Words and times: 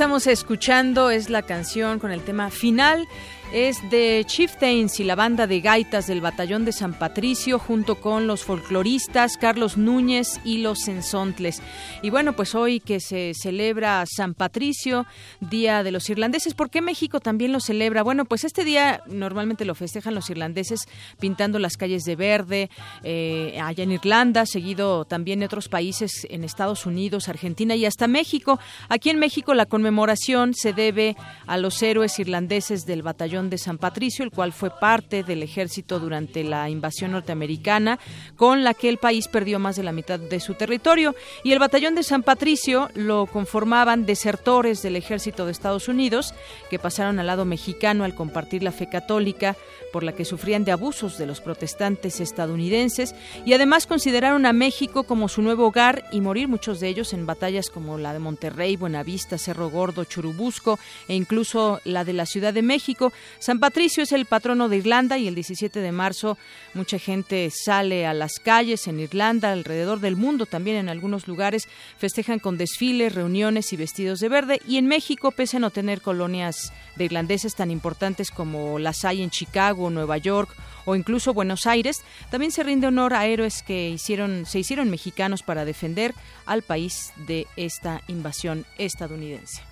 Estamos 0.00 0.26
escuchando 0.26 1.10
es 1.10 1.28
la 1.28 1.42
canción 1.42 1.98
con 1.98 2.10
el 2.10 2.22
tema 2.22 2.48
final 2.48 3.06
es 3.52 3.90
de 3.90 4.24
Chieftains 4.26 5.00
y 5.00 5.04
la 5.04 5.16
banda 5.16 5.46
de 5.46 5.60
gaitas 5.60 6.06
del 6.06 6.20
Batallón 6.20 6.64
de 6.64 6.72
San 6.72 6.94
Patricio 6.94 7.58
junto 7.58 8.00
con 8.00 8.26
los 8.26 8.44
folcloristas 8.44 9.36
Carlos 9.36 9.76
Núñez 9.76 10.40
y 10.44 10.58
los 10.58 10.80
Sensontles. 10.80 11.60
Y 12.02 12.10
bueno, 12.10 12.34
pues 12.34 12.54
hoy 12.54 12.78
que 12.78 13.00
se 13.00 13.32
celebra 13.34 14.04
San 14.06 14.34
Patricio, 14.34 15.06
Día 15.40 15.82
de 15.82 15.90
los 15.90 16.08
Irlandeses, 16.10 16.54
¿por 16.54 16.70
qué 16.70 16.80
México 16.80 17.18
también 17.18 17.52
lo 17.52 17.60
celebra? 17.60 18.02
Bueno, 18.02 18.24
pues 18.24 18.44
este 18.44 18.64
día 18.64 19.02
normalmente 19.06 19.64
lo 19.64 19.74
festejan 19.74 20.14
los 20.14 20.30
irlandeses 20.30 20.86
pintando 21.18 21.58
las 21.58 21.76
calles 21.76 22.04
de 22.04 22.16
verde 22.16 22.70
eh, 23.02 23.58
allá 23.62 23.82
en 23.82 23.92
Irlanda, 23.92 24.46
seguido 24.46 25.04
también 25.04 25.40
de 25.40 25.46
otros 25.46 25.68
países 25.68 26.26
en 26.30 26.44
Estados 26.44 26.86
Unidos, 26.86 27.28
Argentina 27.28 27.74
y 27.74 27.84
hasta 27.84 28.06
México. 28.06 28.60
Aquí 28.88 29.10
en 29.10 29.18
México 29.18 29.54
la 29.54 29.66
conmemoración 29.66 30.54
se 30.54 30.72
debe 30.72 31.16
a 31.46 31.56
los 31.56 31.82
héroes 31.82 32.18
irlandeses 32.18 32.86
del 32.86 33.02
Batallón 33.02 33.39
de 33.48 33.56
San 33.56 33.78
Patricio, 33.78 34.24
el 34.24 34.30
cual 34.30 34.52
fue 34.52 34.70
parte 34.70 35.22
del 35.22 35.42
ejército 35.42 35.98
durante 35.98 36.44
la 36.44 36.68
invasión 36.68 37.12
norteamericana, 37.12 37.98
con 38.36 38.64
la 38.64 38.74
que 38.74 38.88
el 38.88 38.98
país 38.98 39.28
perdió 39.28 39.58
más 39.58 39.76
de 39.76 39.84
la 39.84 39.92
mitad 39.92 40.18
de 40.18 40.40
su 40.40 40.54
territorio. 40.54 41.14
Y 41.44 41.52
el 41.52 41.58
batallón 41.58 41.94
de 41.94 42.02
San 42.02 42.22
Patricio 42.22 42.90
lo 42.94 43.26
conformaban 43.26 44.04
desertores 44.04 44.82
del 44.82 44.96
ejército 44.96 45.46
de 45.46 45.52
Estados 45.52 45.88
Unidos, 45.88 46.34
que 46.68 46.78
pasaron 46.78 47.18
al 47.18 47.28
lado 47.28 47.44
mexicano 47.44 48.04
al 48.04 48.14
compartir 48.14 48.62
la 48.62 48.72
fe 48.72 48.88
católica, 48.88 49.56
por 49.92 50.02
la 50.02 50.12
que 50.12 50.24
sufrían 50.24 50.64
de 50.64 50.72
abusos 50.72 51.18
de 51.18 51.26
los 51.26 51.40
protestantes 51.40 52.20
estadounidenses, 52.20 53.14
y 53.44 53.54
además 53.54 53.86
consideraron 53.86 54.46
a 54.46 54.52
México 54.52 55.04
como 55.04 55.28
su 55.28 55.42
nuevo 55.42 55.66
hogar 55.66 56.04
y 56.12 56.20
morir 56.20 56.48
muchos 56.48 56.80
de 56.80 56.88
ellos 56.88 57.12
en 57.12 57.26
batallas 57.26 57.70
como 57.70 57.98
la 57.98 58.12
de 58.12 58.18
Monterrey, 58.18 58.76
Buenavista, 58.76 59.38
Cerro 59.38 59.70
Gordo, 59.70 60.04
Churubusco 60.04 60.78
e 61.08 61.14
incluso 61.14 61.80
la 61.84 62.04
de 62.04 62.12
la 62.12 62.26
Ciudad 62.26 62.52
de 62.52 62.62
México, 62.62 63.12
San 63.38 63.60
Patricio 63.60 64.02
es 64.02 64.12
el 64.12 64.26
patrono 64.26 64.68
de 64.68 64.78
Irlanda 64.78 65.18
y 65.18 65.28
el 65.28 65.34
17 65.34 65.80
de 65.80 65.92
marzo 65.92 66.36
mucha 66.74 66.98
gente 66.98 67.50
sale 67.50 68.06
a 68.06 68.14
las 68.14 68.38
calles 68.38 68.86
en 68.86 69.00
Irlanda, 69.00 69.52
alrededor 69.52 70.00
del 70.00 70.16
mundo, 70.16 70.46
también 70.46 70.76
en 70.76 70.88
algunos 70.88 71.28
lugares 71.28 71.68
festejan 71.98 72.38
con 72.38 72.58
desfiles, 72.58 73.14
reuniones 73.14 73.72
y 73.72 73.76
vestidos 73.76 74.20
de 74.20 74.28
verde. 74.28 74.60
Y 74.66 74.76
en 74.76 74.86
México, 74.86 75.30
pese 75.30 75.56
a 75.56 75.60
no 75.60 75.70
tener 75.70 76.00
colonias 76.00 76.72
de 76.96 77.04
irlandeses 77.04 77.54
tan 77.54 77.70
importantes 77.70 78.30
como 78.30 78.78
las 78.78 79.04
hay 79.04 79.22
en 79.22 79.30
Chicago, 79.30 79.90
Nueva 79.90 80.18
York 80.18 80.54
o 80.84 80.96
incluso 80.96 81.34
Buenos 81.34 81.66
Aires, 81.66 82.02
también 82.30 82.52
se 82.52 82.62
rinde 82.62 82.86
honor 82.86 83.14
a 83.14 83.26
héroes 83.26 83.62
que 83.62 83.90
hicieron, 83.90 84.46
se 84.46 84.58
hicieron 84.58 84.90
mexicanos 84.90 85.42
para 85.42 85.64
defender 85.64 86.14
al 86.46 86.62
país 86.62 87.12
de 87.16 87.46
esta 87.56 88.02
invasión 88.08 88.64
estadounidense. 88.78 89.69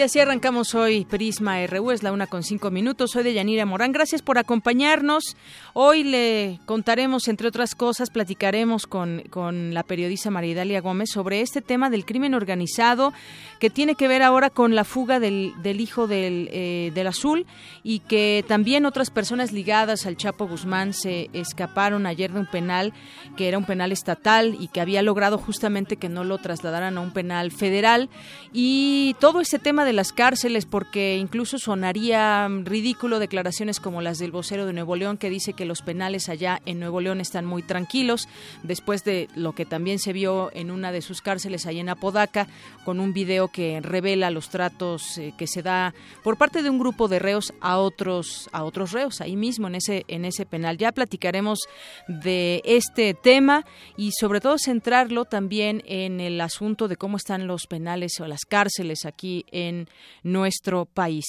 Y 0.00 0.02
así 0.02 0.18
arrancamos 0.18 0.74
hoy 0.74 1.04
Prisma 1.04 1.66
RU, 1.66 1.90
es 1.90 2.02
la 2.02 2.10
una 2.10 2.26
con 2.26 2.42
cinco 2.42 2.70
minutos. 2.70 3.10
Soy 3.10 3.22
de 3.22 3.34
Yanira 3.34 3.66
Morán. 3.66 3.92
Gracias 3.92 4.22
por 4.22 4.38
acompañarnos. 4.38 5.36
Hoy 5.74 6.04
le 6.04 6.58
contaremos, 6.64 7.28
entre 7.28 7.48
otras 7.48 7.74
cosas, 7.74 8.08
platicaremos 8.08 8.86
con, 8.86 9.24
con 9.28 9.74
la 9.74 9.82
periodista 9.82 10.30
Maridalia 10.30 10.80
Gómez 10.80 11.10
sobre 11.10 11.42
este 11.42 11.60
tema 11.60 11.90
del 11.90 12.06
crimen 12.06 12.32
organizado 12.32 13.12
que 13.58 13.68
tiene 13.68 13.94
que 13.94 14.08
ver 14.08 14.22
ahora 14.22 14.48
con 14.48 14.74
la 14.74 14.84
fuga 14.84 15.20
del, 15.20 15.52
del 15.62 15.82
hijo 15.82 16.06
del, 16.06 16.48
eh, 16.50 16.92
del 16.94 17.06
Azul 17.06 17.44
y 17.82 17.98
que 17.98 18.42
también 18.48 18.86
otras 18.86 19.10
personas 19.10 19.52
ligadas 19.52 20.06
al 20.06 20.16
Chapo 20.16 20.48
Guzmán 20.48 20.94
se 20.94 21.28
escaparon 21.34 22.06
ayer 22.06 22.32
de 22.32 22.40
un 22.40 22.46
penal 22.46 22.94
que 23.36 23.48
era 23.48 23.58
un 23.58 23.66
penal 23.66 23.92
estatal 23.92 24.56
y 24.58 24.68
que 24.68 24.80
había 24.80 25.02
logrado 25.02 25.36
justamente 25.36 25.96
que 25.96 26.08
no 26.08 26.24
lo 26.24 26.38
trasladaran 26.38 26.96
a 26.96 27.02
un 27.02 27.12
penal 27.12 27.50
federal. 27.50 28.08
Y 28.54 29.14
todo 29.20 29.42
ese 29.42 29.58
tema 29.58 29.84
de 29.84 29.89
las 29.92 30.12
cárceles 30.12 30.66
porque 30.66 31.16
incluso 31.16 31.58
sonaría 31.58 32.48
ridículo 32.48 33.18
declaraciones 33.18 33.80
como 33.80 34.02
las 34.02 34.18
del 34.18 34.30
vocero 34.30 34.66
de 34.66 34.72
Nuevo 34.72 34.96
León 34.96 35.16
que 35.16 35.30
dice 35.30 35.52
que 35.52 35.64
los 35.64 35.82
penales 35.82 36.28
allá 36.28 36.60
en 36.66 36.80
Nuevo 36.80 37.00
León 37.00 37.20
están 37.20 37.46
muy 37.46 37.62
tranquilos 37.62 38.28
después 38.62 39.04
de 39.04 39.28
lo 39.34 39.54
que 39.54 39.66
también 39.66 39.98
se 39.98 40.12
vio 40.12 40.50
en 40.54 40.70
una 40.70 40.92
de 40.92 41.02
sus 41.02 41.20
cárceles 41.22 41.66
allá 41.66 41.80
en 41.80 41.88
Apodaca 41.88 42.46
con 42.84 43.00
un 43.00 43.12
video 43.12 43.48
que 43.48 43.80
revela 43.80 44.30
los 44.30 44.50
tratos 44.50 45.18
eh, 45.18 45.34
que 45.36 45.46
se 45.46 45.62
da 45.62 45.94
por 46.22 46.36
parte 46.36 46.62
de 46.62 46.70
un 46.70 46.78
grupo 46.78 47.08
de 47.08 47.18
reos 47.18 47.52
a 47.60 47.78
otros 47.78 48.48
a 48.52 48.64
otros 48.64 48.92
reos 48.92 49.20
ahí 49.20 49.36
mismo 49.36 49.68
en 49.68 49.76
ese 49.76 50.04
en 50.08 50.24
ese 50.24 50.46
penal. 50.46 50.78
Ya 50.78 50.92
platicaremos 50.92 51.60
de 52.08 52.62
este 52.64 53.14
tema 53.14 53.64
y 53.96 54.12
sobre 54.12 54.40
todo 54.40 54.58
centrarlo 54.58 55.24
también 55.24 55.82
en 55.86 56.20
el 56.20 56.40
asunto 56.40 56.88
de 56.88 56.96
cómo 56.96 57.16
están 57.16 57.46
los 57.46 57.66
penales 57.66 58.20
o 58.20 58.26
las 58.26 58.44
cárceles 58.44 59.04
aquí 59.04 59.44
en 59.50 59.79
nuestro 60.22 60.86
país. 60.86 61.24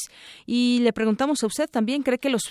Y 0.45 0.79
le 0.81 0.94
preguntamos 0.94 1.44
a 1.44 1.47
usted 1.47 1.69
también, 1.69 2.03
¿cree 2.03 2.19
que 2.19 2.29
los, 2.29 2.44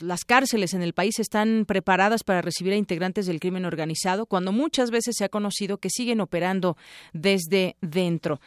las 0.00 0.24
cárceles 0.24 0.74
en 0.74 0.82
el 0.82 0.92
país 0.92 1.18
están 1.18 1.64
preparadas 1.66 2.24
para 2.24 2.42
recibir 2.42 2.72
a 2.72 2.76
integrantes 2.76 3.26
del 3.26 3.40
crimen 3.40 3.64
organizado 3.64 4.26
cuando 4.26 4.52
muchas 4.52 4.90
veces 4.90 5.16
se 5.16 5.24
ha 5.24 5.28
conocido 5.28 5.78
que 5.78 5.90
siguen 5.90 6.20
operando 6.20 6.76
desde 7.12 7.76
dentro? 7.80 8.40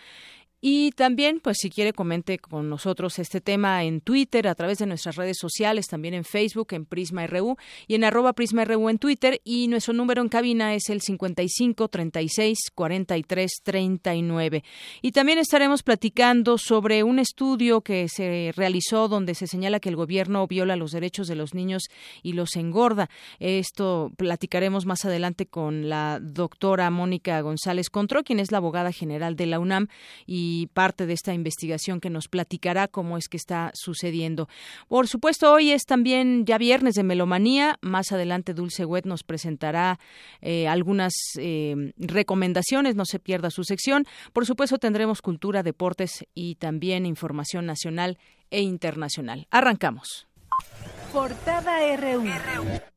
Y 0.66 0.92
también, 0.92 1.42
pues 1.42 1.58
si 1.60 1.70
quiere, 1.70 1.92
comente 1.92 2.40
con 2.40 2.70
nosotros 2.70 3.20
este 3.20 3.42
tema 3.42 3.84
en 3.84 4.00
Twitter, 4.00 4.48
a 4.48 4.56
través 4.56 4.78
de 4.78 4.86
nuestras 4.86 5.18
redes 5.18 5.36
sociales, 5.38 5.88
también 5.88 6.14
en 6.14 6.24
Facebook, 6.24 6.68
en 6.72 6.86
Prisma 6.86 7.28
RU 7.28 7.58
y 7.86 7.96
en 7.96 8.06
arroba 8.06 8.32
Prisma 8.32 8.64
RU 8.64 8.88
en 8.88 8.98
Twitter. 8.98 9.42
Y 9.44 9.68
nuestro 9.68 9.94
número 9.94 10.22
en 10.22 10.30
cabina 10.30 10.74
es 10.74 10.88
el 10.88 11.02
55 11.02 11.90
36 11.90 12.58
43 12.74 13.52
39. 13.62 14.64
Y 15.02 15.12
también 15.12 15.38
estaremos 15.38 15.84
platicando 15.84 16.58
sobre 16.58 17.04
un 17.04 17.20
estudio 17.20 17.82
que 17.82 18.08
se 18.08 18.54
realizó 18.56 19.10
donde 19.10 19.36
se 19.36 19.48
señala 19.48 19.82
que 19.82 19.90
el 19.90 19.98
gobierno 19.98 20.48
viola 20.48 20.78
los 20.78 20.92
derechos 20.92 21.28
de 21.28 21.36
los 21.36 21.54
niños 21.54 21.90
y 22.22 22.34
los 22.34 22.56
engorda. 22.56 23.10
Esto 23.40 24.14
platicaremos 24.16 24.86
más 24.86 25.04
adelante 25.04 25.46
con 25.46 25.90
la 25.90 26.22
doctora 26.22 26.90
Mónica 26.90 27.42
González 27.42 27.90
Contró, 27.90 28.24
quien 28.24 28.40
es 28.40 28.54
la 28.54 28.60
abogada 28.60 28.94
general 28.94 29.36
de 29.36 29.48
la 29.48 29.60
UNAM 29.60 29.90
y 30.26 30.53
parte 30.74 31.06
de 31.06 31.14
esta 31.14 31.34
investigación 31.34 32.00
que 32.00 32.10
nos 32.10 32.28
platicará 32.28 32.88
cómo 32.88 33.18
es 33.18 33.28
que 33.28 33.38
está 33.38 33.72
sucediendo. 33.74 34.48
Por 34.88 35.08
supuesto, 35.08 35.52
hoy 35.52 35.72
es 35.72 35.84
también 35.86 36.46
ya 36.46 36.58
viernes 36.58 36.96
de 36.96 37.04
melomanía. 37.04 37.78
Más 37.82 38.12
adelante 38.12 38.54
Dulce 38.54 38.86
Wet 38.86 39.06
nos 39.06 39.24
presentará 39.24 40.00
eh, 40.42 40.68
algunas 40.68 41.14
eh, 41.38 41.94
recomendaciones. 41.98 42.96
No 42.96 43.06
se 43.06 43.20
pierda 43.20 43.50
su 43.50 43.64
sección. 43.64 44.06
Por 44.34 44.46
supuesto, 44.46 44.78
tendremos 44.78 45.22
cultura, 45.22 45.64
deportes 45.64 46.26
y 46.34 46.56
también 46.56 47.06
información 47.06 47.66
nacional 47.66 48.18
e 48.50 48.62
internacional. 48.62 49.48
Arrancamos. 49.52 50.28
Portada 51.12 51.96
RU. 51.98 52.93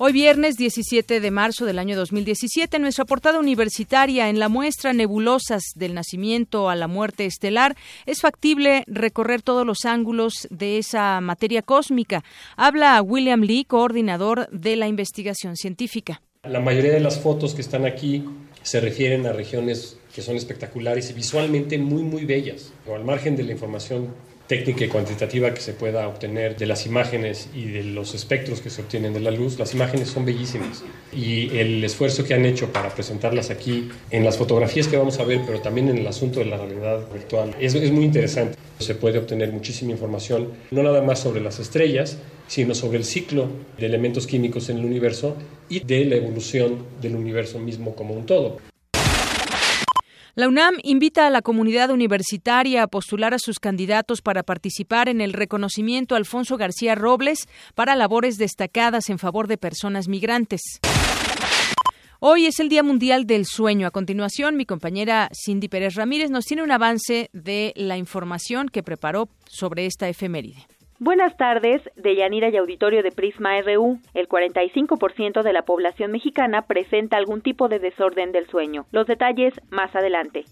Hoy 0.00 0.12
viernes 0.12 0.56
17 0.56 1.18
de 1.18 1.30
marzo 1.32 1.66
del 1.66 1.80
año 1.80 1.96
2017, 1.96 2.78
nuestra 2.78 3.04
portada 3.04 3.40
universitaria 3.40 4.28
en 4.28 4.38
la 4.38 4.48
muestra 4.48 4.92
Nebulosas 4.92 5.72
del 5.74 5.92
nacimiento 5.92 6.70
a 6.70 6.76
la 6.76 6.86
muerte 6.86 7.26
estelar, 7.26 7.74
es 8.06 8.20
factible 8.20 8.84
recorrer 8.86 9.42
todos 9.42 9.66
los 9.66 9.84
ángulos 9.86 10.46
de 10.50 10.78
esa 10.78 11.20
materia 11.20 11.62
cósmica. 11.62 12.22
Habla 12.56 13.02
William 13.02 13.40
Lee, 13.40 13.64
coordinador 13.64 14.48
de 14.50 14.76
la 14.76 14.86
investigación 14.86 15.56
científica. 15.56 16.22
La 16.44 16.60
mayoría 16.60 16.92
de 16.92 17.00
las 17.00 17.18
fotos 17.18 17.52
que 17.54 17.62
están 17.62 17.84
aquí 17.84 18.24
se 18.62 18.78
refieren 18.78 19.26
a 19.26 19.32
regiones 19.32 19.98
que 20.14 20.22
son 20.22 20.36
espectaculares 20.36 21.10
y 21.10 21.14
visualmente 21.14 21.76
muy, 21.76 22.04
muy 22.04 22.24
bellas. 22.24 22.72
O 22.86 22.94
al 22.94 23.04
margen 23.04 23.34
de 23.34 23.42
la 23.42 23.50
información 23.50 24.14
técnica 24.48 24.84
y 24.84 24.88
cuantitativa 24.88 25.52
que 25.52 25.60
se 25.60 25.74
pueda 25.74 26.08
obtener 26.08 26.56
de 26.56 26.66
las 26.66 26.86
imágenes 26.86 27.48
y 27.54 27.66
de 27.66 27.84
los 27.84 28.14
espectros 28.14 28.60
que 28.60 28.70
se 28.70 28.80
obtienen 28.80 29.12
de 29.12 29.20
la 29.20 29.30
luz, 29.30 29.58
las 29.58 29.74
imágenes 29.74 30.08
son 30.08 30.24
bellísimas. 30.24 30.82
Y 31.12 31.56
el 31.58 31.84
esfuerzo 31.84 32.24
que 32.24 32.34
han 32.34 32.46
hecho 32.46 32.72
para 32.72 32.88
presentarlas 32.88 33.50
aquí 33.50 33.90
en 34.10 34.24
las 34.24 34.38
fotografías 34.38 34.88
que 34.88 34.96
vamos 34.96 35.20
a 35.20 35.24
ver, 35.24 35.42
pero 35.46 35.60
también 35.60 35.90
en 35.90 35.98
el 35.98 36.06
asunto 36.06 36.40
de 36.40 36.46
la 36.46 36.56
realidad 36.56 37.06
virtual, 37.12 37.54
es, 37.60 37.74
es 37.74 37.92
muy 37.92 38.04
interesante. 38.04 38.58
Se 38.78 38.94
puede 38.94 39.18
obtener 39.18 39.52
muchísima 39.52 39.92
información, 39.92 40.52
no 40.70 40.82
nada 40.82 41.02
más 41.02 41.20
sobre 41.20 41.40
las 41.40 41.58
estrellas, 41.58 42.16
sino 42.46 42.74
sobre 42.74 42.98
el 42.98 43.04
ciclo 43.04 43.48
de 43.76 43.86
elementos 43.86 44.26
químicos 44.26 44.70
en 44.70 44.78
el 44.78 44.86
universo 44.86 45.36
y 45.68 45.80
de 45.80 46.06
la 46.06 46.16
evolución 46.16 46.86
del 47.02 47.16
universo 47.16 47.58
mismo 47.58 47.94
como 47.94 48.14
un 48.14 48.24
todo. 48.24 48.58
La 50.38 50.46
UNAM 50.46 50.76
invita 50.84 51.26
a 51.26 51.30
la 51.30 51.42
comunidad 51.42 51.90
universitaria 51.90 52.84
a 52.84 52.86
postular 52.86 53.34
a 53.34 53.40
sus 53.40 53.58
candidatos 53.58 54.22
para 54.22 54.44
participar 54.44 55.08
en 55.08 55.20
el 55.20 55.32
reconocimiento 55.32 56.14
Alfonso 56.14 56.56
García 56.56 56.94
Robles 56.94 57.48
para 57.74 57.96
labores 57.96 58.36
destacadas 58.36 59.10
en 59.10 59.18
favor 59.18 59.48
de 59.48 59.58
personas 59.58 60.06
migrantes. 60.06 60.60
Hoy 62.20 62.46
es 62.46 62.60
el 62.60 62.68
Día 62.68 62.84
Mundial 62.84 63.26
del 63.26 63.46
Sueño. 63.46 63.88
A 63.88 63.90
continuación, 63.90 64.56
mi 64.56 64.64
compañera 64.64 65.28
Cindy 65.34 65.66
Pérez 65.66 65.96
Ramírez 65.96 66.30
nos 66.30 66.44
tiene 66.44 66.62
un 66.62 66.70
avance 66.70 67.30
de 67.32 67.72
la 67.74 67.96
información 67.96 68.68
que 68.68 68.84
preparó 68.84 69.28
sobre 69.48 69.86
esta 69.86 70.08
efeméride. 70.08 70.68
Buenas 71.00 71.36
tardes, 71.36 71.80
de 71.94 72.16
Yanira 72.16 72.48
y 72.48 72.56
Auditorio 72.56 73.04
de 73.04 73.12
Prisma 73.12 73.60
RU. 73.62 74.00
El 74.14 74.28
45% 74.28 75.42
de 75.44 75.52
la 75.52 75.62
población 75.62 76.10
mexicana 76.10 76.62
presenta 76.62 77.16
algún 77.16 77.40
tipo 77.40 77.68
de 77.68 77.78
desorden 77.78 78.32
del 78.32 78.48
sueño. 78.48 78.84
Los 78.90 79.06
detalles 79.06 79.54
más 79.70 79.94
adelante. 79.94 80.44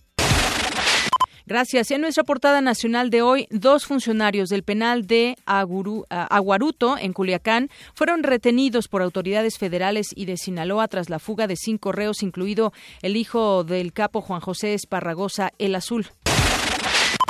Gracias. 1.47 1.91
En 1.91 2.01
nuestra 2.01 2.23
portada 2.23 2.61
nacional 2.61 3.11
de 3.11 3.23
hoy, 3.23 3.49
dos 3.51 3.87
funcionarios 3.87 4.49
del 4.49 4.63
penal 4.63 5.09
de 5.09 5.37
Aguaruto, 5.47 6.97
en 6.97 7.13
Culiacán, 7.13 7.69
fueron 7.95 8.23
retenidos 8.23 8.87
por 8.87 9.03
autoridades 9.03 9.59
federales 9.59 10.09
y 10.15 10.27
de 10.27 10.37
Sinaloa 10.37 10.87
tras 10.87 11.11
la 11.11 11.19
fuga 11.19 11.49
de 11.49 11.57
cinco 11.57 11.91
reos, 11.91 12.23
incluido 12.23 12.73
el 13.03 13.17
hijo 13.17 13.65
del 13.65 13.93
capo 13.93 14.21
Juan 14.21 14.41
José 14.41 14.75
Esparragosa, 14.75 15.51
el 15.59 15.75
Azul. 15.75 16.07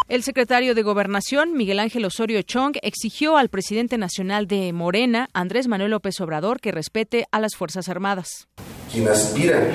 El 0.08 0.22
secretario 0.22 0.76
de 0.76 0.84
Gobernación, 0.84 1.56
Miguel 1.56 1.80
Ángel 1.80 2.04
Osorio 2.04 2.40
Chong, 2.42 2.76
exigió 2.82 3.36
al 3.36 3.48
presidente 3.48 3.98
nacional 3.98 4.46
de 4.46 4.72
Morena, 4.72 5.28
Andrés 5.32 5.66
Manuel 5.66 5.90
López 5.90 6.20
Obrador, 6.20 6.60
que 6.60 6.70
respete 6.70 7.26
a 7.32 7.40
las 7.40 7.56
Fuerzas 7.56 7.88
Armadas. 7.88 8.46
Quien 8.92 9.08
aspira 9.08 9.68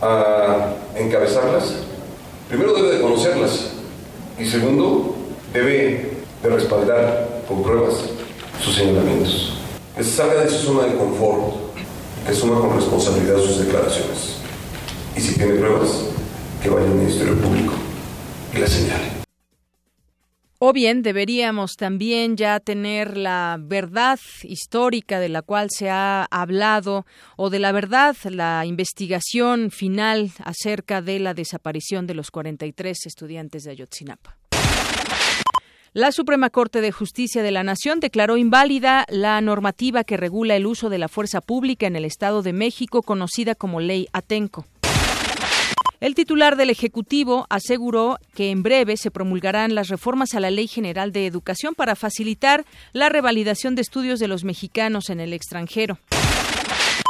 a 0.00 0.74
encabezarlas, 0.96 1.74
primero 2.48 2.72
debe 2.72 2.94
de 2.94 3.02
conocerlas 3.02 3.72
y 4.38 4.46
segundo, 4.46 5.14
debe 5.52 6.12
de 6.42 6.48
respaldar 6.48 7.42
con 7.46 7.62
pruebas 7.62 8.06
sus 8.64 8.74
señalamientos. 8.74 9.58
Que 9.94 10.02
se 10.02 10.12
salga 10.12 10.44
de 10.44 10.48
su 10.48 10.64
zona 10.64 10.86
de 10.86 10.96
confort, 10.96 11.74
que 12.24 12.32
asuma 12.32 12.58
con 12.58 12.74
responsabilidad 12.74 13.36
sus 13.36 13.58
declaraciones. 13.58 14.38
Y 15.14 15.20
si 15.20 15.34
tiene 15.34 15.56
pruebas, 15.56 16.06
que 16.62 16.70
vaya 16.70 16.86
al 16.86 16.94
Ministerio 16.94 17.38
Público 17.38 17.74
y 18.54 18.60
la 18.60 18.66
señale. 18.66 19.15
O 20.58 20.72
bien 20.72 21.02
deberíamos 21.02 21.76
también 21.76 22.38
ya 22.38 22.60
tener 22.60 23.18
la 23.18 23.58
verdad 23.60 24.18
histórica 24.42 25.20
de 25.20 25.28
la 25.28 25.42
cual 25.42 25.68
se 25.70 25.90
ha 25.90 26.24
hablado 26.30 27.04
o 27.36 27.50
de 27.50 27.58
la 27.58 27.72
verdad, 27.72 28.16
la 28.24 28.64
investigación 28.64 29.70
final 29.70 30.32
acerca 30.44 31.02
de 31.02 31.18
la 31.18 31.34
desaparición 31.34 32.06
de 32.06 32.14
los 32.14 32.30
43 32.30 33.04
estudiantes 33.04 33.64
de 33.64 33.72
Ayotzinapa. 33.72 34.38
La 35.92 36.12
Suprema 36.12 36.48
Corte 36.50 36.80
de 36.80 36.92
Justicia 36.92 37.42
de 37.42 37.50
la 37.50 37.62
Nación 37.62 38.00
declaró 38.00 38.38
inválida 38.38 39.04
la 39.08 39.40
normativa 39.40 40.04
que 40.04 40.16
regula 40.16 40.56
el 40.56 40.66
uso 40.66 40.88
de 40.90 40.98
la 40.98 41.08
fuerza 41.08 41.40
pública 41.40 41.86
en 41.86 41.96
el 41.96 42.04
Estado 42.04 42.42
de 42.42 42.52
México, 42.52 43.02
conocida 43.02 43.54
como 43.54 43.80
Ley 43.80 44.06
Atenco. 44.12 44.66
El 45.98 46.14
titular 46.14 46.56
del 46.56 46.68
Ejecutivo 46.68 47.46
aseguró 47.48 48.18
que 48.34 48.50
en 48.50 48.62
breve 48.62 48.98
se 48.98 49.10
promulgarán 49.10 49.74
las 49.74 49.88
reformas 49.88 50.34
a 50.34 50.40
la 50.40 50.50
Ley 50.50 50.68
General 50.68 51.10
de 51.10 51.26
Educación 51.26 51.74
para 51.74 51.96
facilitar 51.96 52.66
la 52.92 53.08
revalidación 53.08 53.74
de 53.74 53.82
estudios 53.82 54.20
de 54.20 54.28
los 54.28 54.44
mexicanos 54.44 55.08
en 55.08 55.20
el 55.20 55.32
extranjero. 55.32 55.98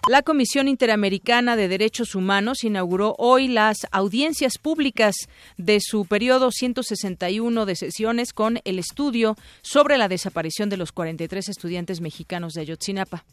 La 0.08 0.22
Comisión 0.22 0.68
Interamericana 0.68 1.56
de 1.56 1.66
Derechos 1.66 2.14
Humanos 2.14 2.62
inauguró 2.62 3.16
hoy 3.18 3.48
las 3.48 3.78
audiencias 3.90 4.56
públicas 4.56 5.16
de 5.56 5.80
su 5.80 6.06
periodo 6.06 6.52
161 6.52 7.66
de 7.66 7.74
sesiones 7.74 8.32
con 8.32 8.60
el 8.64 8.78
estudio 8.78 9.36
sobre 9.62 9.98
la 9.98 10.06
desaparición 10.06 10.68
de 10.68 10.76
los 10.76 10.92
43 10.92 11.48
estudiantes 11.48 12.00
mexicanos 12.00 12.52
de 12.52 12.60
Ayotzinapa. 12.60 13.24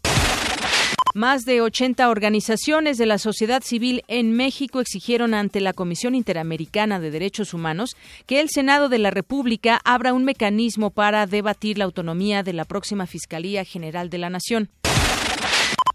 Más 1.15 1.45
de 1.45 1.61
80 1.61 2.09
organizaciones 2.09 2.97
de 2.97 3.05
la 3.05 3.19
sociedad 3.19 3.61
civil 3.61 4.03
en 4.07 4.31
México 4.31 4.79
exigieron 4.79 5.35
ante 5.35 5.61
la 5.61 5.73
Comisión 5.73 6.15
Interamericana 6.15 6.99
de 6.99 7.11
Derechos 7.11 7.53
Humanos 7.53 7.95
que 8.25 8.39
el 8.39 8.49
Senado 8.49 8.89
de 8.89 8.97
la 8.97 9.11
República 9.11 9.79
abra 9.85 10.13
un 10.13 10.25
mecanismo 10.25 10.89
para 10.89 11.27
debatir 11.27 11.77
la 11.77 11.85
autonomía 11.85 12.41
de 12.41 12.53
la 12.53 12.65
próxima 12.65 13.05
Fiscalía 13.05 13.63
General 13.63 14.09
de 14.09 14.17
la 14.17 14.31
Nación. 14.31 14.69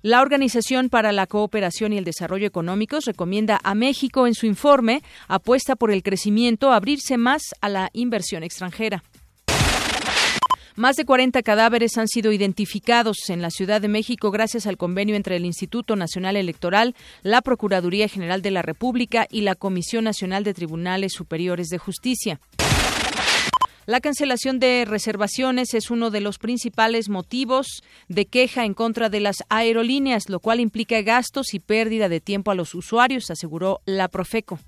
La 0.03 0.23
Organización 0.23 0.89
para 0.89 1.11
la 1.11 1.27
Cooperación 1.27 1.93
y 1.93 1.99
el 1.99 2.05
Desarrollo 2.05 2.47
Económicos 2.47 3.05
recomienda 3.05 3.59
a 3.65 3.75
México 3.75 4.29
en 4.29 4.35
su 4.35 4.47
informe 4.47 5.03
apuesta 5.27 5.75
por 5.75 5.91
el 5.91 6.05
crecimiento 6.05 6.71
abrirse 6.71 7.17
más 7.17 7.43
a 7.61 7.69
la 7.69 7.91
inversión 7.93 8.45
extranjera. 8.45 9.03
Más 10.79 10.95
de 10.95 11.05
40 11.05 11.43
cadáveres 11.43 11.99
han 11.99 12.07
sido 12.07 12.31
identificados 12.31 13.31
en 13.31 13.43
la 13.43 13.51
Ciudad 13.51 13.81
de 13.81 13.89
México 13.89 14.31
gracias 14.31 14.65
al 14.69 14.77
convenio 14.77 15.17
entre 15.17 15.35
el 15.35 15.45
Instituto 15.45 15.97
Nacional 15.97 16.37
Electoral, 16.37 16.95
la 17.25 17.43
Procuraduría 17.43 18.07
General 18.07 18.43
de 18.43 18.53
la 18.53 18.63
República 18.63 19.27
y 19.29 19.41
la 19.41 19.57
Comisión 19.57 20.05
Nacional 20.05 20.45
de 20.45 20.55
Tribunales 20.55 21.15
Superiores 21.15 21.67
de 21.67 21.79
Justicia. 21.79 22.39
La 23.87 23.99
cancelación 23.99 24.61
de 24.61 24.85
reservaciones 24.87 25.75
es 25.75 25.91
uno 25.91 26.11
de 26.13 26.21
los 26.21 26.39
principales 26.39 27.09
motivos 27.09 27.83
de 28.07 28.27
queja 28.27 28.65
en 28.65 28.75
contra 28.75 29.09
de 29.09 29.19
las 29.19 29.39
aerolíneas, 29.49 30.29
lo 30.29 30.39
cual 30.39 30.61
implica 30.61 31.03
gastos 31.03 31.55
y 31.55 31.59
pérdida 31.59 32.09
de 32.09 32.21
tiempo 32.21 32.53
a 32.53 32.55
los 32.55 32.77
usuarios, 32.77 33.33
aseguró 33.33 33.81
la 33.85 34.07
Profeco. 34.07 34.61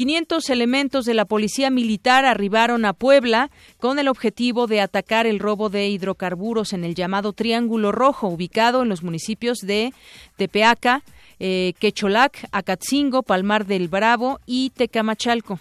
500 0.00 0.48
elementos 0.48 1.04
de 1.04 1.12
la 1.12 1.26
Policía 1.26 1.68
Militar 1.68 2.24
arribaron 2.24 2.86
a 2.86 2.94
Puebla 2.94 3.50
con 3.76 3.98
el 3.98 4.08
objetivo 4.08 4.66
de 4.66 4.80
atacar 4.80 5.26
el 5.26 5.38
robo 5.38 5.68
de 5.68 5.90
hidrocarburos 5.90 6.72
en 6.72 6.84
el 6.84 6.94
llamado 6.94 7.34
Triángulo 7.34 7.92
Rojo, 7.92 8.28
ubicado 8.28 8.82
en 8.82 8.88
los 8.88 9.02
municipios 9.02 9.58
de 9.58 9.92
Tepeaca, 10.36 11.02
eh, 11.38 11.74
Quecholac, 11.78 12.48
Acatzingo, 12.50 13.22
Palmar 13.22 13.66
del 13.66 13.88
Bravo 13.88 14.40
y 14.46 14.70
Tecamachalco. 14.70 15.60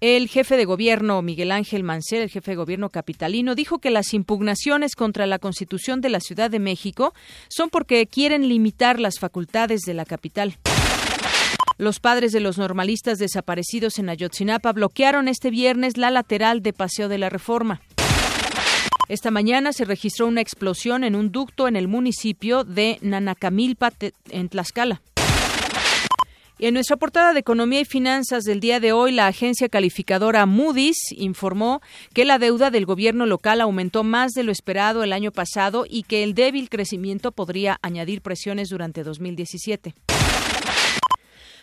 El 0.00 0.28
jefe 0.28 0.56
de 0.56 0.64
gobierno, 0.64 1.22
Miguel 1.22 1.50
Ángel 1.50 1.82
Mancera, 1.82 2.22
el 2.22 2.30
jefe 2.30 2.52
de 2.52 2.56
gobierno 2.56 2.90
capitalino, 2.90 3.56
dijo 3.56 3.80
que 3.80 3.90
las 3.90 4.14
impugnaciones 4.14 4.94
contra 4.94 5.26
la 5.26 5.40
Constitución 5.40 6.00
de 6.00 6.10
la 6.10 6.20
Ciudad 6.20 6.52
de 6.52 6.60
México 6.60 7.14
son 7.48 7.68
porque 7.68 8.06
quieren 8.06 8.48
limitar 8.48 9.00
las 9.00 9.18
facultades 9.18 9.80
de 9.80 9.94
la 9.94 10.04
capital. 10.04 10.56
Los 11.78 12.00
padres 12.00 12.32
de 12.32 12.40
los 12.40 12.56
normalistas 12.56 13.18
desaparecidos 13.18 13.98
en 13.98 14.08
Ayotzinapa 14.08 14.72
bloquearon 14.72 15.28
este 15.28 15.50
viernes 15.50 15.98
la 15.98 16.10
lateral 16.10 16.62
de 16.62 16.72
Paseo 16.72 17.08
de 17.08 17.18
la 17.18 17.28
Reforma. 17.28 17.82
Esta 19.08 19.30
mañana 19.30 19.74
se 19.74 19.84
registró 19.84 20.26
una 20.26 20.40
explosión 20.40 21.04
en 21.04 21.14
un 21.14 21.30
ducto 21.30 21.68
en 21.68 21.76
el 21.76 21.86
municipio 21.86 22.64
de 22.64 22.98
Nanacamilpa, 23.02 23.92
en 24.30 24.48
Tlaxcala. 24.48 25.02
En 26.58 26.72
nuestra 26.72 26.96
portada 26.96 27.34
de 27.34 27.40
Economía 27.40 27.80
y 27.80 27.84
Finanzas 27.84 28.44
del 28.44 28.60
día 28.60 28.80
de 28.80 28.92
hoy, 28.92 29.12
la 29.12 29.26
agencia 29.26 29.68
calificadora 29.68 30.46
Moody's 30.46 31.12
informó 31.12 31.82
que 32.14 32.24
la 32.24 32.38
deuda 32.38 32.70
del 32.70 32.86
gobierno 32.86 33.26
local 33.26 33.60
aumentó 33.60 34.02
más 34.02 34.32
de 34.32 34.42
lo 34.42 34.50
esperado 34.50 35.04
el 35.04 35.12
año 35.12 35.30
pasado 35.30 35.84
y 35.86 36.04
que 36.04 36.22
el 36.22 36.34
débil 36.34 36.70
crecimiento 36.70 37.30
podría 37.32 37.78
añadir 37.82 38.22
presiones 38.22 38.70
durante 38.70 39.02
2017. 39.02 39.94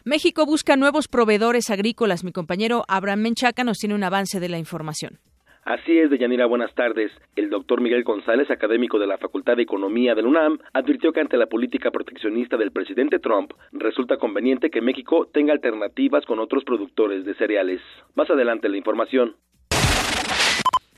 México 0.05 0.45
busca 0.45 0.75
nuevos 0.75 1.07
proveedores 1.07 1.69
agrícolas. 1.69 2.25
Mi 2.25 2.33
compañero 2.33 2.83
Abraham 2.89 3.21
Menchaca 3.21 3.63
nos 3.63 3.77
tiene 3.77 3.95
un 3.95 4.03
avance 4.03 4.41
de 4.41 4.49
la 4.49 4.57
información. 4.57 5.19
Así 5.63 5.97
es, 5.97 6.09
Deyanira, 6.09 6.45
buenas 6.45 6.75
tardes. 6.75 7.09
El 7.37 7.49
doctor 7.49 7.79
Miguel 7.79 8.03
González, 8.03 8.51
académico 8.51 8.99
de 8.99 9.07
la 9.07 9.17
Facultad 9.17 9.55
de 9.55 9.63
Economía 9.63 10.13
del 10.13 10.25
UNAM, 10.25 10.59
advirtió 10.73 11.13
que 11.13 11.21
ante 11.21 11.37
la 11.37 11.45
política 11.45 11.89
proteccionista 11.89 12.57
del 12.57 12.71
presidente 12.71 13.19
Trump, 13.19 13.53
resulta 13.71 14.17
conveniente 14.17 14.69
que 14.69 14.81
México 14.81 15.29
tenga 15.33 15.53
alternativas 15.53 16.25
con 16.25 16.39
otros 16.39 16.65
productores 16.65 17.23
de 17.23 17.33
cereales. 17.35 17.79
Más 18.13 18.29
adelante 18.29 18.67
la 18.67 18.75
información. 18.75 19.37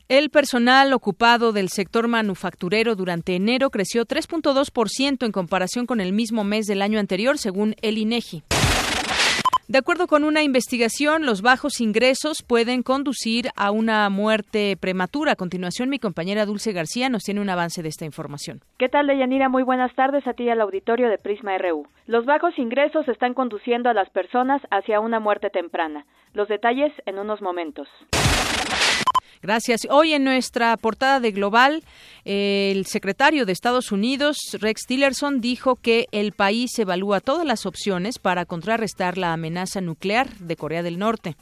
El 0.07 0.31
personal 0.31 0.93
ocupado 0.93 1.51
del 1.51 1.69
sector 1.69 2.07
manufacturero 2.07 2.95
durante 2.95 3.35
enero 3.35 3.69
creció 3.69 4.05
3.2% 4.05 5.25
en 5.25 5.31
comparación 5.31 5.85
con 5.85 6.01
el 6.01 6.11
mismo 6.11 6.43
mes 6.43 6.65
del 6.65 6.81
año 6.81 6.99
anterior, 6.99 7.37
según 7.37 7.75
el 7.83 7.99
INEGI. 7.99 8.43
De 9.67 9.79
acuerdo 9.79 10.05
con 10.05 10.23
una 10.23 10.43
investigación, 10.43 11.25
los 11.25 11.41
bajos 11.41 11.81
ingresos 11.81 12.43
pueden 12.47 12.83
conducir 12.83 13.47
a 13.55 13.71
una 13.71 14.07
muerte 14.11 14.77
prematura. 14.79 15.31
A 15.31 15.35
continuación, 15.35 15.89
mi 15.89 15.97
compañera 15.97 16.45
Dulce 16.45 16.71
García 16.71 17.09
nos 17.09 17.23
tiene 17.23 17.41
un 17.41 17.49
avance 17.49 17.81
de 17.81 17.89
esta 17.89 18.05
información. 18.05 18.59
¿Qué 18.77 18.89
tal, 18.89 19.07
Deyanira? 19.07 19.49
Muy 19.49 19.63
buenas 19.63 19.91
tardes 19.95 20.27
a 20.27 20.33
ti 20.33 20.43
y 20.43 20.49
al 20.51 20.61
auditorio 20.61 21.09
de 21.09 21.17
Prisma 21.17 21.57
RU. 21.57 21.87
Los 22.05 22.25
bajos 22.25 22.55
ingresos 22.59 23.07
están 23.07 23.33
conduciendo 23.33 23.89
a 23.89 23.95
las 23.95 24.07
personas 24.11 24.61
hacia 24.69 24.99
una 24.99 25.19
muerte 25.19 25.49
temprana. 25.49 26.05
Los 26.33 26.47
detalles 26.47 26.93
en 27.07 27.17
unos 27.17 27.41
momentos. 27.41 27.87
Gracias. 29.41 29.81
Hoy 29.89 30.13
en 30.13 30.23
nuestra 30.23 30.75
portada 30.77 31.19
de 31.19 31.31
Global, 31.31 31.83
el 32.23 32.85
secretario 32.85 33.45
de 33.45 33.51
Estados 33.51 33.91
Unidos, 33.91 34.37
Rex 34.59 34.83
Tillerson, 34.87 35.41
dijo 35.41 35.75
que 35.75 36.07
el 36.11 36.31
país 36.31 36.77
evalúa 36.79 37.19
todas 37.19 37.45
las 37.45 37.65
opciones 37.65 38.19
para 38.19 38.45
contrarrestar 38.45 39.17
la 39.17 39.33
amenaza 39.33 39.81
nuclear 39.81 40.33
de 40.37 40.55
Corea 40.55 40.83
del 40.83 40.97
Norte. 40.97 41.35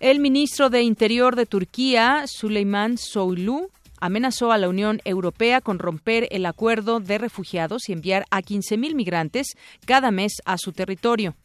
El 0.00 0.18
ministro 0.18 0.68
de 0.68 0.82
Interior 0.82 1.36
de 1.36 1.46
Turquía, 1.46 2.24
Süleyman 2.26 2.98
Soylu, 2.98 3.70
amenazó 4.00 4.50
a 4.50 4.58
la 4.58 4.68
Unión 4.68 5.00
Europea 5.04 5.60
con 5.60 5.78
romper 5.78 6.26
el 6.32 6.44
acuerdo 6.44 6.98
de 6.98 7.18
refugiados 7.18 7.88
y 7.88 7.92
enviar 7.92 8.24
a 8.32 8.42
15.000 8.42 8.96
migrantes 8.96 9.56
cada 9.86 10.10
mes 10.10 10.32
a 10.44 10.58
su 10.58 10.72
territorio. 10.72 11.36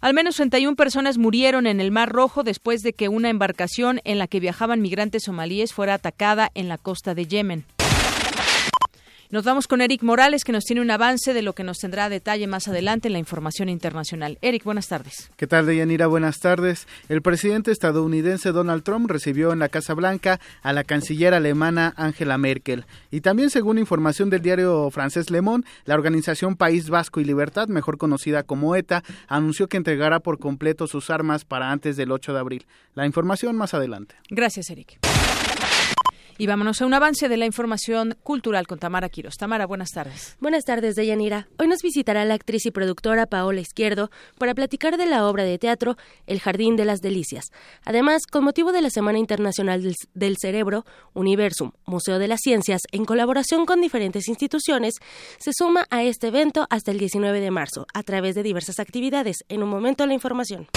Al 0.00 0.14
menos 0.14 0.36
31 0.36 0.76
personas 0.76 1.18
murieron 1.18 1.66
en 1.66 1.80
el 1.80 1.90
Mar 1.90 2.10
Rojo 2.10 2.44
después 2.44 2.82
de 2.82 2.92
que 2.92 3.08
una 3.08 3.30
embarcación 3.30 4.00
en 4.04 4.18
la 4.18 4.28
que 4.28 4.40
viajaban 4.40 4.80
migrantes 4.80 5.24
somalíes 5.24 5.72
fuera 5.72 5.94
atacada 5.94 6.50
en 6.54 6.68
la 6.68 6.78
costa 6.78 7.14
de 7.14 7.26
Yemen. 7.26 7.64
Nos 9.30 9.44
vamos 9.44 9.68
con 9.68 9.82
Eric 9.82 10.02
Morales, 10.02 10.42
que 10.42 10.52
nos 10.52 10.64
tiene 10.64 10.80
un 10.80 10.90
avance 10.90 11.34
de 11.34 11.42
lo 11.42 11.52
que 11.52 11.62
nos 11.62 11.76
tendrá 11.76 12.06
a 12.06 12.08
detalle 12.08 12.46
más 12.46 12.66
adelante 12.66 13.08
en 13.08 13.12
la 13.12 13.18
información 13.18 13.68
internacional. 13.68 14.38
Eric, 14.40 14.64
buenas 14.64 14.88
tardes. 14.88 15.30
¿Qué 15.36 15.46
tal, 15.46 15.66
Deyanira? 15.66 16.06
Buenas 16.06 16.38
tardes. 16.40 16.88
El 17.10 17.20
presidente 17.20 17.70
estadounidense 17.70 18.52
Donald 18.52 18.84
Trump 18.84 19.10
recibió 19.10 19.52
en 19.52 19.58
la 19.58 19.68
Casa 19.68 19.92
Blanca 19.92 20.40
a 20.62 20.72
la 20.72 20.82
canciller 20.82 21.34
alemana 21.34 21.92
Angela 21.98 22.38
Merkel. 22.38 22.86
Y 23.10 23.20
también, 23.20 23.50
según 23.50 23.78
información 23.78 24.30
del 24.30 24.40
diario 24.40 24.90
francés 24.90 25.30
Le 25.30 25.42
Monde, 25.42 25.68
la 25.84 25.96
organización 25.96 26.56
País 26.56 26.88
Vasco 26.88 27.20
y 27.20 27.24
Libertad, 27.24 27.68
mejor 27.68 27.98
conocida 27.98 28.44
como 28.44 28.76
ETA, 28.76 29.04
anunció 29.26 29.68
que 29.68 29.76
entregará 29.76 30.20
por 30.20 30.38
completo 30.38 30.86
sus 30.86 31.10
armas 31.10 31.44
para 31.44 31.70
antes 31.70 31.98
del 31.98 32.12
8 32.12 32.32
de 32.32 32.38
abril. 32.38 32.66
La 32.94 33.04
información 33.04 33.56
más 33.56 33.74
adelante. 33.74 34.14
Gracias, 34.30 34.70
Eric. 34.70 34.98
Y 36.40 36.46
vámonos 36.46 36.80
a 36.80 36.86
un 36.86 36.94
avance 36.94 37.28
de 37.28 37.36
la 37.36 37.46
información 37.46 38.16
cultural 38.22 38.68
con 38.68 38.78
Tamara 38.78 39.08
Quiros. 39.08 39.34
Tamara, 39.36 39.66
buenas 39.66 39.90
tardes. 39.90 40.36
Buenas 40.40 40.64
tardes, 40.64 40.94
Deyanira. 40.94 41.48
Hoy 41.58 41.66
nos 41.66 41.82
visitará 41.82 42.24
la 42.24 42.34
actriz 42.34 42.64
y 42.64 42.70
productora 42.70 43.26
Paola 43.26 43.60
Izquierdo 43.60 44.12
para 44.38 44.54
platicar 44.54 44.98
de 44.98 45.06
la 45.06 45.26
obra 45.26 45.42
de 45.42 45.58
teatro 45.58 45.96
El 46.28 46.38
Jardín 46.38 46.76
de 46.76 46.84
las 46.84 47.00
Delicias. 47.00 47.46
Además, 47.84 48.22
con 48.30 48.44
motivo 48.44 48.70
de 48.70 48.82
la 48.82 48.90
Semana 48.90 49.18
Internacional 49.18 49.82
del 50.14 50.36
Cerebro, 50.40 50.84
Universum, 51.12 51.72
Museo 51.86 52.20
de 52.20 52.28
las 52.28 52.38
Ciencias, 52.40 52.82
en 52.92 53.04
colaboración 53.04 53.66
con 53.66 53.80
diferentes 53.80 54.28
instituciones, 54.28 54.94
se 55.38 55.50
suma 55.52 55.86
a 55.90 56.04
este 56.04 56.28
evento 56.28 56.68
hasta 56.70 56.92
el 56.92 56.98
19 56.98 57.40
de 57.40 57.50
marzo, 57.50 57.88
a 57.92 58.04
través 58.04 58.36
de 58.36 58.44
diversas 58.44 58.78
actividades. 58.78 59.38
En 59.48 59.64
un 59.64 59.70
momento 59.70 60.06
la 60.06 60.14
información. 60.14 60.68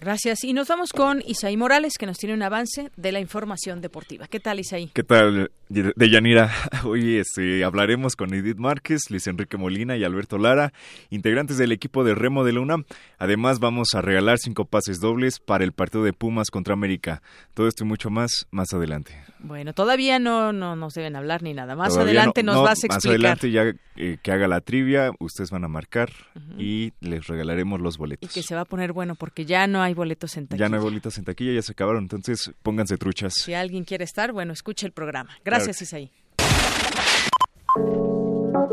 Gracias. 0.00 0.44
Y 0.44 0.54
nos 0.54 0.66
vamos 0.68 0.94
con 0.94 1.22
Isaí 1.26 1.58
Morales, 1.58 1.98
que 1.98 2.06
nos 2.06 2.16
tiene 2.16 2.34
un 2.34 2.42
avance 2.42 2.90
de 2.96 3.12
la 3.12 3.20
información 3.20 3.82
deportiva. 3.82 4.28
¿Qué 4.28 4.40
tal, 4.40 4.58
Isaí? 4.58 4.88
¿Qué 4.94 5.02
tal, 5.02 5.50
Deyanira? 5.68 6.50
Hoy 6.84 7.18
este, 7.18 7.64
hablaremos 7.64 8.16
con 8.16 8.32
Edith 8.32 8.56
Márquez, 8.56 9.10
Luis 9.10 9.26
Enrique 9.26 9.58
Molina 9.58 9.98
y 9.98 10.04
Alberto 10.04 10.38
Lara, 10.38 10.72
integrantes 11.10 11.58
del 11.58 11.70
equipo 11.72 12.02
de 12.02 12.14
remo 12.14 12.44
de 12.44 12.54
la 12.54 12.60
UNAM. 12.60 12.84
Además, 13.18 13.58
vamos 13.58 13.94
a 13.94 14.00
regalar 14.00 14.38
cinco 14.38 14.64
pases 14.64 15.00
dobles 15.00 15.38
para 15.38 15.64
el 15.64 15.72
partido 15.72 16.02
de 16.02 16.14
Pumas 16.14 16.50
contra 16.50 16.72
América. 16.72 17.20
Todo 17.52 17.68
esto 17.68 17.84
y 17.84 17.86
mucho 17.86 18.08
más, 18.08 18.46
más 18.50 18.72
adelante. 18.72 19.22
Bueno, 19.40 19.74
todavía 19.74 20.18
no, 20.18 20.54
no 20.54 20.76
nos 20.76 20.94
deben 20.94 21.14
hablar 21.14 21.42
ni 21.42 21.52
nada. 21.52 21.76
Más 21.76 21.96
adelante 21.98 22.42
nos 22.42 22.62
vas 22.62 22.84
a 22.84 22.86
explicar. 22.86 22.96
Más 22.96 23.06
adelante, 23.06 23.50
ya 23.50 23.64
eh, 23.96 24.16
que 24.22 24.32
haga 24.32 24.48
la 24.48 24.62
trivia, 24.62 25.12
ustedes 25.18 25.50
van 25.50 25.64
a 25.64 25.68
marcar 25.68 26.10
y 26.58 26.94
les 27.00 27.26
regalaremos 27.26 27.80
los 27.82 27.98
boletos. 27.98 28.30
Y 28.30 28.32
que 28.32 28.42
se 28.42 28.54
va 28.54 28.62
a 28.62 28.64
poner 28.64 28.94
bueno, 28.94 29.14
porque 29.14 29.44
ya 29.44 29.66
no 29.66 29.82
hay 29.82 29.89
boletos 29.94 30.36
en 30.36 30.46
taquilla. 30.46 30.66
Ya 30.66 30.68
no 30.68 30.76
hay 30.76 30.82
boletos 30.82 31.18
en 31.18 31.24
taquilla, 31.24 31.52
ya 31.54 31.62
se 31.62 31.72
acabaron, 31.72 32.02
entonces 32.04 32.52
pónganse 32.62 32.96
truchas. 32.96 33.34
Si 33.34 33.54
alguien 33.54 33.84
quiere 33.84 34.04
estar, 34.04 34.32
bueno, 34.32 34.52
escuche 34.52 34.86
el 34.86 34.92
programa. 34.92 35.30
Gracias, 35.44 35.78
claro. 35.78 36.04
Isaí. 36.04 36.12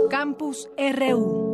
Campus 0.10 0.70
RU. 0.78 1.47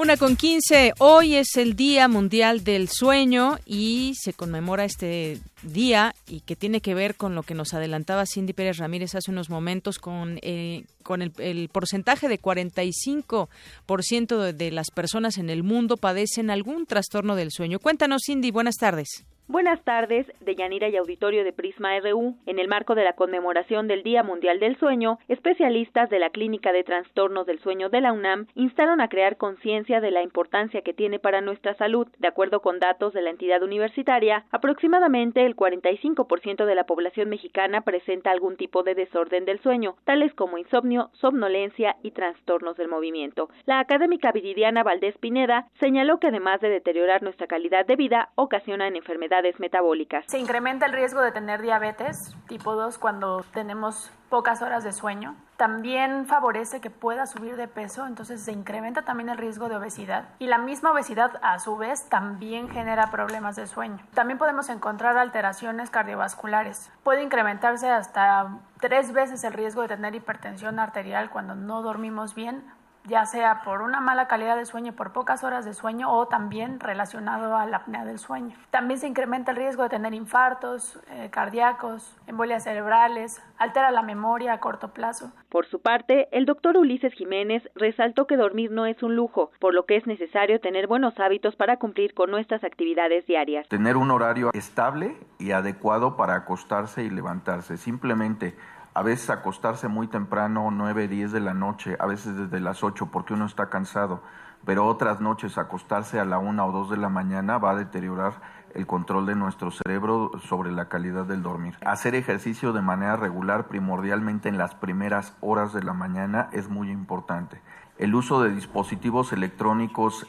Una 0.00 0.16
con 0.16 0.34
15, 0.34 0.94
hoy 0.96 1.34
es 1.34 1.58
el 1.58 1.76
Día 1.76 2.08
Mundial 2.08 2.64
del 2.64 2.88
Sueño 2.88 3.58
y 3.66 4.14
se 4.18 4.32
conmemora 4.32 4.86
este 4.86 5.38
día 5.62 6.14
y 6.26 6.40
que 6.40 6.56
tiene 6.56 6.80
que 6.80 6.94
ver 6.94 7.16
con 7.16 7.34
lo 7.34 7.42
que 7.42 7.52
nos 7.52 7.74
adelantaba 7.74 8.24
Cindy 8.24 8.54
Pérez 8.54 8.78
Ramírez 8.78 9.14
hace 9.14 9.30
unos 9.30 9.50
momentos 9.50 9.98
con, 9.98 10.38
eh, 10.40 10.84
con 11.02 11.20
el, 11.20 11.68
porcentaje 11.68 12.28
de 12.28 12.40
45% 12.40 14.38
de, 14.38 14.52
de 14.54 14.70
las 14.70 14.90
personas 14.90 15.36
en 15.36 15.50
el 15.50 15.62
mundo 15.62 15.98
padecen 15.98 16.48
algún 16.48 16.86
trastorno 16.86 17.36
del 17.36 17.50
sueño. 17.50 17.78
Cuéntanos, 17.78 18.22
Cindy, 18.24 18.50
buenas 18.50 18.76
tardes. 18.76 19.26
Buenas 19.50 19.82
tardes, 19.82 20.28
de 20.38 20.54
Yanira 20.54 20.88
y 20.90 20.96
Auditorio 20.96 21.42
de 21.42 21.52
Prisma 21.52 21.98
RU. 21.98 22.36
En 22.46 22.60
el 22.60 22.68
marco 22.68 22.94
de 22.94 23.02
la 23.02 23.14
conmemoración 23.14 23.88
del 23.88 24.04
Día 24.04 24.22
Mundial 24.22 24.60
del 24.60 24.78
Sueño, 24.78 25.18
especialistas 25.26 26.08
de 26.08 26.20
la 26.20 26.30
Clínica 26.30 26.70
de 26.70 26.84
Trastornos 26.84 27.46
del 27.46 27.58
Sueño 27.58 27.88
de 27.88 28.00
la 28.00 28.12
UNAM 28.12 28.46
instaron 28.54 29.00
a 29.00 29.08
crear 29.08 29.38
conciencia 29.38 30.00
de 30.00 30.12
la 30.12 30.22
importancia 30.22 30.82
que 30.82 30.94
tiene 30.94 31.18
para 31.18 31.40
nuestra 31.40 31.74
salud. 31.74 32.06
De 32.20 32.28
acuerdo 32.28 32.62
con 32.62 32.78
datos 32.78 33.12
de 33.12 33.22
la 33.22 33.30
entidad 33.30 33.60
universitaria, 33.64 34.44
aproximadamente 34.52 35.44
el 35.44 35.56
45% 35.56 36.64
de 36.64 36.74
la 36.76 36.84
población 36.84 37.28
mexicana 37.28 37.80
presenta 37.80 38.30
algún 38.30 38.56
tipo 38.56 38.84
de 38.84 38.94
desorden 38.94 39.46
del 39.46 39.58
sueño, 39.62 39.96
tales 40.04 40.32
como 40.34 40.58
insomnio, 40.58 41.10
somnolencia 41.14 41.96
y 42.04 42.12
trastornos 42.12 42.76
del 42.76 42.86
movimiento. 42.86 43.48
La 43.66 43.80
académica 43.80 44.30
Viridiana 44.30 44.84
Valdés 44.84 45.18
Pineda 45.18 45.66
señaló 45.80 46.20
que 46.20 46.28
además 46.28 46.60
de 46.60 46.68
deteriorar 46.68 47.24
nuestra 47.24 47.48
calidad 47.48 47.84
de 47.84 47.96
vida, 47.96 48.28
ocasionan 48.36 48.94
enfermedades 48.94 49.39
metabólicas. 49.58 50.24
Se 50.28 50.38
incrementa 50.38 50.86
el 50.86 50.92
riesgo 50.92 51.20
de 51.20 51.32
tener 51.32 51.62
diabetes 51.62 52.34
tipo 52.48 52.74
2 52.74 52.98
cuando 52.98 53.44
tenemos 53.52 54.10
pocas 54.28 54.62
horas 54.62 54.84
de 54.84 54.92
sueño. 54.92 55.34
También 55.56 56.26
favorece 56.26 56.80
que 56.80 56.88
pueda 56.88 57.26
subir 57.26 57.56
de 57.56 57.68
peso, 57.68 58.06
entonces 58.06 58.40
se 58.40 58.52
incrementa 58.52 59.02
también 59.02 59.28
el 59.28 59.36
riesgo 59.36 59.68
de 59.68 59.76
obesidad. 59.76 60.28
Y 60.38 60.46
la 60.46 60.56
misma 60.56 60.92
obesidad, 60.92 61.32
a 61.42 61.58
su 61.58 61.76
vez, 61.76 62.08
también 62.08 62.70
genera 62.70 63.10
problemas 63.10 63.56
de 63.56 63.66
sueño. 63.66 63.98
También 64.14 64.38
podemos 64.38 64.70
encontrar 64.70 65.18
alteraciones 65.18 65.90
cardiovasculares. 65.90 66.90
Puede 67.02 67.22
incrementarse 67.22 67.90
hasta 67.90 68.58
tres 68.80 69.12
veces 69.12 69.44
el 69.44 69.52
riesgo 69.52 69.82
de 69.82 69.88
tener 69.88 70.14
hipertensión 70.14 70.78
arterial 70.78 71.28
cuando 71.28 71.54
no 71.54 71.82
dormimos 71.82 72.34
bien 72.34 72.64
ya 73.04 73.24
sea 73.26 73.62
por 73.64 73.82
una 73.82 74.00
mala 74.00 74.28
calidad 74.28 74.56
de 74.56 74.66
sueño, 74.66 74.92
por 74.92 75.12
pocas 75.12 75.42
horas 75.42 75.64
de 75.64 75.74
sueño 75.74 76.12
o 76.12 76.28
también 76.28 76.80
relacionado 76.80 77.56
a 77.56 77.66
la 77.66 77.78
apnea 77.78 78.04
del 78.04 78.18
sueño. 78.18 78.56
También 78.70 79.00
se 79.00 79.06
incrementa 79.06 79.52
el 79.52 79.56
riesgo 79.56 79.82
de 79.82 79.88
tener 79.88 80.14
infartos 80.14 80.98
eh, 81.10 81.28
cardíacos, 81.30 82.16
embolias 82.26 82.64
cerebrales, 82.64 83.42
altera 83.58 83.90
la 83.90 84.02
memoria 84.02 84.52
a 84.52 84.60
corto 84.60 84.88
plazo. 84.88 85.32
Por 85.48 85.66
su 85.66 85.80
parte, 85.80 86.28
el 86.32 86.46
doctor 86.46 86.76
Ulises 86.76 87.12
Jiménez 87.14 87.68
resaltó 87.74 88.26
que 88.26 88.36
dormir 88.36 88.70
no 88.70 88.86
es 88.86 89.02
un 89.02 89.16
lujo, 89.16 89.50
por 89.58 89.74
lo 89.74 89.86
que 89.86 89.96
es 89.96 90.06
necesario 90.06 90.60
tener 90.60 90.86
buenos 90.86 91.18
hábitos 91.18 91.56
para 91.56 91.78
cumplir 91.78 92.14
con 92.14 92.30
nuestras 92.30 92.64
actividades 92.64 93.26
diarias. 93.26 93.68
Tener 93.68 93.96
un 93.96 94.10
horario 94.10 94.50
estable 94.52 95.16
y 95.38 95.52
adecuado 95.52 96.16
para 96.16 96.34
acostarse 96.34 97.02
y 97.02 97.10
levantarse. 97.10 97.76
Simplemente 97.76 98.54
a 98.94 99.02
veces 99.02 99.30
acostarse 99.30 99.88
muy 99.88 100.08
temprano, 100.08 100.70
9, 100.70 101.08
10 101.08 101.32
de 101.32 101.40
la 101.40 101.54
noche, 101.54 101.96
a 102.00 102.06
veces 102.06 102.36
desde 102.36 102.60
las 102.60 102.82
8 102.82 103.06
porque 103.06 103.34
uno 103.34 103.46
está 103.46 103.68
cansado. 103.70 104.22
pero 104.64 104.86
otras 104.86 105.22
noches 105.22 105.56
acostarse 105.56 106.20
a 106.20 106.26
la 106.26 106.36
una 106.36 106.66
o 106.66 106.72
dos 106.72 106.90
de 106.90 106.98
la 106.98 107.08
mañana 107.08 107.56
va 107.56 107.70
a 107.70 107.76
deteriorar 107.76 108.42
el 108.74 108.86
control 108.86 109.24
de 109.24 109.34
nuestro 109.34 109.70
cerebro 109.70 110.32
sobre 110.46 110.70
la 110.70 110.88
calidad 110.88 111.24
del 111.24 111.42
dormir. 111.42 111.76
Hacer 111.84 112.14
ejercicio 112.14 112.74
de 112.74 112.82
manera 112.82 113.16
regular, 113.16 113.68
primordialmente 113.68 114.50
en 114.50 114.58
las 114.58 114.74
primeras 114.74 115.34
horas 115.40 115.72
de 115.72 115.82
la 115.82 115.94
mañana, 115.94 116.50
es 116.52 116.68
muy 116.68 116.90
importante. 116.90 117.60
El 117.96 118.14
uso 118.14 118.42
de 118.42 118.50
dispositivos 118.50 119.32
electrónicos 119.32 120.26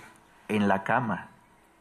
en 0.48 0.68
la 0.68 0.84
cama, 0.84 1.28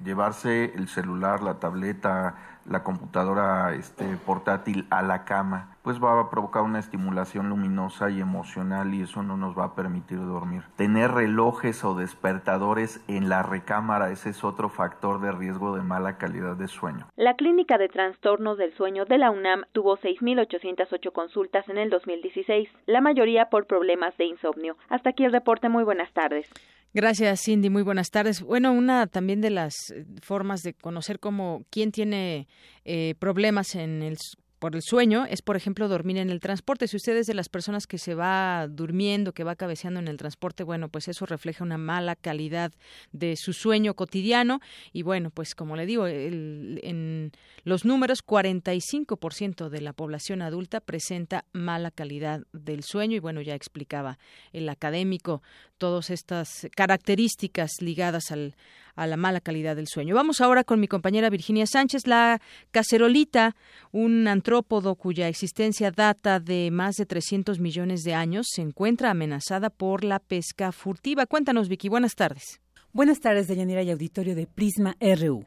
llevarse 0.03 0.75
el 0.75 0.89
celular, 0.89 1.43
la 1.43 1.61
tableta, 1.61 2.35
la 2.67 2.83
computadora 2.83 3.75
este, 3.75 4.17
portátil 4.17 4.87
a 4.91 5.03
la 5.03 5.25
cama, 5.25 5.77
pues 5.83 6.03
va 6.03 6.21
a 6.21 6.31
provocar 6.31 6.63
una 6.63 6.79
estimulación 6.79 7.49
luminosa 7.49 8.11
y 8.11 8.21
emocional 8.21 8.95
y 8.95 9.03
eso 9.03 9.23
no 9.23 9.37
nos 9.37 9.59
va 9.59 9.65
a 9.65 9.75
permitir 9.75 10.19
dormir. 10.19 10.63
Tener 10.77 11.11
relojes 11.11 11.85
o 11.85 11.95
despertadores 11.95 13.01
en 13.09 13.29
la 13.29 13.43
recámara, 13.43 14.11
ese 14.11 14.31
es 14.31 14.45
otro 14.45 14.69
factor 14.69 15.21
de 15.21 15.33
riesgo 15.33 15.77
de 15.77 15.83
mala 15.83 16.19
calidad 16.19 16.57
de 16.57 16.69
sueño. 16.69 17.07
La 17.17 17.35
Clínica 17.35 17.79
de 17.79 17.89
Trastornos 17.89 18.59
del 18.59 18.75
Sueño 18.75 19.05
de 19.05 19.19
la 19.19 19.31
UNAM 19.31 19.65
tuvo 19.73 19.97
6.808 19.97 21.13
consultas 21.13 21.69
en 21.69 21.79
el 21.79 21.91
2016, 21.91 22.69
la 22.87 23.01
mayoría 23.01 23.47
por 23.47 23.67
problemas 23.67 24.17
de 24.17 24.27
insomnio. 24.27 24.77
Hasta 24.89 25.11
aquí 25.11 25.25
el 25.25 25.33
reporte. 25.33 25.69
Muy 25.69 25.85
buenas 25.85 26.13
tardes. 26.13 26.49
Gracias, 26.93 27.43
Cindy. 27.45 27.71
Muy 27.71 27.83
buenas 27.83 28.11
tardes. 28.11 28.43
Bueno, 28.43 28.73
una 28.73 29.07
también 29.07 29.41
de 29.41 29.51
las 29.51 29.91
eh, 29.91 30.05
formas 30.23 30.63
de 30.63 30.75
conocer 30.75 31.21
cómo 31.21 31.63
quién 31.71 31.93
tiene 31.93 32.49
eh, 32.85 33.15
problemas 33.21 33.77
en 33.77 34.03
el 34.03 34.17
por 34.61 34.77
el 34.77 34.83
sueño 34.83 35.25
es, 35.25 35.41
por 35.41 35.57
ejemplo, 35.57 35.89
dormir 35.89 36.19
en 36.19 36.29
el 36.29 36.39
transporte. 36.39 36.87
Si 36.87 36.97
usted 36.97 37.17
es 37.17 37.27
de 37.27 37.35
las 37.35 37.49
personas 37.49 37.87
que 37.87 37.97
se 37.97 38.15
va 38.15 38.69
durmiendo, 38.69 39.33
que 39.33 39.43
va 39.43 39.57
cabeceando 39.57 39.99
en 40.01 40.07
el 40.07 40.19
transporte, 40.19 40.63
bueno, 40.65 40.91
pues 40.91 41.09
eso 41.09 41.25
refleja 41.25 41.65
una 41.65 41.79
mala 41.79 42.15
calidad 42.15 42.71
de 43.11 43.37
su 43.37 43.55
sueño 43.55 43.95
cotidiano. 43.95 44.61
Y 44.93 45.03
bueno, 45.03 45.31
pues 45.31 45.55
como 45.55 45.77
le 45.77 45.87
digo, 45.87 46.07
en 46.07 47.33
los 47.65 47.87
números, 47.87 48.25
45% 48.25 49.71
de 49.71 49.81
la 49.81 49.95
población 49.95 50.43
adulta 50.43 50.81
presenta 50.81 51.47
mala 51.53 51.91
calidad 51.91 52.43
del 52.53 52.85
sueño. 52.85 53.17
Y 53.17 53.21
bueno, 53.21 53.41
ya 53.41 53.55
explicaba 53.55 54.19
el 54.53 54.69
académico 54.69 55.43
todas 55.79 56.11
estas 56.11 56.69
características 56.77 57.81
ligadas 57.81 58.31
al, 58.31 58.55
a 58.95 59.07
la 59.07 59.17
mala 59.17 59.41
calidad 59.41 59.77
del 59.77 59.89
sueño. 59.89 60.15
Vamos 60.15 60.41
ahora 60.41 60.65
con 60.65 60.81
mi 60.81 60.89
compañera 60.89 61.31
Virginia 61.31 61.67
Sánchez, 61.67 62.07
la 62.07 62.41
cacerolita, 62.71 63.57
un 63.93 64.29
antrópodo 64.29 64.95
cuya 64.95 65.29
existencia 65.29 65.91
data 65.91 66.41
de 66.41 66.71
más 66.71 66.97
de 66.97 67.07
300 67.07 67.59
millones 67.59 68.03
de 68.03 68.15
años, 68.15 68.47
se 68.51 68.63
encuentra 68.63 69.11
amenazada 69.11 69.71
por 69.71 70.05
la 70.05 70.19
pesca 70.19 70.73
furtiva. 70.73 71.27
Cuéntanos, 71.27 71.69
Vicky, 71.69 71.89
buenas 71.89 72.15
tardes. 72.15 72.61
Buenas 72.93 73.21
tardes, 73.21 73.47
Deyanira 73.47 73.83
y 73.83 73.91
auditorio 73.91 74.35
de 74.35 74.47
Prisma 74.47 74.97
RU. 75.01 75.45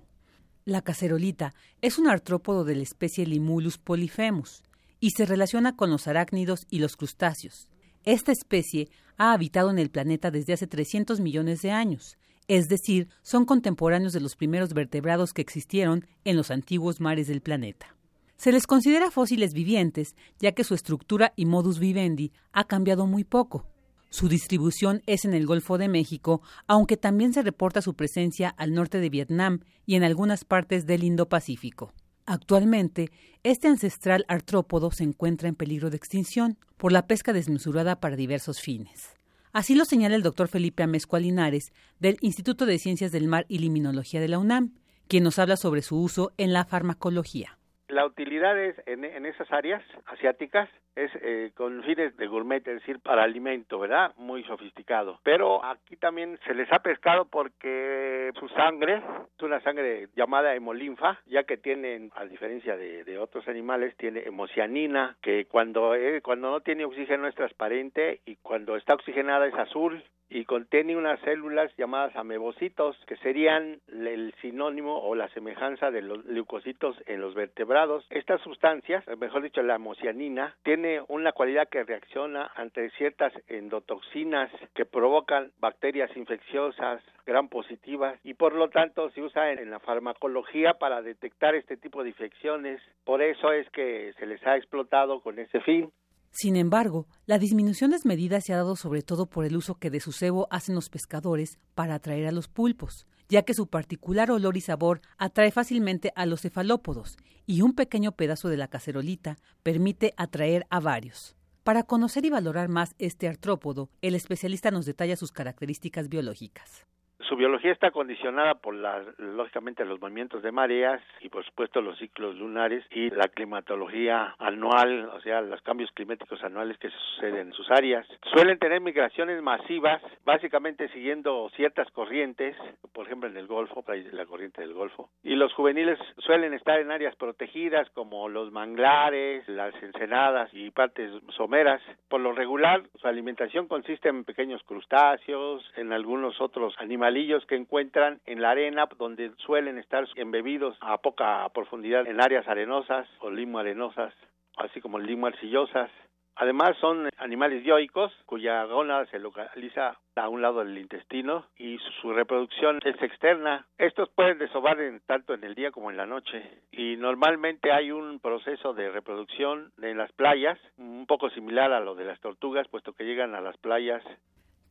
La 0.66 0.82
cacerolita 0.82 1.54
es 1.82 1.98
un 1.98 2.08
artrópodo 2.08 2.64
de 2.64 2.76
la 2.76 2.84
especie 2.84 3.26
Limulus 3.26 3.78
polyphemus 3.78 4.64
y 5.02 5.10
se 5.10 5.26
relaciona 5.26 5.76
con 5.76 5.90
los 5.90 6.08
arácnidos 6.08 6.66
y 6.70 6.80
los 6.80 6.96
crustáceos. 6.96 7.68
Esta 8.06 8.32
especie 8.32 8.90
ha 9.18 9.34
habitado 9.34 9.70
en 9.72 9.80
el 9.80 9.90
planeta 9.90 10.32
desde 10.32 10.54
hace 10.54 10.68
300 10.68 11.20
millones 11.20 11.62
de 11.62 11.72
años 11.72 12.18
es 12.48 12.68
decir, 12.68 13.08
son 13.22 13.46
contemporáneos 13.46 14.14
de 14.14 14.20
los 14.20 14.36
primeros 14.36 14.74
vertebrados 14.74 15.34
que 15.34 15.42
existieron 15.42 16.08
en 16.24 16.36
los 16.36 16.52
antiguos 16.52 17.00
mares 17.00 17.28
del 17.28 17.42
planeta. 17.42 17.96
Se 18.36 18.52
les 18.52 18.68
considera 18.68 19.12
fósiles 19.12 19.54
vivientes, 19.54 20.16
ya 20.40 20.52
que 20.52 20.64
su 20.64 20.74
estructura 20.74 21.34
y 21.36 21.46
modus 21.46 21.80
vivendi 21.80 22.34
ha 22.52 22.66
cambiado 22.66 23.08
muy 23.08 23.24
poco. 23.24 23.66
Su 24.10 24.28
distribución 24.28 25.02
es 25.08 25.26
en 25.26 25.34
el 25.34 25.46
Golfo 25.46 25.78
de 25.78 25.88
México, 25.88 26.42
aunque 26.68 26.98
también 26.98 27.34
se 27.34 27.42
reporta 27.42 27.82
su 27.82 27.96
presencia 27.96 28.50
al 28.50 28.74
norte 28.74 29.00
de 29.00 29.10
Vietnam 29.10 29.62
y 29.86 29.96
en 29.96 30.04
algunas 30.04 30.46
partes 30.46 30.86
del 30.86 31.04
Indo-Pacífico. 31.04 31.94
Actualmente, 32.26 33.12
este 33.44 33.68
ancestral 33.68 34.24
artrópodo 34.28 34.92
se 34.92 35.04
encuentra 35.04 35.50
en 35.50 35.56
peligro 35.56 35.90
de 35.90 35.98
extinción 35.98 36.58
por 36.78 36.92
la 36.92 37.08
pesca 37.08 37.34
desmesurada 37.34 38.00
para 38.00 38.16
diversos 38.16 38.62
fines. 38.62 39.16
Así 39.54 39.76
lo 39.76 39.86
señala 39.86 40.16
el 40.16 40.24
doctor 40.24 40.48
Felipe 40.48 40.82
Amezcua 40.82 41.20
Linares 41.20 41.74
del 42.00 42.18
Instituto 42.22 42.66
de 42.66 42.80
Ciencias 42.80 43.12
del 43.12 43.28
Mar 43.28 43.46
y 43.48 43.60
Liminología 43.60 44.20
de 44.20 44.28
la 44.28 44.40
UNAM, 44.40 44.74
quien 45.08 45.24
nos 45.24 45.38
habla 45.38 45.58
sobre 45.58 45.84
su 45.84 46.02
uso 46.02 46.34
en 46.38 46.54
la 46.54 46.66
farmacología. 46.66 47.60
La 47.94 48.08
utilidad 48.08 48.58
es 48.58 48.76
en, 48.88 49.04
esas 49.04 49.52
áreas 49.52 49.84
asiáticas 50.08 50.68
es 50.96 51.12
eh, 51.22 51.52
con 51.54 51.84
fines 51.84 52.18
de 52.18 52.26
gourmet, 52.26 52.68
es 52.68 52.80
decir, 52.80 53.00
para 53.00 53.22
alimento, 53.22 53.78
¿verdad? 53.78 54.14
Muy 54.18 54.44
sofisticado. 54.46 55.20
Pero 55.22 55.64
aquí 55.64 55.96
también 55.98 56.40
se 56.44 56.56
les 56.56 56.72
ha 56.74 56.80
pescado 56.80 57.26
porque 57.26 58.32
su 58.40 58.50
sangre 58.50 58.96
es 59.38 59.44
una 59.44 59.62
sangre 59.62 60.08
llamada 60.16 60.56
hemolinfa, 60.56 61.20
ya 61.28 61.44
que 61.44 61.58
tienen, 61.58 62.12
a 62.16 62.26
diferencia 62.26 62.76
de, 62.76 63.04
otros 63.20 63.48
animales, 63.48 63.96
tiene 63.96 64.22
hemocianina, 64.22 65.16
que 65.22 65.46
cuando, 65.46 65.94
eh, 65.94 66.22
cuando 66.24 66.50
no 66.50 66.62
tiene 66.62 66.86
oxígeno 66.86 67.28
es 67.28 67.36
transparente 67.36 68.22
y 68.26 68.38
cuando 68.38 68.76
está 68.76 68.96
oxigenada 68.96 69.46
es 69.46 69.54
azul 69.54 70.04
y 70.34 70.46
contiene 70.46 70.98
unas 70.98 71.20
células 71.22 71.72
llamadas 71.78 72.16
amebocitos, 72.16 72.98
que 73.06 73.16
serían 73.18 73.80
el 73.88 74.34
sinónimo 74.42 74.98
o 74.98 75.14
la 75.14 75.30
semejanza 75.30 75.92
de 75.92 76.02
los 76.02 76.26
leucocitos 76.26 76.98
en 77.06 77.22
los 77.22 77.36
vertebrados. 77.36 78.06
Estas 78.10 78.42
sustancias, 78.42 79.06
mejor 79.20 79.44
dicho, 79.44 79.62
la 79.62 79.76
hemocianina, 79.76 80.56
tiene 80.64 81.02
una 81.08 81.34
cualidad 81.34 81.70
que 81.70 81.84
reacciona 81.84 82.52
ante 82.56 82.90
ciertas 82.92 83.32
endotoxinas 83.48 84.52
que 84.74 84.86
provocan 84.86 85.52
bacterias 85.60 86.16
infecciosas, 86.18 87.04
gran 87.26 87.48
positivas 87.48 88.20
y 88.24 88.34
por 88.34 88.54
lo 88.54 88.70
tanto 88.70 89.10
se 89.12 89.22
usa 89.22 89.52
en, 89.52 89.70
la 89.70 89.80
farmacología 89.80 90.74
para 90.74 91.02
detectar 91.02 91.56
este 91.56 91.78
tipo 91.78 92.04
de 92.04 92.10
infecciones. 92.10 92.82
Por 93.06 93.22
eso 93.22 93.52
es 93.52 93.70
que 93.70 94.14
se 94.20 94.26
les 94.26 94.46
ha 94.46 94.58
explotado 94.58 95.22
con 95.22 95.40
ese 95.40 95.62
fin. 95.62 95.92
Sin 96.34 96.56
embargo, 96.56 97.08
la 97.28 97.38
disminución 97.38 97.92
desmedida 97.92 98.42
se 98.42 98.54
ha 98.54 98.58
dado 98.58 98.76
sobre 98.76 99.04
todo 99.04 99.28
por 99.28 99.46
el 99.46 99.56
uso 99.56 99.76
que 99.76 99.92
de 99.92 100.00
su 100.00 100.12
cebo 100.12 100.48
hacen 100.50 100.74
los 100.74 100.90
pescadores 100.90 101.60
para 101.76 101.94
atraer 101.94 102.26
a 102.26 102.32
los 102.32 102.48
pulpos, 102.48 103.06
ya 103.30 103.44
que 103.44 103.54
su 103.54 103.68
particular 103.68 104.32
olor 104.32 104.58
y 104.58 104.62
sabor 104.62 105.02
atrae 105.20 105.52
fácilmente 105.52 106.12
a 106.16 106.26
los 106.26 106.42
cefalópodos, 106.42 107.18
y 107.46 107.62
un 107.62 107.74
pequeño 107.74 108.14
pedazo 108.14 108.50
de 108.50 108.58
la 108.58 108.68
cacerolita 108.68 109.38
permite 109.62 110.16
atraer 110.18 110.66
a 110.72 110.80
varios. 110.80 111.36
Para 111.64 111.84
conocer 111.84 112.26
y 112.26 112.32
valorar 112.32 112.68
más 112.68 112.96
este 112.98 113.28
artrópodo, 113.28 113.92
el 114.02 114.16
especialista 114.16 114.72
nos 114.72 114.88
detalla 114.88 115.16
sus 115.16 115.32
características 115.32 116.10
biológicas. 116.10 116.88
Su 117.30 117.38
biología 117.38 117.72
está 117.72 117.92
condicionada 117.92 118.56
por 118.56 118.76
la, 118.76 119.02
lógicamente 119.18 119.86
los 119.86 120.02
movimientos 120.02 120.44
de 120.44 120.52
mareas 120.52 121.02
y 121.22 121.30
por 121.30 121.46
supuesto 121.46 121.82
los 121.82 121.98
ciclos 121.98 122.36
lunares 122.36 122.84
y 122.92 123.10
la 123.12 123.30
climatología 123.30 124.36
anual, 124.40 125.06
o 125.06 125.22
sea, 125.22 125.42
los 125.42 125.62
cambios 125.62 125.90
climáticos 125.92 126.44
anuales 126.44 126.78
que 126.80 126.90
suceden 126.90 127.48
en 127.48 127.54
sus 127.54 127.70
áreas. 127.72 128.06
Suelen 128.34 128.60
tener 128.60 128.82
migraciones 128.82 129.42
masivas, 129.42 130.02
básicamente 130.26 130.90
siguiendo 130.90 131.50
ciertas 131.56 131.90
corrientes, 131.92 132.58
por 132.92 133.06
ejemplo 133.06 133.30
en 133.30 133.38
el 133.38 133.48
Golfo, 133.48 133.86
la 134.12 134.26
corriente 134.26 134.62
del 134.62 134.74
Golfo. 134.74 135.10
Y 135.24 135.36
los 135.36 135.54
juveniles 135.54 136.00
suelen 136.18 136.54
estar 136.54 136.80
en 136.80 136.92
áreas 136.92 137.16
protegidas 137.16 137.90
como 137.92 138.28
los 138.28 138.52
manglares, 138.52 139.48
las 139.48 139.74
ensenadas 139.82 140.50
y 140.54 140.72
partes 140.72 141.10
someras. 141.38 141.82
Por 142.10 142.20
lo 142.20 142.34
regular, 142.34 142.84
su 142.96 143.08
alimentación 143.08 143.68
consiste 143.68 144.10
en 144.10 144.26
pequeños 144.26 144.62
crustáceos, 144.64 145.64
en 145.78 145.94
algunos 145.94 146.42
otros 146.42 146.76
animales 146.80 147.13
que 147.48 147.56
encuentran 147.56 148.20
en 148.26 148.42
la 148.42 148.52
arena 148.52 148.88
donde 148.98 149.32
suelen 149.38 149.78
estar 149.78 150.06
embebidos 150.16 150.76
a 150.82 150.98
poca 150.98 151.48
profundidad 151.54 152.08
en 152.08 152.22
áreas 152.22 152.48
arenosas 152.48 153.08
o 153.20 153.30
limo 153.30 153.60
arenosas, 153.60 154.14
así 154.58 154.82
como 154.82 155.00
limo 155.00 155.28
arcillosas. 155.28 155.90
Además 156.36 156.76
son 156.82 157.10
animales 157.18 157.64
dioicos 157.64 158.12
cuya 158.26 158.64
gónada 158.64 159.06
se 159.06 159.20
localiza 159.20 160.00
a 160.16 160.30
un 160.30 160.42
lado 160.42 160.64
del 160.64 160.78
intestino 160.80 161.46
y 161.56 161.78
su 162.02 162.12
reproducción 162.12 162.80
es 162.84 163.00
externa. 163.02 163.68
Estos 163.78 164.10
pueden 164.10 164.40
desovar 164.40 164.78
tanto 165.06 165.36
en 165.36 165.44
el 165.44 165.54
día 165.54 165.72
como 165.72 165.92
en 165.92 165.98
la 165.98 166.08
noche 166.08 166.42
y 166.72 166.98
normalmente 166.98 167.72
hay 167.72 167.92
un 167.92 168.20
proceso 168.20 168.74
de 168.74 168.90
reproducción 168.90 169.72
en 169.80 169.98
las 169.98 170.12
playas 170.14 170.58
un 170.78 171.06
poco 171.06 171.30
similar 171.30 171.72
a 171.72 171.80
lo 171.80 171.94
de 171.94 172.06
las 172.06 172.20
tortugas 172.20 172.68
puesto 172.68 172.94
que 172.94 173.06
llegan 173.06 173.36
a 173.36 173.42
las 173.42 173.58
playas. 173.58 174.04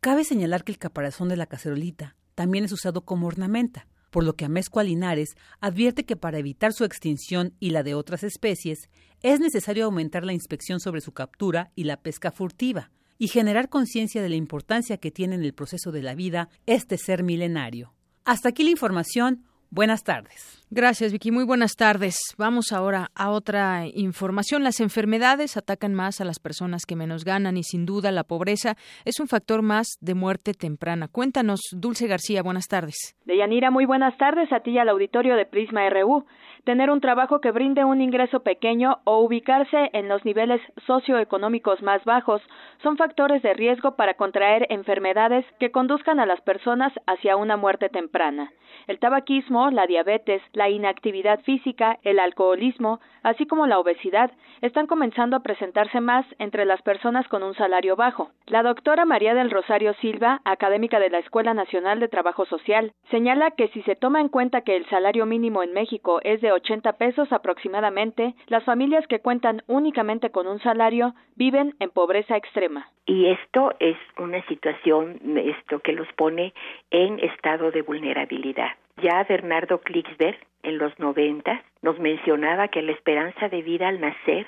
Cabe 0.00 0.24
señalar 0.24 0.64
que 0.64 0.72
el 0.72 0.78
caparazón 0.78 1.28
de 1.28 1.36
la 1.36 1.46
cacerolita 1.46 2.16
también 2.34 2.64
es 2.64 2.72
usado 2.72 3.04
como 3.04 3.26
ornamenta, 3.26 3.86
por 4.10 4.24
lo 4.24 4.36
que 4.36 4.44
Amezcua 4.44 4.84
Linares 4.84 5.36
advierte 5.60 6.04
que 6.04 6.16
para 6.16 6.38
evitar 6.38 6.72
su 6.72 6.84
extinción 6.84 7.54
y 7.58 7.70
la 7.70 7.82
de 7.82 7.94
otras 7.94 8.22
especies, 8.22 8.90
es 9.22 9.40
necesario 9.40 9.86
aumentar 9.86 10.24
la 10.24 10.32
inspección 10.32 10.80
sobre 10.80 11.00
su 11.00 11.12
captura 11.12 11.72
y 11.74 11.84
la 11.84 11.96
pesca 11.96 12.30
furtiva, 12.30 12.90
y 13.18 13.28
generar 13.28 13.68
conciencia 13.68 14.20
de 14.22 14.28
la 14.28 14.36
importancia 14.36 14.98
que 14.98 15.10
tiene 15.10 15.36
en 15.36 15.44
el 15.44 15.54
proceso 15.54 15.92
de 15.92 16.02
la 16.02 16.14
vida 16.14 16.48
este 16.66 16.98
ser 16.98 17.22
milenario. 17.22 17.94
Hasta 18.24 18.50
aquí 18.50 18.64
la 18.64 18.70
información. 18.70 19.44
Buenas 19.74 20.04
tardes. 20.04 20.62
Gracias, 20.70 21.12
Vicky. 21.12 21.30
Muy 21.30 21.44
buenas 21.44 21.76
tardes. 21.76 22.34
Vamos 22.36 22.72
ahora 22.72 23.08
a 23.14 23.30
otra 23.30 23.86
información. 23.94 24.64
Las 24.64 24.80
enfermedades 24.80 25.56
atacan 25.56 25.94
más 25.94 26.20
a 26.20 26.26
las 26.26 26.38
personas 26.38 26.84
que 26.86 26.94
menos 26.94 27.24
ganan 27.24 27.56
y 27.56 27.62
sin 27.62 27.86
duda 27.86 28.12
la 28.12 28.22
pobreza 28.22 28.76
es 29.06 29.18
un 29.18 29.28
factor 29.28 29.62
más 29.62 29.86
de 30.02 30.14
muerte 30.14 30.52
temprana. 30.52 31.08
Cuéntanos, 31.08 31.60
Dulce 31.72 32.06
García, 32.06 32.42
buenas 32.42 32.68
tardes. 32.68 33.16
Deyanira, 33.24 33.70
muy 33.70 33.86
buenas 33.86 34.14
tardes 34.18 34.52
a 34.52 34.60
ti 34.60 34.72
y 34.72 34.78
al 34.78 34.90
auditorio 34.90 35.36
de 35.36 35.46
Prisma 35.46 35.88
RU 35.88 36.26
tener 36.64 36.90
un 36.90 37.00
trabajo 37.00 37.40
que 37.40 37.50
brinde 37.50 37.84
un 37.84 38.00
ingreso 38.00 38.40
pequeño 38.40 38.98
o 39.04 39.18
ubicarse 39.18 39.90
en 39.92 40.08
los 40.08 40.24
niveles 40.24 40.60
socioeconómicos 40.86 41.82
más 41.82 42.04
bajos 42.04 42.42
son 42.82 42.96
factores 42.96 43.42
de 43.42 43.54
riesgo 43.54 43.96
para 43.96 44.14
contraer 44.14 44.66
enfermedades 44.70 45.44
que 45.58 45.70
conduzcan 45.70 46.20
a 46.20 46.26
las 46.26 46.40
personas 46.40 46.92
hacia 47.06 47.36
una 47.36 47.56
muerte 47.56 47.88
temprana. 47.88 48.52
El 48.86 48.98
tabaquismo, 48.98 49.70
la 49.70 49.86
diabetes, 49.86 50.42
la 50.52 50.70
inactividad 50.70 51.40
física, 51.40 51.98
el 52.02 52.18
alcoholismo, 52.18 53.00
así 53.22 53.46
como 53.46 53.66
la 53.66 53.78
obesidad, 53.78 54.30
están 54.60 54.86
comenzando 54.86 55.36
a 55.36 55.40
presentarse 55.40 56.00
más 56.00 56.24
entre 56.38 56.64
las 56.64 56.80
personas 56.82 57.26
con 57.28 57.42
un 57.42 57.54
salario 57.54 57.96
bajo. 57.96 58.30
La 58.46 58.62
doctora 58.62 59.04
María 59.04 59.34
del 59.34 59.50
Rosario 59.50 59.94
Silva, 59.94 60.40
académica 60.44 60.98
de 61.00 61.10
la 61.10 61.18
Escuela 61.18 61.54
Nacional 61.54 62.00
de 62.00 62.08
Trabajo 62.08 62.46
Social, 62.46 62.92
señala 63.10 63.50
que 63.52 63.68
si 63.68 63.82
se 63.82 63.96
toma 63.96 64.20
en 64.20 64.28
cuenta 64.28 64.62
que 64.62 64.76
el 64.76 64.88
salario 64.88 65.26
mínimo 65.26 65.62
en 65.62 65.72
México 65.72 66.20
es 66.22 66.40
de 66.40 66.51
80 66.54 66.92
pesos 66.94 67.32
aproximadamente, 67.32 68.34
las 68.46 68.64
familias 68.64 69.06
que 69.06 69.20
cuentan 69.20 69.62
únicamente 69.66 70.30
con 70.30 70.46
un 70.46 70.60
salario 70.60 71.14
viven 71.36 71.74
en 71.80 71.90
pobreza 71.90 72.36
extrema. 72.36 72.88
Y 73.06 73.26
esto 73.26 73.74
es 73.80 73.96
una 74.18 74.44
situación 74.46 75.18
esto 75.36 75.80
que 75.80 75.92
los 75.92 76.06
pone 76.14 76.54
en 76.90 77.18
estado 77.20 77.70
de 77.70 77.82
vulnerabilidad. 77.82 78.70
Ya 79.02 79.24
Bernardo 79.24 79.80
Klicksberg 79.80 80.38
en 80.62 80.78
los 80.78 80.96
90 80.98 81.62
nos 81.82 81.98
mencionaba 81.98 82.68
que 82.68 82.82
la 82.82 82.92
esperanza 82.92 83.48
de 83.48 83.62
vida 83.62 83.88
al 83.88 84.00
nacer 84.00 84.46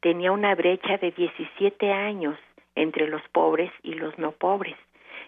tenía 0.00 0.32
una 0.32 0.54
brecha 0.54 0.98
de 0.98 1.12
17 1.12 1.92
años 1.92 2.38
entre 2.74 3.08
los 3.08 3.22
pobres 3.32 3.70
y 3.82 3.94
los 3.94 4.18
no 4.18 4.32
pobres. 4.32 4.76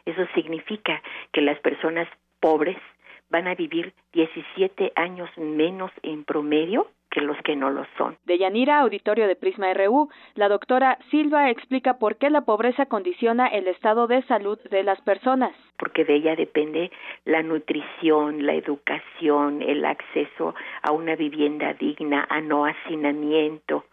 Eso 0.04 0.26
significa 0.34 1.02
que 1.32 1.40
las 1.40 1.58
personas 1.60 2.08
pobres 2.40 2.76
van 3.30 3.48
a 3.48 3.54
vivir 3.54 3.92
17 4.12 4.92
años 4.96 5.30
menos 5.36 5.90
en 6.02 6.24
promedio 6.24 6.88
que 7.10 7.22
los 7.22 7.38
que 7.44 7.56
no 7.56 7.70
lo 7.70 7.86
son. 7.96 8.18
De 8.26 8.36
Yanira, 8.36 8.80
auditorio 8.80 9.26
de 9.26 9.36
Prisma 9.36 9.72
RU, 9.72 10.10
la 10.34 10.50
doctora 10.50 10.98
Silva 11.10 11.50
explica 11.50 11.98
por 11.98 12.16
qué 12.16 12.28
la 12.28 12.42
pobreza 12.42 12.86
condiciona 12.86 13.46
el 13.46 13.68
estado 13.68 14.06
de 14.06 14.22
salud 14.24 14.58
de 14.70 14.82
las 14.82 15.00
personas. 15.00 15.52
Porque 15.78 16.04
de 16.04 16.16
ella 16.16 16.36
depende 16.36 16.90
la 17.24 17.42
nutrición, 17.42 18.44
la 18.44 18.52
educación, 18.52 19.62
el 19.62 19.86
acceso 19.86 20.54
a 20.82 20.92
una 20.92 21.16
vivienda 21.16 21.72
digna, 21.72 22.26
a 22.28 22.42
no 22.42 22.66
hacinamiento, 22.66 23.84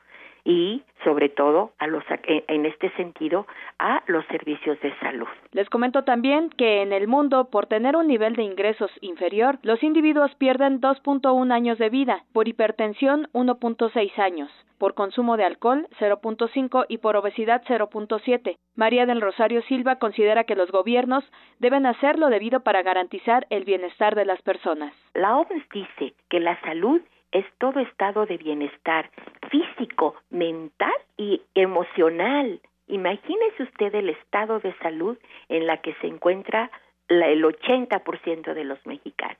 y 0.45 0.83
sobre 1.03 1.29
todo 1.29 1.71
a 1.79 1.87
los 1.87 2.03
en 2.27 2.65
este 2.65 2.89
sentido 2.91 3.45
a 3.79 4.03
los 4.07 4.25
servicios 4.27 4.79
de 4.81 4.93
salud. 4.99 5.27
Les 5.51 5.69
comento 5.69 6.03
también 6.03 6.49
que 6.49 6.81
en 6.81 6.93
el 6.93 7.07
mundo 7.07 7.45
por 7.49 7.67
tener 7.67 7.95
un 7.95 8.07
nivel 8.07 8.35
de 8.35 8.43
ingresos 8.43 8.91
inferior, 9.01 9.59
los 9.63 9.81
individuos 9.83 10.33
pierden 10.35 10.81
2.1 10.81 11.51
años 11.51 11.77
de 11.77 11.89
vida, 11.89 12.23
por 12.33 12.47
hipertensión 12.47 13.27
1.6 13.33 14.19
años, 14.19 14.51
por 14.77 14.93
consumo 14.93 15.37
de 15.37 15.45
alcohol 15.45 15.87
0.5 15.99 16.85
y 16.89 16.97
por 16.97 17.15
obesidad 17.15 17.63
0.7. 17.67 18.57
María 18.75 19.05
del 19.05 19.21
Rosario 19.21 19.61
Silva 19.63 19.97
considera 19.97 20.43
que 20.43 20.55
los 20.55 20.71
gobiernos 20.71 21.23
deben 21.59 21.85
hacer 21.85 22.19
lo 22.19 22.29
debido 22.29 22.61
para 22.61 22.81
garantizar 22.81 23.45
el 23.49 23.63
bienestar 23.63 24.15
de 24.15 24.25
las 24.25 24.41
personas. 24.41 24.93
La 25.13 25.37
OMS 25.37 25.69
dice 25.71 26.13
que 26.29 26.39
la 26.39 26.59
salud 26.61 27.01
es 27.33 27.45
todo 27.57 27.79
estado 27.79 28.25
de 28.25 28.37
bienestar 28.37 29.09
físico, 29.49 30.15
mental 30.29 30.93
y 31.17 31.41
emocional. 31.55 32.61
Imagínese 32.87 33.63
usted 33.63 33.93
el 33.95 34.09
estado 34.09 34.59
de 34.59 34.73
salud 34.77 35.17
en 35.49 35.65
la 35.67 35.77
que 35.77 35.93
se 35.95 36.07
encuentra 36.07 36.69
el 37.07 37.43
80% 37.43 38.53
de 38.53 38.63
los 38.63 38.85
mexicanos. 38.85 39.37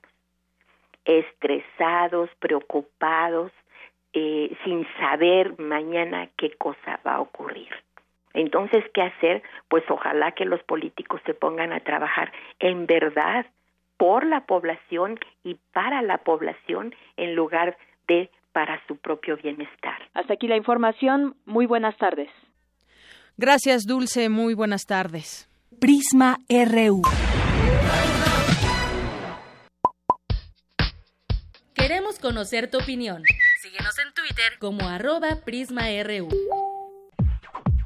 Estresados, 1.04 2.30
preocupados, 2.40 3.52
eh, 4.12 4.56
sin 4.64 4.86
saber 4.98 5.58
mañana 5.58 6.28
qué 6.36 6.50
cosa 6.56 7.00
va 7.06 7.14
a 7.14 7.20
ocurrir. 7.20 7.68
Entonces, 8.32 8.84
¿qué 8.92 9.02
hacer? 9.02 9.42
Pues 9.68 9.84
ojalá 9.88 10.32
que 10.32 10.44
los 10.44 10.62
políticos 10.64 11.20
se 11.26 11.34
pongan 11.34 11.72
a 11.72 11.80
trabajar 11.80 12.32
en 12.58 12.86
verdad 12.86 13.46
por 13.96 14.26
la 14.26 14.46
población 14.46 15.18
y 15.42 15.58
para 15.72 16.02
la 16.02 16.18
población 16.18 16.94
en 17.16 17.34
lugar 17.34 17.76
de 18.08 18.30
para 18.52 18.80
su 18.86 18.96
propio 18.96 19.36
bienestar. 19.36 19.98
Hasta 20.14 20.34
aquí 20.34 20.46
la 20.46 20.56
información. 20.56 21.36
Muy 21.44 21.66
buenas 21.66 21.96
tardes. 21.96 22.28
Gracias, 23.36 23.84
Dulce. 23.84 24.28
Muy 24.28 24.54
buenas 24.54 24.84
tardes. 24.86 25.50
Prisma 25.80 26.38
RU. 26.48 27.02
Queremos 31.74 32.18
conocer 32.18 32.70
tu 32.70 32.78
opinión. 32.78 33.22
Síguenos 33.60 33.98
en 33.98 34.14
Twitter 34.14 34.58
como 34.58 34.88
arroba 34.88 35.40
PrismaRU. 35.44 36.28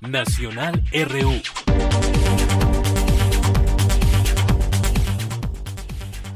Nacional 0.03 0.83
RU. 0.92 1.42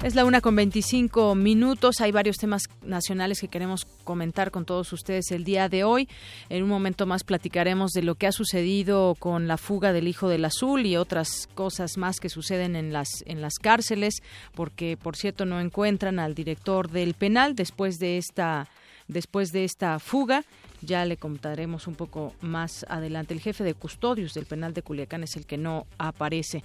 Es 0.02 0.16
la 0.16 0.24
una 0.24 0.40
con 0.40 0.56
25 0.56 1.36
minutos. 1.36 2.00
Hay 2.00 2.10
varios 2.10 2.36
temas 2.36 2.64
nacionales 2.82 3.40
que 3.40 3.46
queremos 3.46 3.84
comentar 4.02 4.50
con 4.50 4.64
todos 4.64 4.92
ustedes 4.92 5.30
el 5.30 5.44
día 5.44 5.68
de 5.68 5.84
hoy. 5.84 6.08
En 6.48 6.64
un 6.64 6.68
momento 6.68 7.06
más 7.06 7.22
platicaremos 7.22 7.92
de 7.92 8.02
lo 8.02 8.16
que 8.16 8.26
ha 8.26 8.32
sucedido 8.32 9.14
con 9.16 9.46
la 9.46 9.58
fuga 9.58 9.92
del 9.92 10.08
hijo 10.08 10.28
del 10.28 10.44
azul 10.44 10.86
y 10.86 10.96
otras 10.96 11.48
cosas 11.54 11.98
más 11.98 12.18
que 12.18 12.30
suceden 12.30 12.74
en 12.74 12.92
las 12.92 13.22
en 13.26 13.40
las 13.40 13.60
cárceles, 13.60 14.24
porque 14.56 14.96
por 14.96 15.14
cierto 15.14 15.44
no 15.44 15.60
encuentran 15.60 16.18
al 16.18 16.34
director 16.34 16.90
del 16.90 17.14
penal 17.14 17.54
después 17.54 18.00
de 18.00 18.18
esta 18.18 18.66
después 19.06 19.52
de 19.52 19.62
esta 19.62 20.00
fuga 20.00 20.44
ya 20.82 21.04
le 21.04 21.16
contaremos 21.16 21.86
un 21.86 21.94
poco 21.94 22.34
más 22.40 22.84
adelante. 22.88 23.34
El 23.34 23.40
jefe 23.40 23.64
de 23.64 23.74
custodios 23.74 24.34
del 24.34 24.46
penal 24.46 24.74
de 24.74 24.82
Culiacán 24.82 25.22
es 25.22 25.36
el 25.36 25.46
que 25.46 25.56
no 25.56 25.86
aparece. 25.98 26.62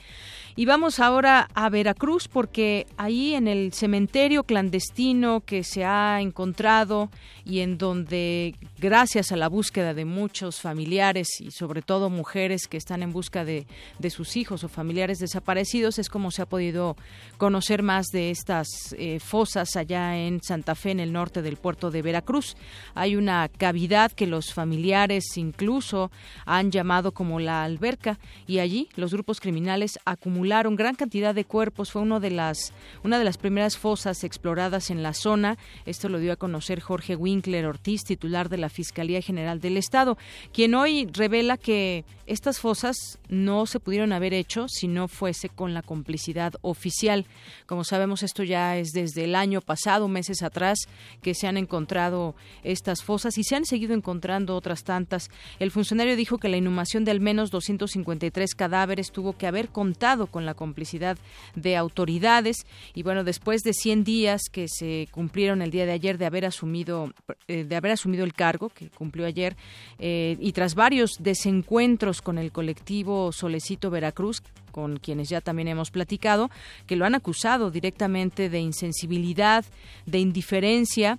Y 0.56 0.66
vamos 0.66 1.00
ahora 1.00 1.50
a 1.54 1.70
Veracruz 1.70 2.28
porque 2.28 2.88
ahí 2.98 3.36
en 3.36 3.48
el 3.48 3.74
cementerio 3.74 4.44
clandestino 4.44 5.42
que 5.42 5.64
se 5.64 5.86
ha 5.86 6.20
encontrado 6.22 7.10
y 7.46 7.60
en 7.60 7.78
donde 7.78 8.56
gracias 8.80 9.32
a 9.32 9.38
la 9.38 9.48
búsqueda 9.48 9.94
de 9.94 10.06
muchos 10.06 10.60
familiares 10.60 11.40
y 11.40 11.52
sobre 11.52 11.82
todo 11.82 12.10
mujeres 12.10 12.68
que 12.68 12.78
están 12.78 13.04
en 13.04 13.14
busca 13.14 13.46
de, 13.46 13.66
de 14.00 14.10
sus 14.10 14.36
hijos 14.36 14.64
o 14.64 14.70
familiares 14.70 15.20
desaparecidos 15.20 16.00
es 16.00 16.10
como 16.10 16.32
se 16.32 16.42
ha 16.42 16.46
podido 16.46 16.98
conocer 17.38 17.84
más 17.84 18.08
de 18.08 18.32
estas 18.32 18.68
eh, 18.98 19.20
fosas 19.20 19.76
allá 19.76 20.18
en 20.18 20.42
Santa 20.42 20.76
Fe 20.76 20.92
en 20.92 21.00
el 21.00 21.14
norte 21.14 21.42
del 21.42 21.58
puerto 21.58 21.92
de 21.92 22.02
Veracruz. 22.02 22.56
Hay 22.96 23.16
una 23.16 23.50
cavidad 23.50 24.07
que 24.16 24.28
los 24.28 24.54
familiares 24.54 25.38
incluso 25.38 26.12
han 26.46 26.72
llamado 26.72 27.12
como 27.12 27.40
la 27.40 27.64
alberca 27.64 28.20
y 28.48 28.60
allí 28.60 28.90
los 28.96 29.14
grupos 29.14 29.40
criminales 29.40 30.00
acumularon 30.06 30.76
gran 30.76 30.96
cantidad 30.96 31.34
de 31.34 31.46
cuerpos. 31.46 31.92
Fue 31.92 32.02
uno 32.02 32.20
de 32.20 32.32
las, 32.32 32.74
una 33.04 33.20
de 33.20 33.26
las 33.26 33.38
primeras 33.38 33.78
fosas 33.78 34.24
exploradas 34.24 34.90
en 34.90 35.04
la 35.04 35.14
zona. 35.14 35.58
Esto 35.86 36.10
lo 36.10 36.20
dio 36.20 36.34
a 36.34 36.38
conocer 36.38 36.80
Jorge 36.80 37.16
Winkler 37.16 37.66
Ortiz, 37.66 38.04
titular 38.04 38.50
de 38.50 38.58
la 38.58 38.70
Fiscalía 38.70 39.22
General 39.22 39.60
del 39.60 39.78
Estado, 39.78 40.18
quien 40.54 40.76
hoy 40.76 41.08
revela 41.12 41.58
que 41.58 42.06
estas 42.26 42.60
fosas 42.60 43.20
no 43.30 43.66
se 43.66 43.80
pudieron 43.80 44.12
haber 44.12 44.34
hecho 44.34 44.68
si 44.68 44.88
no 44.88 45.08
fuese 45.08 45.50
con 45.50 45.74
la 45.74 45.82
complicidad 45.82 46.54
oficial. 46.62 47.26
Como 47.66 47.84
sabemos, 47.84 48.22
esto 48.22 48.44
ya 48.44 48.78
es 48.78 48.92
desde 48.92 49.24
el 49.24 49.36
año 49.36 49.62
pasado, 49.62 50.08
meses 50.08 50.44
atrás, 50.44 50.88
que 51.22 51.34
se 51.34 51.48
han 51.48 51.58
encontrado 51.58 52.36
estas 52.64 53.04
fosas 53.04 53.38
y 53.38 53.44
se 53.44 53.56
han 53.56 53.66
seguido 53.66 53.94
encontrando 53.98 54.56
otras 54.56 54.84
tantas. 54.84 55.30
El 55.60 55.72
funcionario 55.72 56.16
dijo 56.16 56.38
que 56.38 56.50
la 56.50 56.58
inhumación 56.58 57.04
de 57.06 57.12
al 57.12 57.20
menos 57.20 57.52
253 57.52 58.56
cadáveres 58.56 59.12
tuvo 59.12 59.38
que 59.38 59.48
haber 59.48 59.70
contado 59.70 60.28
con 60.28 60.46
la 60.46 60.54
complicidad 60.54 61.18
de 61.56 61.76
autoridades 61.76 62.66
y 62.94 63.04
bueno, 63.04 63.24
después 63.24 63.62
de 63.64 63.74
100 63.74 64.04
días 64.04 64.42
que 64.52 64.68
se 64.68 65.08
cumplieron 65.12 65.62
el 65.62 65.72
día 65.72 65.86
de 65.86 65.92
ayer 65.92 66.18
de 66.18 66.26
haber 66.26 66.46
asumido 66.46 67.12
eh, 67.48 67.64
de 67.64 67.76
haber 67.76 67.92
asumido 67.92 68.24
el 68.24 68.34
cargo 68.34 68.70
que 68.70 68.90
cumplió 68.90 69.26
ayer 69.26 69.56
eh, 70.00 70.38
y 70.40 70.52
tras 70.54 70.76
varios 70.76 71.18
desencuentros 71.20 72.22
con 72.22 72.38
el 72.38 72.52
colectivo 72.52 73.32
Solecito 73.32 73.90
Veracruz 73.90 74.42
con 74.78 74.98
quienes 74.98 75.28
ya 75.30 75.42
también 75.42 75.70
hemos 75.70 75.90
platicado, 75.90 76.52
que 76.86 76.96
lo 76.96 77.06
han 77.06 77.16
acusado 77.16 77.72
directamente 77.72 78.48
de 78.48 78.60
insensibilidad, 78.60 79.66
de 80.06 80.20
indiferencia 80.20 81.18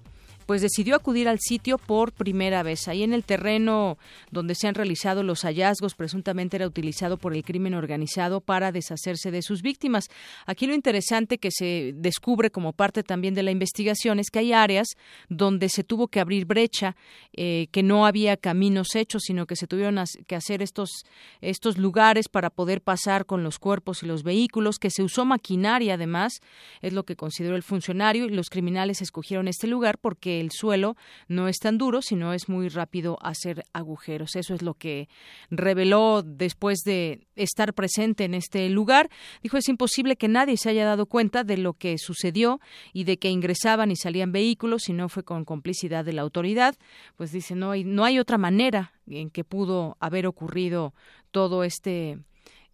pues 0.49 0.63
decidió 0.63 0.97
acudir 0.97 1.29
al 1.29 1.41
sitio 1.41 1.77
por 1.77 2.13
primera 2.13 2.63
vez. 2.63 2.89
Ahí 2.89 3.03
en 3.03 3.13
el 3.13 3.23
terreno 3.23 3.99
donde 4.31 4.55
se 4.55 4.67
han 4.67 4.75
realizado 4.75 5.23
los 5.23 5.43
hallazgos, 5.43 5.95
presuntamente 5.95 6.57
era 6.57 6.67
utilizado 6.67 7.19
por 7.19 7.35
el 7.35 7.45
crimen 7.45 7.75
organizado 7.75 8.41
para 8.41 8.73
deshacerse 8.73 9.31
de 9.31 9.43
sus 9.43 9.61
víctimas. 9.61 10.07
Aquí 10.47 10.67
lo 10.67 10.73
interesante 10.73 11.37
que 11.37 11.51
se 11.51 11.93
descubre 11.95 12.51
como 12.51 12.73
parte 12.73 13.03
también 13.03 13.35
de 13.35 13.43
la 13.43 13.51
investigación 13.51 14.21
es 14.21 14.31
que 14.31 14.39
hay 14.39 14.55
áreas 14.55 14.87
donde 15.29 15.69
se 15.69 15.85
tuvo 15.85 16.09
que 16.09 16.19
abrir 16.19 16.47
brecha, 16.47 16.97
eh, 17.35 17.67
que 17.71 17.83
no 17.83 18.07
había 18.07 18.39
caminos 18.39 18.97
hechos, 18.97 19.25
sino 19.27 19.47
que 19.47 19.55
se 19.55 19.67
tuvieron 19.67 20.03
que 20.27 20.35
hacer 20.35 20.63
estos, 20.63 21.05
estos 21.43 21.77
lugares 21.77 22.31
para 22.31 22.49
poder 22.49 22.81
pasar 22.81 23.27
con 23.27 23.45
los 23.45 23.59
cuerpos 23.59 24.03
y 24.03 24.07
los 24.07 24.23
vehículos, 24.23 24.79
que 24.79 24.89
se 24.89 25.03
usó 25.03 25.27
maquinaria 25.27 25.93
además, 25.93 26.41
es 26.81 26.95
lo 26.95 27.05
que 27.05 27.17
consideró 27.17 27.55
el 27.55 27.63
funcionario, 27.63 28.25
y 28.25 28.31
los 28.31 28.49
criminales 28.49 29.03
escogieron 29.03 29.47
este 29.47 29.67
lugar 29.67 29.99
porque 29.99 30.38
el 30.41 30.51
suelo 30.51 30.97
no 31.29 31.49
es 31.49 31.59
tan 31.59 31.79
duro, 31.79 32.03
sino 32.03 32.33
es 32.33 32.49
muy 32.49 32.69
rápido 32.69 33.19
hacer 33.23 33.65
agujeros. 33.73 34.37
Eso 34.37 34.55
es 34.55 34.63
lo 34.63 34.75
que 34.75 35.09
reveló 35.51 36.23
después 36.23 36.79
de 36.85 37.27
estar 37.37 37.75
presente 37.75 38.25
en 38.25 38.35
este 38.35 38.69
lugar. 38.69 39.11
Dijo 39.43 39.57
es 39.57 39.69
imposible 39.69 40.17
que 40.17 40.29
nadie 40.29 40.57
se 40.57 40.71
haya 40.71 40.85
dado 40.85 41.07
cuenta 41.07 41.45
de 41.45 41.57
lo 41.57 41.75
que 41.75 41.97
sucedió 41.99 42.61
y 42.93 43.05
de 43.05 43.19
que 43.19 43.31
ingresaban 43.31 43.91
y 43.91 43.97
salían 43.97 44.33
vehículos 44.33 44.83
si 44.85 44.93
no 44.93 45.09
fue 45.09 45.25
con 45.25 45.45
complicidad 45.45 46.05
de 46.05 46.13
la 46.13 46.23
autoridad. 46.23 46.77
Pues 47.17 47.33
dice 47.33 47.55
no 47.55 47.71
hay 47.71 47.85
no 47.85 48.05
hay 48.05 48.19
otra 48.19 48.39
manera 48.39 48.93
en 49.07 49.31
que 49.31 49.45
pudo 49.45 49.97
haber 50.01 50.27
ocurrido 50.27 50.95
todo 51.31 51.65
este 51.65 52.19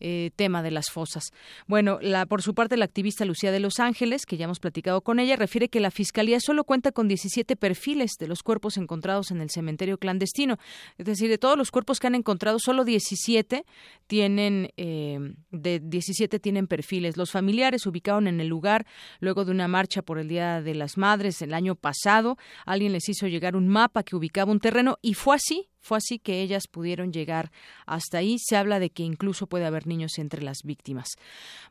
eh, 0.01 0.31
tema 0.37 0.63
de 0.63 0.71
las 0.71 0.91
fosas. 0.91 1.31
Bueno, 1.67 1.99
la, 2.03 2.27
por 2.27 2.43
su 2.43 2.55
parte, 2.55 2.77
la 2.77 2.85
activista 2.85 3.25
Lucía 3.25 3.53
de 3.53 3.61
Los 3.61 3.81
Ángeles, 3.81 4.27
que 4.27 4.37
ya 4.37 4.45
hemos 4.45 4.61
platicado 4.61 5.01
con 5.01 5.21
ella, 5.21 5.37
refiere 5.37 5.69
que 5.69 5.81
la 5.81 5.91
Fiscalía 5.91 6.41
solo 6.41 6.65
cuenta 6.65 6.93
con 6.93 7.09
17 7.09 7.57
perfiles 7.57 8.13
de 8.19 8.29
los 8.29 8.43
cuerpos 8.43 8.77
encontrados 8.77 9.31
en 9.31 9.41
el 9.41 9.51
cementerio 9.51 9.99
clandestino. 9.99 10.59
Es 10.99 11.07
decir, 11.07 11.29
de 11.31 11.39
todos 11.39 11.57
los 11.57 11.71
cuerpos 11.71 12.01
que 12.01 12.07
han 12.07 12.15
encontrado, 12.15 12.59
solo 12.59 12.85
17 12.85 13.65
tienen, 14.07 14.71
eh, 14.77 15.19
de 15.51 15.81
17 15.81 16.39
tienen 16.39 16.67
perfiles. 16.67 17.17
Los 17.17 17.31
familiares 17.31 17.87
ubicaron 17.87 18.27
en 18.27 18.41
el 18.41 18.49
lugar 18.49 18.87
luego 19.21 19.45
de 19.45 19.53
una 19.53 19.69
marcha 19.69 20.03
por 20.03 20.19
el 20.19 20.29
Día 20.29 20.61
de 20.61 20.75
las 20.75 20.99
Madres 20.99 21.41
el 21.43 21.55
año 21.55 21.75
pasado. 21.77 22.37
Alguien 22.67 22.93
les 22.93 23.09
hizo 23.09 23.27
llegar 23.27 23.57
un 23.57 23.69
mapa 23.69 24.03
que 24.03 24.17
ubicaba 24.17 24.53
un 24.53 24.61
terreno 24.61 24.99
y 25.03 25.15
fue 25.15 25.37
así 25.37 25.69
fue 25.85 25.99
así 25.99 26.19
que 26.19 26.41
ellas 26.41 26.67
pudieron 26.67 27.13
llegar 27.13 27.53
hasta 27.85 28.17
ahí. 28.19 28.39
Se 28.39 28.57
habla 28.57 28.81
de 28.81 28.89
que 28.89 29.03
incluso 29.03 29.47
puede 29.47 29.67
haber 29.67 29.87
niños 29.87 30.19
entre 30.19 30.43
las 30.43 30.63
víctimas. 30.65 31.09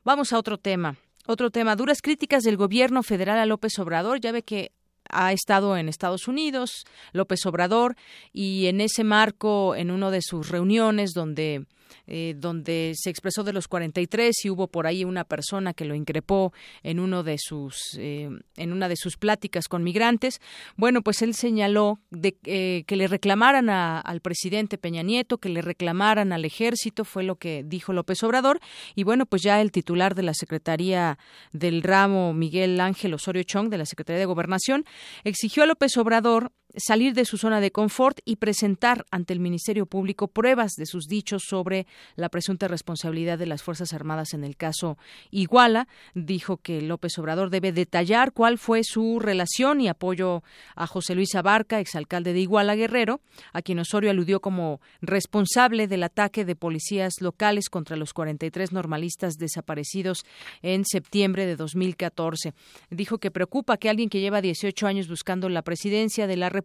Vamos 0.03 0.31
a 0.33 0.37
otro 0.37 0.59
tema. 0.59 0.97
Otro 1.25 1.49
tema, 1.49 1.75
duras 1.75 2.01
críticas 2.01 2.43
del 2.43 2.55
gobierno 2.55 3.01
federal 3.01 3.39
a 3.39 3.47
López 3.47 3.79
Obrador. 3.79 4.19
Ya 4.19 4.31
ve 4.31 4.43
que 4.43 4.71
ha 5.09 5.33
estado 5.33 5.77
en 5.77 5.89
Estados 5.89 6.27
Unidos, 6.27 6.83
López 7.11 7.43
Obrador, 7.47 7.95
y 8.31 8.67
en 8.67 8.81
ese 8.81 9.03
marco, 9.03 9.75
en 9.75 9.89
una 9.89 10.11
de 10.11 10.21
sus 10.21 10.49
reuniones 10.49 11.13
donde 11.13 11.65
eh, 12.07 12.35
donde 12.37 12.93
se 12.95 13.09
expresó 13.09 13.43
de 13.43 13.53
los 13.53 13.67
43 13.67 14.45
y 14.45 14.49
hubo 14.49 14.67
por 14.67 14.87
ahí 14.87 15.03
una 15.03 15.23
persona 15.23 15.73
que 15.73 15.85
lo 15.85 15.95
increpó 15.95 16.53
en 16.83 16.99
uno 16.99 17.23
de 17.23 17.37
sus 17.37 17.97
eh, 17.97 18.29
en 18.57 18.73
una 18.73 18.89
de 18.89 18.95
sus 18.95 19.17
pláticas 19.17 19.67
con 19.67 19.83
migrantes. 19.83 20.41
Bueno, 20.75 21.01
pues 21.01 21.21
él 21.21 21.33
señaló 21.33 21.99
de 22.09 22.37
eh, 22.45 22.83
que 22.87 22.95
le 22.95 23.07
reclamaran 23.07 23.69
al 23.69 24.21
presidente 24.21 24.77
Peña 24.77 25.03
Nieto, 25.03 25.37
que 25.37 25.49
le 25.49 25.61
reclamaran 25.61 26.33
al 26.33 26.45
ejército, 26.45 27.05
fue 27.05 27.23
lo 27.23 27.35
que 27.35 27.63
dijo 27.65 27.93
López 27.93 28.23
Obrador. 28.23 28.59
Y 28.95 29.03
bueno, 29.03 29.25
pues 29.25 29.41
ya 29.41 29.61
el 29.61 29.71
titular 29.71 30.15
de 30.15 30.23
la 30.23 30.33
Secretaría 30.33 31.17
del 31.51 31.83
ramo, 31.83 32.33
Miguel 32.33 32.79
Ángel 32.79 33.13
Osorio 33.13 33.43
Chong, 33.43 33.69
de 33.69 33.77
la 33.77 33.85
Secretaría 33.85 34.19
de 34.19 34.25
Gobernación, 34.25 34.85
exigió 35.23 35.63
a 35.63 35.65
López 35.65 35.95
Obrador 35.97 36.51
salir 36.75 37.13
de 37.13 37.25
su 37.25 37.37
zona 37.37 37.61
de 37.61 37.71
confort 37.71 38.19
y 38.25 38.37
presentar 38.37 39.05
ante 39.11 39.33
el 39.33 39.39
Ministerio 39.39 39.85
Público 39.85 40.27
pruebas 40.27 40.73
de 40.73 40.85
sus 40.85 41.07
dichos 41.07 41.43
sobre 41.47 41.85
la 42.15 42.29
presunta 42.29 42.67
responsabilidad 42.67 43.37
de 43.37 43.45
las 43.45 43.63
Fuerzas 43.63 43.93
Armadas 43.93 44.33
en 44.33 44.43
el 44.43 44.57
caso 44.57 44.97
Iguala. 45.31 45.87
Dijo 46.13 46.57
que 46.57 46.81
López 46.81 47.17
Obrador 47.19 47.49
debe 47.49 47.71
detallar 47.71 48.33
cuál 48.33 48.57
fue 48.57 48.83
su 48.83 49.19
relación 49.19 49.81
y 49.81 49.87
apoyo 49.87 50.43
a 50.75 50.87
José 50.87 51.15
Luis 51.15 51.35
Abarca, 51.35 51.79
exalcalde 51.79 52.33
de 52.33 52.39
Iguala 52.39 52.75
Guerrero, 52.75 53.21
a 53.51 53.61
quien 53.61 53.79
Osorio 53.79 54.09
aludió 54.09 54.39
como 54.39 54.81
responsable 55.01 55.87
del 55.87 56.03
ataque 56.03 56.45
de 56.45 56.55
policías 56.55 57.21
locales 57.21 57.69
contra 57.69 57.97
los 57.97 58.13
43 58.13 58.71
normalistas 58.71 59.35
desaparecidos 59.35 60.25
en 60.61 60.85
septiembre 60.85 61.45
de 61.45 61.55
2014. 61.55 62.53
Dijo 62.89 63.17
que 63.19 63.31
preocupa 63.31 63.77
que 63.77 63.89
alguien 63.89 64.09
que 64.09 64.19
lleva 64.19 64.41
18 64.41 64.87
años 64.87 65.07
buscando 65.07 65.49
la 65.49 65.61
presidencia 65.61 66.27
de 66.27 66.37
la 66.37 66.49
República, 66.49 66.62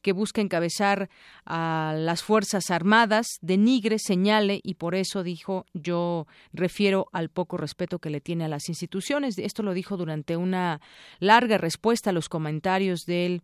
que 0.00 0.12
busca 0.12 0.40
encabezar 0.40 1.10
a 1.44 1.94
las 1.96 2.22
Fuerzas 2.22 2.70
Armadas, 2.70 3.26
denigre, 3.40 3.98
señale 3.98 4.60
y 4.62 4.74
por 4.74 4.94
eso 4.94 5.22
dijo 5.22 5.66
yo 5.74 6.26
refiero 6.52 7.08
al 7.12 7.28
poco 7.28 7.56
respeto 7.56 7.98
que 7.98 8.10
le 8.10 8.20
tiene 8.20 8.44
a 8.44 8.48
las 8.48 8.68
instituciones. 8.68 9.38
Esto 9.38 9.62
lo 9.62 9.74
dijo 9.74 9.96
durante 9.96 10.36
una 10.36 10.80
larga 11.18 11.58
respuesta 11.58 12.10
a 12.10 12.12
los 12.12 12.28
comentarios 12.28 13.04
del 13.06 13.42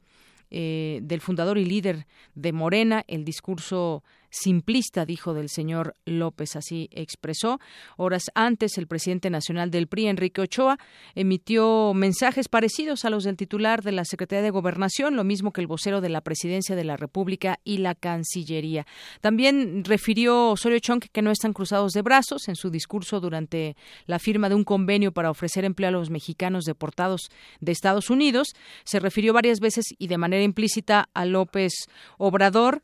eh, 0.50 1.00
del 1.02 1.20
fundador 1.20 1.58
y 1.58 1.66
líder 1.66 2.06
de 2.34 2.54
Morena, 2.54 3.04
el 3.06 3.22
discurso 3.22 4.02
simplista, 4.30 5.04
dijo 5.04 5.34
del 5.34 5.48
señor 5.48 5.96
López, 6.04 6.56
así 6.56 6.88
expresó. 6.92 7.60
Horas 7.96 8.24
antes, 8.34 8.78
el 8.78 8.86
presidente 8.86 9.30
nacional 9.30 9.70
del 9.70 9.86
PRI, 9.86 10.08
Enrique 10.08 10.40
Ochoa, 10.40 10.78
emitió 11.14 11.92
mensajes 11.94 12.48
parecidos 12.48 13.04
a 13.04 13.10
los 13.10 13.24
del 13.24 13.36
titular 13.36 13.82
de 13.82 13.92
la 13.92 14.04
Secretaría 14.04 14.42
de 14.42 14.50
Gobernación, 14.50 15.16
lo 15.16 15.24
mismo 15.24 15.52
que 15.52 15.60
el 15.60 15.66
vocero 15.66 16.00
de 16.00 16.08
la 16.08 16.20
Presidencia 16.20 16.76
de 16.76 16.84
la 16.84 16.96
República 16.96 17.60
y 17.64 17.78
la 17.78 17.94
Cancillería. 17.94 18.86
También 19.20 19.84
refirió 19.84 20.50
Osorio 20.50 20.78
Chong 20.78 21.00
que 21.12 21.22
no 21.22 21.30
están 21.30 21.52
cruzados 21.52 21.92
de 21.92 22.02
brazos 22.02 22.48
en 22.48 22.56
su 22.56 22.70
discurso 22.70 23.20
durante 23.20 23.76
la 24.06 24.18
firma 24.18 24.48
de 24.48 24.54
un 24.54 24.64
convenio 24.64 25.12
para 25.12 25.30
ofrecer 25.30 25.64
empleo 25.64 25.88
a 25.88 25.92
los 25.92 26.10
mexicanos 26.10 26.64
deportados 26.64 27.28
de 27.60 27.72
Estados 27.72 28.10
Unidos. 28.10 28.48
Se 28.84 29.00
refirió 29.00 29.32
varias 29.32 29.60
veces 29.60 29.86
y 29.98 30.08
de 30.08 30.18
manera 30.18 30.42
implícita 30.42 31.08
a 31.14 31.24
López 31.24 31.72
Obrador 32.18 32.82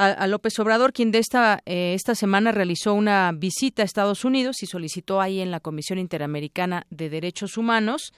a, 0.00 0.26
López 0.26 0.58
Obrador, 0.58 0.92
quien 0.92 1.10
de 1.10 1.18
esta, 1.18 1.60
eh, 1.66 1.92
esta 1.94 2.14
semana 2.14 2.52
realizó 2.52 2.94
una 2.94 3.32
visita 3.34 3.82
a 3.82 3.84
Estados 3.84 4.24
Unidos 4.24 4.62
y 4.62 4.66
solicitó 4.66 5.20
ahí 5.20 5.40
en 5.40 5.50
la 5.50 5.60
Comisión 5.60 5.98
Interamericana 5.98 6.86
de 6.90 7.10
Derechos 7.10 7.58
Humanos 7.58 8.12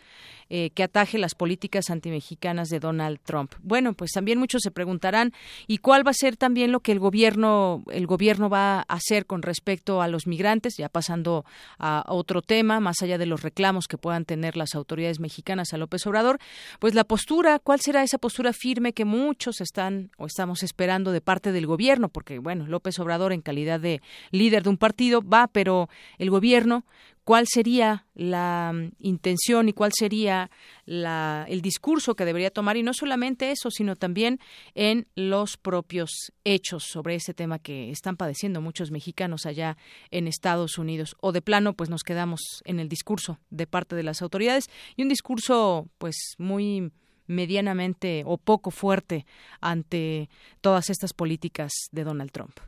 eh, 0.55 0.69
que 0.75 0.83
ataje 0.83 1.17
las 1.17 1.35
políticas 1.35 1.89
antimexicanas 1.89 2.69
de 2.69 2.79
Donald 2.79 3.21
Trump. 3.25 3.55
Bueno, 3.63 3.95
pues 3.95 4.11
también 4.13 4.39
muchos 4.39 4.61
se 4.61 4.71
preguntarán 4.71 5.33
y 5.67 5.79
cuál 5.79 6.07
va 6.07 6.11
a 6.11 6.15
ser 6.15 6.37
también 6.37 6.73
lo 6.73 6.81
que 6.81 6.93
el 6.93 6.99
gobierno 6.99 7.83
el 7.91 8.07
gobierno 8.07 8.51
va 8.51 8.81
a 8.81 8.83
hacer 8.83 9.25
con 9.25 9.41
respecto 9.41 10.03
a 10.03 10.09
los 10.09 10.27
migrantes, 10.27 10.75
ya 10.77 10.91
pasando 10.91 11.47
a 11.79 12.05
otro 12.07 12.43
tema, 12.43 12.81
más 12.81 13.01
allá 13.01 13.17
de 13.17 13.25
los 13.25 13.41
reclamos 13.41 13.87
que 13.89 13.97
puedan 13.97 14.27
tener 14.27 14.59
las 14.59 14.75
autoridades 14.75 15.21
mexicanas 15.21 15.73
a 15.73 15.79
López 15.79 16.07
Obrador, 16.07 16.39
pues 16.81 16.95
la 16.95 17.05
postura, 17.05 17.59
¿cuál 17.59 17.81
será 17.81 18.03
esa 18.03 18.19
postura 18.19 18.53
firme 18.53 18.93
que 18.93 19.07
muchos 19.07 19.63
están 19.63 20.11
o 20.19 20.27
estamos 20.27 20.63
esperando 20.63 21.13
de 21.13 21.23
parte 21.23 21.53
del 21.53 21.67
gobierno? 21.67 22.11
Porque 22.11 22.39
bueno, 22.39 22.67
López 22.67 22.99
Obrador 22.99 23.33
en 23.33 23.41
calidad 23.41 23.81
de 23.81 24.03
líder 24.33 24.65
de 24.65 24.69
un 24.69 24.77
partido 24.77 25.23
va, 25.23 25.47
pero 25.47 25.89
el 26.19 26.29
gobierno 26.29 26.85
cuál 27.25 27.47
sería 27.47 28.07
la 28.15 28.73
mm, 28.75 28.93
intención 29.01 29.69
y 29.69 29.73
cuál 29.73 29.93
sería 29.97 30.51
el 30.87 31.63
discurso 31.63 32.15
que 32.15 32.25
debería 32.25 32.51
tomar 32.51 32.77
y 32.77 32.83
no 32.83 32.93
solamente 32.93 33.51
eso, 33.51 33.71
sino 33.71 33.97
también 33.97 34.41
en 34.75 35.07
los 35.15 35.57
propios 35.57 36.33
hechos 36.45 36.85
sobre 36.85 37.15
ese 37.15 37.35
tema 37.35 37.59
que 37.59 37.91
están 37.91 38.17
padeciendo 38.17 38.61
muchos 38.61 38.91
mexicanos 38.91 39.47
allá 39.47 39.77
en 40.11 40.27
Estados 40.27 40.79
Unidos 40.79 41.17
o 41.21 41.33
de 41.33 41.43
plano 41.43 41.75
pues 41.75 41.89
nos 41.89 42.03
quedamos 42.03 42.41
en 42.65 42.81
el 42.81 42.89
discurso 42.89 43.39
de 43.51 43.67
parte 43.67 43.97
de 43.97 44.03
las 44.03 44.23
autoridades 44.23 44.69
y 44.97 45.03
un 45.03 45.09
discurso 45.09 45.89
pues 45.99 46.35
muy 46.39 46.91
medianamente 47.27 48.25
o 48.27 48.37
poco 48.37 48.71
fuerte 48.71 49.27
ante 49.61 50.29
todas 50.61 50.91
estas 50.91 51.13
políticas 51.13 51.73
de 51.93 52.05
Donald 52.05 52.33
Trump. 52.33 52.59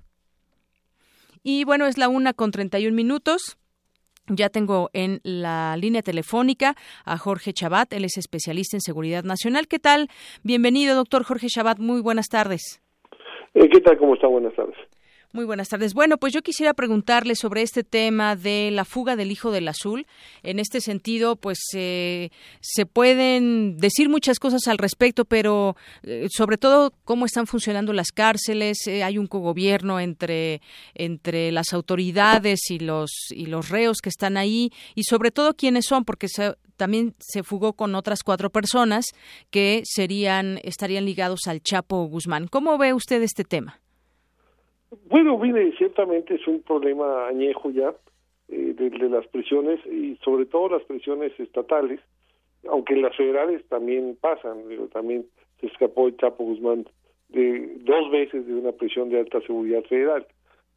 Y 1.42 1.64
bueno, 1.64 1.86
es 1.86 1.98
la 1.98 2.08
una 2.08 2.32
con 2.32 2.52
31 2.52 2.94
minutos. 2.94 3.58
Ya 4.28 4.48
tengo 4.48 4.88
en 4.94 5.20
la 5.22 5.76
línea 5.76 6.00
telefónica 6.00 6.74
a 7.04 7.18
Jorge 7.18 7.52
Chabat, 7.52 7.92
él 7.92 8.04
es 8.04 8.16
especialista 8.16 8.76
en 8.76 8.80
seguridad 8.80 9.22
nacional. 9.22 9.68
¿Qué 9.68 9.78
tal? 9.78 10.08
Bienvenido, 10.42 10.94
doctor 10.94 11.24
Jorge 11.24 11.48
Chabat. 11.48 11.78
Muy 11.78 12.00
buenas 12.00 12.28
tardes. 12.28 12.80
Eh, 13.52 13.68
¿Qué 13.68 13.80
tal? 13.80 13.98
¿Cómo 13.98 14.14
está? 14.14 14.26
Buenas 14.26 14.54
tardes. 14.54 14.76
Muy 15.34 15.46
buenas 15.46 15.68
tardes. 15.68 15.94
Bueno, 15.94 16.16
pues 16.16 16.32
yo 16.32 16.42
quisiera 16.42 16.74
preguntarle 16.74 17.34
sobre 17.34 17.62
este 17.62 17.82
tema 17.82 18.36
de 18.36 18.70
la 18.70 18.84
fuga 18.84 19.16
del 19.16 19.32
hijo 19.32 19.50
del 19.50 19.66
azul. 19.66 20.06
En 20.44 20.60
este 20.60 20.80
sentido, 20.80 21.34
pues 21.34 21.58
eh, 21.74 22.30
se 22.60 22.86
pueden 22.86 23.76
decir 23.76 24.08
muchas 24.08 24.38
cosas 24.38 24.68
al 24.68 24.78
respecto, 24.78 25.24
pero 25.24 25.74
eh, 26.04 26.28
sobre 26.30 26.56
todo 26.56 26.94
cómo 27.04 27.26
están 27.26 27.48
funcionando 27.48 27.92
las 27.92 28.12
cárceles. 28.12 28.86
Eh, 28.86 29.02
hay 29.02 29.18
un 29.18 29.26
cogobierno 29.26 29.98
entre 29.98 30.62
entre 30.94 31.50
las 31.50 31.72
autoridades 31.72 32.70
y 32.70 32.78
los 32.78 33.10
y 33.30 33.46
los 33.46 33.70
reos 33.70 33.96
que 34.00 34.10
están 34.10 34.36
ahí 34.36 34.70
y 34.94 35.02
sobre 35.02 35.32
todo 35.32 35.56
quiénes 35.56 35.86
son, 35.86 36.04
porque 36.04 36.28
también 36.76 37.16
se 37.18 37.42
fugó 37.42 37.72
con 37.72 37.96
otras 37.96 38.22
cuatro 38.22 38.50
personas 38.50 39.06
que 39.50 39.82
serían 39.84 40.60
estarían 40.62 41.04
ligados 41.04 41.48
al 41.48 41.60
Chapo 41.60 42.04
Guzmán. 42.04 42.46
¿Cómo 42.46 42.78
ve 42.78 42.94
usted 42.94 43.20
este 43.20 43.42
tema? 43.42 43.80
Bueno, 45.06 45.38
mire, 45.38 45.72
ciertamente 45.76 46.34
es 46.34 46.46
un 46.46 46.62
problema 46.62 47.26
añejo 47.28 47.70
ya 47.70 47.94
eh, 48.48 48.74
de, 48.74 48.90
las 49.08 49.26
prisiones 49.28 49.84
y 49.86 50.16
sobre 50.24 50.46
todo 50.46 50.68
las 50.68 50.82
prisiones 50.84 51.38
estatales, 51.38 52.00
aunque 52.68 52.96
las 52.96 53.16
federales 53.16 53.66
también 53.68 54.16
pasan, 54.20 54.64
también 54.92 55.26
se 55.60 55.66
escapó 55.66 56.08
el 56.08 56.16
Chapo 56.16 56.44
Guzmán 56.44 56.86
de 57.28 57.78
dos 57.80 58.10
veces 58.10 58.46
de 58.46 58.54
una 58.54 58.72
prisión 58.72 59.08
de 59.08 59.20
alta 59.20 59.40
seguridad 59.42 59.82
federal, 59.84 60.26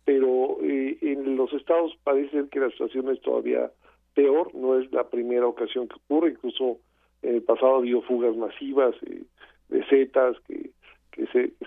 pero 0.06 0.58
eh, 0.62 0.98
en 1.02 1.36
los 1.36 1.52
estados 1.54 1.96
parece 2.04 2.48
que 2.50 2.60
la 2.60 2.70
situación 2.72 3.10
es 3.10 3.22
todavía 3.22 3.72
peor, 4.14 4.54
no 4.56 4.80
es 4.80 4.92
la 4.92 5.10
primera 5.10 5.46
ocasión 5.46 5.88
que 5.88 5.96
ocurre, 5.96 6.32
incluso 6.32 6.80
en 7.22 7.36
el 7.36 7.44
pasado 7.44 7.84
ha 7.84 8.02
fugas 8.04 8.36
masivas 8.36 8.96
eh, 9.06 9.24
de 9.70 9.84
zetas 9.86 10.38
que, 10.48 10.72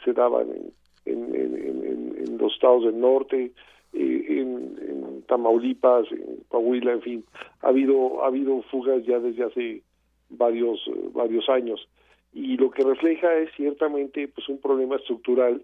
se 0.04 0.12
daban 0.12 0.48
en, 0.48 0.72
en, 1.10 1.34
en, 1.34 2.38
los 2.38 2.52
estados 2.54 2.84
del 2.84 2.98
norte, 2.98 3.52
eh, 3.92 4.24
en, 4.28 5.22
Tamaulipas, 5.26 6.10
en 6.10 6.38
Coahuila, 6.48 6.92
en 6.92 7.02
fin, 7.02 7.24
ha 7.60 7.68
habido 7.68 8.24
ha 8.24 8.28
habido 8.28 8.62
fugas 8.62 9.04
ya 9.04 9.18
desde 9.20 9.44
hace 9.44 9.82
varios 10.30 10.80
eh, 10.88 11.10
varios 11.12 11.48
años 11.48 11.86
y 12.32 12.56
lo 12.56 12.70
que 12.70 12.84
refleja 12.84 13.36
es 13.38 13.50
ciertamente 13.56 14.28
pues 14.28 14.48
un 14.48 14.58
problema 14.58 14.96
estructural 14.96 15.62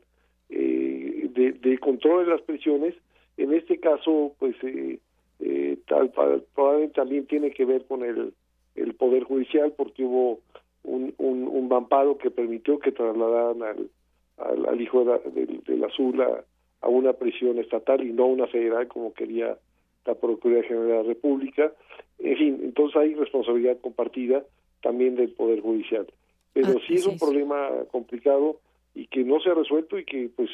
eh, 0.48 1.30
de, 1.32 1.78
control 1.78 2.24
de 2.24 2.32
las 2.32 2.42
prisiones. 2.42 2.94
En 3.36 3.52
este 3.52 3.78
caso, 3.78 4.34
pues 4.38 4.56
eh, 4.62 4.98
eh, 5.40 5.78
tal, 5.86 6.10
probablemente 6.54 6.94
también 6.94 7.26
tiene 7.26 7.50
que 7.50 7.64
ver 7.64 7.84
con 7.86 8.02
el, 8.02 8.32
el 8.74 8.94
poder 8.94 9.24
judicial 9.24 9.72
porque 9.76 10.04
hubo 10.04 10.40
un, 10.82 11.14
un, 11.18 11.46
un 11.46 11.68
vamparo 11.68 12.18
que 12.18 12.30
permitió 12.30 12.78
que 12.78 12.92
trasladaran 12.92 13.62
al, 13.62 13.90
al, 14.38 14.80
hijo 14.80 15.04
de 15.04 15.62
del, 15.66 15.84
azul 15.84 16.20
a, 16.20 16.88
una 16.88 17.14
prisión 17.14 17.58
estatal 17.58 18.04
y 18.04 18.12
no 18.12 18.24
a 18.24 18.26
una 18.26 18.46
federal 18.46 18.86
como 18.88 19.12
quería 19.12 19.56
la 20.04 20.14
Procuraduría 20.14 20.68
General 20.68 20.88
de 20.88 20.94
la 20.94 21.02
República. 21.02 21.72
En 22.18 22.36
fin, 22.36 22.60
entonces 22.62 22.96
hay 22.96 23.14
responsabilidad 23.14 23.78
compartida 23.80 24.44
también 24.82 25.16
del 25.16 25.30
Poder 25.30 25.60
Judicial. 25.60 26.06
Pero 26.52 26.74
ah, 26.76 26.80
sí 26.86 26.94
es 26.94 27.06
un 27.06 27.18
problema 27.18 27.68
complicado 27.90 28.60
y 28.94 29.06
que 29.08 29.24
no 29.24 29.40
se 29.40 29.50
ha 29.50 29.54
resuelto 29.54 29.98
y 29.98 30.04
que 30.04 30.30
pues 30.34 30.50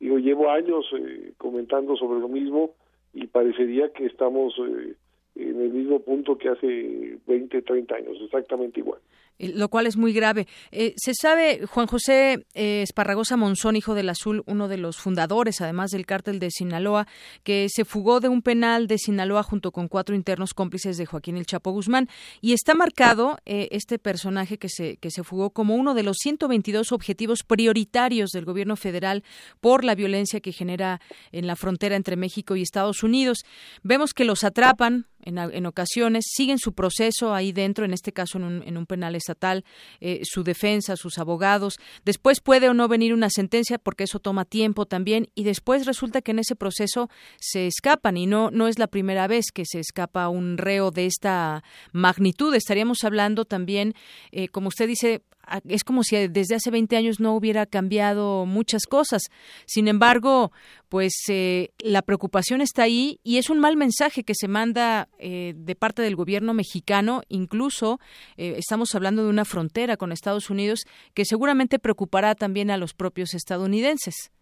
yo 0.00 0.18
llevo 0.18 0.50
años 0.50 0.84
eh, 0.98 1.32
comentando 1.38 1.96
sobre 1.96 2.20
lo 2.20 2.28
mismo 2.28 2.70
y 3.14 3.26
parecería 3.26 3.92
que 3.92 4.06
estamos 4.06 4.54
eh, 4.58 4.94
en 5.36 5.60
el 5.60 5.70
mismo 5.70 6.00
punto 6.00 6.36
que 6.36 6.48
hace 6.48 7.18
20, 7.26 7.62
30 7.62 7.94
años, 7.94 8.18
exactamente 8.20 8.80
igual 8.80 9.00
lo 9.38 9.68
cual 9.68 9.86
es 9.86 9.96
muy 9.96 10.12
grave. 10.12 10.46
Eh, 10.70 10.94
se 10.96 11.12
sabe, 11.14 11.66
Juan 11.66 11.86
José 11.86 12.46
eh, 12.54 12.82
Esparragosa 12.82 13.36
Monzón, 13.36 13.76
hijo 13.76 13.94
del 13.94 14.08
Azul, 14.08 14.42
uno 14.46 14.68
de 14.68 14.78
los 14.78 14.96
fundadores, 14.96 15.60
además 15.60 15.90
del 15.90 16.06
cártel 16.06 16.38
de 16.38 16.50
Sinaloa, 16.50 17.06
que 17.42 17.68
se 17.70 17.84
fugó 17.84 18.20
de 18.20 18.28
un 18.28 18.42
penal 18.42 18.86
de 18.86 18.98
Sinaloa 18.98 19.42
junto 19.42 19.72
con 19.72 19.88
cuatro 19.88 20.14
internos 20.14 20.54
cómplices 20.54 20.96
de 20.96 21.06
Joaquín 21.06 21.36
El 21.36 21.46
Chapo 21.46 21.70
Guzmán. 21.70 22.08
Y 22.40 22.52
está 22.52 22.74
marcado 22.74 23.38
eh, 23.46 23.68
este 23.70 23.98
personaje 23.98 24.58
que 24.58 24.68
se, 24.68 24.96
que 24.96 25.10
se 25.10 25.22
fugó 25.22 25.50
como 25.50 25.76
uno 25.76 25.94
de 25.94 26.02
los 26.02 26.16
122 26.18 26.92
objetivos 26.92 27.42
prioritarios 27.44 28.30
del 28.30 28.44
gobierno 28.44 28.76
federal 28.76 29.22
por 29.60 29.84
la 29.84 29.94
violencia 29.94 30.40
que 30.40 30.52
genera 30.52 31.00
en 31.32 31.46
la 31.46 31.56
frontera 31.56 31.96
entre 31.96 32.16
México 32.16 32.56
y 32.56 32.62
Estados 32.62 33.02
Unidos. 33.02 33.44
Vemos 33.82 34.14
que 34.14 34.24
los 34.24 34.44
atrapan, 34.44 35.06
en, 35.28 35.66
ocasiones, 35.66 36.24
siguen 36.28 36.58
su 36.58 36.72
proceso 36.72 37.34
ahí 37.34 37.52
dentro, 37.52 37.84
en 37.84 37.92
este 37.92 38.12
caso 38.12 38.38
en 38.38 38.44
un, 38.44 38.62
en 38.66 38.76
un 38.76 38.86
penal 38.86 39.14
estatal, 39.14 39.64
eh, 40.00 40.20
su 40.24 40.42
defensa, 40.42 40.96
sus 40.96 41.18
abogados. 41.18 41.76
Después 42.04 42.40
puede 42.40 42.68
o 42.68 42.74
no 42.74 42.88
venir 42.88 43.12
una 43.14 43.30
sentencia 43.30 43.78
porque 43.78 44.04
eso 44.04 44.18
toma 44.18 44.44
tiempo 44.44 44.86
también 44.86 45.28
y 45.34 45.44
después 45.44 45.86
resulta 45.86 46.22
que 46.22 46.32
en 46.32 46.38
ese 46.40 46.56
proceso 46.56 47.08
se 47.38 47.66
escapan 47.66 48.16
y 48.16 48.26
no, 48.26 48.50
no 48.50 48.68
es 48.68 48.78
la 48.78 48.86
primera 48.86 49.26
vez 49.26 49.46
que 49.52 49.64
se 49.66 49.80
escapa 49.80 50.28
un 50.28 50.58
reo 50.58 50.90
de 50.90 51.06
esta 51.06 51.62
magnitud. 51.92 52.54
Estaríamos 52.54 53.04
hablando 53.04 53.44
también, 53.44 53.94
eh, 54.32 54.48
como 54.48 54.68
usted 54.68 54.86
dice, 54.86 55.22
es 55.68 55.84
como 55.84 56.02
si 56.02 56.28
desde 56.28 56.54
hace 56.54 56.70
20 56.70 56.96
años 56.96 57.20
no 57.20 57.34
hubiera 57.34 57.66
cambiado 57.66 58.46
muchas 58.46 58.86
cosas. 58.86 59.22
Sin 59.66 59.88
embargo, 59.88 60.50
pues 60.88 61.12
eh, 61.30 61.70
la 61.78 62.02
preocupación 62.02 62.60
está 62.60 62.82
ahí 62.82 63.18
y 63.22 63.38
es 63.38 63.50
un 63.50 63.58
mal 63.58 63.76
mensaje 63.76 64.24
que 64.24 64.34
se 64.34 64.48
manda 64.48 65.08
eh, 65.18 65.54
de 65.56 65.74
parte 65.74 66.02
del 66.02 66.16
gobierno 66.16 66.54
mexicano. 66.54 67.22
Incluso 67.28 67.98
eh, 68.36 68.54
estamos 68.56 68.94
hablando 68.94 69.24
de 69.24 69.30
una 69.30 69.44
frontera 69.44 69.96
con 69.96 70.12
Estados 70.12 70.50
Unidos 70.50 70.80
que 71.14 71.24
seguramente 71.24 71.78
preocupará 71.78 72.34
también 72.34 72.70
a 72.70 72.78
los 72.78 72.94
propios 72.94 73.34
estadounidenses. 73.34 74.32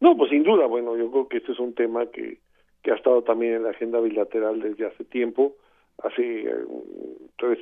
No, 0.00 0.16
pues 0.16 0.30
sin 0.30 0.42
duda. 0.42 0.66
Bueno, 0.66 0.96
yo 0.96 1.10
creo 1.10 1.28
que 1.28 1.38
este 1.38 1.52
es 1.52 1.58
un 1.58 1.74
tema 1.74 2.06
que, 2.06 2.38
que 2.82 2.90
ha 2.90 2.94
estado 2.96 3.22
también 3.22 3.54
en 3.54 3.62
la 3.64 3.70
agenda 3.70 4.00
bilateral 4.00 4.60
desde 4.60 4.86
hace 4.86 5.04
tiempo. 5.04 5.54
Hace 6.02 6.44
tres 7.38 7.58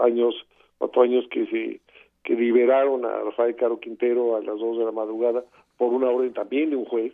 años 0.00 0.34
cuatro 0.78 1.02
años 1.02 1.26
que 1.30 1.46
se 1.46 1.80
que 2.24 2.34
liberaron 2.34 3.04
a 3.04 3.20
Rafael 3.20 3.54
Caro 3.54 3.78
Quintero 3.78 4.36
a 4.36 4.40
las 4.40 4.58
dos 4.58 4.78
de 4.78 4.84
la 4.84 4.92
madrugada 4.92 5.44
por 5.76 5.92
una 5.92 6.08
orden 6.08 6.32
también 6.32 6.70
de 6.70 6.76
un 6.76 6.86
juez, 6.86 7.12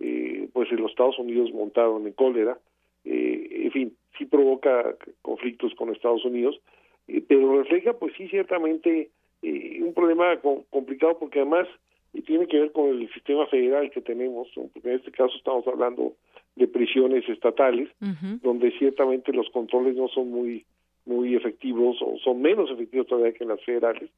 eh, 0.00 0.48
pues 0.52 0.70
en 0.72 0.82
los 0.82 0.90
Estados 0.90 1.18
Unidos 1.18 1.52
montaron 1.52 2.06
en 2.06 2.12
cólera, 2.12 2.58
eh, 3.04 3.48
en 3.64 3.70
fin, 3.70 3.96
sí 4.16 4.26
provoca 4.26 4.96
conflictos 5.22 5.74
con 5.74 5.90
Estados 5.90 6.24
Unidos, 6.24 6.60
eh, 7.06 7.22
pero 7.26 7.62
refleja 7.62 7.92
pues 7.94 8.12
sí 8.16 8.28
ciertamente 8.28 9.10
un 9.40 9.94
problema 9.94 10.36
complicado 10.70 11.16
porque 11.18 11.40
además 11.40 11.68
tiene 12.26 12.48
que 12.48 12.58
ver 12.58 12.72
con 12.72 12.88
el 12.88 13.08
sistema 13.14 13.46
federal 13.46 13.88
que 13.92 14.00
tenemos, 14.00 14.48
porque 14.54 14.90
en 14.90 14.96
este 14.96 15.12
caso 15.12 15.36
estamos 15.36 15.64
hablando 15.68 16.14
de 16.56 16.66
prisiones 16.66 17.26
estatales, 17.28 17.88
donde 18.42 18.72
ciertamente 18.78 19.32
los 19.32 19.48
controles 19.50 19.94
no 19.94 20.08
son 20.08 20.30
muy 20.30 20.64
muy 21.08 21.34
efectivos 21.34 21.96
o 22.02 22.16
son 22.18 22.40
menos 22.42 22.70
efectivos 22.70 23.06
todavía 23.06 23.32
que 23.32 23.44
en 23.44 23.50
las 23.50 23.64
federales 23.64 24.10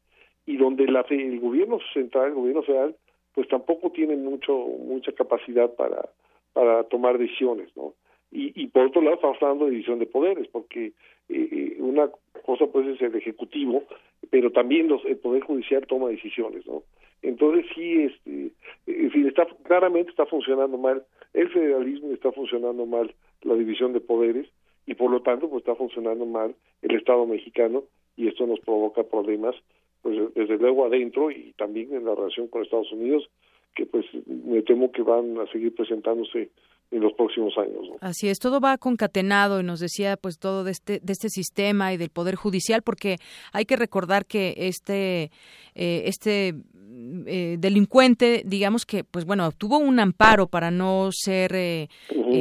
y 0.44 0.57
donde 0.57 0.87
la, 0.87 1.07
el 1.09 1.40
gobierno 1.40 1.79
central, 1.94 2.29
el 2.29 2.35
gobierno 2.35 2.62
federal, 2.62 2.96
pues 3.35 3.48
tampoco 3.48 3.90
tiene 3.90 4.16
mucho 4.16 4.53
mucha 4.53 5.12
capacidad 5.12 5.72
para 5.74 6.09
para 6.53 6.85
tomar 6.85 7.16
decisiones, 7.16 7.68
¿no? 7.76 7.94
Y, 8.33 8.53
y 8.61 8.66
por 8.68 8.87
otro 8.87 9.03
lado 9.03 9.16
estamos 9.16 9.38
hablando 9.40 9.64
de 9.64 9.72
división 9.72 9.98
de 9.98 10.07
poderes, 10.07 10.48
porque 10.48 10.87
eh, 10.87 10.92
eh, 11.29 11.76
una 11.79 12.11
cosa 12.44 12.66
pues 12.66 12.87
es 12.87 13.00
el 13.00 13.14
ejecutivo, 13.14 13.85
pero 14.31 14.50
también 14.50 14.88
los, 14.88 15.05
el 15.05 15.16
poder 15.16 15.42
judicial 15.42 15.87
toma 15.87 16.09
decisiones, 16.09 16.66
¿no? 16.66 16.83
Entonces 17.22 17.66
sí, 17.74 18.03
este, 18.03 18.50
en 18.87 19.11
fin, 19.11 19.26
está 19.26 19.46
claramente 19.64 20.11
está 20.11 20.26
funcionando 20.26 20.79
mal 20.79 21.05
el 21.35 21.48
federalismo, 21.50 22.12
está 22.12 22.33
funcionando 22.33 22.87
mal 22.87 23.14
la 23.42 23.55
división 23.55 23.92
de 23.92 24.00
poderes 24.00 24.48
y 24.87 24.95
por 24.95 25.11
lo 25.11 25.23
tanto 25.23 25.49
pues 25.49 25.61
está 25.62 25.75
funcionando 25.75 26.27
mal 26.27 26.55
el 26.83 26.97
Estado 26.97 27.27
mexicano 27.27 27.85
y 28.16 28.29
esto 28.29 28.47
nos 28.47 28.61
provoca 28.61 29.03
problemas 29.05 29.55
pues 30.03 30.16
desde 30.35 30.57
luego 30.57 30.87
adentro 30.87 31.31
y 31.31 31.53
también 31.59 31.95
en 31.95 32.05
la 32.05 32.14
relación 32.14 32.49
con 32.49 32.62
Estados 32.62 32.93
Unidos 32.93 33.29
que 33.75 33.87
pues 33.87 34.05
me 34.27 34.62
temo 34.62 34.90
que 34.90 35.03
van 35.03 35.38
a 35.38 35.47
seguir 35.53 35.75
presentándose 35.75 36.51
en 36.90 37.01
los 37.01 37.12
próximos 37.12 37.57
años. 37.57 37.88
Así 38.01 38.29
es, 38.29 38.40
todo 38.40 38.61
va 38.61 38.77
concatenado 38.79 39.61
y 39.61 39.62
nos 39.62 39.79
decía 39.79 40.16
pues 40.16 40.38
todo 40.38 40.64
de 40.64 40.73
este, 40.73 40.99
de 41.01 41.12
este 41.12 41.29
sistema 41.29 41.93
y 41.93 41.97
del 41.97 42.11
Poder 42.11 42.35
Judicial 42.35 42.83
porque 42.83 43.16
hay 43.53 43.64
que 43.64 43.77
recordar 43.77 44.27
que 44.27 44.55
este, 44.57 45.31
eh, 45.75 46.03
este 46.07 46.55
eh, 47.27 47.57
delincuente, 47.59 48.43
digamos 48.45 48.87
que, 48.87 49.05
pues 49.05 49.25
bueno, 49.25 49.51
tuvo 49.53 49.79
un 49.79 50.01
amparo 50.01 50.47
para 50.47 50.71
no 50.71 51.11
ser 51.12 51.53
eh, 51.55 51.88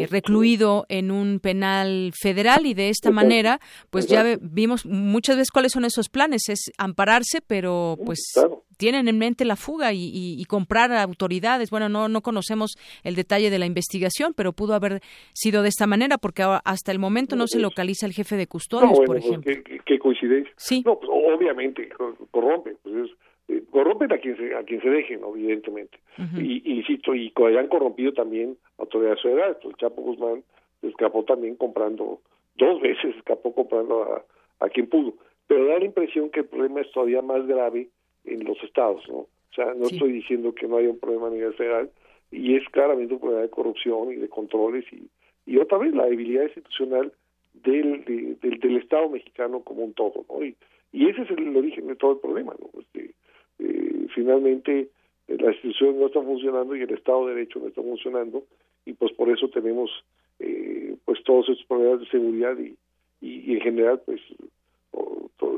recluido 0.10 0.86
en 0.90 1.12
un 1.12 1.40
penal 1.40 2.12
federal 2.20 2.66
y 2.66 2.74
de 2.74 2.90
esta 2.90 3.12
manera, 3.12 3.60
pues 3.90 4.08
ya 4.08 4.38
vimos 4.42 4.86
muchas 4.86 5.38
veces 5.38 5.52
cuáles 5.52 5.72
son 5.72 5.86
esos 5.86 6.10
planes, 6.10 6.50
es 6.50 6.72
ampararse, 6.78 7.42
pero 7.46 7.98
pues 8.06 8.34
tienen 8.78 9.10
en 9.10 9.18
mente 9.18 9.44
la 9.44 9.58
fuga 9.58 9.92
y, 9.94 10.44
comprar 10.48 10.92
autoridades. 10.94 11.70
Bueno, 11.70 11.90
no, 11.90 12.08
no 12.08 12.22
conocemos 12.22 12.78
el 13.04 13.16
detalle 13.16 13.50
de 13.50 13.60
la 13.60 13.66
investigación, 13.66 14.34
pero 14.34 14.54
pudo 14.54 14.74
haber 14.74 15.02
sido 15.34 15.62
de 15.62 15.70
esta 15.70 15.86
manera 15.86 16.18
porque 16.18 16.44
hasta 16.64 16.92
el 16.92 16.98
momento 16.98 17.36
no 17.36 17.48
se 17.48 17.60
localiza 17.60 18.06
el 18.06 18.14
jefe 18.14 18.38
de 18.38 18.48
custodios, 18.48 18.98
por 18.98 19.06
pues, 19.06 19.26
ejemplo. 19.26 19.54
qué, 19.86 20.00
coincidencia. 20.00 20.54
Sí. 20.58 20.82
No, 20.86 20.98
pues, 20.98 21.12
obviamente 21.12 21.90
corrompe, 22.32 22.78
pues 22.82 23.10
eh, 23.50 23.64
corrompen 23.72 24.12
a 24.14 24.18
quien 24.18 24.38
se, 24.38 24.56
a 24.56 24.64
quien 24.64 24.82
se 24.82 24.90
dejen, 24.90 25.22
evidentemente. 25.24 25.98
y, 26.38 26.78
insisto, 26.78 27.16
y 27.16 27.34
han 27.38 27.68
corrompido 27.68 28.14
también 28.14 28.58
autoridades 28.78 29.22
federales. 29.22 29.58
El 29.64 29.76
Chapo 29.76 30.02
Guzmán 30.02 30.44
escapó 30.82 31.24
también 31.24 31.56
comprando, 31.56 32.20
dos 32.56 32.82
veces 32.82 33.16
escapó 33.16 33.54
comprando 33.54 34.04
a, 34.04 34.24
a 34.66 34.70
quien 34.70 34.88
pudo. 34.88 35.14
Pero 35.48 35.66
da 35.66 35.80
la 35.80 35.86
impresión 35.86 36.30
que 36.30 36.42
el 36.42 36.46
problema 36.46 36.82
es 36.82 36.92
todavía 36.92 37.22
más 37.22 37.46
grave 37.48 37.90
en 38.26 38.44
los 38.44 38.62
estados, 38.64 39.04
¿no? 39.08 39.16
O 39.16 39.54
sea, 39.56 39.74
no 39.74 39.86
estoy 39.86 40.12
diciendo 40.12 40.54
que 40.54 40.68
no 40.68 40.78
haya 40.78 40.90
un 40.90 41.00
problema 41.00 41.28
a 41.28 41.32
nivel 41.32 41.54
federal, 41.54 41.90
y 42.32 42.56
es 42.56 42.64
claramente 42.70 43.16
un 43.16 43.20
problema 43.20 43.42
de 43.42 43.50
corrupción 43.50 44.12
y 44.12 44.18
de 44.18 44.30
controles, 44.30 44.86
y, 44.94 45.10
y 45.46 45.58
otra 45.58 45.80
vez 45.80 45.94
la 45.96 46.06
debilidad 46.06 46.44
institucional 46.44 47.12
del, 47.54 48.06
del, 48.40 48.78
Estado 48.78 49.10
mexicano 49.10 49.62
como 49.62 49.84
un 49.84 49.94
todo, 49.94 50.26
¿no? 50.30 50.46
Y, 50.46 50.56
y 50.92 51.10
ese 51.10 51.24
es 51.24 51.32
el, 51.32 51.56
origen 51.56 51.88
de 51.88 51.96
todo 51.96 52.14
el 52.14 52.20
problema, 52.20 52.54
¿no? 52.60 52.80
Este, 52.80 53.16
eh, 53.60 54.08
finalmente 54.14 54.90
la 55.28 55.52
institución 55.52 56.00
no 56.00 56.08
está 56.08 56.22
funcionando 56.22 56.76
y 56.76 56.82
el 56.82 56.92
Estado 56.92 57.28
de 57.28 57.36
Derecho 57.36 57.60
no 57.60 57.68
está 57.68 57.82
funcionando 57.82 58.44
y 58.86 58.94
pues 58.94 59.12
por 59.14 59.30
eso 59.30 59.48
tenemos 59.50 59.92
eh, 60.40 60.96
pues 61.06 61.24
todos 61.24 61.50
estos 61.50 61.66
problemas 61.68 62.00
de 62.02 62.08
seguridad 62.08 62.58
y, 62.58 62.76
y, 63.22 63.54
en 63.54 63.62
general 63.62 64.02
pues 64.06 64.22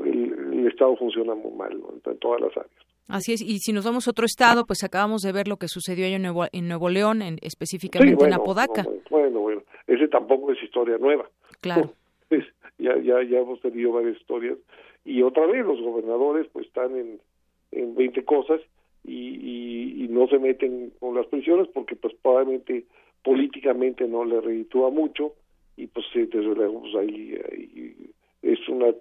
el, 0.04 0.66
Estado 0.66 0.96
funciona 0.96 1.34
muy 1.34 1.52
mal 1.52 1.72
en 1.72 2.18
todas 2.18 2.40
las 2.40 2.56
áreas. 2.56 2.86
Así 3.08 3.32
es, 3.32 3.42
y 3.42 3.58
si 3.58 3.72
nos 3.72 3.84
vamos 3.84 4.06
a 4.06 4.10
otro 4.10 4.24
estado, 4.24 4.64
pues 4.64 4.84
acabamos 4.84 5.20
de 5.22 5.32
ver 5.32 5.48
lo 5.48 5.56
que 5.56 5.68
sucedió 5.68 6.06
en 6.06 6.22
Nuevo, 6.22 6.46
en 6.50 6.68
Nuevo 6.68 6.88
León, 6.88 7.20
en, 7.20 7.36
específicamente 7.42 8.24
en 8.24 8.32
Apodaca. 8.32 8.84
bueno, 9.10 9.40
bueno, 9.40 9.62
ese 9.86 10.08
tampoco 10.08 10.52
es 10.52 10.62
historia 10.62 10.98
nueva. 10.98 11.28
Claro. 11.60 11.92
Pues, 12.28 12.46
ya, 12.78 12.96
ya, 12.96 13.22
ya 13.24 13.40
hemos 13.40 13.60
tenido 13.60 13.92
varias 13.92 14.16
historias. 14.16 14.56
Y 15.04 15.20
otra 15.20 15.44
vez 15.44 15.66
los 15.66 15.78
gobernadores 15.82 16.46
pues 16.50 16.66
están 16.66 16.96
en, 16.96 17.20
en 17.72 17.94
20 17.94 18.24
cosas 18.24 18.60
y, 19.04 20.04
y, 20.04 20.08
no 20.08 20.28
se 20.28 20.38
meten 20.38 20.92
con 21.00 21.14
las 21.16 21.26
prisiones 21.26 21.68
porque 21.72 21.96
pues 21.96 22.14
probablemente 22.22 22.84
políticamente 23.24 24.06
no 24.06 24.24
le 24.24 24.40
reditúa 24.40 24.90
mucho 24.90 25.32
y 25.76 25.86
pues 25.86 26.06
desde 26.14 26.42
luego 26.42 26.82
pues 26.82 26.94
ahí, 26.96 27.34
ahí 27.50 28.10
es 28.42 28.68
una 28.68 28.94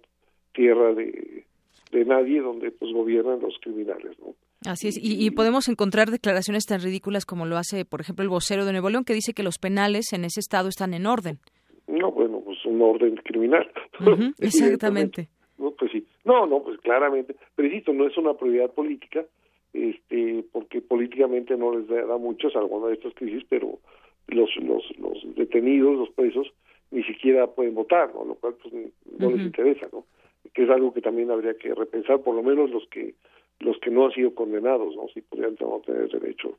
tierra 0.53 0.93
de, 0.93 1.43
de 1.91 2.05
nadie 2.05 2.41
donde 2.41 2.71
pues 2.71 2.91
gobiernan 2.93 3.41
los 3.41 3.57
criminales, 3.61 4.17
¿no? 4.19 4.33
Así 4.65 4.87
es, 4.87 4.97
y, 4.97 5.25
y, 5.25 5.31
podemos 5.31 5.67
encontrar 5.69 6.11
declaraciones 6.11 6.65
tan 6.67 6.81
ridículas 6.81 7.25
como 7.25 7.47
lo 7.47 7.57
hace, 7.57 7.83
por 7.83 7.99
ejemplo, 7.99 8.21
el 8.21 8.29
vocero 8.29 8.63
de 8.63 8.71
Nuevo 8.71 8.91
León, 8.91 9.05
que 9.05 9.13
dice 9.13 9.33
que 9.33 9.41
los 9.41 9.57
penales 9.57 10.13
en 10.13 10.23
ese 10.23 10.39
estado 10.39 10.69
están 10.69 10.93
en 10.93 11.07
orden. 11.07 11.39
No, 11.87 12.11
bueno, 12.11 12.41
pues 12.45 12.63
un 12.65 12.79
orden 12.79 13.15
criminal. 13.17 13.67
exactamente. 14.39 15.29
No, 15.57 15.71
pues 15.71 15.91
sí. 15.91 16.05
No, 16.23 16.45
no, 16.45 16.61
pues 16.63 16.77
claramente. 16.79 17.35
Pero 17.55 17.67
insisto, 17.67 17.93
no 17.93 18.07
es 18.07 18.17
una 18.17 18.33
prioridad 18.33 18.71
política, 18.71 19.25
este, 19.73 20.43
porque 20.51 20.81
políticamente 20.81 21.55
no 21.57 21.77
les 21.77 21.87
da, 21.87 22.17
mucho, 22.17 22.49
salvo 22.49 22.87
de 22.87 22.95
estas 22.95 23.13
crisis, 23.13 23.43
pero 23.49 23.79
los, 24.27 24.49
los, 24.57 24.83
los 24.99 25.35
detenidos, 25.35 25.97
los 25.97 26.09
presos, 26.11 26.51
ni 26.91 27.03
siquiera 27.03 27.47
pueden 27.47 27.75
votar, 27.75 28.13
¿no? 28.13 28.25
Lo 28.25 28.35
cual 28.35 28.55
pues 28.61 28.73
no 29.17 29.31
les 29.31 29.41
interesa, 29.41 29.87
¿no? 29.91 30.05
Que 30.53 30.63
es 30.63 30.69
algo 30.69 30.93
que 30.93 31.01
también 31.01 31.31
habría 31.31 31.53
que 31.53 31.73
repensar, 31.73 32.21
por 32.21 32.35
lo 32.35 32.43
menos 32.43 32.69
los 32.69 32.85
que 32.87 33.15
los 33.61 33.77
que 33.79 33.91
no 33.91 34.05
han 34.05 34.11
sido 34.11 34.33
condenados, 34.33 34.95
¿no? 34.95 35.07
Si 35.13 35.21
podrían 35.21 35.55
tener 35.55 36.09
derecho 36.09 36.57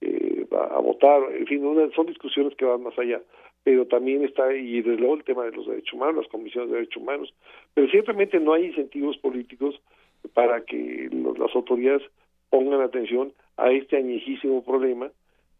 eh, 0.00 0.46
a, 0.50 0.80
votar, 0.80 1.22
en 1.32 1.46
fin, 1.46 1.62
son 1.94 2.06
discusiones 2.06 2.54
que 2.56 2.64
van 2.64 2.82
más 2.82 2.98
allá, 2.98 3.20
pero 3.62 3.86
también 3.86 4.24
está, 4.24 4.54
y 4.54 4.80
desde 4.80 4.96
luego 4.96 5.16
el 5.16 5.24
tema 5.24 5.44
de 5.44 5.52
los 5.52 5.66
derechos 5.66 5.92
humanos, 5.92 6.24
las 6.24 6.28
comisiones 6.28 6.70
de 6.70 6.76
derechos 6.76 7.02
humanos, 7.02 7.34
pero 7.74 7.88
ciertamente 7.90 8.40
no 8.40 8.54
hay 8.54 8.66
incentivos 8.66 9.18
políticos 9.18 9.80
para 10.34 10.62
que 10.64 11.08
las 11.38 11.54
autoridades 11.54 12.02
pongan 12.48 12.80
atención 12.80 13.32
a 13.56 13.70
este 13.70 13.96
añejísimo 13.96 14.64
problema 14.64 15.10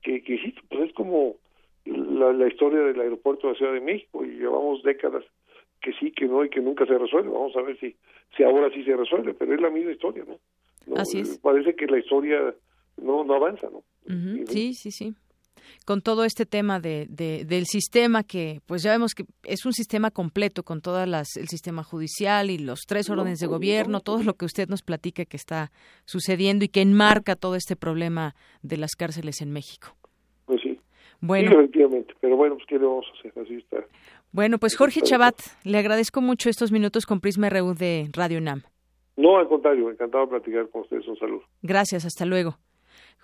que, 0.02 0.22
que 0.22 0.38
sí, 0.38 0.54
pues 0.68 0.88
es 0.88 0.94
como 0.94 1.36
la, 1.84 2.32
la 2.32 2.48
historia 2.48 2.80
del 2.80 3.00
aeropuerto 3.00 3.46
de 3.46 3.52
la 3.52 3.58
Ciudad 3.58 3.72
de 3.74 3.80
México 3.80 4.24
y 4.24 4.38
llevamos 4.38 4.82
décadas 4.82 5.24
que 5.82 5.92
sí, 5.94 6.10
que 6.12 6.26
no 6.26 6.44
y 6.44 6.50
que 6.50 6.60
nunca 6.60 6.86
se 6.86 6.96
resuelve. 6.96 7.30
Vamos 7.30 7.56
a 7.56 7.62
ver 7.62 7.78
si, 7.78 7.96
si 8.36 8.42
ahora 8.42 8.70
sí 8.74 8.84
se 8.84 8.96
resuelve, 8.96 9.34
pero 9.34 9.54
es 9.54 9.60
la 9.60 9.70
misma 9.70 9.92
historia, 9.92 10.24
¿no? 10.26 10.38
Así 10.96 11.20
es. 11.20 11.38
Parece 11.38 11.74
que 11.74 11.86
la 11.86 11.98
historia 11.98 12.54
no, 12.98 13.24
no 13.24 13.34
avanza, 13.34 13.68
¿no? 13.70 13.82
Sí, 14.46 14.74
sí, 14.74 14.90
sí 14.90 15.14
con 15.90 16.02
todo 16.02 16.22
este 16.22 16.46
tema 16.46 16.78
de, 16.78 17.08
del 17.08 17.64
sistema 17.66 18.22
que 18.22 18.60
pues 18.68 18.84
ya 18.84 18.92
vemos 18.92 19.12
que 19.12 19.24
es 19.42 19.66
un 19.66 19.72
sistema 19.72 20.12
completo 20.12 20.62
con 20.62 20.80
todas 20.80 21.08
las 21.08 21.36
el 21.36 21.48
sistema 21.48 21.82
judicial 21.82 22.48
y 22.48 22.58
los 22.58 22.82
tres 22.86 23.10
órdenes 23.10 23.40
de 23.40 23.48
gobierno 23.48 23.98
todo 23.98 24.22
lo 24.22 24.34
que 24.34 24.44
usted 24.44 24.68
nos 24.68 24.82
platica 24.82 25.24
que 25.24 25.36
está 25.36 25.72
sucediendo 26.04 26.64
y 26.64 26.68
que 26.68 26.80
enmarca 26.80 27.34
todo 27.34 27.56
este 27.56 27.74
problema 27.74 28.36
de 28.62 28.76
las 28.76 28.92
cárceles 28.96 29.40
en 29.40 29.50
México. 29.50 29.88
Pues 30.46 30.60
sí. 30.62 30.78
Bueno. 31.20 31.50
Efectivamente 31.58 32.14
pero 32.20 32.36
bueno 32.36 32.54
pues 32.54 32.66
qué 32.68 32.78
vamos 32.78 33.06
a 33.12 33.18
hacer 33.18 33.32
así 33.42 33.54
está. 33.56 33.78
Bueno 34.30 34.58
pues 34.58 34.76
Jorge 34.76 35.00
Chabat 35.00 35.34
le 35.64 35.76
agradezco 35.76 36.20
mucho 36.20 36.50
estos 36.50 36.70
minutos 36.70 37.04
con 37.04 37.18
Prisma 37.20 37.48
RU 37.50 37.74
de 37.74 38.10
Radio 38.12 38.40
Nam. 38.40 38.62
No 39.16 39.38
al 39.38 39.48
contrario 39.48 39.90
encantado 39.90 40.26
de 40.26 40.30
platicar 40.30 40.68
con 40.68 40.82
ustedes. 40.82 41.08
Un 41.08 41.16
saludo. 41.16 41.42
Gracias 41.62 42.04
hasta 42.04 42.26
luego 42.26 42.58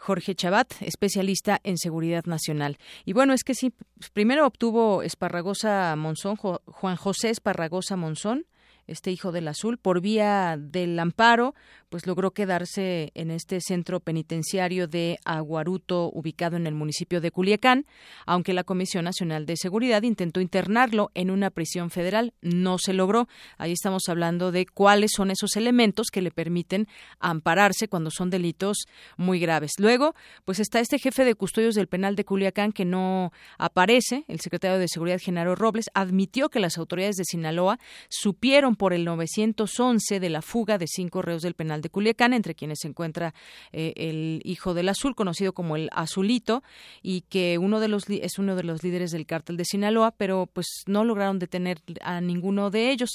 Jorge 0.07 0.36
Chabat, 0.36 0.72
especialista 0.82 1.61
en 1.64 1.78
seguridad 1.78 2.26
nacional. 2.26 2.78
Y 3.04 3.12
bueno, 3.12 3.32
es 3.32 3.42
que 3.42 3.57
sí, 3.57 3.72
primero 4.12 4.46
obtuvo 4.46 5.02
Esparragosa 5.02 5.96
Monzón, 5.96 6.36
Juan 6.36 6.94
José 6.94 7.30
Esparragosa 7.30 7.96
Monzón, 7.96 8.46
este 8.86 9.11
hijo 9.11 9.32
del 9.32 9.48
azul, 9.48 9.78
por 9.78 10.00
vía 10.00 10.57
del 10.57 10.96
amparo, 11.00 11.57
pues 11.97 12.07
logró 12.07 12.32
quedarse 12.32 13.11
en 13.14 13.30
este 13.30 13.59
centro 13.62 14.01
penitenciario 14.01 14.86
de 14.86 15.18
Aguaruto, 15.24 16.11
ubicado 16.12 16.59
en 16.59 16.66
el 16.66 16.74
municipio 16.74 17.22
de 17.22 17.30
Culiacán, 17.30 17.86
aunque 18.26 18.53
la 18.53 18.64
Comisión 18.64 19.07
Nacional 19.07 19.47
de 19.47 19.57
Seguridad 19.57 20.03
intentó 20.03 20.42
internarlo 20.42 21.11
en 21.14 21.30
una 21.30 21.49
prisión 21.49 21.88
federal, 21.88 22.34
no 22.42 22.76
se 22.76 22.92
logró. 22.92 23.28
Ahí 23.57 23.72
estamos 23.72 24.11
hablando 24.11 24.53
de 24.53 24.66
cuáles 24.66 25.12
son 25.16 25.30
esos 25.30 25.57
elementos 25.57 26.09
que 26.12 26.20
le 26.20 26.30
permiten 26.30 26.86
ampararse 27.18 27.88
cuando 27.88 28.11
son 28.11 28.28
delitos 28.28 28.84
muy 29.16 29.40
graves. 29.40 29.72
Luego, 29.78 30.14
pues 30.44 30.61
está 30.61 30.80
este 30.80 30.99
jefe 30.99 31.24
de 31.24 31.34
custodios 31.34 31.74
del 31.74 31.86
penal 31.86 32.14
de 32.14 32.26
Culiacán 32.26 32.72
que 32.72 32.84
no 32.84 33.32
aparece, 33.57 34.26
el 34.28 34.40
secretario 34.40 34.78
de 34.78 34.88
Seguridad 34.88 35.18
Genaro 35.18 35.55
Robles, 35.55 35.86
admitió 35.94 36.51
que 36.51 36.61
las 36.61 36.76
autoridades 36.76 37.16
de 37.16 37.24
Sinaloa 37.24 37.78
supieron 38.11 38.76
por 38.76 38.92
el 38.92 39.07
911 39.07 40.20
de 40.20 40.28
la 40.28 40.42
fuga 40.42 40.76
de 40.76 40.86
cinco 40.86 41.22
reos 41.22 41.40
del 41.40 41.55
penal 41.55 41.80
de 41.80 41.86
Culiacán, 41.91 42.32
entre 42.32 42.55
quienes 42.55 42.80
se 42.80 42.89
encuentra 42.89 43.34
eh, 43.72 43.93
el 43.97 44.41
hijo 44.45 44.74
del 44.74 44.89
azul, 44.89 45.14
conocido 45.14 45.53
como 45.53 45.76
el 45.76 45.89
azulito, 45.93 46.62
y 47.03 47.22
que 47.22 47.59
uno 47.59 47.80
de 47.80 47.89
los 47.89 48.09
es 48.09 48.39
uno 48.39 48.57
de 48.57 48.62
los 48.62 48.82
líderes 48.82 49.11
del 49.11 49.26
cártel 49.26 49.57
de 49.57 49.64
Sinaloa, 49.64 50.12
pero 50.12 50.49
pues 50.53 50.66
no 50.87 51.05
lograron 51.05 51.39
detener 51.39 51.80
a 52.03 52.20
ninguno 52.20 52.70
de 52.70 52.91
ellos. 52.91 53.11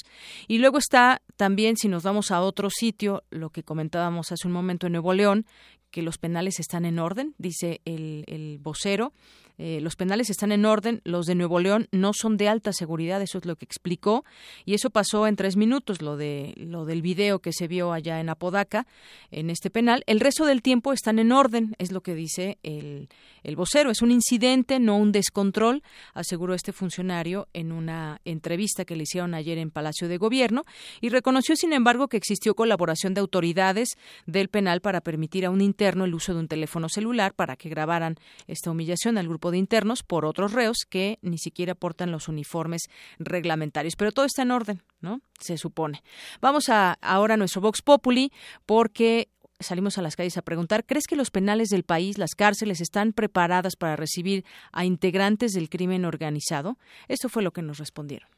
Y 0.48 0.58
luego 0.58 0.78
está 0.78 1.22
también, 1.36 1.76
si 1.76 1.88
nos 1.88 2.02
vamos 2.02 2.30
a 2.30 2.40
otro 2.40 2.70
sitio, 2.70 3.24
lo 3.30 3.50
que 3.50 3.62
comentábamos 3.62 4.32
hace 4.32 4.46
un 4.46 4.52
momento 4.52 4.86
en 4.86 4.92
Nuevo 4.92 5.14
León, 5.14 5.46
que 5.90 6.02
los 6.02 6.18
penales 6.18 6.58
están 6.58 6.84
en 6.84 6.98
orden, 6.98 7.34
dice 7.38 7.80
el, 7.84 8.24
el 8.26 8.58
vocero. 8.58 9.12
Eh, 9.58 9.80
los 9.80 9.96
penales 9.96 10.30
están 10.30 10.52
en 10.52 10.64
orden, 10.64 11.00
los 11.04 11.26
de 11.26 11.34
Nuevo 11.34 11.60
León 11.60 11.88
no 11.92 12.12
son 12.14 12.36
de 12.36 12.48
alta 12.48 12.72
seguridad, 12.72 13.20
eso 13.22 13.38
es 13.38 13.44
lo 13.44 13.56
que 13.56 13.64
explicó, 13.64 14.24
y 14.64 14.74
eso 14.74 14.90
pasó 14.90 15.26
en 15.26 15.36
tres 15.36 15.56
minutos, 15.56 16.02
lo 16.02 16.16
de 16.16 16.54
lo 16.56 16.84
del 16.84 17.02
video 17.02 17.40
que 17.40 17.52
se 17.52 17.68
vio 17.68 17.92
allá 17.92 18.20
en 18.20 18.28
Apodaca, 18.28 18.86
en 19.30 19.50
este 19.50 19.70
penal. 19.70 20.02
El 20.06 20.20
resto 20.20 20.46
del 20.46 20.62
tiempo 20.62 20.92
están 20.92 21.18
en 21.18 21.32
orden, 21.32 21.74
es 21.78 21.92
lo 21.92 22.02
que 22.02 22.14
dice 22.14 22.58
el, 22.62 23.08
el 23.42 23.56
vocero. 23.56 23.90
Es 23.90 24.02
un 24.02 24.10
incidente, 24.10 24.78
no 24.78 24.96
un 24.96 25.12
descontrol, 25.12 25.82
aseguró 26.14 26.54
este 26.54 26.72
funcionario 26.72 27.48
en 27.52 27.72
una 27.72 28.20
entrevista 28.24 28.84
que 28.84 28.96
le 28.96 29.02
hicieron 29.04 29.34
ayer 29.34 29.58
en 29.58 29.70
Palacio 29.70 30.08
de 30.08 30.18
Gobierno, 30.18 30.64
y 31.00 31.08
reconoció, 31.08 31.56
sin 31.56 31.72
embargo, 31.72 32.08
que 32.08 32.16
existió 32.16 32.54
colaboración 32.54 33.14
de 33.14 33.20
autoridades 33.20 33.88
del 34.26 34.48
penal 34.48 34.80
para 34.80 35.00
permitir 35.00 35.46
a 35.46 35.50
un 35.50 35.60
interno 35.60 36.04
el 36.04 36.14
uso 36.14 36.34
de 36.34 36.40
un 36.40 36.48
teléfono 36.48 36.88
celular 36.88 37.34
para 37.34 37.56
que 37.56 37.68
grabaran 37.68 38.16
esta 38.46 38.70
humillación 38.70 39.18
al 39.18 39.28
grupo 39.28 39.41
de 39.50 39.58
internos 39.58 40.02
por 40.02 40.24
otros 40.24 40.52
reos 40.52 40.78
que 40.88 41.18
ni 41.22 41.38
siquiera 41.38 41.74
portan 41.74 42.10
los 42.10 42.28
uniformes 42.28 42.82
reglamentarios. 43.18 43.96
Pero 43.96 44.12
todo 44.12 44.26
está 44.26 44.42
en 44.42 44.50
orden, 44.50 44.82
¿no? 45.00 45.20
Se 45.40 45.58
supone. 45.58 46.02
Vamos 46.40 46.68
a 46.68 46.98
ahora 47.00 47.34
a 47.34 47.36
nuestro 47.36 47.60
Vox 47.60 47.82
Populi 47.82 48.32
porque 48.66 49.28
salimos 49.60 49.98
a 49.98 50.02
las 50.02 50.16
calles 50.16 50.36
a 50.36 50.42
preguntar, 50.42 50.84
¿crees 50.84 51.06
que 51.06 51.16
los 51.16 51.30
penales 51.30 51.68
del 51.68 51.84
país, 51.84 52.18
las 52.18 52.34
cárceles, 52.34 52.80
están 52.80 53.12
preparadas 53.12 53.76
para 53.76 53.96
recibir 53.96 54.44
a 54.72 54.84
integrantes 54.84 55.52
del 55.52 55.68
crimen 55.68 56.04
organizado? 56.04 56.78
Esto 57.08 57.28
fue 57.28 57.42
lo 57.42 57.52
que 57.52 57.62
nos 57.62 57.78
respondieron. 57.78 58.28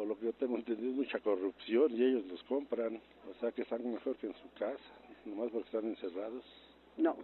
Por 0.00 0.08
lo 0.08 0.18
que 0.18 0.24
yo 0.24 0.32
tengo 0.32 0.56
entendido, 0.56 0.94
mucha 0.94 1.18
corrupción 1.18 1.92
y 1.92 2.02
ellos 2.02 2.24
los 2.24 2.42
compran, 2.44 2.98
o 3.30 3.34
sea 3.38 3.52
que 3.52 3.60
están 3.60 3.84
mejor 3.92 4.16
que 4.16 4.28
en 4.28 4.32
su 4.32 4.50
casa, 4.58 4.94
nomás 5.26 5.50
porque 5.50 5.66
están 5.66 5.84
encerrados. 5.84 6.42
No, 6.96 7.16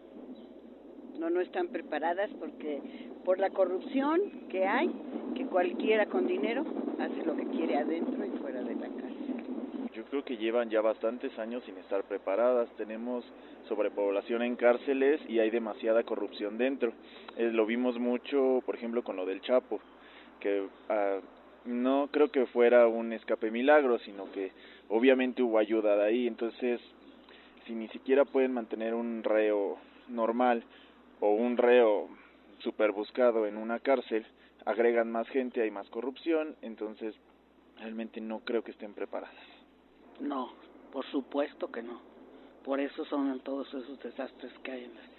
no, 1.19 1.31
no 1.31 1.41
están 1.41 1.69
preparadas 1.69 2.29
porque 2.39 2.83
por 3.25 3.39
la 3.41 3.49
corrupción 3.49 4.21
que 4.51 4.67
hay, 4.67 4.91
que 5.35 5.47
cualquiera 5.47 6.05
con 6.05 6.27
dinero 6.27 6.67
hace 6.99 7.25
lo 7.25 7.35
que 7.35 7.47
quiere 7.47 7.79
adentro 7.79 8.27
y 8.27 8.31
fuera 8.41 8.63
de 8.63 8.75
la 8.75 8.89
cárcel. 8.89 9.91
Yo 9.95 10.05
creo 10.05 10.23
que 10.23 10.37
llevan 10.37 10.69
ya 10.69 10.83
bastantes 10.83 11.33
años 11.39 11.65
sin 11.65 11.79
estar 11.79 12.05
preparadas. 12.05 12.69
Tenemos 12.77 13.25
sobrepoblación 13.69 14.43
en 14.43 14.55
cárceles 14.55 15.23
y 15.31 15.39
hay 15.39 15.49
demasiada 15.49 16.03
corrupción 16.03 16.59
dentro. 16.59 16.93
Eh, 17.39 17.51
lo 17.51 17.65
vimos 17.65 17.99
mucho, 17.99 18.63
por 18.67 18.75
ejemplo, 18.75 19.03
con 19.03 19.17
lo 19.17 19.25
del 19.25 19.41
Chapo, 19.41 19.81
que 20.41 20.69
ah, 20.91 21.21
no 21.67 22.09
creo 22.13 22.31
que 22.31 22.47
fuera 22.47 22.87
un 22.87 23.13
escape 23.13 23.51
milagro, 23.51 23.99
sino 24.01 24.31
que 24.33 24.53
obviamente 24.89 25.43
hubo 25.43 25.59
ayuda 25.59 25.97
de 25.97 26.05
ahí, 26.05 26.27
entonces 26.27 26.81
si 27.67 27.75
ni 27.75 27.89
siquiera 27.89 28.25
pueden 28.25 28.53
mantener 28.53 28.95
un 28.95 29.23
reo 29.23 29.79
normal 30.09 30.63
o 31.21 31.35
un 31.35 31.57
reo 31.57 32.09
super 32.59 32.93
buscado 32.93 33.47
en 33.47 33.57
una 33.57 33.81
cárcel, 33.81 34.25
agregan 34.65 35.11
más 35.11 35.29
gente, 35.29 35.63
hay 35.63 35.71
más 35.71 35.89
corrupción, 35.91 36.57
entonces 36.63 37.15
realmente 37.79 38.21
no 38.21 38.41
creo 38.41 38.63
que 38.63 38.71
estén 38.71 38.95
preparadas. 38.95 39.35
No, 40.21 40.53
por 40.93 41.05
supuesto 41.07 41.71
que 41.71 41.83
no. 41.83 42.01
Por 42.65 42.81
eso 42.81 43.05
son 43.05 43.39
todos 43.41 43.69
esos 43.69 44.01
desastres 44.01 44.53
que 44.63 44.71
hay 44.73 44.85
en 44.85 44.95
las 44.95 45.11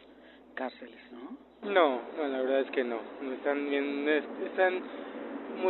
cárceles, 0.56 1.00
¿no? 1.12 1.72
No, 1.72 2.02
no 2.18 2.28
la 2.28 2.42
verdad 2.42 2.62
es 2.62 2.72
que 2.72 2.84
no. 2.84 3.00
No 3.22 3.34
están 3.34 3.70
bien, 3.70 4.08
están 4.10 4.82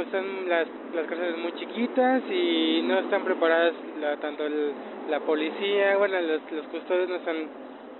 están 0.01 0.49
las, 0.49 0.67
las 0.93 1.07
cárceles 1.07 1.37
muy 1.37 1.53
chiquitas 1.53 2.23
y 2.29 2.81
no 2.83 2.99
están 2.99 3.23
preparadas 3.23 3.73
la, 3.99 4.17
tanto 4.17 4.45
el, 4.45 4.73
la 5.09 5.19
policía, 5.21 5.97
bueno, 5.97 6.19
los, 6.21 6.51
los 6.51 6.67
custodios 6.67 7.09
no 7.09 7.15
están 7.15 7.47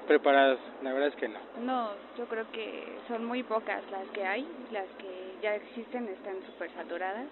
preparados, 0.08 0.60
la 0.84 0.94
verdad 0.94 1.10
es 1.10 1.16
que 1.16 1.28
no. 1.28 1.40
No, 1.64 1.90
yo 2.18 2.26
creo 2.26 2.50
que 2.52 2.98
son 3.08 3.26
muy 3.26 3.44
pocas 3.44 3.82
las 3.92 4.08
que 4.10 4.26
hay, 4.26 4.48
las 4.72 4.88
que 4.98 5.36
ya 5.42 5.56
existen 5.56 6.08
están 6.08 6.36
súper 6.46 6.72
saturadas 6.72 7.28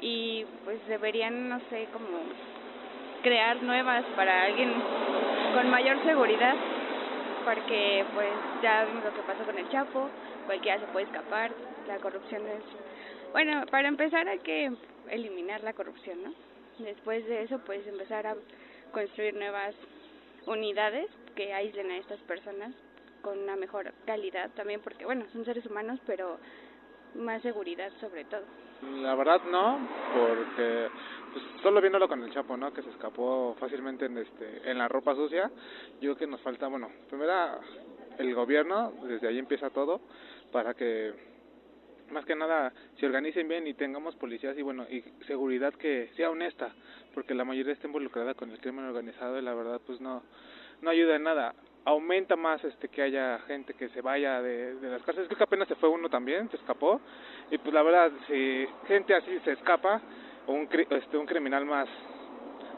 y 0.00 0.44
pues 0.64 0.84
deberían, 0.88 1.48
no 1.48 1.60
sé, 1.70 1.86
como 1.92 2.18
crear 3.22 3.62
nuevas 3.62 4.04
para 4.16 4.44
alguien 4.44 4.72
con 5.54 5.70
mayor 5.70 6.02
seguridad, 6.04 6.56
porque 7.44 8.04
pues 8.14 8.30
ya 8.62 8.84
vimos 8.84 9.04
lo 9.04 9.14
que 9.14 9.22
pasó 9.22 9.44
con 9.44 9.56
el 9.56 9.68
Chapo, 9.70 10.08
cualquiera 10.46 10.80
se 10.80 10.86
puede 10.86 11.06
escapar, 11.06 11.52
la 11.86 11.96
corrupción 11.96 12.42
es... 12.46 12.91
Bueno, 13.32 13.64
para 13.70 13.88
empezar 13.88 14.28
hay 14.28 14.40
que 14.40 14.70
eliminar 15.08 15.62
la 15.62 15.72
corrupción, 15.72 16.22
¿no? 16.22 16.34
Después 16.78 17.26
de 17.26 17.42
eso 17.42 17.60
pues 17.64 17.86
empezar 17.86 18.26
a 18.26 18.36
construir 18.92 19.34
nuevas 19.34 19.74
unidades 20.46 21.08
que 21.34 21.52
aíslen 21.54 21.90
a 21.90 21.96
estas 21.96 22.20
personas 22.20 22.74
con 23.22 23.38
una 23.38 23.56
mejor 23.56 23.92
calidad 24.04 24.50
también, 24.50 24.80
porque 24.80 25.06
bueno, 25.06 25.24
son 25.32 25.44
seres 25.44 25.64
humanos, 25.66 25.98
pero 26.06 26.38
más 27.14 27.40
seguridad 27.42 27.90
sobre 28.00 28.24
todo. 28.24 28.42
La 28.82 29.14
verdad 29.14 29.40
no, 29.50 29.78
porque 30.12 30.88
pues, 31.32 31.44
solo 31.62 31.80
viéndolo 31.80 32.08
con 32.08 32.22
el 32.22 32.32
Chapo, 32.32 32.56
¿no? 32.56 32.72
Que 32.72 32.82
se 32.82 32.90
escapó 32.90 33.56
fácilmente 33.58 34.06
en 34.06 34.18
este 34.18 34.70
en 34.70 34.76
la 34.76 34.88
ropa 34.88 35.14
sucia. 35.14 35.50
Yo 36.00 36.00
creo 36.00 36.16
que 36.16 36.26
nos 36.26 36.40
falta, 36.42 36.66
bueno, 36.66 36.90
primero 37.08 37.32
el 38.18 38.34
gobierno, 38.34 38.92
desde 39.04 39.28
ahí 39.28 39.38
empieza 39.38 39.70
todo 39.70 40.00
para 40.50 40.74
que 40.74 41.31
más 42.12 42.24
que 42.24 42.36
nada 42.36 42.72
se 42.98 43.06
organicen 43.06 43.48
bien 43.48 43.66
y 43.66 43.74
tengamos 43.74 44.14
policías 44.16 44.56
y 44.56 44.62
bueno, 44.62 44.84
y 44.90 45.02
seguridad 45.26 45.74
que 45.74 46.10
sea 46.16 46.30
honesta, 46.30 46.72
porque 47.14 47.34
la 47.34 47.44
mayoría 47.44 47.72
está 47.72 47.86
involucrada 47.86 48.34
con 48.34 48.50
el 48.50 48.60
crimen 48.60 48.84
organizado 48.84 49.38
y 49.38 49.42
la 49.42 49.54
verdad 49.54 49.80
pues 49.86 50.00
no 50.00 50.22
no 50.82 50.90
ayuda 50.90 51.16
en 51.16 51.22
nada 51.22 51.54
aumenta 51.84 52.36
más 52.36 52.62
este 52.64 52.88
que 52.88 53.02
haya 53.02 53.38
gente 53.40 53.74
que 53.74 53.88
se 53.90 54.00
vaya 54.00 54.40
de, 54.40 54.74
las 54.82 55.02
cárceles. 55.02 55.28
Creo 55.28 55.38
que 55.38 55.44
apenas 55.44 55.68
se 55.68 55.74
fue 55.76 55.88
uno 55.88 56.08
también, 56.08 56.48
se 56.50 56.56
escapó. 56.56 57.00
Y 57.50 57.58
pues 57.58 57.72
la 57.74 57.82
verdad, 57.82 58.10
si 58.26 58.66
gente 58.86 59.14
así 59.14 59.38
se 59.44 59.52
escapa, 59.52 60.00
o 60.46 60.52
un, 60.52 60.68
este, 60.90 61.16
un 61.16 61.26
criminal 61.26 61.64
más 61.64 61.88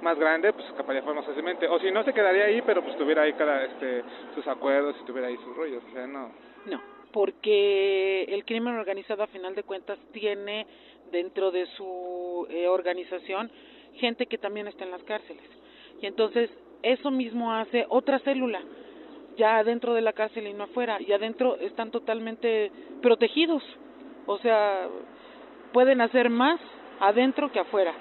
más 0.03 0.19
grande, 0.19 0.53
pues 0.53 0.67
escaparía 0.67 1.01
más 1.03 1.25
fácilmente. 1.25 1.67
O 1.67 1.79
si 1.79 1.91
no, 1.91 2.03
se 2.05 2.13
quedaría 2.13 2.45
ahí, 2.45 2.63
pero 2.63 2.83
pues 2.83 2.97
tuviera 2.99 3.23
ahí 3.23 3.33
cada, 3.33 3.65
este, 3.65 4.05
sus 4.35 4.47
acuerdos 4.47 4.97
y 5.01 5.05
tuviera 5.07 5.29
ahí 5.29 5.37
sus 5.39 5.57
rollos. 5.57 5.83
O 5.89 5.93
sea, 5.93 6.07
no. 6.07 6.31
No, 6.67 6.81
porque 7.15 8.25
el 8.25 8.45
crimen 8.45 8.75
organizado, 8.75 9.23
a 9.23 9.29
final 9.29 9.55
de 9.55 9.63
cuentas, 9.63 10.01
tiene 10.13 10.67
dentro 11.13 11.53
de 11.53 11.65
su 11.77 12.45
eh, 12.51 12.67
organización 12.67 13.53
gente 13.95 14.27
que 14.27 14.37
también 14.37 14.67
está 14.67 14.83
en 14.83 14.91
las 14.91 15.03
cárceles. 15.05 15.45
Y 16.03 16.07
entonces 16.07 16.51
eso 16.83 17.13
mismo 17.13 17.53
hace 17.53 17.87
otra 17.89 18.19
célula 18.19 18.61
ya 19.37 19.59
adentro 19.59 19.95
de 19.95 20.01
la 20.01 20.13
cárcel 20.13 20.49
y 20.49 20.53
no 20.55 20.65
afuera, 20.65 20.99
y 21.01 21.13
adentro 21.13 21.57
están 21.59 21.91
totalmente 21.91 22.71
protegidos, 23.01 23.63
o 24.27 24.39
sea, 24.39 24.89
pueden 25.73 26.01
hacer 26.01 26.31
más 26.31 26.61
adentro 27.01 27.51
que 27.51 27.61
afuera. 27.61 27.95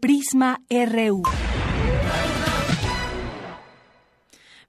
Prisma 0.00 0.60
RU. 0.70 1.22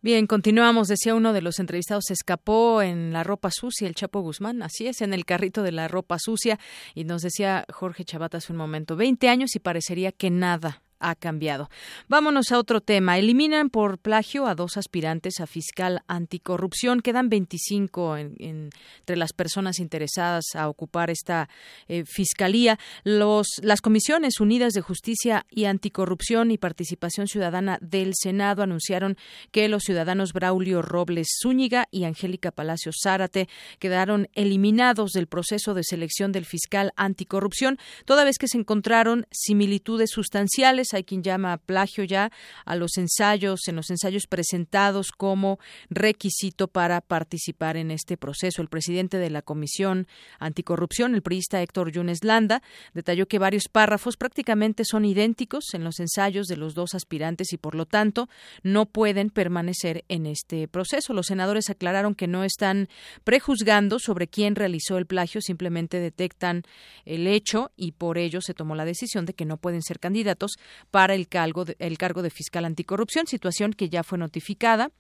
Bien, 0.02 0.28
continuamos. 0.28 0.88
Decía 0.88 1.14
uno 1.14 1.34
de 1.34 1.42
los 1.42 1.60
entrevistados, 1.60 2.10
escapó 2.10 2.82
en 2.82 3.14
la 3.14 3.24
ropa 3.24 3.52
sucia 3.52 3.88
el 3.88 3.96
Chapo 3.96 4.22
Guzmán. 4.22 4.64
Así 4.64 4.88
es, 4.88 5.02
en 5.02 5.14
el 5.14 5.26
carrito 5.26 5.62
de 5.62 5.72
la 5.72 5.88
ropa 5.88 6.18
sucia. 6.20 6.58
Y 6.96 7.04
nos 7.04 7.22
decía 7.22 7.66
Jorge 7.72 8.06
Chavata 8.06 8.38
hace 8.38 8.54
un 8.54 8.58
momento, 8.58 8.96
20 8.96 9.30
años 9.30 9.56
y 9.56 9.60
parecería 9.60 10.12
que 10.12 10.30
nada 10.30 10.82
ha 11.00 11.16
cambiado. 11.16 11.70
Vámonos 12.08 12.52
a 12.52 12.60
otro 12.60 12.82
tema. 12.82 13.18
Eliminan 13.18 13.70
por 13.70 13.97
plagio 13.97 14.47
a 14.47 14.56
dos 14.56 14.78
aspirantes 14.78 15.39
a 15.39 15.47
fiscal 15.47 16.02
anticorrupción. 16.08 17.02
Quedan 17.02 17.30
25 17.30 18.18
entre 18.18 19.18
las 19.18 19.34
personas 19.34 19.80
interesadas 19.80 20.45
a 20.56 20.70
ocupar 20.70 21.10
esta 21.10 21.50
eh, 21.88 22.04
fiscalía. 22.06 22.80
Los, 23.04 23.47
las 23.62 23.82
comisiones 23.82 24.39
unidas 24.39 24.74
de 24.74 24.82
justicia 24.82 25.45
y 25.50 25.66
anticorrupción 25.66 26.52
y 26.52 26.58
participación 26.58 27.28
ciudadana 27.28 27.78
del 27.82 28.14
Senado 28.16 28.64
anunciaron 28.64 29.18
que 29.52 29.68
los 29.70 29.84
ciudadanos 29.84 30.34
Braulio 30.34 30.82
Robles 30.82 31.28
Zúñiga 31.41 31.88
y 31.91 32.04
Angélica 32.04 32.52
Palacio 32.52 32.91
Zárate 32.91 33.47
quedaron 33.80 34.30
eliminados 34.34 35.12
del 35.12 35.28
proceso 35.28 35.74
de 35.74 35.84
selección 35.84 36.32
del 36.32 36.45
fiscal 36.45 36.91
anticorrupción, 36.95 37.78
toda 38.06 38.24
vez 38.24 38.38
que 38.38 38.47
se 38.47 38.58
encontraron 38.58 39.26
similitudes 39.32 40.12
sustanciales 40.12 40.89
hay 40.94 41.04
quien 41.04 41.24
llama 41.24 41.58
plagio 41.58 42.04
ya 42.04 42.32
a 42.66 42.76
los 42.76 42.98
ensayos, 42.98 43.68
en 43.68 43.76
los 43.76 43.90
ensayos 43.90 44.28
presentados 44.28 45.12
como 45.12 45.60
requisito 45.90 46.68
para 46.68 47.02
participar 47.02 47.78
en 47.78 47.92
este 47.92 48.18
proceso. 48.18 48.62
El 48.62 48.70
presidente 48.70 49.18
de 49.18 49.30
la 49.30 49.42
Comisión 49.42 50.08
Anticorrupción, 50.40 51.16
el 51.16 51.22
priista 51.22 51.62
Héctor 51.62 51.92
Yunes 51.92 52.24
Landa, 52.24 52.62
detalló 52.94 53.28
que 53.28 53.40
varios 53.40 53.68
párrafos 53.68 54.18
prácticamente 54.18 54.86
son 54.86 55.06
idénticos 55.06 55.74
en 55.74 55.84
los 55.84 56.00
ensayos 56.00 56.48
de 56.48 56.58
los 56.58 56.74
dos 56.74 56.94
aspirantes 56.96 57.54
y 57.54 57.58
por 57.58 57.76
lo 57.76 57.86
tanto 57.86 58.30
no 58.64 58.86
pueden 58.86 59.30
permanecer 59.30 60.06
en 60.08 60.26
este 60.26 60.68
proceso. 60.68 61.14
Los 61.14 61.28
senadores 61.28 61.70
aclararon 61.70 62.16
que 62.16 62.28
no 62.28 62.44
están 62.44 62.90
prejuzgando 63.24 64.00
sobre 64.00 64.28
quién 64.28 64.56
realizó 64.56 64.98
el 64.98 65.06
plagio, 65.06 65.42
simplemente 65.42 66.00
detectan 66.00 66.64
el 67.06 67.28
hecho 67.28 67.72
y 67.76 67.94
por 67.94 68.18
ello 68.18 68.42
se 68.42 68.54
tomó 68.54 68.76
la 68.76 68.86
decisión 68.86 69.26
de 69.26 69.34
que 69.34 69.46
no 69.46 69.58
pueden 69.58 69.82
ser 69.82 70.00
candidatos 70.00 70.58
para 70.92 71.16
el 71.16 71.28
cargo 71.28 71.66
de, 71.66 71.76
el 71.80 71.98
cargo 71.98 72.22
de 72.22 72.30
fiscal 72.30 72.66
anticorrupción, 72.66 73.28
situación 73.28 73.74
que 73.74 73.90
ya 73.90 74.04
fue 74.04 74.18
notificada 74.18 74.92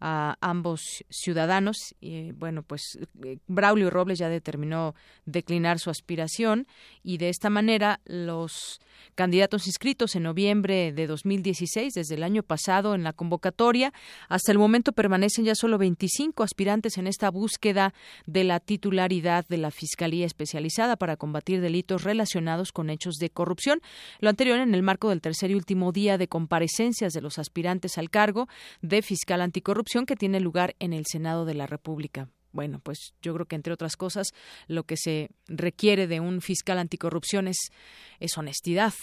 a 0.00 0.36
ambos 0.40 1.04
ciudadanos. 1.08 1.94
Y, 2.00 2.32
bueno, 2.32 2.62
pues 2.62 2.98
eh, 3.24 3.38
Braulio 3.46 3.90
Robles 3.90 4.18
ya 4.18 4.28
determinó 4.28 4.94
declinar 5.24 5.78
su 5.78 5.90
aspiración 5.90 6.66
y 7.02 7.18
de 7.18 7.28
esta 7.28 7.50
manera 7.50 8.00
los 8.04 8.80
candidatos 9.14 9.66
inscritos 9.66 10.14
en 10.16 10.24
noviembre 10.24 10.92
de 10.92 11.06
2016, 11.06 11.94
desde 11.94 12.14
el 12.14 12.22
año 12.22 12.42
pasado 12.42 12.94
en 12.94 13.02
la 13.02 13.12
convocatoria, 13.12 13.92
hasta 14.28 14.52
el 14.52 14.58
momento 14.58 14.92
permanecen 14.92 15.44
ya 15.44 15.54
solo 15.54 15.78
25 15.78 16.42
aspirantes 16.42 16.98
en 16.98 17.06
esta 17.06 17.30
búsqueda 17.30 17.94
de 18.26 18.44
la 18.44 18.60
titularidad 18.60 19.46
de 19.48 19.58
la 19.58 19.70
Fiscalía 19.70 20.26
Especializada 20.26 20.96
para 20.96 21.16
combatir 21.16 21.60
delitos 21.60 22.04
relacionados 22.04 22.72
con 22.72 22.90
hechos 22.90 23.16
de 23.16 23.30
corrupción. 23.30 23.80
Lo 24.20 24.30
anterior 24.30 24.58
en 24.58 24.74
el 24.74 24.82
marco 24.82 25.10
del 25.10 25.20
tercer 25.20 25.50
y 25.50 25.54
último 25.54 25.92
día 25.92 26.18
de 26.18 26.28
comparecencias 26.28 27.12
de 27.12 27.20
los 27.20 27.38
aspirantes 27.38 27.98
al 27.98 28.10
cargo 28.10 28.48
de 28.82 29.02
fiscal 29.02 29.40
anticorrupción 29.40 29.85
que 30.06 30.16
tiene 30.16 30.40
lugar 30.40 30.74
en 30.78 30.92
el 30.92 31.04
Senado 31.06 31.44
de 31.44 31.54
la 31.54 31.66
República. 31.66 32.28
Bueno, 32.52 32.80
pues 32.82 33.14
yo 33.22 33.34
creo 33.34 33.46
que 33.46 33.56
entre 33.56 33.72
otras 33.72 33.96
cosas 33.96 34.32
lo 34.66 34.84
que 34.84 34.96
se 34.96 35.30
requiere 35.46 36.06
de 36.06 36.20
un 36.20 36.40
fiscal 36.40 36.78
anticorrupción 36.78 37.48
es, 37.48 37.70
es 38.18 38.36
honestidad, 38.38 38.94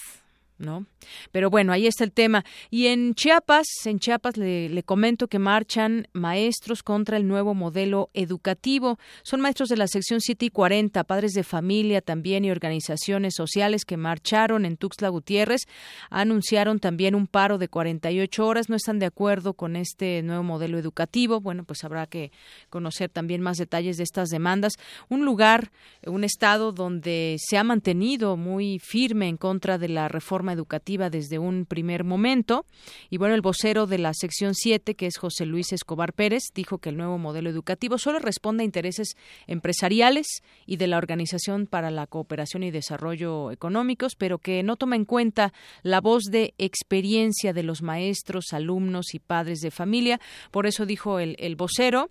¿no? 0.64 0.86
Pero 1.32 1.50
bueno, 1.50 1.72
ahí 1.72 1.88
está 1.88 2.04
el 2.04 2.12
tema. 2.12 2.44
Y 2.70 2.88
en 2.88 3.14
Chiapas, 3.14 3.68
en 3.86 4.00
Chiapas 4.00 4.38
le, 4.38 4.84
comento 4.84 5.28
que 5.28 5.40
marchan 5.40 6.08
maestros 6.14 6.84
contra 6.84 7.18
el 7.18 7.28
nuevo 7.28 7.54
modelo 7.54 8.10
educativo. 8.14 8.98
Son 9.24 9.42
maestros 9.42 9.70
de 9.70 9.78
la 9.78 9.88
sección 9.88 10.22
7 10.22 10.46
y 10.46 10.50
40, 10.50 11.04
padres 11.04 11.34
de 11.34 11.44
familia 11.44 12.02
también 12.02 12.46
y 12.46 12.52
organizaciones 12.52 13.36
sociales 13.36 13.86
que 13.86 13.98
marcharon 13.98 14.66
en 14.66 14.78
Tuxtla 14.78 15.10
Gutiérrez. 15.10 15.62
Anunciaron 16.10 16.80
también 16.80 17.16
un 17.16 17.28
paro 17.28 17.58
de 17.58 17.68
48 17.68 18.46
horas. 18.46 18.70
No 18.70 18.76
están 18.76 19.00
de 19.00 19.06
acuerdo 19.06 19.54
con 19.54 19.76
este 19.76 20.22
nuevo 20.24 20.44
modelo 20.44 20.78
educativo. 20.78 21.40
Bueno, 21.40 21.64
pues 21.64 21.84
habrá 21.84 22.08
que 22.08 22.32
conocer 22.70 23.10
también 23.10 23.42
más 23.42 23.58
detalles 23.58 23.98
de 23.98 24.04
estas 24.04 24.30
demandas. 24.30 24.74
Un 25.10 25.26
lugar, 25.26 25.72
un 26.06 26.24
estado 26.24 26.72
donde 26.72 27.38
se 27.40 27.58
ha 27.58 27.64
mantenido 27.64 28.38
muy 28.38 28.80
firme 28.80 29.28
en 29.28 29.38
contra 29.38 29.78
de 29.78 29.90
la 29.90 30.08
reforma 30.08 30.53
educativa 30.54 31.10
desde 31.10 31.40
un 31.40 31.66
primer 31.66 32.04
momento. 32.04 32.66
Y 33.10 33.18
bueno, 33.18 33.36
el 33.36 33.42
vocero 33.42 33.88
de 33.88 33.98
la 33.98 34.14
sección 34.14 34.56
7, 34.56 34.96
que 34.96 35.08
es 35.08 35.18
José 35.18 35.46
Luis 35.46 35.74
Escobar 35.74 36.14
Pérez, 36.14 36.44
dijo 36.54 36.78
que 36.78 36.90
el 36.90 36.98
nuevo 36.98 37.18
modelo 37.18 37.50
educativo 37.50 37.98
solo 37.98 38.20
responde 38.20 38.64
a 38.64 38.66
intereses 38.66 39.16
empresariales 39.48 40.28
y 40.66 40.78
de 40.78 40.88
la 40.88 40.98
Organización 40.98 41.68
para 41.68 41.92
la 41.92 42.08
Cooperación 42.08 42.64
y 42.64 42.72
Desarrollo 42.72 43.52
Económicos, 43.52 44.16
pero 44.16 44.38
que 44.38 44.64
no 44.64 44.78
toma 44.78 44.96
en 44.96 45.06
cuenta 45.06 45.54
la 45.82 46.02
voz 46.02 46.24
de 46.26 46.54
experiencia 46.58 47.54
de 47.54 47.64
los 47.64 47.82
maestros, 47.82 48.54
alumnos 48.54 49.14
y 49.14 49.20
padres 49.20 49.60
de 49.60 49.72
familia. 49.72 50.20
Por 50.52 50.68
eso 50.68 50.86
dijo 50.86 51.20
el, 51.20 51.36
el 51.40 51.56
vocero 51.56 52.10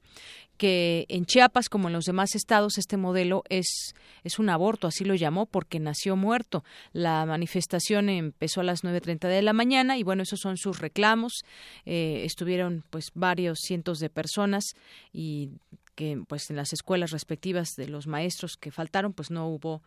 que 0.62 1.06
en 1.08 1.24
Chiapas, 1.24 1.68
como 1.68 1.88
en 1.88 1.92
los 1.92 2.04
demás 2.04 2.36
estados, 2.36 2.78
este 2.78 2.96
modelo 2.96 3.42
es, 3.48 3.96
es 4.22 4.38
un 4.38 4.48
aborto, 4.48 4.86
así 4.86 5.04
lo 5.04 5.16
llamó, 5.16 5.46
porque 5.46 5.80
nació 5.80 6.14
muerto. 6.14 6.62
La 6.92 7.26
manifestación 7.26 8.08
empezó 8.08 8.60
a 8.60 8.62
las 8.62 8.84
9.30 8.84 9.26
de 9.26 9.42
la 9.42 9.54
mañana 9.54 9.98
y 9.98 10.04
bueno, 10.04 10.22
esos 10.22 10.38
son 10.38 10.56
sus 10.56 10.78
reclamos. 10.78 11.42
Eh, 11.84 12.22
estuvieron 12.24 12.84
pues 12.90 13.10
varios 13.12 13.58
cientos 13.58 13.98
de 13.98 14.08
personas 14.08 14.66
y 15.12 15.50
que 15.96 16.22
pues 16.28 16.48
en 16.48 16.54
las 16.54 16.72
escuelas 16.72 17.10
respectivas 17.10 17.70
de 17.76 17.88
los 17.88 18.06
maestros 18.06 18.56
que 18.56 18.70
faltaron 18.70 19.14
pues 19.14 19.32
no 19.32 19.48
hubo 19.48 19.82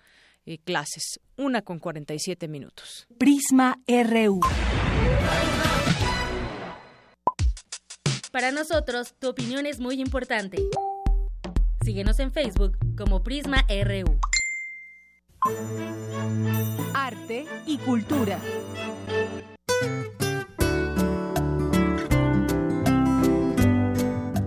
eh, 0.46 0.58
clases. 0.58 1.22
Una 1.38 1.62
con 1.62 1.80
47 1.80 2.50
minutos. 2.50 3.08
Prisma 3.18 3.80
RU. 3.88 4.42
Para 8.36 8.52
nosotros, 8.52 9.14
tu 9.18 9.30
opinión 9.30 9.66
es 9.66 9.80
muy 9.80 10.02
importante. 10.02 10.62
Síguenos 11.86 12.20
en 12.20 12.34
Facebook 12.34 12.78
como 12.98 13.24
Prisma 13.24 13.66
RU. 13.70 14.20
Arte 16.94 17.46
y 17.66 17.78
cultura. 17.78 18.38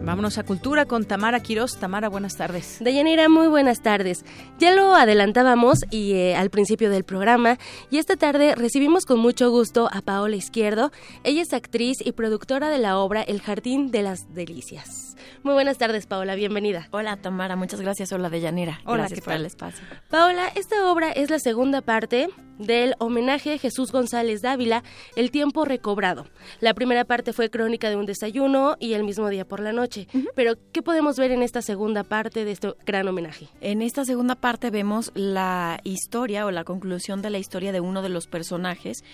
Vámonos 0.09 0.39
a 0.39 0.43
Cultura 0.43 0.87
con 0.87 1.05
Tamara 1.05 1.41
Quirós. 1.41 1.77
Tamara, 1.77 2.09
buenas 2.09 2.35
tardes. 2.35 2.79
Deyanira, 2.81 3.29
muy 3.29 3.47
buenas 3.47 3.83
tardes. 3.83 4.25
Ya 4.59 4.73
lo 4.73 4.95
adelantábamos 4.95 5.81
y 5.91 6.13
eh, 6.13 6.35
al 6.35 6.49
principio 6.49 6.89
del 6.89 7.05
programa 7.05 7.59
y 7.91 7.99
esta 7.99 8.17
tarde 8.17 8.55
recibimos 8.55 9.05
con 9.05 9.19
mucho 9.19 9.51
gusto 9.51 9.87
a 9.93 10.01
Paola 10.01 10.37
Izquierdo. 10.37 10.93
Ella 11.25 11.43
es 11.43 11.53
actriz 11.53 11.99
y 12.03 12.13
productora 12.13 12.71
de 12.71 12.79
la 12.79 12.97
obra 12.97 13.21
El 13.21 13.43
Jardín 13.43 13.91
de 13.91 14.01
las 14.01 14.33
Delicias. 14.33 15.08
Muy 15.43 15.55
buenas 15.55 15.79
tardes, 15.79 16.07
Paola, 16.07 16.35
bienvenida. 16.35 16.89
Hola, 16.91 17.17
Tamara, 17.17 17.57
muchas 17.57 17.81
gracias. 17.81 18.13
Hola, 18.13 18.31
Deyanira. 18.31 18.81
Hola, 18.85 18.99
gracias 18.99 19.21
¿qué 19.21 19.25
por 19.25 19.33
tal? 19.35 19.41
el 19.41 19.47
espacio. 19.47 19.85
Paola, 20.11 20.49
esta 20.55 20.91
obra 20.91 21.11
es 21.13 21.31
la 21.31 21.39
segunda 21.39 21.81
parte 21.81 22.29
del 22.59 22.95
homenaje 22.99 23.55
a 23.55 23.59
Jesús 23.59 23.93
González 23.93 24.43
Dávila, 24.43 24.83
El 25.17 25.31
tiempo 25.31 25.65
recobrado. 25.65 26.27
La 26.61 26.75
primera 26.75 27.05
parte 27.05 27.33
fue 27.33 27.51
crónica 27.51 27.89
de 27.89 27.97
un 27.97 28.07
desayuno 28.07 28.77
y 28.81 28.95
el 28.95 29.05
mismo 29.05 29.29
día 29.29 29.45
por 29.45 29.61
la 29.61 29.73
noche. 29.73 30.09
Pero, 30.35 30.55
¿qué 30.73 30.83
podemos 30.83 31.17
ver 31.17 31.31
en 31.31 31.43
esta 31.43 31.63
segunda 31.63 32.05
parte 32.05 32.45
de 32.45 32.53
este 32.53 32.75
gran 32.85 33.07
homenaje? 33.09 33.49
En 33.61 33.83
esta 33.83 34.05
segunda 34.05 34.35
parte 34.35 34.71
vemos 34.71 35.13
la 35.15 35.81
historia 35.85 36.47
o 36.47 36.51
la 36.51 36.65
conclusión 36.65 37.23
de 37.23 37.31
la 37.31 37.39
historia 37.39 37.73
de 37.73 37.81
uno 37.81 38.03
de 38.03 38.09
los 38.09 38.27
personajes 38.27 39.05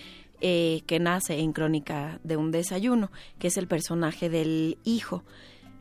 eh, 0.41 0.81
que 0.85 0.99
nace 0.99 1.39
en 1.39 1.53
Crónica 1.53 2.19
de 2.23 2.35
un 2.35 2.51
desayuno, 2.51 3.11
que 3.39 3.47
es 3.47 3.57
el 3.57 3.67
personaje 3.67 4.29
del 4.29 4.77
hijo. 4.83 5.23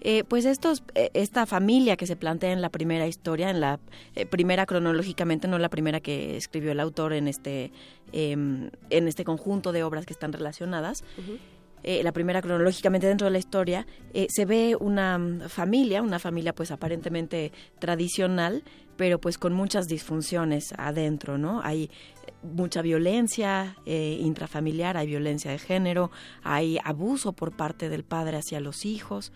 Eh, 0.05 0.23
pues 0.23 0.45
estos, 0.45 0.85
eh, 0.95 1.11
esta 1.15 1.47
familia 1.47 1.97
que 1.97 2.07
se 2.07 2.15
plantea 2.15 2.53
en 2.53 2.61
la 2.61 2.69
primera 2.69 3.07
historia, 3.07 3.51
en 3.51 3.61
la 3.61 3.81
eh, 4.15 4.27
primera 4.27 4.67
cronológicamente, 4.67 5.49
no 5.49 5.59
la 5.59 5.71
primera 5.71 6.01
que 6.01 6.37
escribió 6.37 6.73
el 6.73 6.81
autor 6.81 7.15
en 7.15 7.27
este, 7.27 7.73
em, 8.13 8.71
en 8.91 9.09
este 9.09 9.25
conjunto 9.25 9.73
de 9.73 9.83
obras 9.83 10.07
que 10.07 10.13
están 10.13 10.33
relacionadas, 10.33 11.03
eh, 11.87 12.03
la 12.03 12.13
primera 12.13 12.41
cronológicamente 12.41 13.07
dentro 13.07 13.27
de 13.27 13.31
la 13.31 13.39
historia, 13.39 13.87
eh, 14.15 14.27
se 14.31 14.47
ve 14.47 14.75
una 14.81 15.19
mm, 15.19 15.51
familia, 15.51 16.01
una 16.01 16.19
familia 16.19 16.55
pues 16.55 16.71
aparentemente 16.71 17.53
tradicional, 17.79 18.65
pero 18.97 19.21
pues 19.21 19.37
con 19.37 19.53
muchas 19.53 19.87
disfunciones 19.87 20.73
adentro, 20.79 21.37
¿no? 21.37 21.61
Hay 21.63 21.91
mucha 22.43 22.81
violencia 22.81 23.77
eh, 23.85 24.17
intrafamiliar, 24.19 24.97
hay 24.97 25.09
violencia 25.09 25.51
de 25.51 25.59
género, 25.59 26.11
hay 26.43 26.79
abuso 26.83 27.35
por 27.35 27.55
parte 27.55 27.91
del 27.91 28.03
padre 28.03 28.39
hacia 28.39 28.61
los 28.61 28.87
hijos. 28.87 29.31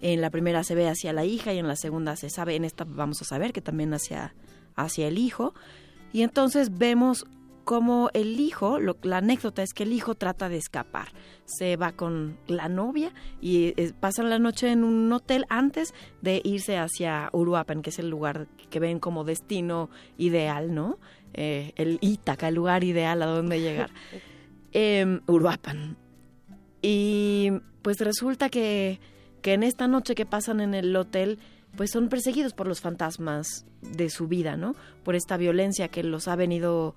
En 0.00 0.20
la 0.20 0.30
primera 0.30 0.64
se 0.64 0.74
ve 0.74 0.88
hacia 0.88 1.12
la 1.12 1.24
hija 1.24 1.52
y 1.52 1.58
en 1.58 1.68
la 1.68 1.76
segunda 1.76 2.16
se 2.16 2.30
sabe, 2.30 2.56
en 2.56 2.64
esta 2.64 2.84
vamos 2.84 3.20
a 3.22 3.24
saber 3.24 3.52
que 3.52 3.60
también 3.60 3.92
hacia, 3.94 4.34
hacia 4.76 5.08
el 5.08 5.18
hijo. 5.18 5.54
Y 6.12 6.22
entonces 6.22 6.76
vemos 6.78 7.26
cómo 7.64 8.08
el 8.14 8.40
hijo, 8.40 8.80
lo- 8.80 8.96
la 9.02 9.18
anécdota 9.18 9.62
es 9.62 9.74
que 9.74 9.82
el 9.84 9.92
hijo 9.92 10.14
trata 10.16 10.48
de 10.48 10.56
escapar. 10.56 11.08
Se 11.44 11.76
va 11.76 11.92
con 11.92 12.38
la 12.48 12.68
novia 12.68 13.12
y 13.40 13.74
eh, 13.76 13.92
pasan 14.00 14.30
la 14.30 14.38
noche 14.38 14.72
en 14.72 14.82
un 14.82 15.12
hotel 15.12 15.44
antes 15.50 15.94
de 16.22 16.40
irse 16.42 16.78
hacia 16.78 17.28
Uruapan, 17.32 17.82
que 17.82 17.90
es 17.90 17.98
el 17.98 18.08
lugar 18.08 18.48
que 18.70 18.80
ven 18.80 18.98
como 18.98 19.22
destino 19.24 19.90
ideal, 20.18 20.74
¿no? 20.74 20.98
Eh, 21.34 21.72
el 21.76 21.98
Ítaca, 22.00 22.48
el 22.48 22.54
lugar 22.56 22.82
ideal 22.82 23.22
a 23.22 23.26
donde 23.26 23.60
llegar. 23.60 23.90
Em, 24.72 25.20
Uruapan. 25.26 25.96
Y 26.82 27.50
pues 27.82 27.98
resulta 28.00 28.48
que, 28.48 29.00
que 29.40 29.54
en 29.54 29.62
esta 29.62 29.88
noche 29.88 30.14
que 30.14 30.26
pasan 30.26 30.60
en 30.60 30.74
el 30.74 30.94
hotel, 30.96 31.38
pues 31.76 31.90
son 31.90 32.08
perseguidos 32.08 32.52
por 32.52 32.66
los 32.66 32.80
fantasmas 32.80 33.64
de 33.82 34.10
su 34.10 34.28
vida, 34.28 34.56
¿no? 34.56 34.74
Por 35.04 35.14
esta 35.14 35.36
violencia 35.36 35.88
que 35.88 36.02
los 36.02 36.28
ha 36.28 36.36
venido 36.36 36.94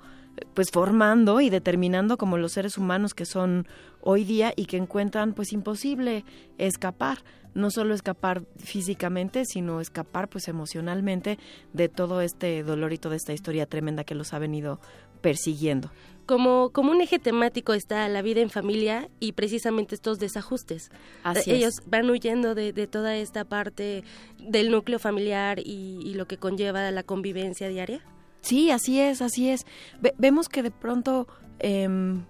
pues 0.54 0.72
formando 0.72 1.41
y 1.41 1.50
determinando 1.50 2.18
como 2.18 2.38
los 2.38 2.54
seres 2.54 2.78
humanos 2.78 3.14
que 3.14 3.26
son 3.26 3.68
hoy 4.02 4.24
día 4.24 4.52
y 4.56 4.66
que 4.66 4.78
encuentran 4.78 5.34
pues 5.34 5.54
imposible 5.54 6.26
escapar, 6.58 7.20
no 7.54 7.70
solo 7.70 7.94
escapar 7.94 8.44
físicamente, 8.58 9.46
sino 9.46 9.80
escapar 9.80 10.28
pues 10.28 10.48
emocionalmente 10.48 11.38
de 11.74 11.88
todo 11.88 12.22
este 12.22 12.64
dolor 12.64 12.94
y 12.94 12.98
toda 12.98 13.16
esta 13.16 13.34
historia 13.34 13.68
tremenda 13.68 14.04
que 14.04 14.16
los 14.16 14.34
ha 14.34 14.39
venido 14.39 14.80
persiguiendo. 15.24 15.89
Como, 16.28 16.69
como 16.69 16.91
un 16.91 17.01
eje 17.01 17.17
temático 17.19 17.74
está 17.74 18.07
la 18.07 18.21
vida 18.21 18.39
en 18.41 18.49
familia 18.49 19.09
y 19.19 19.32
precisamente 19.34 19.95
estos 19.95 20.19
desajustes. 20.19 20.89
Así 21.24 21.49
Eh, 21.49 21.53
es. 21.55 21.59
Ellos 21.59 21.74
van 21.88 22.09
huyendo 22.09 22.53
de, 22.55 22.71
de 22.71 22.86
toda 22.88 23.17
esta 23.17 23.43
parte 23.43 24.03
del 24.39 24.69
núcleo 24.71 24.99
familiar 24.99 25.59
y, 25.59 25.99
y 26.05 26.13
lo 26.13 26.26
que 26.28 26.38
conlleva 26.38 26.89
la 26.91 27.03
convivencia 27.03 27.67
diaria. 27.67 27.99
Sí, 28.41 28.71
así 28.71 28.99
es, 29.01 29.21
así 29.21 29.49
es. 29.49 29.65
Ve- 30.01 30.13
vemos 30.17 30.47
que 30.47 30.63
de 30.63 30.71
pronto, 30.71 31.28
em, 31.59 32.24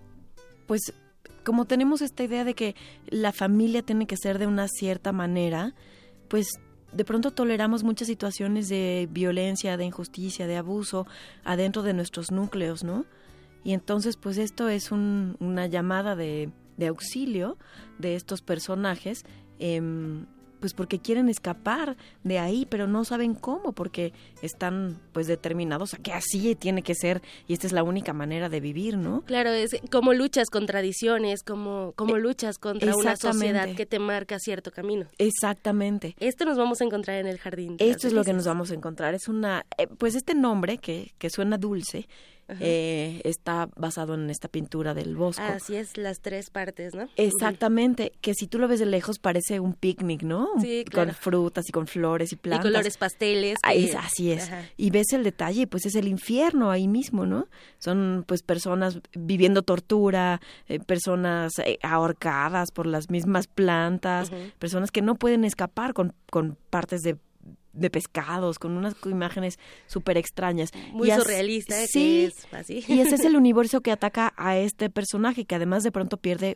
pues 0.65 0.81
como 1.43 1.65
tenemos 1.65 2.01
esta 2.01 2.23
idea 2.23 2.45
de 2.45 2.53
que 2.55 2.75
la 3.09 3.31
familia 3.31 3.81
tiene 3.83 4.07
que 4.07 4.17
ser 4.17 4.39
de 4.39 4.47
una 4.47 4.67
cierta 4.69 5.11
manera, 5.11 5.75
pues 6.29 6.47
de 6.95 7.05
pronto 7.05 7.31
toleramos 7.31 7.83
muchas 7.83 8.07
situaciones 8.07 8.69
de 8.69 9.07
violencia, 9.11 9.77
de 9.77 9.85
injusticia, 9.85 10.47
de 10.47 10.57
abuso 10.57 11.07
adentro 11.43 11.81
de 11.83 11.93
nuestros 11.93 12.31
núcleos, 12.31 12.83
¿no? 12.83 13.05
Y 13.63 13.73
entonces, 13.73 14.17
pues 14.17 14.37
esto 14.37 14.67
es 14.69 14.91
un- 14.91 15.35
una 15.39 15.67
llamada 15.67 16.15
de, 16.15 16.49
de 16.77 16.87
auxilio 16.87 17.57
de 17.97 18.15
estos 18.15 18.41
personajes, 18.41 19.23
em, 19.59 20.25
pues 20.63 20.73
porque 20.73 20.97
quieren 20.97 21.27
escapar 21.27 21.97
de 22.23 22.39
ahí, 22.39 22.65
pero 22.69 22.87
no 22.87 23.03
saben 23.03 23.33
cómo, 23.35 23.73
porque 23.73 24.13
están 24.41 24.97
pues 25.11 25.27
determinados 25.27 25.93
a 25.93 25.97
que 25.97 26.13
así 26.13 26.55
tiene 26.55 26.83
que 26.83 26.95
ser 26.95 27.21
y 27.49 27.53
esta 27.53 27.67
es 27.67 27.73
la 27.73 27.83
única 27.83 28.13
manera 28.13 28.47
de 28.47 28.61
vivir, 28.61 28.95
¿no? 28.95 29.23
Claro, 29.25 29.49
es 29.49 29.71
como 29.91 30.13
luchas 30.13 30.49
con 30.49 30.65
tradiciones, 30.65 31.43
como, 31.43 31.91
como 31.97 32.17
luchas 32.17 32.59
contra 32.59 32.95
una 32.95 33.11
Eh, 33.11 33.17
sociedad 33.17 33.75
que 33.75 33.85
te 33.85 33.99
marca 33.99 34.39
cierto 34.39 34.71
camino. 34.71 35.07
Exactamente. 35.17 36.15
Esto 36.21 36.45
nos 36.45 36.57
vamos 36.57 36.79
a 36.79 36.85
encontrar 36.85 37.17
en 37.19 37.27
el 37.27 37.39
jardín. 37.39 37.75
Esto 37.79 38.07
es 38.07 38.13
lo 38.13 38.23
que 38.23 38.31
nos 38.31 38.45
vamos 38.45 38.71
a 38.71 38.73
encontrar. 38.73 39.13
Es 39.13 39.27
una, 39.27 39.65
eh, 39.77 39.87
pues 39.87 40.15
este 40.15 40.33
nombre 40.33 40.77
que, 40.77 41.11
que 41.17 41.29
suena 41.29 41.57
dulce. 41.57 42.07
Eh, 42.59 43.21
está 43.23 43.69
basado 43.75 44.13
en 44.15 44.29
esta 44.29 44.47
pintura 44.47 44.93
del 44.93 45.15
Bosco. 45.15 45.41
Así 45.43 45.75
es, 45.75 45.97
las 45.97 46.19
tres 46.19 46.49
partes, 46.49 46.93
¿no? 46.93 47.07
Exactamente, 47.15 48.11
que 48.21 48.33
si 48.33 48.47
tú 48.47 48.59
lo 48.59 48.67
ves 48.67 48.79
de 48.79 48.85
lejos 48.85 49.19
parece 49.19 49.59
un 49.59 49.73
picnic, 49.73 50.23
¿no? 50.23 50.49
Sí, 50.61 50.85
claro. 50.89 51.09
Con 51.11 51.15
frutas 51.15 51.65
y 51.69 51.71
con 51.71 51.87
flores 51.87 52.31
y 52.31 52.35
Y 52.35 52.37
plantas. 52.37 52.65
colores 52.65 52.97
pasteles. 52.97 53.57
Ah, 53.63 53.73
que- 53.73 53.85
es- 53.85 53.95
así 53.95 54.31
es. 54.31 54.43
Ajá. 54.43 54.63
Y 54.77 54.89
ves 54.91 55.11
el 55.13 55.23
detalle, 55.23 55.67
pues 55.67 55.85
es 55.85 55.95
el 55.95 56.07
infierno 56.07 56.71
ahí 56.71 56.87
mismo, 56.87 57.25
¿no? 57.25 57.47
Son 57.79 58.23
pues 58.27 58.43
personas 58.43 58.99
viviendo 59.13 59.61
tortura, 59.63 60.41
eh, 60.67 60.79
personas 60.79 61.53
eh, 61.59 61.79
ahorcadas 61.81 62.71
por 62.71 62.85
las 62.87 63.09
mismas 63.09 63.47
plantas, 63.47 64.31
personas 64.59 64.91
que 64.91 65.01
no 65.01 65.15
pueden 65.15 65.43
escapar 65.45 65.93
con, 65.93 66.13
con 66.29 66.57
partes 66.69 67.01
de 67.01 67.17
de 67.73 67.89
pescados, 67.89 68.59
con 68.59 68.77
unas 68.77 68.95
imágenes 69.05 69.59
súper 69.87 70.17
extrañas. 70.17 70.71
Muy 70.91 71.07
Y 71.07 71.11
as- 71.11 71.21
surrealista, 71.23 71.81
¿eh? 71.83 71.87
Sí, 71.87 72.25
es 72.25 72.53
así. 72.53 72.83
y 72.87 72.99
ese 72.99 73.15
es 73.15 73.25
el 73.25 73.35
universo 73.35 73.81
que 73.81 73.91
ataca 73.91 74.33
a 74.37 74.57
este 74.57 74.89
personaje, 74.89 75.45
que 75.45 75.55
además 75.55 75.83
de 75.83 75.91
pronto 75.91 76.17
pierde 76.17 76.55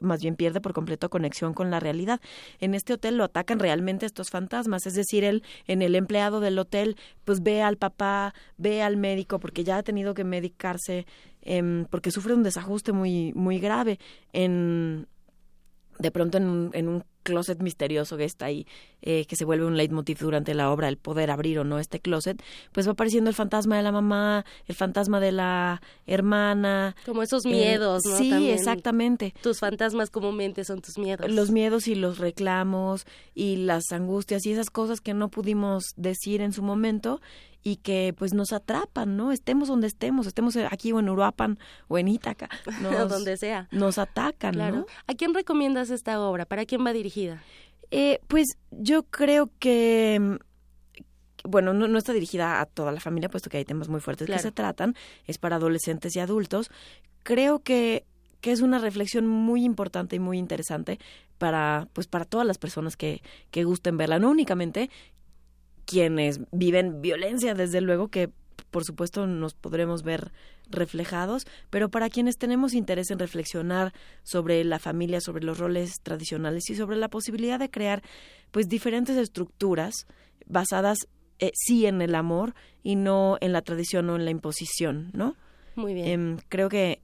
más 0.00 0.20
bien 0.20 0.34
pierde 0.34 0.60
por 0.60 0.72
completo 0.72 1.08
conexión 1.08 1.54
con 1.54 1.70
la 1.70 1.78
realidad. 1.78 2.20
En 2.58 2.74
este 2.74 2.92
hotel 2.94 3.16
lo 3.16 3.22
atacan 3.22 3.60
realmente 3.60 4.04
estos 4.04 4.30
fantasmas, 4.30 4.84
es 4.84 4.94
decir, 4.94 5.22
él 5.22 5.44
en 5.68 5.80
el 5.80 5.94
empleado 5.94 6.40
del 6.40 6.58
hotel 6.58 6.96
pues 7.24 7.40
ve 7.40 7.62
al 7.62 7.76
papá, 7.76 8.34
ve 8.56 8.82
al 8.82 8.96
médico 8.96 9.38
porque 9.38 9.62
ya 9.62 9.76
ha 9.76 9.82
tenido 9.84 10.12
que 10.12 10.24
medicarse 10.24 11.06
em, 11.40 11.84
porque 11.88 12.10
sufre 12.10 12.34
un 12.34 12.42
desajuste 12.42 12.90
muy 12.90 13.32
muy 13.34 13.60
grave 13.60 14.00
en 14.32 15.06
de 16.00 16.10
pronto 16.10 16.36
en 16.38 16.48
un, 16.48 16.70
en 16.72 16.88
un 16.88 17.04
closet 17.26 17.60
misterioso 17.60 18.16
que 18.16 18.24
está 18.24 18.46
ahí, 18.46 18.66
eh, 19.02 19.26
que 19.26 19.36
se 19.36 19.44
vuelve 19.44 19.66
un 19.66 19.76
leitmotiv 19.76 20.18
durante 20.18 20.54
la 20.54 20.70
obra, 20.70 20.88
el 20.88 20.96
poder 20.96 21.30
abrir 21.30 21.58
o 21.58 21.64
no 21.64 21.78
este 21.78 22.00
closet, 22.00 22.42
pues 22.72 22.86
va 22.86 22.92
apareciendo 22.92 23.28
el 23.30 23.34
fantasma 23.34 23.76
de 23.76 23.82
la 23.82 23.92
mamá, 23.92 24.44
el 24.66 24.74
fantasma 24.74 25.20
de 25.20 25.32
la 25.32 25.82
hermana. 26.06 26.96
Como 27.04 27.22
esos 27.22 27.44
eh, 27.44 27.50
miedos, 27.50 28.02
¿no? 28.04 28.16
Sí, 28.16 28.50
exactamente. 28.50 29.34
Tus 29.42 29.60
fantasmas 29.60 30.10
comúnmente 30.10 30.64
son 30.64 30.80
tus 30.80 30.98
miedos. 30.98 31.30
Los 31.30 31.50
miedos 31.50 31.88
y 31.88 31.94
los 31.94 32.18
reclamos 32.18 33.06
y 33.34 33.56
las 33.56 33.92
angustias 33.92 34.46
y 34.46 34.52
esas 34.52 34.70
cosas 34.70 35.00
que 35.00 35.14
no 35.14 35.28
pudimos 35.28 35.84
decir 35.96 36.40
en 36.40 36.52
su 36.52 36.62
momento 36.62 37.20
y 37.66 37.78
que 37.78 38.14
pues 38.16 38.32
nos 38.32 38.52
atrapan, 38.52 39.16
¿no? 39.16 39.32
Estemos 39.32 39.66
donde 39.66 39.88
estemos, 39.88 40.28
estemos 40.28 40.56
aquí 40.70 40.92
o 40.92 41.00
en 41.00 41.08
Uruapan 41.08 41.58
o 41.88 41.98
en 41.98 42.06
Ítaca, 42.06 42.48
o 43.02 43.06
donde 43.08 43.36
sea. 43.36 43.66
Nos 43.72 43.98
atacan, 43.98 44.56
¿no? 44.56 44.86
¿A 45.08 45.14
quién 45.14 45.34
recomiendas 45.34 45.90
esta 45.90 46.20
obra? 46.20 46.46
¿Para 46.46 46.64
quién 46.64 46.86
va 46.86 46.92
dirigida? 46.92 47.42
Eh, 47.90 48.20
pues 48.28 48.56
yo 48.70 49.02
creo 49.02 49.50
que 49.58 50.38
bueno, 51.42 51.74
no, 51.74 51.98
está 51.98 52.12
dirigida 52.12 52.60
a 52.60 52.66
toda 52.66 52.92
la 52.92 53.00
familia, 53.00 53.28
puesto 53.28 53.50
que 53.50 53.56
hay 53.56 53.64
temas 53.64 53.88
muy 53.88 54.00
fuertes 54.00 54.28
que 54.28 54.38
se 54.38 54.52
tratan, 54.52 54.94
es 55.26 55.38
para 55.38 55.56
adolescentes 55.56 56.14
y 56.14 56.20
adultos. 56.20 56.70
Creo 57.24 57.64
que, 57.64 58.04
que 58.40 58.52
es 58.52 58.60
una 58.60 58.78
reflexión 58.78 59.26
muy 59.26 59.64
importante 59.64 60.14
y 60.14 60.20
muy 60.20 60.38
interesante 60.38 61.00
para, 61.38 61.88
pues, 61.94 62.06
para 62.06 62.26
todas 62.26 62.46
las 62.46 62.58
personas 62.58 62.96
que, 62.96 63.22
que 63.50 63.64
gusten 63.64 63.96
verla, 63.96 64.20
no 64.20 64.30
únicamente 64.30 64.88
quienes 65.86 66.40
viven 66.52 67.00
violencia, 67.00 67.54
desde 67.54 67.80
luego 67.80 68.08
que 68.08 68.30
por 68.70 68.84
supuesto 68.84 69.26
nos 69.26 69.54
podremos 69.54 70.02
ver 70.02 70.32
reflejados, 70.68 71.46
pero 71.70 71.88
para 71.88 72.10
quienes 72.10 72.36
tenemos 72.36 72.74
interés 72.74 73.10
en 73.10 73.18
reflexionar 73.18 73.94
sobre 74.22 74.62
la 74.64 74.78
familia, 74.78 75.20
sobre 75.20 75.44
los 75.44 75.58
roles 75.58 76.00
tradicionales 76.02 76.68
y 76.68 76.74
sobre 76.74 76.96
la 76.96 77.08
posibilidad 77.08 77.58
de 77.58 77.70
crear 77.70 78.02
pues 78.50 78.68
diferentes 78.68 79.16
estructuras 79.16 80.06
basadas 80.46 81.08
eh, 81.38 81.52
sí 81.54 81.86
en 81.86 82.02
el 82.02 82.14
amor 82.14 82.54
y 82.82 82.96
no 82.96 83.38
en 83.40 83.52
la 83.52 83.62
tradición 83.62 84.10
o 84.10 84.16
en 84.16 84.24
la 84.24 84.30
imposición, 84.30 85.10
¿no? 85.12 85.36
Muy 85.74 85.94
bien. 85.94 86.08
Em, 86.08 86.36
creo 86.48 86.68
que, 86.68 87.00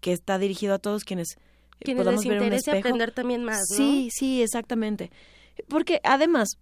que 0.00 0.12
está 0.12 0.38
dirigido 0.38 0.74
a 0.74 0.78
todos 0.78 1.04
quienes, 1.04 1.36
quienes 1.80 2.04
podamos 2.04 2.24
les 2.24 2.64
ver 2.64 2.74
un 2.74 2.78
aprender 2.78 3.12
también 3.12 3.44
más, 3.44 3.62
¿no? 3.70 3.76
Sí, 3.76 4.08
sí, 4.12 4.42
exactamente. 4.42 5.10
Porque 5.68 6.00
además, 6.04 6.58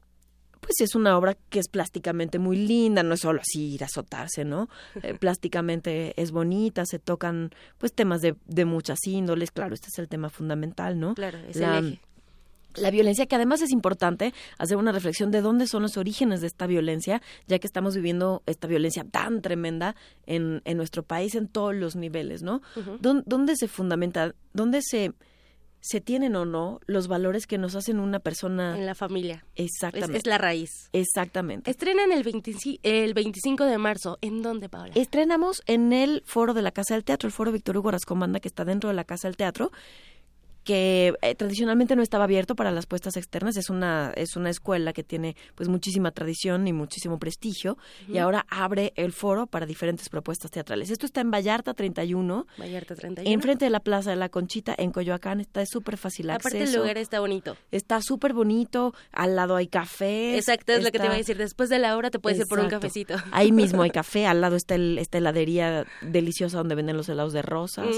pues 0.60 0.80
es 0.80 0.94
una 0.94 1.16
obra 1.16 1.36
que 1.48 1.58
es 1.58 1.68
plásticamente 1.68 2.38
muy 2.38 2.56
linda, 2.56 3.02
no 3.02 3.14
es 3.14 3.20
solo 3.20 3.40
así 3.40 3.74
ir 3.74 3.82
a 3.82 3.86
azotarse, 3.86 4.44
¿no? 4.44 4.68
Eh, 5.02 5.14
plásticamente 5.14 6.12
es 6.20 6.30
bonita, 6.30 6.84
se 6.84 6.98
tocan 6.98 7.50
pues 7.78 7.94
temas 7.94 8.20
de, 8.20 8.36
de 8.46 8.64
muchas 8.66 8.98
índoles, 9.06 9.50
claro, 9.50 9.74
este 9.74 9.88
es 9.88 9.98
el 9.98 10.08
tema 10.08 10.28
fundamental, 10.28 11.00
¿no? 11.00 11.14
Claro, 11.14 11.38
es 11.38 11.56
la, 11.56 11.78
el 11.78 11.86
eje. 11.86 12.00
La 12.76 12.90
violencia, 12.90 13.26
que 13.26 13.34
además 13.34 13.62
es 13.62 13.72
importante 13.72 14.32
hacer 14.58 14.76
una 14.76 14.92
reflexión 14.92 15.30
de 15.32 15.40
dónde 15.40 15.66
son 15.66 15.82
los 15.82 15.96
orígenes 15.96 16.40
de 16.40 16.46
esta 16.46 16.66
violencia, 16.66 17.20
ya 17.48 17.58
que 17.58 17.66
estamos 17.66 17.96
viviendo 17.96 18.42
esta 18.46 18.68
violencia 18.68 19.04
tan 19.04 19.42
tremenda 19.42 19.96
en, 20.26 20.62
en 20.64 20.76
nuestro 20.76 21.02
país 21.02 21.34
en 21.34 21.48
todos 21.48 21.74
los 21.74 21.96
niveles, 21.96 22.42
¿no? 22.42 22.62
¿Dónde 23.00 23.56
se 23.56 23.66
fundamenta? 23.66 24.34
¿Dónde 24.52 24.82
se 24.82 25.12
se 25.80 26.00
tienen 26.00 26.36
o 26.36 26.44
no 26.44 26.80
los 26.86 27.08
valores 27.08 27.46
que 27.46 27.58
nos 27.58 27.74
hacen 27.74 28.00
una 28.00 28.20
persona 28.20 28.76
en 28.76 28.86
la 28.86 28.94
familia. 28.94 29.44
Exactamente. 29.56 30.18
Es, 30.18 30.26
la 30.26 30.38
raíz. 30.38 30.90
Exactamente. 30.92 31.70
Estrenan 31.70 32.12
el, 32.12 32.22
25, 32.22 32.80
el 32.82 33.14
25 33.14 33.64
de 33.64 33.78
marzo. 33.78 34.18
¿En 34.20 34.42
dónde, 34.42 34.68
Paola? 34.68 34.92
Estrenamos 34.94 35.62
en 35.66 35.92
el 35.92 36.22
foro 36.26 36.54
de 36.54 36.62
la 36.62 36.70
Casa 36.70 36.94
del 36.94 37.04
Teatro, 37.04 37.26
el 37.26 37.32
foro 37.32 37.52
Víctor 37.52 37.76
Hugo 37.76 37.90
Rascomanda, 37.90 38.40
que 38.40 38.48
está 38.48 38.64
dentro 38.64 38.88
de 38.88 38.94
la 38.94 39.04
Casa 39.04 39.28
del 39.28 39.36
Teatro 39.36 39.72
que 40.70 41.14
eh, 41.22 41.34
tradicionalmente 41.34 41.96
no 41.96 42.02
estaba 42.02 42.22
abierto 42.22 42.54
para 42.54 42.70
las 42.70 42.86
puestas 42.86 43.16
externas 43.16 43.56
es 43.56 43.70
una 43.70 44.12
es 44.14 44.36
una 44.36 44.50
escuela 44.50 44.92
que 44.92 45.02
tiene 45.02 45.34
pues 45.56 45.68
muchísima 45.68 46.12
tradición 46.12 46.68
y 46.68 46.72
muchísimo 46.72 47.18
prestigio 47.18 47.76
y 48.06 48.18
ahora 48.18 48.46
abre 48.48 48.92
el 48.94 49.10
foro 49.10 49.48
para 49.48 49.66
diferentes 49.66 50.08
propuestas 50.08 50.52
teatrales. 50.52 50.90
Esto 50.90 51.06
está 51.06 51.22
en 51.22 51.32
Vallarta 51.32 51.74
31 51.74 52.46
Vallarta 52.56 52.94
31 52.94 53.28
enfrente 53.34 53.64
de 53.64 53.70
la 53.72 53.80
Plaza 53.80 54.10
de 54.10 54.16
la 54.16 54.28
Conchita 54.28 54.72
en 54.78 54.92
Coyoacán. 54.92 55.40
Está 55.40 55.66
súper 55.66 55.96
fácil 55.96 56.30
acceso 56.30 56.56
aparte 56.56 56.70
el 56.70 56.78
lugar 56.78 56.98
está 56.98 57.18
bonito. 57.18 57.56
Está 57.72 58.00
súper 58.00 58.32
bonito 58.32 58.94
al 59.10 59.34
lado 59.34 59.56
hay 59.56 59.66
café. 59.66 60.36
Exacto 60.36 60.70
es 60.70 60.84
lo 60.84 60.92
que 60.92 61.00
te 61.00 61.06
iba 61.06 61.14
a 61.14 61.18
decir. 61.18 61.36
Después 61.36 61.68
de 61.68 61.80
la 61.80 61.96
hora 61.96 62.10
te 62.10 62.20
puedes 62.20 62.38
ir 62.38 62.46
por 62.46 62.60
un 62.60 62.68
cafecito. 62.68 63.16
Ahí 63.32 63.50
mismo 63.50 63.82
hay 63.82 63.90
café 64.00 64.26
al 64.26 64.40
lado 64.40 64.54
está 64.54 64.76
el, 64.76 64.98
esta 64.98 65.18
heladería 65.18 65.84
deliciosa 66.00 66.58
donde 66.58 66.76
venden 66.76 66.96
los 66.96 67.08
helados 67.08 67.32
de 67.32 67.42
rosas. 67.42 67.88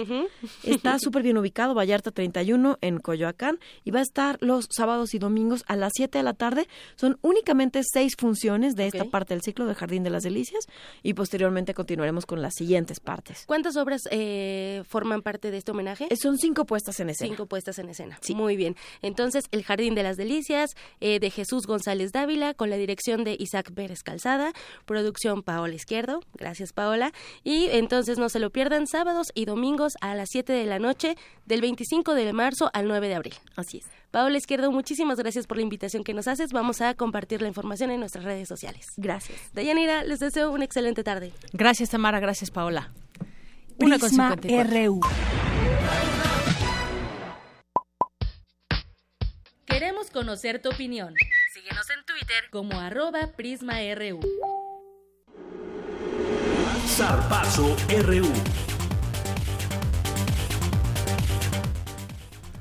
Está 0.65 0.99
súper 0.99 1.23
bien 1.23 1.37
ubicado 1.37 1.75
Vallarta 1.75 2.11
31 2.11 2.62
en 2.81 2.99
Coyoacán 2.99 3.59
y 3.85 3.91
va 3.91 4.01
a 4.01 4.03
estar 4.03 4.39
los 4.41 4.67
sábados 4.71 5.15
y 5.15 5.19
domingos 5.19 5.65
a 5.67 5.77
las 5.77 5.93
7 5.95 6.19
de 6.19 6.25
la 6.25 6.35
tarde. 6.35 6.69
Son 6.97 7.19
únicamente 7.23 7.83
seis 7.85 8.15
funciones 8.17 8.75
de 8.75 8.87
esta 8.87 9.05
parte 9.05 9.35
del 9.35 9.43
ciclo 9.43 9.67
de 9.67 9.75
Jardín 9.75 10.03
de 10.03 10.11
las 10.11 10.23
Delicias 10.23 10.67
y 11.03 11.15
posteriormente 11.15 11.75
continuaremos 11.75 12.27
con 12.27 12.43
las 12.43 12.55
siguientes 12.55 13.01
partes. 13.01 13.45
¿Cuántas 13.47 13.77
obras 13.77 14.03
eh, 14.11 14.83
forman 14.89 15.23
parte 15.23 15.51
de 15.51 15.59
este 15.59 15.73
homenaje? 15.73 16.07
Eh, 16.11 16.17
son 16.17 16.39
cinco 16.39 16.65
puestas 16.65 16.99
en 17.01 17.11
escena. 17.11 17.31
Cinco 17.31 17.47
puestas 17.47 17.79
en 17.79 17.89
escena. 17.89 18.19
Sí. 18.21 18.35
Muy 18.35 18.57
bien. 18.57 18.77
Entonces, 19.03 19.45
El 19.51 19.65
Jardín 19.65 19.95
de 19.95 20.03
las 20.03 20.17
Delicias 20.17 20.71
eh, 21.01 21.19
de 21.21 21.31
Jesús 21.31 21.67
González 21.67 22.13
Dávila 22.13 22.55
con 22.55 22.71
la 22.71 22.77
dirección 22.77 23.25
de 23.25 23.37
Isaac 23.39 23.73
Pérez 23.73 24.03
Calzada, 24.03 24.53
producción 24.87 25.43
Paola 25.43 25.75
Izquierdo. 25.75 26.21
Gracias, 26.35 26.73
Paola. 26.73 27.13
Y 27.45 27.67
entonces 27.71 28.19
no 28.19 28.29
se 28.29 28.39
lo 28.39 28.51
pierdan 28.51 28.87
sábados 28.87 29.29
y 29.35 29.45
domingos 29.45 29.95
a 30.01 30.15
las 30.15 30.29
7 30.31 30.53
de 30.53 30.67
la 30.67 30.79
noche 30.79 31.17
del 31.47 31.61
25 31.61 32.15
de 32.15 32.25
marzo 32.43 32.71
al 32.73 32.89
9 32.89 33.09
de 33.09 33.15
abril. 33.15 33.35
Así 33.57 33.79
es. 33.79 33.87
Paola 34.11 34.37
Izquierdo, 34.37 34.71
muchísimas 34.73 35.19
gracias 35.19 35.47
por 35.47 35.57
la 35.57 35.63
invitación 35.63 36.05
que 36.05 36.13
nos 36.13 36.29
haces. 36.29 36.53
Vamos 36.53 36.81
a 36.81 36.95
compartir 36.95 37.41
la 37.41 37.49
información 37.49 37.91
en 37.91 38.01
nuestras 38.01 38.25
redes 38.25 38.49
sociales. 38.49 38.93
Gracias. 38.97 39.39
Dayanira, 39.55 40.05
les 40.05 40.21
deseo 40.21 40.51
una 40.51 40.65
excelente 40.65 41.03
tarde. 41.05 41.33
Gracias, 41.53 41.91
Tamara. 41.91 42.21
Gracias, 42.21 42.51
Paola. 42.51 42.91
Prisma 43.79 44.35
RU. 44.35 45.01
Queremos 49.67 50.11
conocer 50.11 50.61
tu 50.61 50.69
opinión. 50.69 51.15
Síguenos 51.55 51.87
en 51.91 52.05
Twitter 52.05 52.45
como 52.51 52.79
arroba 52.79 53.29
PrismaRU. 53.37 54.21
Zarpazo 56.87 57.77
RU. 58.05 58.72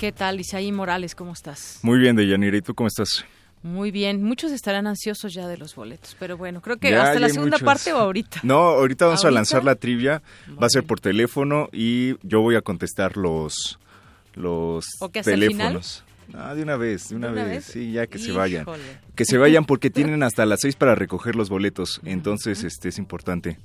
¿Qué 0.01 0.11
tal, 0.11 0.39
Isaí 0.39 0.71
Morales? 0.71 1.13
¿Cómo 1.13 1.33
estás? 1.33 1.77
Muy 1.83 1.99
bien, 1.99 2.15
Deyanira. 2.15 2.57
¿Y 2.57 2.63
tú 2.63 2.73
cómo 2.73 2.87
estás? 2.87 3.23
Muy 3.61 3.91
bien, 3.91 4.23
muchos 4.23 4.51
estarán 4.51 4.87
ansiosos 4.87 5.31
ya 5.31 5.47
de 5.47 5.57
los 5.57 5.75
boletos, 5.75 6.17
pero 6.19 6.37
bueno, 6.37 6.59
creo 6.59 6.77
que 6.77 6.95
hasta 6.95 7.19
la 7.19 7.29
segunda 7.29 7.59
parte 7.59 7.93
o 7.93 7.97
ahorita. 7.99 8.39
No, 8.41 8.57
ahorita 8.57 9.05
vamos 9.05 9.23
a 9.25 9.29
lanzar 9.29 9.63
la 9.63 9.75
trivia, 9.75 10.23
va 10.59 10.65
a 10.65 10.69
ser 10.71 10.85
por 10.85 10.99
teléfono 10.99 11.69
y 11.71 12.15
yo 12.27 12.41
voy 12.41 12.55
a 12.55 12.61
contestar 12.61 13.15
los 13.15 13.77
los 14.33 14.87
teléfonos. 15.23 16.03
Ah, 16.33 16.55
de 16.55 16.63
una 16.63 16.77
vez, 16.77 17.09
de 17.09 17.17
una, 17.17 17.29
vez? 17.29 17.65
sí, 17.65 17.91
ya 17.91 18.07
que 18.07 18.17
se 18.17 18.31
vayan. 18.31 18.65
Que 19.13 19.23
se 19.23 19.37
vayan 19.37 19.65
porque 19.65 19.89
tienen 19.91 20.23
hasta 20.23 20.47
las 20.47 20.61
seis 20.61 20.75
para 20.75 20.95
recoger 20.95 21.35
los 21.35 21.49
boletos, 21.49 22.01
entonces 22.05 22.63
este 22.63 22.89
es 22.89 22.97
importante. 22.97 23.59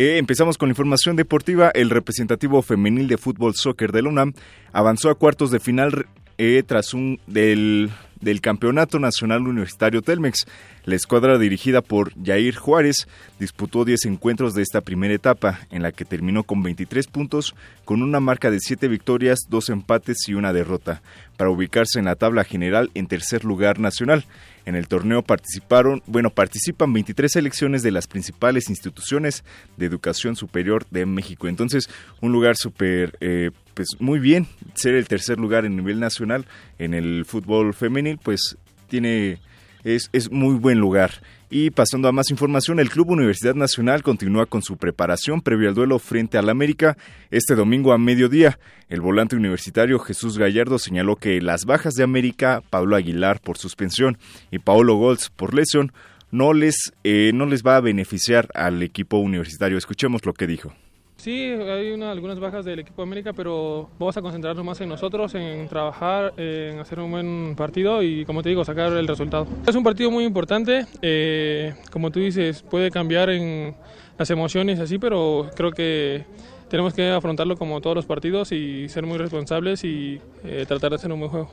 Eh, 0.00 0.16
empezamos 0.18 0.56
con 0.56 0.68
la 0.68 0.74
información 0.74 1.16
deportiva. 1.16 1.72
El 1.74 1.90
representativo 1.90 2.62
femenil 2.62 3.08
de 3.08 3.18
fútbol 3.18 3.56
soccer 3.56 3.90
de 3.90 4.02
la 4.02 4.10
UNAM 4.10 4.32
avanzó 4.72 5.10
a 5.10 5.16
cuartos 5.16 5.50
de 5.50 5.58
final 5.58 6.06
eh, 6.38 6.62
tras 6.64 6.94
un 6.94 7.18
del, 7.26 7.90
del 8.20 8.40
Campeonato 8.40 9.00
Nacional 9.00 9.48
Universitario 9.48 10.00
Telmex. 10.00 10.46
La 10.84 10.94
escuadra 10.94 11.36
dirigida 11.36 11.82
por 11.82 12.12
Jair 12.24 12.54
Juárez 12.54 13.08
disputó 13.40 13.84
10 13.84 14.04
encuentros 14.04 14.54
de 14.54 14.62
esta 14.62 14.82
primera 14.82 15.14
etapa, 15.14 15.66
en 15.72 15.82
la 15.82 15.90
que 15.90 16.04
terminó 16.04 16.44
con 16.44 16.62
23 16.62 17.08
puntos, 17.08 17.56
con 17.84 18.00
una 18.00 18.20
marca 18.20 18.52
de 18.52 18.60
7 18.60 18.86
victorias, 18.86 19.40
2 19.48 19.70
empates 19.70 20.28
y 20.28 20.34
una 20.34 20.52
derrota, 20.52 21.02
para 21.36 21.50
ubicarse 21.50 21.98
en 21.98 22.04
la 22.04 22.14
tabla 22.14 22.44
general 22.44 22.92
en 22.94 23.08
tercer 23.08 23.44
lugar 23.44 23.80
nacional. 23.80 24.24
En 24.68 24.74
el 24.74 24.86
torneo 24.86 25.22
participaron, 25.22 26.02
bueno, 26.04 26.28
participan 26.28 26.92
23 26.92 27.32
selecciones 27.32 27.82
de 27.82 27.90
las 27.90 28.06
principales 28.06 28.68
instituciones 28.68 29.42
de 29.78 29.86
educación 29.86 30.36
superior 30.36 30.84
de 30.90 31.06
México. 31.06 31.48
Entonces, 31.48 31.88
un 32.20 32.32
lugar 32.32 32.54
súper, 32.58 33.16
eh, 33.20 33.50
pues 33.72 33.88
muy 33.98 34.18
bien, 34.18 34.46
ser 34.74 34.94
el 34.94 35.08
tercer 35.08 35.38
lugar 35.38 35.64
en 35.64 35.74
nivel 35.74 35.98
nacional 36.00 36.44
en 36.78 36.92
el 36.92 37.24
fútbol 37.24 37.72
femenil, 37.72 38.18
pues 38.22 38.58
tiene 38.88 39.38
Es, 39.84 40.10
es 40.12 40.30
muy 40.30 40.56
buen 40.56 40.78
lugar. 40.78 41.12
Y 41.50 41.70
pasando 41.70 42.08
a 42.08 42.12
más 42.12 42.30
información, 42.30 42.78
el 42.78 42.90
Club 42.90 43.10
Universidad 43.10 43.54
Nacional 43.54 44.02
continúa 44.02 44.44
con 44.44 44.62
su 44.62 44.76
preparación 44.76 45.40
previo 45.40 45.68
al 45.68 45.74
duelo 45.74 45.98
frente 45.98 46.36
al 46.36 46.50
América 46.50 46.98
este 47.30 47.54
domingo 47.54 47.92
a 47.92 47.98
mediodía. 47.98 48.58
El 48.90 49.00
volante 49.00 49.36
universitario 49.36 49.98
Jesús 49.98 50.36
Gallardo 50.36 50.78
señaló 50.78 51.16
que 51.16 51.40
las 51.40 51.64
bajas 51.64 51.94
de 51.94 52.04
América, 52.04 52.62
Pablo 52.68 52.96
Aguilar 52.96 53.40
por 53.40 53.56
suspensión 53.56 54.18
y 54.50 54.58
Paolo 54.58 54.96
Golds 54.96 55.30
por 55.30 55.54
lesión, 55.54 55.92
no 56.30 56.52
les, 56.52 56.92
eh, 57.04 57.30
no 57.34 57.46
les 57.46 57.62
va 57.62 57.76
a 57.76 57.80
beneficiar 57.80 58.48
al 58.54 58.82
equipo 58.82 59.16
universitario. 59.16 59.78
Escuchemos 59.78 60.26
lo 60.26 60.34
que 60.34 60.46
dijo. 60.46 60.74
Sí, 61.18 61.32
hay 61.32 61.90
una, 61.90 62.12
algunas 62.12 62.38
bajas 62.38 62.64
del 62.64 62.78
equipo 62.78 63.02
de 63.02 63.08
América, 63.08 63.32
pero 63.32 63.90
vamos 63.98 64.16
a 64.16 64.22
concentrarnos 64.22 64.64
más 64.64 64.80
en 64.80 64.88
nosotros, 64.88 65.34
en 65.34 65.66
trabajar, 65.66 66.32
en 66.36 66.78
hacer 66.78 67.00
un 67.00 67.10
buen 67.10 67.54
partido 67.56 68.04
y, 68.04 68.24
como 68.24 68.40
te 68.40 68.50
digo, 68.50 68.64
sacar 68.64 68.92
el 68.92 69.08
resultado. 69.08 69.48
Es 69.66 69.74
un 69.74 69.82
partido 69.82 70.12
muy 70.12 70.24
importante, 70.24 70.86
eh, 71.02 71.74
como 71.90 72.12
tú 72.12 72.20
dices, 72.20 72.62
puede 72.62 72.92
cambiar 72.92 73.30
en 73.30 73.74
las 74.16 74.30
emociones 74.30 74.78
así, 74.78 74.98
pero 74.98 75.50
creo 75.56 75.72
que 75.72 76.24
tenemos 76.70 76.94
que 76.94 77.10
afrontarlo 77.10 77.56
como 77.56 77.80
todos 77.80 77.96
los 77.96 78.06
partidos 78.06 78.52
y 78.52 78.88
ser 78.88 79.04
muy 79.04 79.18
responsables 79.18 79.82
y 79.82 80.20
eh, 80.44 80.66
tratar 80.68 80.90
de 80.90 80.96
hacer 80.96 81.10
un 81.10 81.18
buen 81.18 81.30
juego. 81.32 81.50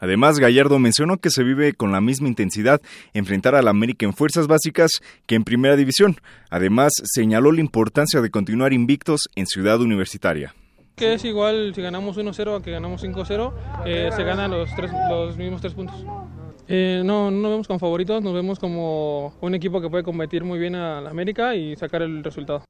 Además, 0.00 0.38
Gallardo 0.38 0.78
mencionó 0.78 1.18
que 1.18 1.30
se 1.30 1.44
vive 1.44 1.74
con 1.74 1.92
la 1.92 2.00
misma 2.00 2.28
intensidad 2.28 2.80
enfrentar 3.12 3.54
al 3.54 3.68
América 3.68 4.06
en 4.06 4.14
fuerzas 4.14 4.46
básicas 4.46 4.90
que 5.26 5.34
en 5.34 5.44
primera 5.44 5.76
división. 5.76 6.16
Además, 6.48 6.92
señaló 7.04 7.52
la 7.52 7.60
importancia 7.60 8.20
de 8.20 8.30
continuar 8.30 8.72
invictos 8.72 9.28
en 9.36 9.46
Ciudad 9.46 9.80
Universitaria. 9.80 10.54
Que 10.96 11.14
es 11.14 11.24
igual 11.24 11.72
si 11.74 11.82
ganamos 11.82 12.16
1-0 12.18 12.58
a 12.58 12.62
que 12.62 12.70
ganamos 12.72 13.04
5-0, 13.04 13.52
eh, 13.86 14.10
se 14.14 14.22
ganan 14.24 14.50
los, 14.50 14.74
tres, 14.74 14.90
los 15.08 15.36
mismos 15.36 15.60
tres 15.60 15.74
puntos. 15.74 16.04
Eh, 16.66 17.02
no, 17.04 17.30
no 17.30 17.40
nos 17.42 17.50
vemos 17.50 17.66
como 17.66 17.78
favoritos, 17.78 18.22
nos 18.22 18.34
vemos 18.34 18.58
como 18.58 19.34
un 19.40 19.54
equipo 19.54 19.80
que 19.80 19.90
puede 19.90 20.04
competir 20.04 20.44
muy 20.44 20.58
bien 20.58 20.74
a 20.74 21.00
la 21.00 21.10
América 21.10 21.54
y 21.54 21.76
sacar 21.76 22.02
el 22.02 22.22
resultado. 22.24 22.64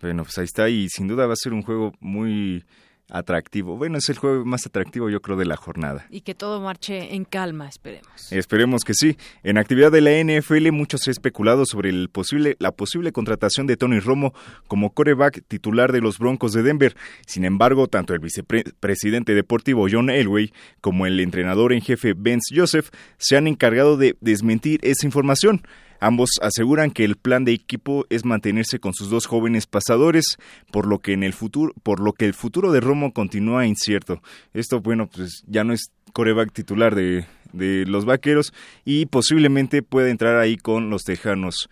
Bueno, 0.00 0.22
pues 0.22 0.38
ahí 0.38 0.44
está 0.44 0.68
y 0.68 0.88
sin 0.88 1.08
duda 1.08 1.26
va 1.26 1.32
a 1.32 1.36
ser 1.36 1.52
un 1.52 1.62
juego 1.62 1.92
muy 2.00 2.64
atractivo. 3.10 3.76
Bueno, 3.76 3.98
es 3.98 4.08
el 4.08 4.18
juego 4.18 4.44
más 4.44 4.66
atractivo 4.66 5.10
yo 5.10 5.20
creo 5.20 5.36
de 5.36 5.44
la 5.44 5.56
jornada. 5.56 6.06
Y 6.10 6.20
que 6.20 6.34
todo 6.34 6.60
marche 6.60 7.14
en 7.14 7.24
calma, 7.24 7.68
esperemos. 7.68 8.32
Esperemos 8.32 8.84
que 8.84 8.94
sí. 8.94 9.16
En 9.42 9.58
actividad 9.58 9.90
de 9.90 10.00
la 10.00 10.10
NFL 10.22 10.70
mucho 10.72 10.98
se 10.98 11.10
ha 11.10 11.12
especulado 11.12 11.64
sobre 11.66 11.90
el 11.90 12.08
posible, 12.10 12.56
la 12.58 12.72
posible 12.72 13.12
contratación 13.12 13.66
de 13.66 13.76
Tony 13.76 14.00
Romo 14.00 14.34
como 14.66 14.90
coreback 14.90 15.42
titular 15.46 15.92
de 15.92 16.00
los 16.00 16.18
Broncos 16.18 16.52
de 16.52 16.62
Denver. 16.62 16.96
Sin 17.26 17.44
embargo, 17.44 17.88
tanto 17.88 18.14
el 18.14 18.20
vicepresidente 18.20 19.34
deportivo 19.34 19.86
John 19.90 20.10
Elway 20.10 20.52
como 20.80 21.06
el 21.06 21.20
entrenador 21.20 21.72
en 21.72 21.80
jefe 21.80 22.14
Vince 22.14 22.54
Joseph 22.54 22.90
se 23.18 23.36
han 23.36 23.46
encargado 23.46 23.96
de 23.96 24.16
desmentir 24.20 24.80
esa 24.82 25.06
información. 25.06 25.62
Ambos 26.00 26.30
aseguran 26.42 26.90
que 26.90 27.04
el 27.04 27.16
plan 27.16 27.44
de 27.44 27.52
equipo 27.52 28.06
es 28.10 28.24
mantenerse 28.24 28.78
con 28.78 28.94
sus 28.94 29.10
dos 29.10 29.26
jóvenes 29.26 29.66
pasadores, 29.66 30.36
por 30.70 30.86
lo 30.86 31.00
que 31.00 31.12
en 31.12 31.22
el 31.22 31.32
futuro, 31.32 31.72
por 31.82 32.00
lo 32.00 32.12
que 32.12 32.26
el 32.26 32.34
futuro 32.34 32.72
de 32.72 32.80
Romo 32.80 33.12
continúa 33.12 33.66
incierto. 33.66 34.22
Esto, 34.54 34.80
bueno, 34.80 35.08
pues 35.08 35.42
ya 35.46 35.64
no 35.64 35.72
es 35.72 35.90
coreback 36.12 36.52
titular 36.52 36.94
de, 36.94 37.26
de 37.52 37.84
los 37.86 38.04
vaqueros 38.04 38.52
y 38.84 39.06
posiblemente 39.06 39.82
pueda 39.82 40.10
entrar 40.10 40.36
ahí 40.36 40.56
con 40.56 40.90
los 40.90 41.04
tejanos. 41.04 41.68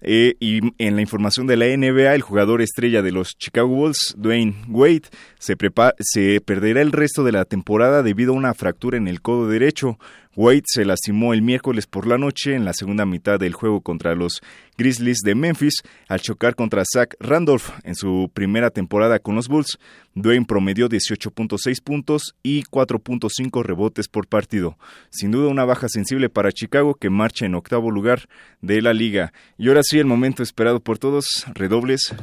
Eh, 0.00 0.36
y 0.38 0.60
en 0.78 0.94
la 0.94 1.02
información 1.02 1.48
de 1.48 1.56
la 1.56 1.66
NBA, 1.66 2.14
el 2.14 2.22
jugador 2.22 2.62
estrella 2.62 3.02
de 3.02 3.10
los 3.10 3.36
Chicago 3.36 3.68
Bulls, 3.68 4.14
Dwayne 4.16 4.54
Wade, 4.68 5.02
se, 5.38 5.56
se 5.98 6.40
perderá 6.40 6.82
el 6.82 6.92
resto 6.92 7.24
de 7.24 7.32
la 7.32 7.44
temporada 7.44 8.02
debido 8.04 8.32
a 8.32 8.36
una 8.36 8.54
fractura 8.54 8.96
en 8.96 9.08
el 9.08 9.20
codo 9.20 9.48
derecho. 9.48 9.98
Wade 10.38 10.62
se 10.66 10.84
lastimó 10.84 11.34
el 11.34 11.42
miércoles 11.42 11.88
por 11.88 12.06
la 12.06 12.16
noche 12.16 12.54
en 12.54 12.64
la 12.64 12.72
segunda 12.72 13.04
mitad 13.04 13.40
del 13.40 13.54
juego 13.54 13.80
contra 13.80 14.14
los 14.14 14.40
Grizzlies 14.76 15.18
de 15.24 15.34
Memphis 15.34 15.82
al 16.06 16.20
chocar 16.20 16.54
contra 16.54 16.84
Zach 16.84 17.16
Randolph 17.18 17.70
en 17.82 17.96
su 17.96 18.30
primera 18.32 18.70
temporada 18.70 19.18
con 19.18 19.34
los 19.34 19.48
Bulls. 19.48 19.80
Dwayne 20.14 20.46
promedió 20.46 20.88
18.6 20.88 21.82
puntos 21.82 22.36
y 22.44 22.62
4.5 22.62 23.64
rebotes 23.64 24.06
por 24.06 24.28
partido. 24.28 24.78
Sin 25.10 25.32
duda 25.32 25.48
una 25.48 25.64
baja 25.64 25.88
sensible 25.88 26.30
para 26.30 26.52
Chicago 26.52 26.94
que 26.94 27.10
marcha 27.10 27.44
en 27.44 27.56
octavo 27.56 27.90
lugar 27.90 28.28
de 28.60 28.80
la 28.80 28.92
liga. 28.92 29.32
Y 29.56 29.66
ahora 29.66 29.82
sí 29.82 29.98
el 29.98 30.06
momento 30.06 30.44
esperado 30.44 30.78
por 30.78 31.00
todos, 31.00 31.46
redobles. 31.52 32.14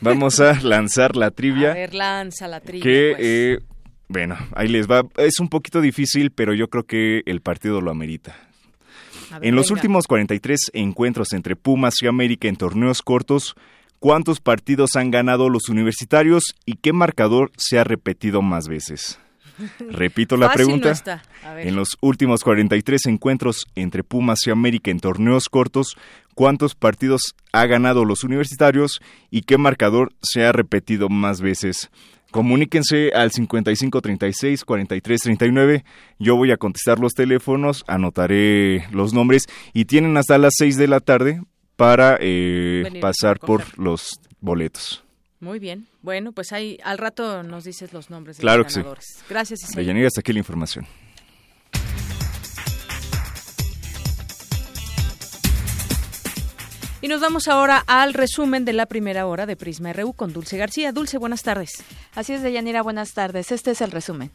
Vamos 0.00 0.38
a 0.38 0.60
lanzar 0.62 1.16
la 1.16 1.32
trivia. 1.32 1.72
A 1.72 1.74
ver, 1.74 1.94
lanza 1.94 2.46
la 2.46 2.60
trivia. 2.60 2.84
Que 2.84 3.12
pues. 3.16 3.26
eh, 3.26 3.75
bueno, 4.08 4.36
ahí 4.54 4.68
les 4.68 4.88
va. 4.88 5.02
Es 5.16 5.40
un 5.40 5.48
poquito 5.48 5.80
difícil, 5.80 6.30
pero 6.30 6.54
yo 6.54 6.68
creo 6.68 6.84
que 6.84 7.22
el 7.26 7.40
partido 7.40 7.80
lo 7.80 7.90
amerita. 7.90 8.36
Ver, 9.30 9.46
en 9.46 9.54
los 9.56 9.66
venga. 9.66 9.80
últimos 9.80 10.06
43 10.06 10.70
encuentros 10.74 11.32
entre 11.32 11.56
Pumas 11.56 11.94
y 12.02 12.06
América 12.06 12.48
en 12.48 12.56
torneos 12.56 13.02
cortos, 13.02 13.56
¿cuántos 13.98 14.40
partidos 14.40 14.94
han 14.96 15.10
ganado 15.10 15.48
los 15.48 15.68
universitarios 15.68 16.54
y 16.64 16.74
qué 16.74 16.92
marcador 16.92 17.50
se 17.56 17.78
ha 17.78 17.84
repetido 17.84 18.42
más 18.42 18.68
veces? 18.68 19.18
Repito 19.90 20.36
la 20.36 20.52
pregunta. 20.52 20.92
No 21.42 21.58
en 21.58 21.76
los 21.76 21.96
últimos 22.00 22.42
43 22.44 23.06
encuentros 23.06 23.66
entre 23.74 24.04
Pumas 24.04 24.46
y 24.46 24.50
América 24.50 24.90
en 24.90 25.00
torneos 25.00 25.48
cortos, 25.48 25.96
¿cuántos 26.34 26.74
partidos 26.74 27.34
ha 27.52 27.66
ganado 27.66 28.04
los 28.04 28.24
universitarios 28.24 29.00
y 29.30 29.42
qué 29.42 29.58
marcador 29.58 30.12
se 30.22 30.44
ha 30.44 30.52
repetido 30.52 31.08
más 31.08 31.40
veces? 31.40 31.90
Comuníquense 32.30 33.10
al 33.14 33.30
5536-4339. 33.30 35.84
Yo 36.18 36.36
voy 36.36 36.50
a 36.50 36.56
contestar 36.56 36.98
los 36.98 37.12
teléfonos, 37.14 37.84
anotaré 37.86 38.86
los 38.90 39.12
nombres 39.14 39.44
y 39.72 39.84
tienen 39.86 40.16
hasta 40.16 40.38
las 40.38 40.54
6 40.58 40.76
de 40.76 40.88
la 40.88 40.98
tarde 41.00 41.42
para 41.76 42.18
eh, 42.20 42.98
pasar 43.00 43.38
por 43.38 43.78
los 43.78 44.10
boletos. 44.40 45.04
Muy 45.40 45.58
bien. 45.58 45.86
Bueno, 46.02 46.32
pues 46.32 46.52
ahí 46.52 46.78
al 46.82 46.98
rato 46.98 47.42
nos 47.42 47.64
dices 47.64 47.92
los 47.92 48.10
nombres 48.10 48.38
de 48.38 48.40
claro 48.40 48.62
los 48.62 48.74
ganadores. 48.74 49.04
Sí. 49.06 49.24
Gracias. 49.28 49.60
Deyanira, 49.74 50.06
hasta 50.06 50.20
aquí 50.20 50.32
la 50.32 50.38
información. 50.38 50.86
Y 57.02 57.08
nos 57.08 57.20
vamos 57.20 57.46
ahora 57.46 57.82
al 57.86 58.14
resumen 58.14 58.64
de 58.64 58.72
la 58.72 58.86
primera 58.86 59.26
hora 59.26 59.44
de 59.44 59.54
Prisma 59.54 59.92
RU 59.92 60.14
con 60.14 60.32
Dulce 60.32 60.56
García. 60.56 60.92
Dulce, 60.92 61.18
buenas 61.18 61.42
tardes. 61.42 61.84
Así 62.14 62.32
es, 62.32 62.42
Deyanira, 62.42 62.82
buenas 62.82 63.12
tardes. 63.12 63.52
Este 63.52 63.72
es 63.72 63.82
el 63.82 63.90
resumen. 63.90 64.30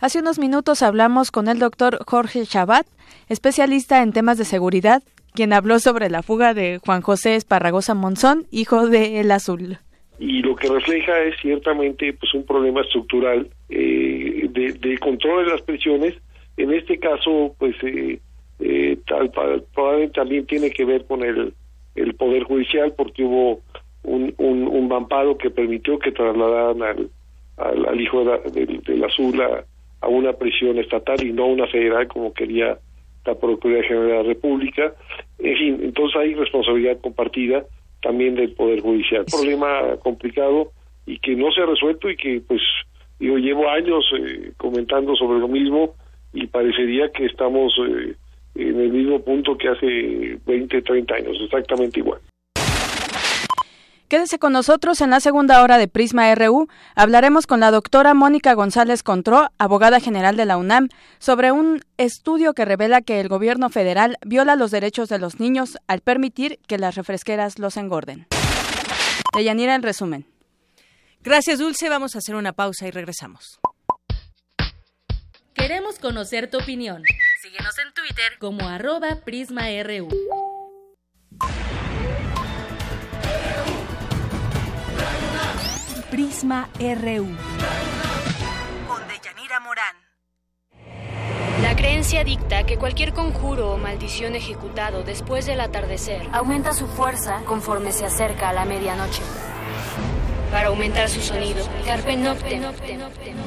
Hace 0.00 0.18
unos 0.20 0.38
minutos 0.38 0.82
hablamos 0.82 1.30
con 1.30 1.48
el 1.48 1.58
doctor 1.58 1.98
Jorge 2.06 2.44
Chabat, 2.44 2.86
especialista 3.28 4.02
en 4.02 4.12
temas 4.12 4.36
de 4.36 4.44
seguridad, 4.44 5.02
quien 5.34 5.54
habló 5.54 5.78
sobre 5.78 6.10
la 6.10 6.22
fuga 6.22 6.52
de 6.52 6.80
Juan 6.84 7.00
José 7.00 7.36
Esparragosa 7.36 7.94
Monzón, 7.94 8.46
hijo 8.50 8.86
de 8.86 9.20
El 9.20 9.30
Azul. 9.30 9.78
Y 10.18 10.42
lo 10.42 10.54
que 10.54 10.68
refleja 10.68 11.18
es 11.22 11.34
ciertamente 11.40 12.12
pues 12.12 12.34
un 12.34 12.44
problema 12.44 12.82
estructural 12.82 13.48
eh, 13.70 14.48
de, 14.50 14.72
de, 14.72 14.98
control 14.98 15.46
de 15.46 15.52
las 15.52 15.62
prisiones. 15.62 16.14
En 16.58 16.72
este 16.74 16.98
caso, 16.98 17.54
pues 17.58 17.74
eh, 17.82 18.20
eh, 18.60 18.98
tal, 19.06 19.30
probablemente 19.74 20.14
también 20.14 20.46
tiene 20.46 20.70
que 20.70 20.84
ver 20.84 21.04
con 21.04 21.22
el, 21.22 21.54
el 21.94 22.14
Poder 22.14 22.44
Judicial 22.44 22.92
porque 22.96 23.24
hubo 23.24 23.60
un, 24.02 24.34
un, 24.38 24.68
un 24.68 24.88
vampado 24.88 25.36
que 25.36 25.50
permitió 25.50 25.98
que 25.98 26.12
trasladaran 26.12 26.82
al, 26.82 27.10
al, 27.56 27.86
al 27.86 28.00
hijo 28.00 28.24
de, 28.24 28.50
de, 28.50 28.80
del 28.86 29.04
Azul 29.04 29.40
a, 29.40 29.64
a 30.00 30.08
una 30.08 30.32
prisión 30.32 30.78
estatal 30.78 31.22
y 31.24 31.32
no 31.32 31.44
a 31.44 31.46
una 31.46 31.66
federal 31.66 32.08
como 32.08 32.32
quería 32.32 32.78
la 33.26 33.34
Procuraduría 33.34 33.86
General 33.86 34.08
de 34.08 34.14
la 34.14 34.22
República. 34.22 34.94
En 35.38 35.56
fin, 35.56 35.80
entonces 35.82 36.16
hay 36.20 36.34
responsabilidad 36.34 36.98
compartida 37.00 37.64
también 38.02 38.34
del 38.34 38.52
Poder 38.52 38.80
Judicial. 38.80 39.26
Problema 39.30 39.96
complicado 40.02 40.72
y 41.06 41.18
que 41.18 41.36
no 41.36 41.52
se 41.52 41.60
ha 41.60 41.66
resuelto 41.66 42.08
y 42.08 42.16
que, 42.16 42.40
pues, 42.46 42.62
yo 43.18 43.36
llevo 43.36 43.68
años 43.68 44.04
eh, 44.18 44.52
comentando 44.56 45.14
sobre 45.16 45.38
lo 45.38 45.48
mismo 45.48 45.94
y 46.32 46.46
parecería 46.46 47.10
que 47.10 47.26
estamos 47.26 47.74
eh, 47.86 48.14
en 48.68 48.80
el 48.80 48.90
mismo 48.90 49.20
punto 49.22 49.56
que 49.56 49.68
hace 49.68 50.38
20, 50.46 50.82
30 50.82 51.14
años, 51.14 51.36
exactamente 51.44 52.00
igual. 52.00 52.20
Quédese 54.10 54.40
con 54.40 54.52
nosotros 54.52 55.00
en 55.02 55.10
la 55.10 55.20
segunda 55.20 55.62
hora 55.62 55.78
de 55.78 55.86
Prisma 55.86 56.34
RU. 56.34 56.66
Hablaremos 56.96 57.46
con 57.46 57.60
la 57.60 57.70
doctora 57.70 58.12
Mónica 58.12 58.54
González 58.54 59.04
Contró, 59.04 59.50
abogada 59.56 60.00
general 60.00 60.36
de 60.36 60.46
la 60.46 60.56
UNAM, 60.56 60.88
sobre 61.20 61.52
un 61.52 61.80
estudio 61.96 62.52
que 62.52 62.64
revela 62.64 63.02
que 63.02 63.20
el 63.20 63.28
gobierno 63.28 63.68
federal 63.68 64.16
viola 64.26 64.56
los 64.56 64.72
derechos 64.72 65.08
de 65.08 65.20
los 65.20 65.38
niños 65.38 65.78
al 65.86 66.00
permitir 66.00 66.58
que 66.66 66.76
las 66.76 66.96
refresqueras 66.96 67.60
los 67.60 67.76
engorden. 67.76 68.26
Deyanira, 69.32 69.76
el 69.76 69.82
resumen. 69.84 70.26
Gracias, 71.22 71.60
Dulce. 71.60 71.88
Vamos 71.88 72.16
a 72.16 72.18
hacer 72.18 72.34
una 72.34 72.52
pausa 72.52 72.88
y 72.88 72.90
regresamos. 72.90 73.60
Queremos 75.54 76.00
conocer 76.00 76.50
tu 76.50 76.58
opinión. 76.58 77.04
Síguenos 77.40 77.78
en 77.78 77.90
Twitter 77.94 78.36
como 78.38 78.68
arroba 78.68 79.16
PrismaRU. 79.24 80.08
Prisma 86.10 86.68
RU. 86.78 87.28
Con 88.86 89.08
Deyanira 89.08 89.58
Morán. 89.60 89.96
La 91.62 91.74
creencia 91.76 92.24
dicta 92.24 92.66
que 92.66 92.76
cualquier 92.76 93.14
conjuro 93.14 93.72
o 93.72 93.78
maldición 93.78 94.34
ejecutado 94.34 95.02
después 95.02 95.46
del 95.46 95.60
atardecer 95.60 96.20
aumenta 96.32 96.74
su 96.74 96.86
fuerza 96.88 97.40
conforme 97.46 97.92
se 97.92 98.04
acerca 98.04 98.50
a 98.50 98.52
la 98.52 98.66
medianoche. 98.66 99.22
Para 100.50 100.68
aumentar 100.68 101.08
su 101.08 101.20
sonido, 101.20 101.64
Carpe. 101.86 102.18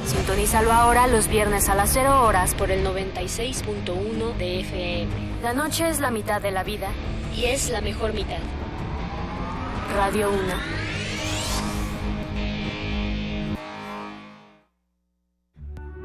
Sintonízalo 0.06 0.72
ahora 0.72 1.06
los 1.06 1.28
viernes 1.28 1.68
a 1.68 1.74
las 1.74 1.90
0 1.92 2.24
horas 2.24 2.54
por 2.54 2.70
el 2.70 2.84
96.1 2.84 4.34
de 4.38 4.60
FM. 4.60 5.12
La 5.42 5.52
noche 5.52 5.88
es 5.88 6.00
la 6.00 6.10
mitad 6.10 6.40
de 6.40 6.50
la 6.50 6.64
vida 6.64 6.88
y 7.36 7.44
es 7.44 7.68
la 7.68 7.82
mejor 7.82 8.14
mitad. 8.14 8.38
Radio 9.94 10.30
1. 10.30 10.83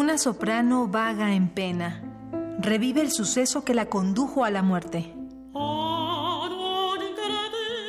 Una 0.00 0.16
soprano 0.16 0.88
vaga 0.88 1.34
en 1.34 1.50
pena. 1.50 2.00
Revive 2.58 3.02
el 3.02 3.10
suceso 3.10 3.66
que 3.66 3.74
la 3.74 3.90
condujo 3.90 4.46
a 4.46 4.50
la 4.50 4.62
muerte. 4.62 5.14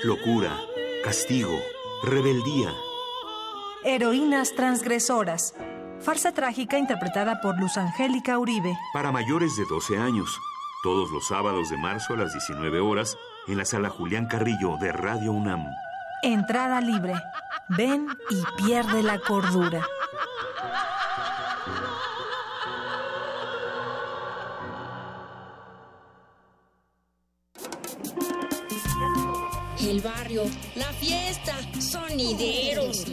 Locura, 0.04 0.60
castigo, 1.06 1.58
rebeldía. 2.04 2.74
Heroínas 3.86 4.54
transgresoras. 4.56 5.56
Farsa 6.02 6.34
trágica 6.34 6.78
interpretada 6.78 7.40
por 7.40 7.58
Luz 7.58 7.78
Angélica 7.78 8.38
Uribe. 8.38 8.78
Para 8.92 9.14
mayores 9.14 9.56
de 9.56 9.64
12 9.70 9.98
años. 9.98 10.38
Todos 10.84 11.12
los 11.12 11.28
sábados 11.28 11.70
de 11.70 11.78
marzo 11.78 12.16
a 12.16 12.18
las 12.18 12.34
19 12.34 12.82
horas 12.82 13.18
en 13.48 13.58
la 13.58 13.64
sala 13.64 13.90
Julián 13.90 14.26
Carrillo 14.26 14.76
de 14.82 14.92
Radio 14.92 15.32
UNAM. 15.32 15.66
Entrada 16.24 16.82
libre. 16.82 17.14
Ven 17.70 18.06
y 18.30 18.44
pierde 18.62 19.02
la 19.02 19.18
cordura. 19.20 19.88
El 29.92 30.00
barrio, 30.00 30.44
la 30.76 30.86
fiesta, 30.94 31.54
sonideros. 31.82 33.04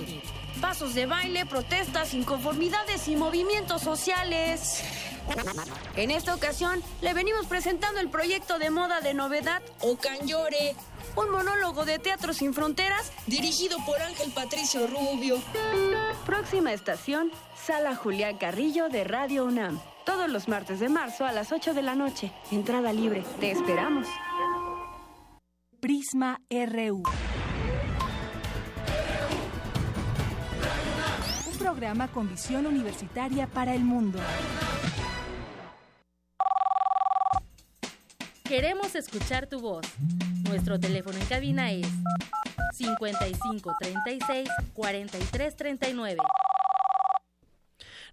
Pasos 0.60 0.94
de 0.94 1.06
baile, 1.06 1.44
protestas, 1.44 2.14
inconformidades 2.14 3.08
y 3.08 3.16
movimientos 3.16 3.82
sociales. 3.82 4.84
En 5.96 6.12
esta 6.12 6.36
ocasión 6.36 6.80
le 7.00 7.14
venimos 7.14 7.46
presentando 7.46 7.98
el 7.98 8.08
proyecto 8.10 8.60
de 8.60 8.70
moda 8.70 9.00
de 9.00 9.12
novedad 9.12 9.60
Ocanyore, 9.80 10.76
un 11.16 11.32
monólogo 11.32 11.84
de 11.84 11.98
teatro 11.98 12.32
sin 12.32 12.54
fronteras 12.54 13.10
dirigido 13.26 13.78
por 13.84 14.00
Ángel 14.00 14.30
Patricio 14.30 14.86
Rubio. 14.86 15.42
Próxima 16.26 16.72
estación, 16.72 17.32
Sala 17.60 17.96
Julián 17.96 18.38
Carrillo 18.38 18.88
de 18.88 19.02
Radio 19.02 19.46
UNAM. 19.46 19.80
Todos 20.06 20.30
los 20.30 20.46
martes 20.46 20.78
de 20.78 20.88
marzo 20.88 21.26
a 21.26 21.32
las 21.32 21.50
8 21.50 21.74
de 21.74 21.82
la 21.82 21.96
noche. 21.96 22.30
Entrada 22.52 22.92
libre. 22.92 23.24
Te 23.40 23.50
esperamos. 23.50 24.06
Prisma 25.80 26.40
RU. 26.50 27.02
Un 31.46 31.58
programa 31.58 32.08
con 32.08 32.28
visión 32.28 32.66
universitaria 32.66 33.46
para 33.46 33.74
el 33.74 33.84
mundo. 33.84 34.18
Queremos 38.42 38.96
escuchar 38.96 39.46
tu 39.46 39.60
voz. 39.60 39.86
Nuestro 40.48 40.80
teléfono 40.80 41.16
en 41.16 41.26
cabina 41.26 41.70
es 41.70 41.86
55 42.72 43.76
36 43.80 44.48
43 44.74 45.56
39. 45.56 46.18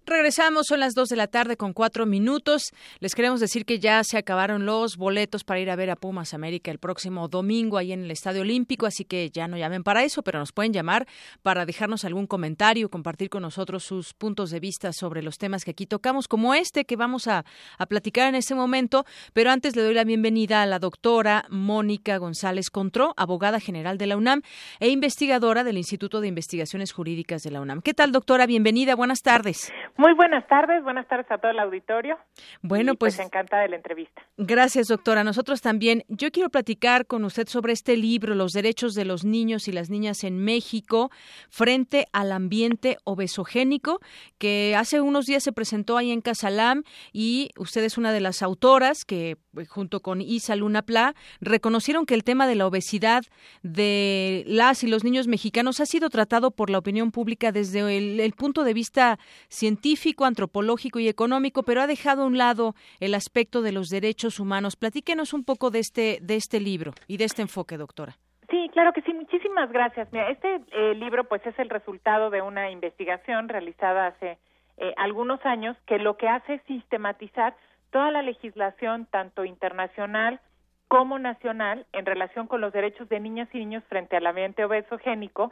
Regresamos, 0.08 0.66
son 0.68 0.78
las 0.78 0.94
2 0.94 1.08
de 1.08 1.16
la 1.16 1.26
tarde 1.26 1.56
con 1.56 1.72
cuatro 1.72 2.06
minutos. 2.06 2.72
Les 3.00 3.16
queremos 3.16 3.40
decir 3.40 3.64
que 3.64 3.80
ya 3.80 4.04
se 4.04 4.16
acabaron 4.16 4.64
los 4.64 4.96
boletos 4.96 5.42
para 5.42 5.58
ir 5.58 5.68
a 5.68 5.74
ver 5.74 5.90
a 5.90 5.96
Pumas 5.96 6.32
América 6.32 6.70
el 6.70 6.78
próximo 6.78 7.26
domingo 7.26 7.76
ahí 7.76 7.90
en 7.90 8.04
el 8.04 8.12
Estadio 8.12 8.42
Olímpico, 8.42 8.86
así 8.86 9.04
que 9.04 9.30
ya 9.30 9.48
no 9.48 9.56
llamen 9.56 9.82
para 9.82 10.04
eso, 10.04 10.22
pero 10.22 10.38
nos 10.38 10.52
pueden 10.52 10.72
llamar 10.72 11.08
para 11.42 11.66
dejarnos 11.66 12.04
algún 12.04 12.28
comentario, 12.28 12.88
compartir 12.88 13.30
con 13.30 13.42
nosotros 13.42 13.82
sus 13.82 14.14
puntos 14.14 14.50
de 14.50 14.60
vista 14.60 14.92
sobre 14.92 15.24
los 15.24 15.38
temas 15.38 15.64
que 15.64 15.72
aquí 15.72 15.86
tocamos, 15.86 16.28
como 16.28 16.54
este 16.54 16.84
que 16.84 16.94
vamos 16.94 17.26
a, 17.26 17.44
a 17.76 17.86
platicar 17.86 18.28
en 18.28 18.36
este 18.36 18.54
momento. 18.54 19.06
Pero 19.32 19.50
antes 19.50 19.74
le 19.74 19.82
doy 19.82 19.94
la 19.94 20.04
bienvenida 20.04 20.62
a 20.62 20.66
la 20.66 20.78
doctora 20.78 21.46
Mónica 21.50 22.18
González 22.18 22.70
Contró, 22.70 23.12
abogada 23.16 23.58
general 23.58 23.98
de 23.98 24.06
la 24.06 24.16
UNAM 24.16 24.42
e 24.78 24.88
investigadora 24.88 25.64
del 25.64 25.78
Instituto 25.78 26.20
de 26.20 26.28
Investigaciones 26.28 26.92
Jurídicas 26.92 27.42
de 27.42 27.50
la 27.50 27.60
UNAM. 27.60 27.82
¿Qué 27.82 27.92
tal, 27.92 28.12
doctora? 28.12 28.46
Bienvenida, 28.46 28.94
buenas 28.94 29.22
tardes. 29.22 29.72
Muy 29.98 30.12
buenas 30.12 30.46
tardes, 30.46 30.82
buenas 30.82 31.08
tardes 31.08 31.30
a 31.30 31.38
todo 31.38 31.50
el 31.50 31.58
auditorio. 31.58 32.18
Bueno, 32.60 32.94
pues, 32.96 33.16
pues 33.16 33.26
encantada 33.26 33.62
de 33.62 33.68
la 33.70 33.76
entrevista. 33.76 34.22
Gracias, 34.36 34.88
doctora. 34.88 35.24
Nosotros 35.24 35.62
también. 35.62 36.04
Yo 36.08 36.30
quiero 36.30 36.50
platicar 36.50 37.06
con 37.06 37.24
usted 37.24 37.48
sobre 37.48 37.72
este 37.72 37.96
libro, 37.96 38.34
Los 38.34 38.52
derechos 38.52 38.94
de 38.94 39.06
los 39.06 39.24
niños 39.24 39.68
y 39.68 39.72
las 39.72 39.88
niñas 39.88 40.22
en 40.24 40.38
México 40.38 41.10
frente 41.48 42.06
al 42.12 42.32
ambiente 42.32 42.98
obesogénico, 43.04 44.00
que 44.36 44.74
hace 44.76 45.00
unos 45.00 45.24
días 45.24 45.42
se 45.42 45.52
presentó 45.52 45.96
ahí 45.96 46.10
en 46.10 46.20
Casalam 46.20 46.82
y 47.12 47.50
usted 47.56 47.82
es 47.82 47.96
una 47.96 48.12
de 48.12 48.20
las 48.20 48.42
autoras 48.42 49.06
que 49.06 49.30
eh, 49.56 49.64
junto 49.66 50.00
con 50.00 50.20
Isa 50.20 50.56
Luna 50.56 50.82
Pla 50.82 51.14
reconocieron 51.40 52.04
que 52.04 52.14
el 52.14 52.22
tema 52.22 52.46
de 52.46 52.56
la 52.56 52.66
obesidad 52.66 53.22
de 53.62 54.44
las 54.46 54.84
y 54.84 54.88
los 54.88 55.04
niños 55.04 55.26
mexicanos 55.26 55.80
ha 55.80 55.86
sido 55.86 56.10
tratado 56.10 56.50
por 56.50 56.68
la 56.68 56.78
opinión 56.78 57.12
pública 57.12 57.50
desde 57.50 57.96
el, 57.96 58.20
el 58.20 58.32
punto 58.32 58.62
de 58.62 58.74
vista 58.74 59.18
científico, 59.48 59.85
antropológico 60.24 60.98
y 60.98 61.08
económico, 61.08 61.62
pero 61.62 61.82
ha 61.82 61.86
dejado 61.86 62.22
a 62.22 62.26
un 62.26 62.38
lado 62.38 62.74
el 63.00 63.14
aspecto 63.14 63.62
de 63.62 63.72
los 63.72 63.88
derechos 63.88 64.40
humanos. 64.40 64.76
Platíquenos 64.76 65.32
un 65.32 65.44
poco 65.44 65.70
de 65.70 65.80
este, 65.80 66.18
de 66.22 66.36
este 66.36 66.60
libro 66.60 66.92
y 67.06 67.16
de 67.16 67.24
este 67.24 67.42
enfoque, 67.42 67.76
doctora. 67.76 68.16
Sí, 68.50 68.68
claro 68.72 68.92
que 68.92 69.02
sí. 69.02 69.12
Muchísimas 69.12 69.70
gracias. 69.72 70.08
Mira, 70.12 70.30
este 70.30 70.60
eh, 70.72 70.94
libro, 70.94 71.24
pues, 71.24 71.44
es 71.46 71.58
el 71.58 71.68
resultado 71.68 72.30
de 72.30 72.42
una 72.42 72.70
investigación 72.70 73.48
realizada 73.48 74.08
hace 74.08 74.38
eh, 74.76 74.94
algunos 74.96 75.44
años 75.44 75.76
que 75.86 75.98
lo 75.98 76.16
que 76.16 76.28
hace 76.28 76.54
es 76.54 76.62
sistematizar 76.62 77.56
toda 77.90 78.10
la 78.10 78.22
legislación, 78.22 79.06
tanto 79.06 79.44
internacional 79.44 80.40
como 80.88 81.18
nacional, 81.18 81.84
en 81.92 82.06
relación 82.06 82.46
con 82.46 82.60
los 82.60 82.72
derechos 82.72 83.08
de 83.08 83.18
niñas 83.18 83.48
y 83.52 83.58
niños 83.58 83.82
frente 83.88 84.16
al 84.16 84.26
ambiente 84.26 84.64
obesogénico, 84.64 85.50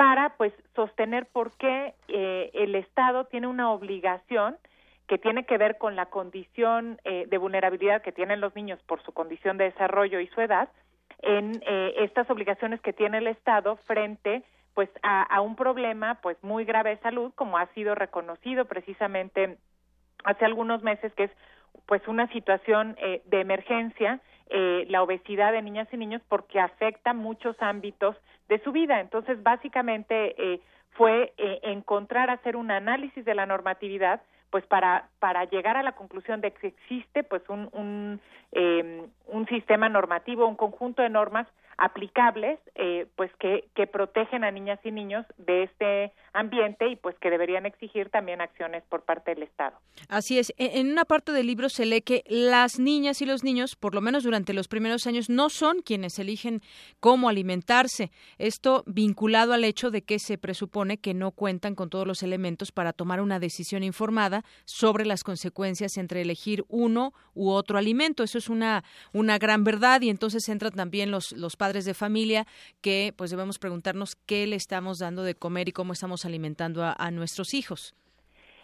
para 0.00 0.30
pues 0.38 0.54
sostener 0.74 1.26
por 1.26 1.54
qué 1.58 1.92
eh, 2.08 2.50
el 2.54 2.74
Estado 2.74 3.26
tiene 3.26 3.48
una 3.48 3.70
obligación 3.70 4.56
que 5.06 5.18
tiene 5.18 5.44
que 5.44 5.58
ver 5.58 5.76
con 5.76 5.94
la 5.94 6.06
condición 6.06 6.98
eh, 7.04 7.26
de 7.28 7.36
vulnerabilidad 7.36 8.00
que 8.00 8.10
tienen 8.10 8.40
los 8.40 8.56
niños 8.56 8.80
por 8.86 9.02
su 9.02 9.12
condición 9.12 9.58
de 9.58 9.64
desarrollo 9.64 10.18
y 10.18 10.26
su 10.28 10.40
edad, 10.40 10.70
en 11.20 11.62
eh, 11.66 11.96
estas 11.98 12.30
obligaciones 12.30 12.80
que 12.80 12.94
tiene 12.94 13.18
el 13.18 13.26
Estado 13.26 13.76
frente 13.86 14.42
pues 14.72 14.88
a, 15.02 15.38
un 15.42 15.54
problema 15.54 16.14
pues 16.22 16.42
muy 16.42 16.64
grave 16.64 16.96
de 16.96 17.02
salud 17.02 17.34
como 17.34 17.58
ha 17.58 17.66
sido 17.74 17.94
reconocido 17.94 18.64
precisamente 18.64 19.58
hace 20.24 20.46
algunos 20.46 20.82
meses 20.82 21.12
que 21.12 21.24
es 21.24 21.30
pues 21.84 22.08
una 22.08 22.26
situación 22.28 22.96
eh, 23.02 23.20
de 23.26 23.42
emergencia 23.42 24.18
eh, 24.50 24.86
la 24.88 25.02
obesidad 25.02 25.52
de 25.52 25.62
niñas 25.62 25.88
y 25.92 25.96
niños 25.96 26.22
porque 26.28 26.60
afecta 26.60 27.12
muchos 27.12 27.56
ámbitos 27.60 28.16
de 28.48 28.58
su 28.60 28.72
vida. 28.72 29.00
Entonces 29.00 29.42
básicamente 29.42 30.34
eh, 30.36 30.60
fue 30.92 31.32
encontrar 31.62 32.30
hacer 32.30 32.56
un 32.56 32.70
análisis 32.70 33.24
de 33.24 33.34
la 33.34 33.46
normatividad 33.46 34.20
pues 34.50 34.66
para 34.66 35.08
para 35.20 35.44
llegar 35.44 35.76
a 35.76 35.84
la 35.84 35.92
conclusión 35.92 36.40
de 36.40 36.50
que 36.50 36.66
existe 36.66 37.22
pues 37.22 37.42
un 37.48 37.70
un, 37.72 38.20
un 39.28 39.46
sistema 39.46 39.88
normativo 39.88 40.46
un 40.46 40.56
conjunto 40.56 41.00
de 41.00 41.08
normas 41.08 41.46
aplicables, 41.80 42.60
eh, 42.74 43.06
pues 43.16 43.30
que, 43.40 43.64
protegen 43.90 44.44
a 44.44 44.50
niñas 44.50 44.78
y 44.84 44.90
niños 44.92 45.24
de 45.38 45.64
este 45.64 46.12
ambiente 46.34 46.88
y 46.88 46.96
pues 46.96 47.16
que 47.18 47.30
deberían 47.30 47.64
exigir 47.64 48.10
también 48.10 48.40
acciones 48.40 48.84
por 48.88 49.02
parte 49.02 49.34
del 49.34 49.42
Estado. 49.42 49.76
Así 50.08 50.38
es. 50.38 50.52
E, 50.58 50.78
en 50.78 50.92
una 50.92 51.06
parte 51.06 51.32
del 51.32 51.46
libro 51.46 51.70
se 51.70 51.86
lee 51.86 52.02
que 52.02 52.22
las 52.28 52.78
niñas 52.78 53.22
y 53.22 53.26
los 53.26 53.42
niños, 53.42 53.74
por 53.74 53.94
lo 53.94 54.02
menos 54.02 54.22
durante 54.22 54.52
los 54.52 54.68
primeros 54.68 55.06
años, 55.06 55.30
no 55.30 55.48
son 55.48 55.80
quienes 55.80 56.18
eligen 56.18 56.60
cómo 57.00 57.30
alimentarse. 57.30 58.10
Esto 58.38 58.84
vinculado 58.86 59.54
al 59.54 59.64
hecho 59.64 59.90
de 59.90 60.02
que 60.02 60.18
se 60.18 60.36
presupone 60.36 60.98
que 60.98 61.14
no 61.14 61.32
cuentan 61.32 61.74
con 61.74 61.88
todos 61.88 62.06
los 62.06 62.22
elementos 62.22 62.70
para 62.70 62.92
tomar 62.92 63.22
una 63.22 63.40
decisión 63.40 63.82
informada 63.82 64.44
sobre 64.66 65.06
las 65.06 65.24
consecuencias 65.24 65.96
entre 65.96 66.20
elegir 66.20 66.64
uno 66.68 67.14
u 67.34 67.50
otro 67.50 67.78
alimento. 67.78 68.22
Eso 68.22 68.36
es 68.36 68.50
una, 68.50 68.84
una 69.14 69.38
gran 69.38 69.64
verdad 69.64 70.02
y 70.02 70.10
entonces 70.10 70.46
entran 70.50 70.72
también 70.72 71.10
los, 71.10 71.32
los 71.32 71.56
padres 71.56 71.69
de 71.72 71.94
familia 71.94 72.46
que 72.80 73.12
pues 73.16 73.30
debemos 73.30 73.58
preguntarnos 73.58 74.16
qué 74.26 74.46
le 74.46 74.56
estamos 74.56 74.98
dando 74.98 75.22
de 75.22 75.34
comer 75.34 75.68
y 75.68 75.72
cómo 75.72 75.92
estamos 75.92 76.24
alimentando 76.24 76.82
a, 76.84 77.10
nuestros 77.10 77.54
hijos. 77.54 77.94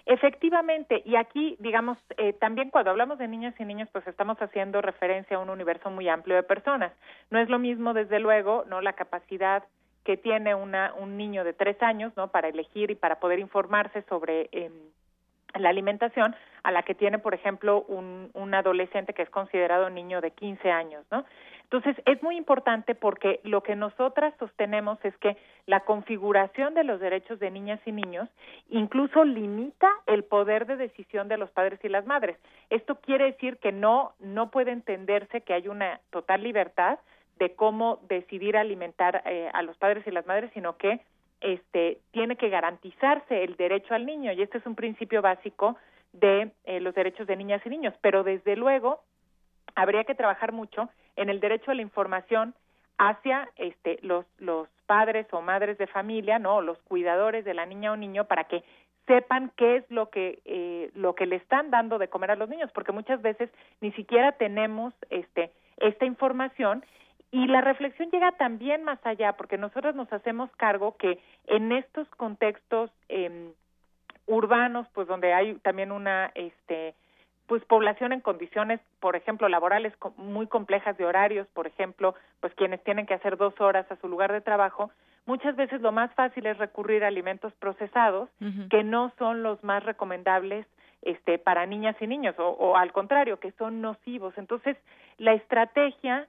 Efectivamente, 0.05 1.03
y 1.05 1.17
aquí, 1.17 1.57
digamos, 1.59 1.99
eh, 2.17 2.33
también 2.35 2.71
cuando 2.71 2.91
hablamos 2.91 3.19
de 3.19 3.27
niñas 3.27 3.55
y 3.59 3.65
niños, 3.65 3.89
pues 3.93 4.07
estamos 4.07 4.39
haciendo 4.41 4.81
referencia 4.81 5.37
a 5.37 5.41
un 5.41 5.51
universo 5.51 5.91
muy 5.91 6.09
amplio 6.09 6.37
de 6.37 6.45
personas. 6.45 6.93
No 7.31 7.41
es 7.41 7.49
lo 7.49 7.59
mismo, 7.59 7.93
desde 7.93 8.21
luego, 8.21 8.65
no 8.69 8.81
la 8.81 8.93
capacidad 8.93 9.65
que 10.05 10.17
tiene 10.17 10.55
una, 10.55 10.95
un 10.95 11.17
niño 11.17 11.43
de 11.43 11.53
tres 11.53 11.83
años, 11.83 12.13
¿no? 12.17 12.29
Para 12.29 12.49
elegir 12.49 12.93
y 12.93 12.95
para 12.95 13.19
poder 13.19 13.41
informarse 13.41 14.03
sobre 14.03 14.49
eh, 14.53 14.71
la 15.55 15.69
alimentación, 15.69 16.35
a 16.63 16.71
la 16.71 16.83
que 16.83 16.95
tiene, 16.95 17.19
por 17.19 17.35
ejemplo, 17.35 17.85
un, 17.89 18.31
un 18.35 18.55
adolescente 18.55 19.15
que 19.15 19.23
es 19.23 19.31
considerado 19.31 19.89
niño 19.91 20.21
de 20.21 20.33
15 20.33 20.71
años, 20.71 21.05
¿no? 21.11 21.25
Entonces, 21.71 22.01
es 22.07 22.23
muy 22.23 22.37
importante 22.37 22.95
porque 22.95 23.41
lo 23.43 23.65
que 23.65 23.75
nosotras 23.75 24.33
sostenemos 24.39 25.05
es 25.05 25.17
que 25.17 25.37
la 25.67 25.81
configuración 25.81 26.75
de 26.75 26.85
los 26.85 27.01
derechos 27.01 27.41
de 27.41 27.51
niñas 27.51 27.81
y 27.85 27.91
niños 27.91 28.29
incluso 28.71 29.25
limita 29.25 29.91
el 30.07 30.23
poder 30.23 30.67
de 30.67 30.77
decisión 30.77 31.27
de 31.27 31.39
los 31.39 31.51
padres 31.51 31.81
y 31.83 31.89
las 31.89 32.07
madres. 32.07 32.39
Esto 32.71 33.01
quiere 33.01 33.25
decir 33.25 33.57
que 33.57 33.73
no 33.73 34.13
no 34.21 34.53
puede 34.53 34.71
entenderse 34.71 35.41
que 35.41 35.55
hay 35.55 35.67
una 35.67 36.01
total 36.11 36.45
libertad 36.45 37.01
de 37.41 37.57
cómo 37.57 37.99
decidir 38.09 38.57
alimentar 38.57 39.23
eh, 39.27 39.51
a 39.53 39.63
los 39.63 39.77
padres 39.77 40.07
y 40.07 40.13
las 40.13 40.27
madres, 40.27 40.53
sino 40.55 40.77
que 40.77 41.01
este 41.41 41.99
tiene 42.13 42.37
que 42.37 42.49
garantizarse 42.49 43.45
el 43.45 43.57
derecho 43.57 43.95
al 43.95 44.07
niño 44.07 44.33
y 44.33 44.43
este 44.43 44.59
es 44.59 44.67
un 44.67 44.75
principio 44.75 45.23
básico 45.23 45.77
de 46.13 46.51
eh, 46.65 46.81
los 46.81 46.95
derechos 46.95 47.27
de 47.27 47.37
niñas 47.37 47.63
y 47.65 47.69
niños, 47.69 47.95
pero 48.01 48.25
desde 48.25 48.57
luego 48.57 49.03
habría 49.75 50.05
que 50.05 50.15
trabajar 50.15 50.53
mucho 50.53 50.89
en 51.17 51.29
el 51.29 51.41
derecho 51.41 51.71
a 51.71 51.75
la 51.75 51.83
información 51.83 52.55
hacia 52.99 53.49
este, 53.57 53.99
los, 54.03 54.25
los 54.39 54.69
padres 54.87 55.27
o 55.33 55.43
madres 55.43 55.77
de 55.79 55.87
familia, 55.87 56.39
no, 56.39 56.63
los 56.63 56.79
cuidadores 56.83 57.45
de 57.45 57.55
la 57.55 57.67
niña 57.67 57.93
o 57.93 57.97
niño 57.97 58.25
para 58.25 58.45
que 58.45 58.65
sepan 59.07 59.53
qué 59.57 59.77
es 59.77 59.91
lo 59.91 60.11
que 60.11 60.41
eh, 60.45 60.91
lo 60.95 61.15
que 61.15 61.27
le 61.27 61.37
están 61.37 61.71
dando 61.71 61.99
de 61.99 62.09
comer 62.09 62.33
a 62.33 62.37
los 62.37 62.49
niños, 62.49 62.71
porque 62.73 62.93
muchas 62.93 63.23
veces 63.23 63.51
ni 63.81 63.93
siquiera 63.93 64.33
tenemos 64.33 64.95
este 65.11 65.53
esta 65.77 66.07
información 66.07 66.85
y 67.37 67.47
la 67.49 67.61
reflexión 67.61 68.11
llega 68.11 68.33
también 68.33 68.83
más 68.83 68.99
allá, 69.05 69.35
porque 69.35 69.59
nosotros 69.59 69.95
nos 69.95 70.11
hacemos 70.11 70.51
cargo 70.57 70.97
que 70.97 71.21
en 71.49 71.71
estos 71.71 72.09
contextos 72.17 72.91
eh, 73.11 73.53
urbanos, 74.27 74.87
pues 74.95 75.07
donde 75.07 75.35
hay 75.35 75.55
también 75.57 75.93
una 75.93 76.33
este 76.35 76.95
pues 77.47 77.63
población 77.67 78.13
en 78.13 78.23
condiciones, 78.23 78.81
por 79.01 79.17
ejemplo, 79.17 79.51
laborales 79.51 79.93
muy 80.17 80.47
complejas 80.47 80.97
de 80.97 81.05
horarios, 81.05 81.47
por 81.49 81.67
ejemplo, 81.67 82.15
pues 82.41 82.55
quienes 82.55 82.83
tienen 82.85 83.05
que 83.05 83.13
hacer 83.13 83.37
dos 83.37 83.53
horas 83.61 83.85
a 83.93 83.97
su 83.97 84.09
lugar 84.09 84.33
de 84.33 84.41
trabajo, 84.41 84.91
muchas 85.27 85.57
veces 85.57 85.83
lo 85.83 85.93
más 85.93 86.13
fácil 86.15 86.47
es 86.47 86.57
recurrir 86.57 87.05
a 87.05 87.09
alimentos 87.09 87.53
procesados 87.57 88.31
que 88.71 88.83
no 88.83 89.13
son 89.19 89.43
los 89.43 89.63
más 89.63 89.85
recomendables 89.85 90.67
este, 91.03 91.39
para 91.39 91.67
niñas 91.67 91.97
y 92.01 92.07
niños, 92.07 92.35
o, 92.39 92.49
o 92.49 92.77
al 92.77 92.93
contrario, 92.93 93.39
que 93.39 93.53
son 93.53 93.83
nocivos. 93.83 94.33
Entonces, 94.39 94.79
la 95.19 95.35
estrategia 95.35 96.27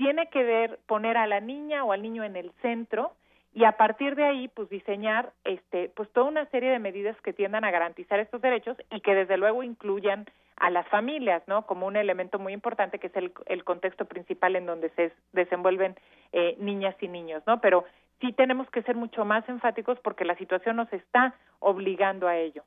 tiene 0.00 0.28
que 0.28 0.42
ver 0.42 0.78
poner 0.86 1.18
a 1.18 1.26
la 1.26 1.40
niña 1.40 1.84
o 1.84 1.92
al 1.92 2.00
niño 2.00 2.24
en 2.24 2.34
el 2.34 2.52
centro 2.62 3.12
y 3.52 3.64
a 3.64 3.72
partir 3.72 4.14
de 4.14 4.24
ahí 4.24 4.48
pues 4.48 4.70
diseñar 4.70 5.30
este 5.44 5.90
pues 5.94 6.10
toda 6.12 6.26
una 6.26 6.46
serie 6.46 6.70
de 6.70 6.78
medidas 6.78 7.20
que 7.20 7.34
tiendan 7.34 7.64
a 7.64 7.70
garantizar 7.70 8.18
estos 8.18 8.40
derechos 8.40 8.78
y 8.90 9.02
que 9.02 9.14
desde 9.14 9.36
luego 9.36 9.62
incluyan 9.62 10.24
a 10.56 10.70
las 10.70 10.88
familias, 10.88 11.42
¿no? 11.46 11.66
Como 11.66 11.86
un 11.86 11.96
elemento 11.96 12.38
muy 12.38 12.54
importante 12.54 12.98
que 12.98 13.08
es 13.08 13.16
el, 13.16 13.30
el 13.44 13.62
contexto 13.62 14.06
principal 14.06 14.56
en 14.56 14.64
donde 14.64 14.88
se 14.96 15.12
desenvuelven 15.34 15.94
eh, 16.32 16.56
niñas 16.58 16.96
y 17.02 17.08
niños, 17.08 17.42
¿no? 17.46 17.60
Pero 17.60 17.84
sí 18.22 18.32
tenemos 18.32 18.70
que 18.70 18.82
ser 18.84 18.96
mucho 18.96 19.26
más 19.26 19.46
enfáticos 19.50 19.98
porque 20.00 20.24
la 20.24 20.36
situación 20.36 20.76
nos 20.76 20.90
está 20.94 21.34
obligando 21.58 22.26
a 22.26 22.38
ello. 22.38 22.64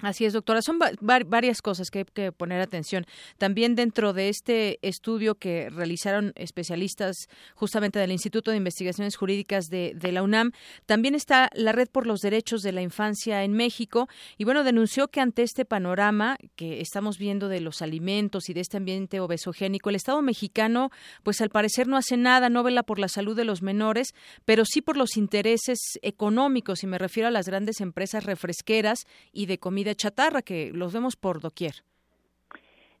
Así 0.00 0.24
es, 0.24 0.32
doctora. 0.32 0.62
Son 0.62 0.78
varias 1.00 1.60
cosas 1.60 1.90
que 1.90 2.00
hay 2.00 2.04
que 2.04 2.30
poner 2.30 2.60
atención. 2.60 3.04
También 3.36 3.74
dentro 3.74 4.12
de 4.12 4.28
este 4.28 4.78
estudio 4.82 5.34
que 5.34 5.70
realizaron 5.70 6.32
especialistas 6.36 7.28
justamente 7.54 7.98
del 7.98 8.12
Instituto 8.12 8.52
de 8.52 8.58
Investigaciones 8.58 9.16
Jurídicas 9.16 9.66
de, 9.66 9.96
la 10.12 10.22
UNAM, 10.22 10.52
también 10.86 11.16
está 11.16 11.50
la 11.52 11.72
Red 11.72 11.88
por 11.88 12.06
los 12.06 12.20
Derechos 12.20 12.62
de 12.62 12.70
la 12.70 12.80
Infancia 12.80 13.42
en 13.42 13.54
México. 13.54 14.08
Y 14.36 14.44
bueno, 14.44 14.62
denunció 14.62 15.08
que 15.08 15.20
ante 15.20 15.42
este 15.42 15.64
panorama 15.64 16.38
que 16.54 16.80
estamos 16.80 17.18
viendo 17.18 17.48
de 17.48 17.60
los 17.60 17.82
alimentos 17.82 18.48
y 18.48 18.54
de 18.54 18.60
este 18.60 18.76
ambiente 18.76 19.18
obesogénico, 19.18 19.90
el 19.90 19.96
Estado 19.96 20.22
mexicano, 20.22 20.90
pues 21.24 21.40
al 21.40 21.50
parecer 21.50 21.88
no 21.88 21.96
hace 21.96 22.16
nada, 22.16 22.50
no 22.50 22.62
vela 22.62 22.84
por 22.84 23.00
la 23.00 23.08
salud 23.08 23.34
de 23.36 23.44
los 23.44 23.62
menores, 23.62 24.14
pero 24.44 24.64
sí 24.64 24.80
por 24.80 24.96
los 24.96 25.16
intereses 25.16 25.78
económicos, 26.02 26.84
y 26.84 26.86
me 26.86 26.98
refiero 26.98 27.26
a 27.26 27.32
las 27.32 27.46
grandes 27.46 27.80
empresas 27.80 28.24
refresqueras 28.24 29.00
y 29.32 29.46
de 29.46 29.58
comida 29.58 29.87
de 29.88 29.96
chatarra 29.96 30.42
que 30.42 30.70
los 30.72 30.92
vemos 30.92 31.16
por 31.16 31.40
doquier. 31.40 31.74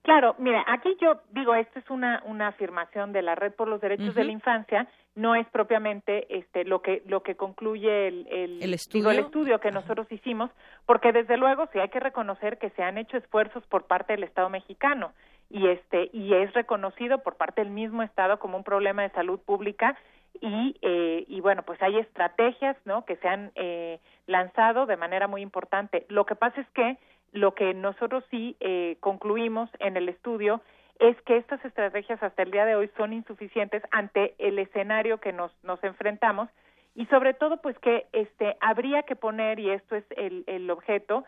Claro, 0.02 0.36
mira, 0.38 0.64
aquí 0.66 0.96
yo 1.00 1.20
digo, 1.32 1.54
esto 1.54 1.78
es 1.78 1.90
una, 1.90 2.22
una 2.24 2.48
afirmación 2.48 3.12
de 3.12 3.20
la 3.20 3.34
Red 3.34 3.52
por 3.52 3.68
los 3.68 3.80
Derechos 3.80 4.14
de 4.14 4.24
la 4.24 4.32
Infancia, 4.32 4.88
no 5.14 5.34
es 5.34 5.46
propiamente 5.48 6.34
este 6.34 6.64
lo 6.64 6.80
que 6.80 7.02
lo 7.06 7.22
que 7.22 7.34
concluye 7.34 8.08
el, 8.08 8.26
el, 8.30 8.72
estudio? 8.72 9.10
el 9.10 9.18
estudio 9.18 9.60
que 9.60 9.70
nosotros 9.70 10.06
hicimos, 10.10 10.50
porque 10.86 11.12
desde 11.12 11.36
luego 11.36 11.68
sí 11.72 11.78
hay 11.78 11.90
que 11.90 12.00
reconocer 12.00 12.56
que 12.56 12.70
se 12.70 12.82
han 12.82 12.96
hecho 12.96 13.18
esfuerzos 13.18 13.66
por 13.66 13.86
parte 13.86 14.14
del 14.14 14.22
Estado 14.22 14.48
mexicano 14.48 15.12
y 15.50 15.66
este 15.66 16.08
y 16.12 16.32
es 16.32 16.54
reconocido 16.54 17.18
por 17.18 17.36
parte 17.36 17.62
del 17.62 17.70
mismo 17.70 18.02
Estado 18.02 18.38
como 18.38 18.56
un 18.56 18.64
problema 18.64 19.02
de 19.02 19.10
salud 19.10 19.40
pública 19.40 19.98
y, 20.40 20.76
eh, 20.82 21.24
y 21.26 21.40
bueno, 21.40 21.64
pues 21.64 21.82
hay 21.82 21.98
estrategias, 21.98 22.76
¿no? 22.84 23.04
Que 23.04 23.16
se 23.16 23.28
han 23.28 23.50
eh, 23.56 23.98
lanzado 24.28 24.86
de 24.86 24.96
manera 24.96 25.26
muy 25.26 25.42
importante. 25.42 26.06
Lo 26.08 26.24
que 26.26 26.36
pasa 26.36 26.60
es 26.60 26.68
que 26.70 26.98
lo 27.32 27.54
que 27.54 27.74
nosotros 27.74 28.24
sí 28.30 28.56
eh, 28.60 28.96
concluimos 29.00 29.68
en 29.80 29.96
el 29.96 30.08
estudio 30.08 30.60
es 31.00 31.20
que 31.22 31.36
estas 31.36 31.64
estrategias 31.64 32.22
hasta 32.22 32.42
el 32.42 32.50
día 32.50 32.64
de 32.64 32.76
hoy 32.76 32.90
son 32.96 33.12
insuficientes 33.12 33.82
ante 33.90 34.34
el 34.38 34.58
escenario 34.58 35.18
que 35.18 35.32
nos, 35.32 35.52
enfrentamos 35.82 36.48
y 36.94 37.06
sobre 37.06 37.34
todo 37.34 37.58
pues 37.58 37.78
que 37.78 38.06
este 38.12 38.56
habría 38.60 39.02
que 39.04 39.16
poner 39.16 39.58
y 39.60 39.70
esto 39.70 39.96
es 39.96 40.04
el, 40.16 40.44
el 40.46 40.70
objeto 40.70 41.24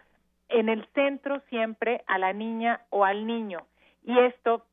en 0.49 0.69
el 0.69 0.87
centro 0.95 1.41
siempre 1.49 2.03
a 2.07 2.19
la 2.19 2.33
niña 2.33 2.81
o 2.91 3.05
al 3.05 3.27
niño 3.27 3.67
y 4.05 4.19
esto 4.19 4.65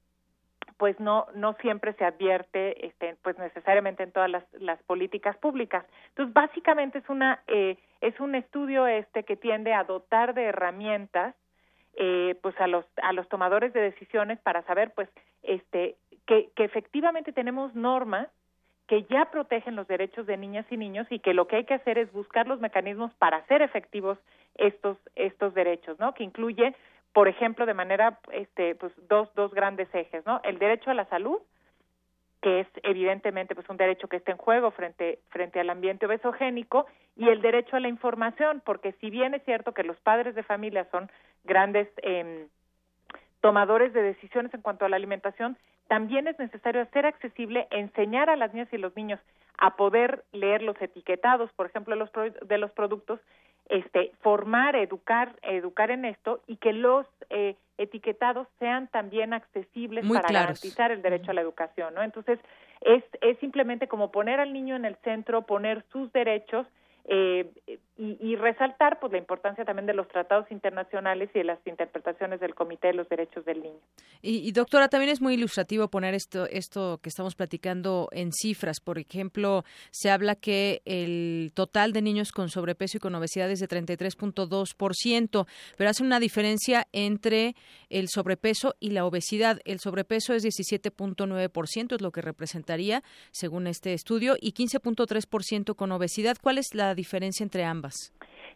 pues 0.78 1.00
no 1.00 1.28
no 1.36 1.54
siempre 1.56 1.94
se 1.94 2.06
advierte 2.06 2.86
este 2.86 3.16
pues 3.24 3.38
necesariamente 3.38 4.04
en 4.04 4.12
todas 4.12 4.30
las, 4.30 4.44
las 4.54 4.82
políticas 4.84 5.36
públicas 5.38 5.86
entonces 6.10 6.34
básicamente 6.34 7.00
es 7.00 7.10
una 7.10 7.42
eh, 7.48 7.78
es 8.02 8.20
un 8.20 8.36
estudio 8.36 8.88
este 8.88 9.24
que 9.24 9.36
tiende 9.36 9.74
a 9.74 9.84
dotar 9.84 10.34
de 10.34 10.46
herramientas 10.46 11.36
eh, 11.96 12.36
pues 12.42 12.60
a 12.60 12.68
los 12.68 12.86
a 13.02 13.12
los 13.14 13.28
tomadores 13.28 13.74
de 13.74 13.82
decisiones 13.82 14.40
para 14.40 14.62
saber 14.64 14.92
pues 14.94 15.10
este 15.44 15.96
que, 16.26 16.50
que 16.56 16.64
efectivamente 16.64 17.32
tenemos 17.32 17.74
normas 17.74 18.28
que 18.88 19.04
ya 19.04 19.26
protegen 19.32 19.76
los 19.76 19.88
derechos 19.88 20.26
de 20.28 20.38
niñas 20.38 20.66
y 20.70 20.78
niños 20.78 21.08
y 21.10 21.20
que 21.20 21.34
lo 21.34 21.48
que 21.48 21.58
hay 21.58 21.66
que 21.66 21.74
hacer 21.74 21.98
es 21.98 22.12
buscar 22.14 22.48
los 22.48 22.60
mecanismos 22.62 23.14
para 23.16 23.38
hacer 23.38 23.62
efectivos 23.62 24.18
estos 24.56 24.98
estos 25.16 25.54
derechos, 25.54 26.00
¿no? 26.00 26.14
Que 26.14 26.24
incluye 26.24 26.74
por 27.18 27.28
ejemplo, 27.28 27.66
de 27.66 27.74
manera, 27.74 28.20
este, 28.32 28.76
pues 28.76 28.94
dos, 29.10 29.34
dos 29.34 29.52
grandes 29.52 29.88
ejes, 29.92 30.24
¿no? 30.28 30.40
El 30.44 30.60
derecho 30.60 30.92
a 30.92 30.94
la 30.94 31.06
salud, 31.06 31.40
que 32.44 32.60
es 32.60 32.68
evidentemente 32.84 33.56
pues 33.56 33.68
un 33.72 33.78
derecho 33.78 34.08
que 34.08 34.18
está 34.18 34.34
en 34.34 34.38
juego 34.38 34.70
frente 34.70 35.18
frente 35.30 35.60
al 35.60 35.72
ambiente 35.72 36.06
obesogénico 36.06 36.86
y 37.16 37.28
el 37.30 37.42
derecho 37.42 37.76
a 37.76 37.80
la 37.80 37.88
información 37.88 38.62
porque 38.64 38.92
si 39.02 39.10
bien 39.10 39.34
es 39.34 39.44
cierto 39.46 39.74
que 39.74 39.82
los 39.82 40.00
padres 40.02 40.36
de 40.36 40.44
familia 40.44 40.86
son 40.92 41.10
grandes 41.44 41.88
eh, 42.04 42.46
tomadores 43.42 43.94
de 43.94 44.04
decisiones 44.04 44.54
en 44.54 44.62
cuanto 44.62 44.86
a 44.86 44.90
la 44.90 44.98
alimentación 44.98 45.58
también 45.88 46.28
es 46.28 46.38
necesario 46.38 46.84
hacer 46.84 47.08
accesible 47.08 47.68
enseñar 47.72 48.30
a 48.30 48.36
las 48.36 48.54
niñas 48.54 48.72
y 48.72 48.78
los 48.78 48.96
niños 48.96 49.20
a 49.58 49.76
poder 49.76 50.24
leer 50.34 50.62
los 50.62 50.80
etiquetados 50.80 51.52
por 51.54 51.66
ejemplo 51.66 51.96
de 51.96 52.00
los 52.00 52.12
de 52.48 52.58
los 52.60 52.72
productos 52.74 53.20
este 53.70 54.12
formar 54.22 54.76
educar 54.76 55.36
educar 55.42 55.92
en 55.92 56.06
esto 56.06 56.42
y 56.48 56.58
que 56.58 56.74
los 56.74 57.06
eh, 57.30 57.56
etiquetados 57.78 58.48
sean 58.60 58.88
también 58.88 59.34
accesibles 59.34 60.08
para 60.08 60.28
garantizar 60.32 60.92
el 60.92 61.02
derecho 61.02 61.32
a 61.32 61.34
la 61.34 61.42
educación, 61.42 61.94
¿no? 61.94 62.02
Entonces, 62.02 62.40
es, 62.82 63.04
es 63.22 63.38
simplemente 63.40 63.88
como 63.88 64.12
poner 64.12 64.40
al 64.40 64.54
niño 64.54 64.76
en 64.76 64.86
el 64.86 64.96
centro, 65.04 65.44
poner 65.44 65.84
sus 65.92 66.12
derechos 66.12 66.66
eh, 67.06 67.52
y, 68.00 68.36
resaltar 68.36 69.00
pues 69.00 69.12
la 69.12 69.18
importancia 69.18 69.66
también 69.66 69.88
de 69.88 69.94
los 69.94 70.08
tratados 70.08 70.50
internacionales 70.52 71.30
y 71.34 71.40
de 71.40 71.44
las 71.46 71.60
interpretaciones 71.66 72.40
del 72.40 72.54
Comité 72.54 72.88
de 72.88 72.94
los 72.94 73.10
Derechos 73.10 73.44
del 73.46 73.64
Niño. 73.64 73.80
Y, 74.22 74.52
doctora, 74.52 74.88
también 74.88 75.12
es 75.12 75.20
muy 75.20 75.34
ilustrativo 75.34 75.88
poner 75.88 76.14
esto, 76.14 76.46
esto 76.46 77.00
que 77.02 77.10
estamos 77.10 77.34
platicando 77.34 78.08
en 78.12 78.32
cifras. 78.32 78.80
Por 78.82 79.00
ejemplo, 79.00 79.64
se 79.90 80.12
habla 80.12 80.36
que 80.36 80.82
el 80.86 81.52
total 81.56 81.92
de 81.92 82.04
niños 82.04 82.32
con 82.32 82.50
sobrepeso 82.50 82.98
y 82.98 83.00
con 83.00 83.16
obesidad 83.16 83.50
es 83.50 83.60
de 83.60 83.68
33.2%, 83.68 85.48
pero 85.76 85.90
hace 85.90 86.04
una 86.04 86.20
diferencia 86.20 86.86
entre 86.92 87.56
el 87.90 88.10
sobrepeso 88.10 88.76
y 88.80 88.92
la 88.92 89.06
obesidad. 89.06 89.60
El 89.66 89.80
sobrepeso 89.80 90.36
es 90.36 90.44
17.9%, 90.44 91.96
es 91.96 92.02
lo 92.02 92.12
que 92.12 92.22
representaría, 92.22 93.02
según 93.32 93.66
este 93.66 93.94
estudio, 93.94 94.36
y 94.40 94.54
15.3% 94.54 95.76
con 95.76 95.92
obesidad. 95.92 96.38
¿Cuál 96.40 96.60
es 96.60 96.76
la 96.76 96.94
diferencia 96.94 97.44
entre 97.44 97.64
ambas? 97.64 97.87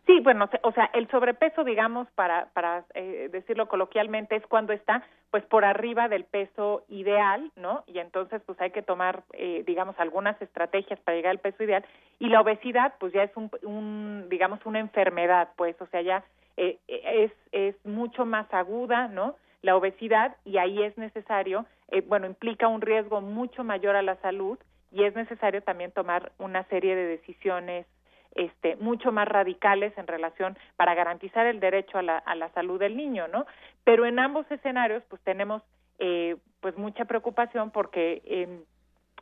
Sí, 0.07 0.19
bueno, 0.19 0.49
o 0.63 0.71
sea, 0.71 0.89
el 0.93 1.07
sobrepeso, 1.09 1.63
digamos, 1.63 2.07
para, 2.15 2.47
para 2.53 2.85
eh, 2.95 3.29
decirlo 3.31 3.67
coloquialmente, 3.67 4.35
es 4.35 4.45
cuando 4.47 4.73
está, 4.73 5.03
pues, 5.29 5.43
por 5.45 5.63
arriba 5.63 6.07
del 6.07 6.23
peso 6.23 6.83
ideal, 6.89 7.51
¿no? 7.55 7.83
Y 7.85 7.99
entonces, 7.99 8.41
pues, 8.45 8.59
hay 8.59 8.71
que 8.71 8.81
tomar, 8.81 9.23
eh, 9.33 9.63
digamos, 9.67 9.95
algunas 9.99 10.41
estrategias 10.41 10.99
para 11.01 11.15
llegar 11.17 11.31
al 11.31 11.39
peso 11.39 11.63
ideal. 11.63 11.85
Y 12.17 12.29
la 12.29 12.41
obesidad, 12.41 12.95
pues, 12.99 13.13
ya 13.13 13.23
es 13.23 13.31
un, 13.35 13.51
un 13.61 14.27
digamos, 14.27 14.59
una 14.65 14.79
enfermedad, 14.79 15.49
pues, 15.55 15.79
o 15.79 15.85
sea, 15.87 16.01
ya 16.01 16.23
eh, 16.57 16.79
es, 16.87 17.31
es 17.51 17.75
mucho 17.85 18.25
más 18.25 18.51
aguda, 18.53 19.07
¿no? 19.07 19.35
La 19.61 19.75
obesidad, 19.75 20.35
y 20.45 20.57
ahí 20.57 20.81
es 20.81 20.97
necesario, 20.97 21.67
bueno, 22.07 22.25
implica 22.25 22.67
un 22.67 22.81
riesgo 22.81 23.21
mucho 23.21 23.63
mayor 23.63 23.95
a 23.95 24.01
la 24.01 24.15
salud 24.21 24.57
y 24.91 25.03
es 25.03 25.13
necesario 25.13 25.61
también 25.61 25.91
tomar 25.91 26.31
una 26.39 26.63
serie 26.63 26.95
de 26.95 27.05
decisiones 27.05 27.85
este, 28.35 28.75
mucho 28.77 29.11
más 29.11 29.27
radicales 29.27 29.97
en 29.97 30.07
relación 30.07 30.57
para 30.77 30.95
garantizar 30.95 31.45
el 31.45 31.59
derecho 31.59 31.97
a 31.97 32.01
la, 32.01 32.17
a 32.17 32.35
la 32.35 32.49
salud 32.49 32.79
del 32.79 32.95
niño, 32.95 33.27
¿no? 33.27 33.45
Pero 33.83 34.05
en 34.05 34.19
ambos 34.19 34.49
escenarios, 34.51 35.03
pues 35.09 35.21
tenemos 35.23 35.61
eh, 35.99 36.37
pues 36.61 36.77
mucha 36.77 37.05
preocupación 37.05 37.71
porque 37.71 38.21
eh, 38.25 38.63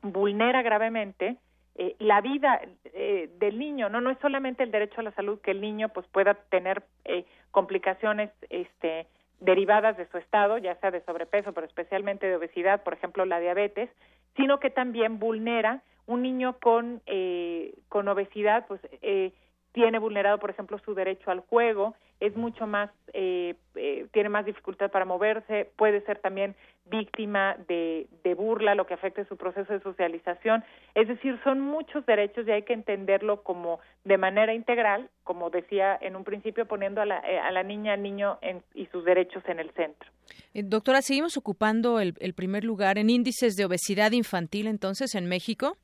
vulnera 0.02 0.62
gravemente 0.62 1.38
eh, 1.76 1.96
la 2.00 2.20
vida 2.20 2.60
eh, 2.94 3.30
del 3.40 3.58
niño, 3.58 3.88
no 3.88 4.02
no 4.02 4.10
es 4.10 4.18
solamente 4.20 4.64
el 4.64 4.72
derecho 4.72 5.00
a 5.00 5.04
la 5.04 5.12
salud 5.14 5.40
que 5.40 5.52
el 5.52 5.62
niño 5.62 5.88
pues 5.88 6.06
pueda 6.08 6.34
tener 6.34 6.84
eh, 7.06 7.26
complicaciones 7.52 8.32
este 8.50 9.08
derivadas 9.40 9.98
de 9.98 10.08
su 10.08 10.18
estado, 10.18 10.58
ya 10.58 10.76
sea 10.76 10.92
de 10.92 11.02
sobrepeso, 11.02 11.54
pero 11.54 11.68
especialmente 11.68 12.28
de 12.28 12.36
obesidad, 12.36 12.84
por 12.84 12.94
ejemplo 12.94 13.26
la 13.26 13.40
diabetes, 13.40 13.90
sino 14.36 14.60
que 14.60 14.70
también 14.70 15.20
vulnera 15.20 15.82
un 16.06 16.24
niño 16.24 16.58
con, 16.60 17.02
eh, 17.06 17.76
con 17.88 18.08
obesidad, 18.08 18.66
pues 18.68 18.82
eh, 19.02 19.32
tiene 19.72 20.00
vulnerado, 20.00 20.40
por 20.40 20.50
ejemplo, 20.50 20.80
su 20.80 20.96
derecho 20.96 21.30
al 21.30 21.42
juego, 21.42 21.96
es 22.20 22.36
mucho 22.36 22.68
más, 22.68 22.90
eh, 23.14 23.56
eh, 23.76 24.08
tiene 24.12 24.30
más 24.30 24.46
dificultad 24.46 24.92
para 24.92 25.06
moverse, 25.06 25.70
puede 25.76 26.02
ser 26.02 26.20
también 26.20 26.56
víctima 26.86 27.56
de, 27.68 28.08
de 28.24 28.34
burla, 28.34 28.76
lo 28.76 28.86
que 28.86 28.96
afecte 28.96 29.26
su 29.26 29.38
proceso 29.38 29.72
de 29.72 29.80
socialización. 29.82 30.64
Es 30.96 31.08
decir, 31.08 31.40
son 31.44 31.62
muchos 31.62 32.06
derechos 32.06 32.48
y 32.48 32.52
hay 32.52 32.64
que 32.64 32.74
entenderlo 32.74 33.44
como 33.44 33.80
de 34.04 34.18
manera 34.18 34.54
integral, 34.54 35.10
como 35.24 35.50
decía 35.50 35.98
en 36.02 36.16
un 36.16 36.24
principio, 36.24 36.66
poniendo 36.66 37.02
a 37.02 37.06
la, 37.06 37.20
eh, 37.20 37.40
a 37.40 37.52
la 37.52 37.64
niña, 37.64 37.94
al 37.94 38.04
niño 38.04 38.40
en, 38.42 38.64
y 38.74 38.88
sus 38.88 39.06
derechos 39.06 39.44
en 39.48 39.60
el 39.60 39.72
centro. 39.72 40.10
doctora, 40.54 41.02
seguimos 41.02 41.38
ocupando 41.38 42.00
el 42.00 42.34
primer 42.34 42.64
lugar 42.64 42.98
en 42.98 43.10
índices 43.10 43.56
de 43.56 43.66
obesidad 43.66 44.12
infantil 44.12 44.68
entonces 44.68 45.16
en 45.16 45.28
México. 45.28 45.78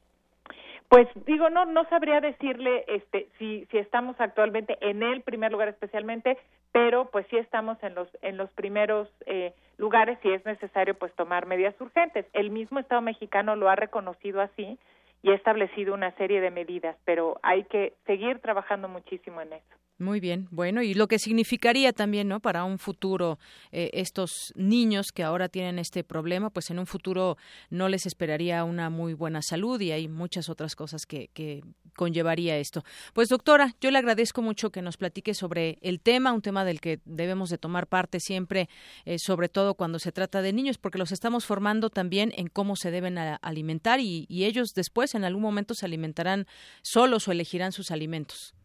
Pues 0.90 1.08
digo, 1.26 1.50
no 1.50 1.66
no 1.66 1.86
sabría 1.90 2.22
decirle 2.22 2.86
este 2.88 3.28
si 3.38 3.66
si 3.72 3.78
estamos 3.78 4.16
actualmente 4.20 4.78
en 4.82 5.04
el 5.04 5.22
primer 5.22 5.52
lugar 5.52 5.68
especialmente, 5.68 6.38
pero 6.72 7.10
pues 7.12 7.26
sí 7.30 7.38
estamos 7.38 7.82
en 7.84 7.96
los 7.96 8.08
en 8.22 8.38
los 8.38 8.50
primeros 8.52 9.10
eh, 9.26 9.54
lugares 9.78 10.20
y 10.24 10.32
es 10.32 10.46
necesario 10.46 10.94
pues 10.94 11.14
tomar 11.16 11.48
medidas 11.48 11.80
urgentes. 11.82 12.26
El 12.34 12.50
mismo 12.50 12.80
Estado 12.80 13.02
mexicano 13.02 13.56
lo 13.56 13.70
ha 13.70 13.76
reconocido 13.76 14.42
así 14.42 14.78
y 15.24 15.32
ha 15.32 15.36
establecido 15.36 15.94
una 15.94 16.12
serie 16.18 16.40
de 16.40 16.52
medidas, 16.52 16.96
pero 17.04 17.40
hay 17.42 17.64
que 17.64 17.94
seguir 18.06 18.40
trabajando 18.40 18.88
muchísimo 18.88 19.42
en 19.42 19.54
eso. 19.54 19.85
Muy 19.98 20.20
bien, 20.20 20.50
bueno, 20.52 20.82
y 20.82 20.94
lo 20.94 21.08
que 21.08 21.20
significaría 21.20 21.94
también, 21.94 22.28
¿no? 22.28 22.42
Para 22.42 22.66
un 22.66 22.80
futuro, 22.80 23.40
eh, 23.72 23.92
estos 23.94 24.52
niños 24.58 25.14
que 25.14 25.24
ahora 25.24 25.48
tienen 25.48 25.80
este 25.80 26.04
problema, 26.04 26.50
pues 26.50 26.70
en 26.70 26.80
un 26.80 26.86
futuro 26.86 27.38
no 27.70 27.88
les 27.88 28.06
esperaría 28.06 28.66
una 28.66 28.90
muy 28.90 29.14
buena 29.14 29.42
salud 29.42 29.80
y 29.80 29.94
hay 29.94 30.10
muchas 30.10 30.50
otras 30.50 30.76
cosas 30.76 31.06
que, 31.06 31.30
que 31.34 31.64
conllevaría 31.96 32.58
esto. 32.58 32.84
Pues 33.14 33.30
doctora, 33.30 33.74
yo 33.80 33.90
le 33.90 33.98
agradezco 33.98 34.42
mucho 34.42 34.70
que 34.70 34.82
nos 34.82 34.98
platique 34.98 35.34
sobre 35.34 35.78
el 35.82 36.02
tema, 36.02 36.34
un 36.34 36.42
tema 36.42 36.66
del 36.66 36.82
que 36.82 37.00
debemos 37.06 37.50
de 37.50 37.58
tomar 37.58 37.88
parte 37.88 38.20
siempre, 38.20 38.68
eh, 39.06 39.18
sobre 39.18 39.48
todo 39.48 39.76
cuando 39.76 40.00
se 40.00 40.12
trata 40.12 40.42
de 40.42 40.52
niños, 40.52 40.78
porque 40.78 40.98
los 40.98 41.14
estamos 41.14 41.46
formando 41.46 41.90
también 41.90 42.34
en 42.36 42.48
cómo 42.48 42.76
se 42.76 42.92
deben 42.92 43.18
alimentar 43.18 44.02
y, 44.02 44.26
y 44.28 44.44
ellos 44.44 44.74
después 44.76 45.16
en 45.16 45.24
algún 45.24 45.42
momento 45.42 45.74
se 45.74 45.86
alimentarán 45.86 46.48
solos 46.82 47.30
o 47.30 47.32
elegirán 47.32 47.72
sus 47.72 47.92
alimentos. 47.92 48.56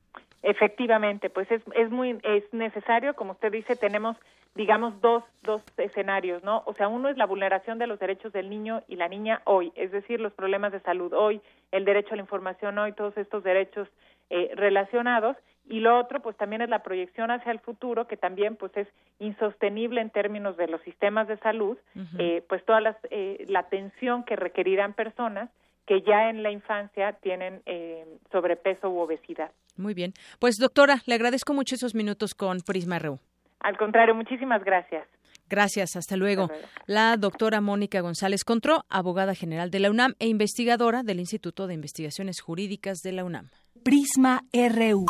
Efectivamente, 0.42 1.28
pues 1.28 1.50
es, 1.50 1.62
es 1.74 1.90
muy 1.90 2.18
es 2.22 2.44
necesario, 2.52 3.14
como 3.14 3.32
usted 3.32 3.52
dice, 3.52 3.76
tenemos 3.76 4.16
digamos 4.54 5.00
dos 5.00 5.22
dos 5.42 5.62
escenarios, 5.76 6.42
¿no? 6.42 6.62
O 6.66 6.74
sea, 6.74 6.88
uno 6.88 7.08
es 7.08 7.16
la 7.16 7.26
vulneración 7.26 7.78
de 7.78 7.86
los 7.86 7.98
derechos 7.98 8.32
del 8.32 8.50
niño 8.50 8.82
y 8.88 8.96
la 8.96 9.08
niña 9.08 9.42
hoy, 9.44 9.72
es 9.76 9.92
decir, 9.92 10.20
los 10.20 10.32
problemas 10.32 10.72
de 10.72 10.80
salud 10.80 11.12
hoy, 11.12 11.40
el 11.72 11.84
derecho 11.84 12.14
a 12.14 12.16
la 12.16 12.22
información 12.22 12.78
hoy, 12.78 12.92
todos 12.92 13.16
estos 13.16 13.44
derechos 13.44 13.88
eh, 14.30 14.50
relacionados 14.54 15.36
y 15.68 15.80
lo 15.80 15.98
otro 15.98 16.20
pues 16.20 16.36
también 16.36 16.62
es 16.62 16.68
la 16.68 16.82
proyección 16.82 17.30
hacia 17.30 17.52
el 17.52 17.60
futuro 17.60 18.06
que 18.06 18.16
también 18.16 18.56
pues 18.56 18.76
es 18.76 18.88
insostenible 19.18 20.00
en 20.00 20.10
términos 20.10 20.56
de 20.56 20.66
los 20.68 20.80
sistemas 20.82 21.28
de 21.28 21.36
salud 21.38 21.76
eh, 22.18 22.42
pues 22.48 22.64
toda 22.64 22.80
las, 22.80 22.96
eh, 23.10 23.44
la 23.48 23.60
atención 23.60 24.24
que 24.24 24.36
requerirán 24.36 24.94
personas 24.94 25.50
que 25.86 26.02
ya 26.02 26.30
en 26.30 26.42
la 26.42 26.50
infancia 26.50 27.12
tienen 27.22 27.62
eh, 27.66 28.04
sobrepeso 28.30 28.90
u 28.90 28.98
obesidad. 28.98 29.50
Muy 29.76 29.94
bien. 29.94 30.12
Pues 30.38 30.56
doctora, 30.56 31.02
le 31.06 31.14
agradezco 31.14 31.54
mucho 31.54 31.74
esos 31.74 31.94
minutos 31.94 32.34
con 32.34 32.58
Prisma 32.60 32.98
RU. 32.98 33.18
Al 33.60 33.76
contrario, 33.76 34.14
muchísimas 34.14 34.64
gracias. 34.64 35.06
Gracias, 35.48 35.96
hasta 35.96 36.16
luego. 36.16 36.48
La 36.86 37.16
doctora 37.16 37.60
Mónica 37.60 38.00
González 38.00 38.44
Contró, 38.44 38.84
abogada 38.88 39.34
general 39.34 39.70
de 39.70 39.80
la 39.80 39.90
UNAM 39.90 40.14
e 40.20 40.28
investigadora 40.28 41.02
del 41.02 41.18
Instituto 41.18 41.66
de 41.66 41.74
Investigaciones 41.74 42.40
Jurídicas 42.40 42.98
de 43.02 43.12
la 43.12 43.24
UNAM. 43.24 43.50
Prisma 43.82 44.42
RU. 44.52 45.06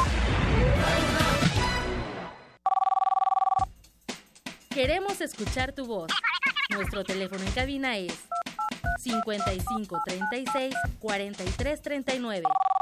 Queremos 4.72 5.20
escuchar 5.20 5.72
tu 5.72 5.86
voz. 5.86 6.10
Nuestro 6.72 7.05
teléfono 7.05 7.42
en 7.42 7.52
cabina 7.52 7.98
es 7.98 8.26
55 9.02 9.89
36 10.06 10.74
43 11.01 11.81
39. 11.81 12.80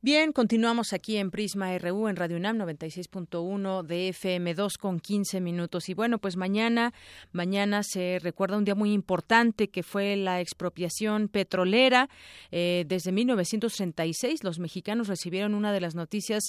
Bien, 0.00 0.30
continuamos 0.30 0.92
aquí 0.92 1.16
en 1.16 1.32
Prisma 1.32 1.76
RU 1.76 2.06
en 2.06 2.14
Radio 2.14 2.36
UNAM 2.36 2.56
96.1 2.58 3.82
de 3.82 4.10
FM2 4.10 4.78
con 4.78 5.00
15 5.00 5.40
minutos. 5.40 5.88
Y 5.88 5.94
bueno, 5.94 6.20
pues 6.20 6.36
mañana, 6.36 6.94
mañana 7.32 7.82
se 7.82 8.20
recuerda 8.22 8.58
un 8.58 8.64
día 8.64 8.76
muy 8.76 8.92
importante 8.92 9.70
que 9.70 9.82
fue 9.82 10.14
la 10.14 10.40
expropiación 10.40 11.26
petrolera. 11.26 12.08
Eh, 12.52 12.84
desde 12.86 13.10
1936 13.10 14.44
los 14.44 14.60
mexicanos 14.60 15.08
recibieron 15.08 15.52
una 15.52 15.72
de 15.72 15.80
las 15.80 15.96
noticias 15.96 16.44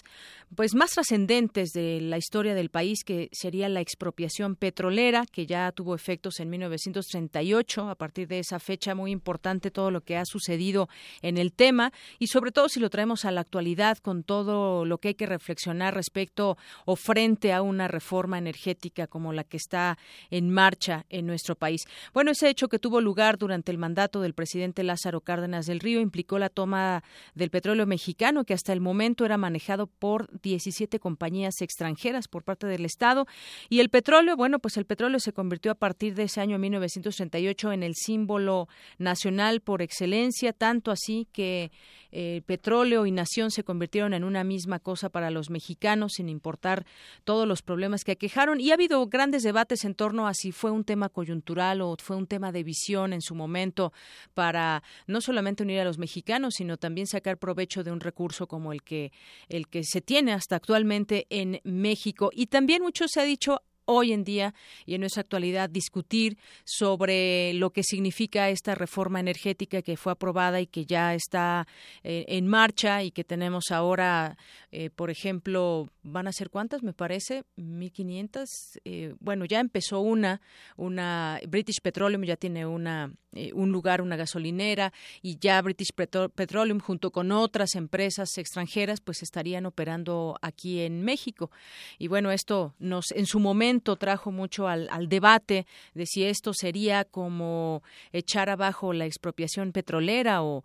pues 0.55 0.75
más 0.75 0.91
trascendentes 0.91 1.71
de 1.71 2.01
la 2.01 2.19
historia 2.19 2.53
del 2.53 2.69
país, 2.69 3.03
que 3.03 3.29
sería 3.31 3.67
la 3.67 3.81
expropiación 3.81 4.57
petrolera, 4.57 5.25
que 5.25 5.47
ya 5.47 5.71
tuvo 5.71 5.95
efectos 5.95 6.39
en 6.39 6.51
1938. 6.51 7.89
A 7.89 7.95
partir 7.95 8.27
de 8.27 8.37
esa 8.37 8.59
fecha 8.59 8.93
muy 8.93 9.09
importante 9.09 9.71
todo 9.71 9.89
lo 9.89 10.01
que 10.01 10.17
ha 10.17 10.25
sucedido 10.25 10.87
en 11.23 11.39
el 11.39 11.51
tema 11.51 11.91
y 12.19 12.27
sobre 12.27 12.51
todo 12.51 12.69
si 12.69 12.79
lo 12.79 12.91
traemos 12.91 13.25
a 13.25 13.31
la 13.31 13.38
la 13.39 13.43
actualidad, 13.43 13.97
con 13.99 14.23
todo 14.23 14.83
lo 14.83 14.97
que 14.97 15.09
hay 15.09 15.13
que 15.15 15.25
reflexionar 15.25 15.95
respecto 15.95 16.57
o 16.85 16.97
frente 16.97 17.53
a 17.53 17.61
una 17.61 17.87
reforma 17.87 18.37
energética 18.37 19.07
como 19.07 19.31
la 19.31 19.45
que 19.45 19.55
está 19.55 19.97
en 20.29 20.51
marcha 20.51 21.05
en 21.09 21.25
nuestro 21.25 21.55
país. 21.55 21.85
Bueno, 22.13 22.31
ese 22.31 22.49
hecho 22.49 22.67
que 22.67 22.79
tuvo 22.79 22.99
lugar 22.99 23.37
durante 23.37 23.71
el 23.71 23.77
mandato 23.77 24.19
del 24.19 24.33
presidente 24.33 24.83
Lázaro 24.83 25.21
Cárdenas 25.21 25.65
del 25.65 25.79
Río 25.79 26.01
implicó 26.01 26.37
la 26.37 26.49
toma 26.49 27.01
del 27.33 27.49
petróleo 27.49 27.85
mexicano, 27.85 28.43
que 28.43 28.53
hasta 28.53 28.73
el 28.73 28.81
momento 28.81 29.25
era 29.25 29.37
manejado 29.37 29.87
por 29.87 30.27
17 30.41 30.99
compañías 30.99 31.61
extranjeras 31.61 32.27
por 32.27 32.43
parte 32.43 32.67
del 32.67 32.83
Estado. 32.83 33.25
Y 33.69 33.79
el 33.79 33.89
petróleo, 33.89 34.35
bueno, 34.35 34.59
pues 34.59 34.75
el 34.75 34.85
petróleo 34.85 35.19
se 35.21 35.31
convirtió 35.31 35.71
a 35.71 35.75
partir 35.75 36.13
de 36.15 36.23
ese 36.23 36.41
año 36.41 36.59
1938 36.59 37.71
en 37.71 37.83
el 37.83 37.95
símbolo 37.95 38.67
nacional 38.97 39.61
por 39.61 39.81
excelencia, 39.81 40.51
tanto 40.51 40.91
así 40.91 41.27
que 41.31 41.71
eh, 42.11 42.41
petróleo 42.45 43.05
y 43.05 43.11
nación 43.11 43.51
se 43.51 43.63
convirtieron 43.63 44.13
en 44.13 44.23
una 44.23 44.43
misma 44.43 44.79
cosa 44.79 45.09
para 45.09 45.29
los 45.29 45.49
mexicanos, 45.49 46.13
sin 46.13 46.29
importar 46.29 46.85
todos 47.23 47.47
los 47.47 47.61
problemas 47.61 48.03
que 48.03 48.13
aquejaron. 48.13 48.59
Y 48.59 48.71
ha 48.71 48.75
habido 48.75 49.05
grandes 49.07 49.43
debates 49.43 49.85
en 49.85 49.95
torno 49.95 50.27
a 50.27 50.33
si 50.33 50.51
fue 50.51 50.71
un 50.71 50.83
tema 50.83 51.09
coyuntural 51.09 51.81
o 51.81 51.95
fue 52.01 52.15
un 52.15 52.27
tema 52.27 52.51
de 52.51 52.63
visión 52.63 53.13
en 53.13 53.21
su 53.21 53.35
momento 53.35 53.93
para 54.33 54.83
no 55.07 55.21
solamente 55.21 55.63
unir 55.63 55.79
a 55.79 55.85
los 55.85 55.97
mexicanos, 55.97 56.55
sino 56.55 56.77
también 56.77 57.07
sacar 57.07 57.37
provecho 57.37 57.83
de 57.83 57.91
un 57.91 57.99
recurso 57.99 58.47
como 58.47 58.73
el 58.73 58.83
que, 58.83 59.11
el 59.47 59.67
que 59.67 59.83
se 59.83 60.01
tiene 60.01 60.33
hasta 60.33 60.55
actualmente 60.55 61.27
en 61.29 61.61
México. 61.63 62.29
Y 62.33 62.47
también 62.47 62.81
mucho 62.81 63.07
se 63.07 63.21
ha 63.21 63.23
dicho 63.23 63.61
hoy 63.91 64.13
en 64.13 64.23
día 64.23 64.53
y 64.85 64.93
en 64.93 65.01
nuestra 65.01 65.21
actualidad 65.21 65.67
discutir 65.67 66.37
sobre 66.63 67.53
lo 67.55 67.71
que 67.71 67.81
significa 67.83 68.49
esta 68.49 68.75
reforma 68.75 69.19
energética 69.19 69.81
que 69.81 69.97
fue 69.97 70.11
aprobada 70.11 70.61
y 70.61 70.67
que 70.67 70.85
ya 70.85 71.15
está 71.15 71.67
eh, 72.03 72.25
en 72.27 72.47
marcha 72.47 73.01
y 73.01 73.09
que 73.09 73.23
tenemos 73.23 73.71
ahora, 73.71 74.37
eh, 74.71 74.91
por 74.91 75.09
ejemplo, 75.09 75.89
van 76.11 76.27
a 76.27 76.31
ser 76.31 76.49
cuántas, 76.49 76.83
me 76.83 76.93
parece, 76.93 77.43
1500. 77.55 78.79
Eh, 78.85 79.15
bueno, 79.19 79.45
ya 79.45 79.59
empezó 79.59 79.99
una, 80.01 80.41
una 80.75 81.39
British 81.47 81.81
Petroleum 81.81 82.23
ya 82.23 82.35
tiene 82.35 82.65
una 82.65 83.11
un 83.53 83.71
lugar, 83.71 84.01
una 84.01 84.15
gasolinera 84.15 84.91
y 85.21 85.37
ya 85.39 85.61
British 85.61 85.91
Petroleum 85.93 86.79
junto 86.79 87.11
con 87.11 87.31
otras 87.31 87.75
empresas 87.75 88.37
extranjeras 88.37 89.01
pues 89.01 89.21
estarían 89.21 89.65
operando 89.65 90.37
aquí 90.41 90.81
en 90.81 91.03
México. 91.03 91.51
Y 91.97 92.07
bueno, 92.07 92.31
esto 92.31 92.73
nos 92.79 93.11
en 93.11 93.25
su 93.25 93.39
momento 93.39 93.95
trajo 93.97 94.31
mucho 94.31 94.67
al, 94.67 94.89
debate 95.09 95.65
de 95.93 96.05
si 96.05 96.23
esto 96.23 96.53
sería 96.53 97.03
como 97.05 97.83
echar 98.11 98.49
abajo 98.49 98.93
la 98.93 99.05
expropiación 99.05 99.71
petrolera 99.71 100.43
o, 100.43 100.63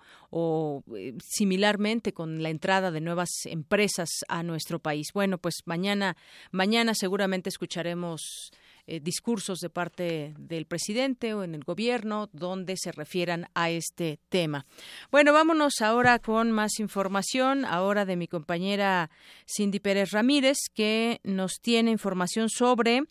eh, 0.96 1.14
similarmente 1.22 2.12
con 2.12 2.42
la 2.42 2.50
entrada 2.50 2.90
de 2.90 3.00
nuevas 3.00 3.30
empresas 3.46 4.08
a 4.28 4.42
nuestro 4.42 4.78
país. 4.78 5.08
Bueno, 5.14 5.33
pues 5.38 5.62
mañana, 5.66 6.16
mañana 6.50 6.94
seguramente 6.94 7.48
escucharemos 7.48 8.50
eh, 8.86 9.00
discursos 9.00 9.60
de 9.60 9.70
parte 9.70 10.34
del 10.38 10.66
presidente 10.66 11.32
o 11.32 11.42
en 11.42 11.54
el 11.54 11.64
gobierno 11.64 12.28
donde 12.34 12.76
se 12.76 12.92
refieran 12.92 13.48
a 13.54 13.70
este 13.70 14.18
tema. 14.28 14.66
Bueno, 15.10 15.32
vámonos 15.32 15.80
ahora 15.80 16.18
con 16.18 16.52
más 16.52 16.78
información, 16.80 17.64
ahora 17.64 18.04
de 18.04 18.16
mi 18.16 18.28
compañera 18.28 19.10
Cindy 19.46 19.80
Pérez 19.80 20.10
Ramírez, 20.10 20.58
que 20.74 21.20
nos 21.24 21.60
tiene 21.62 21.92
información 21.92 22.50
sobre 22.50 23.04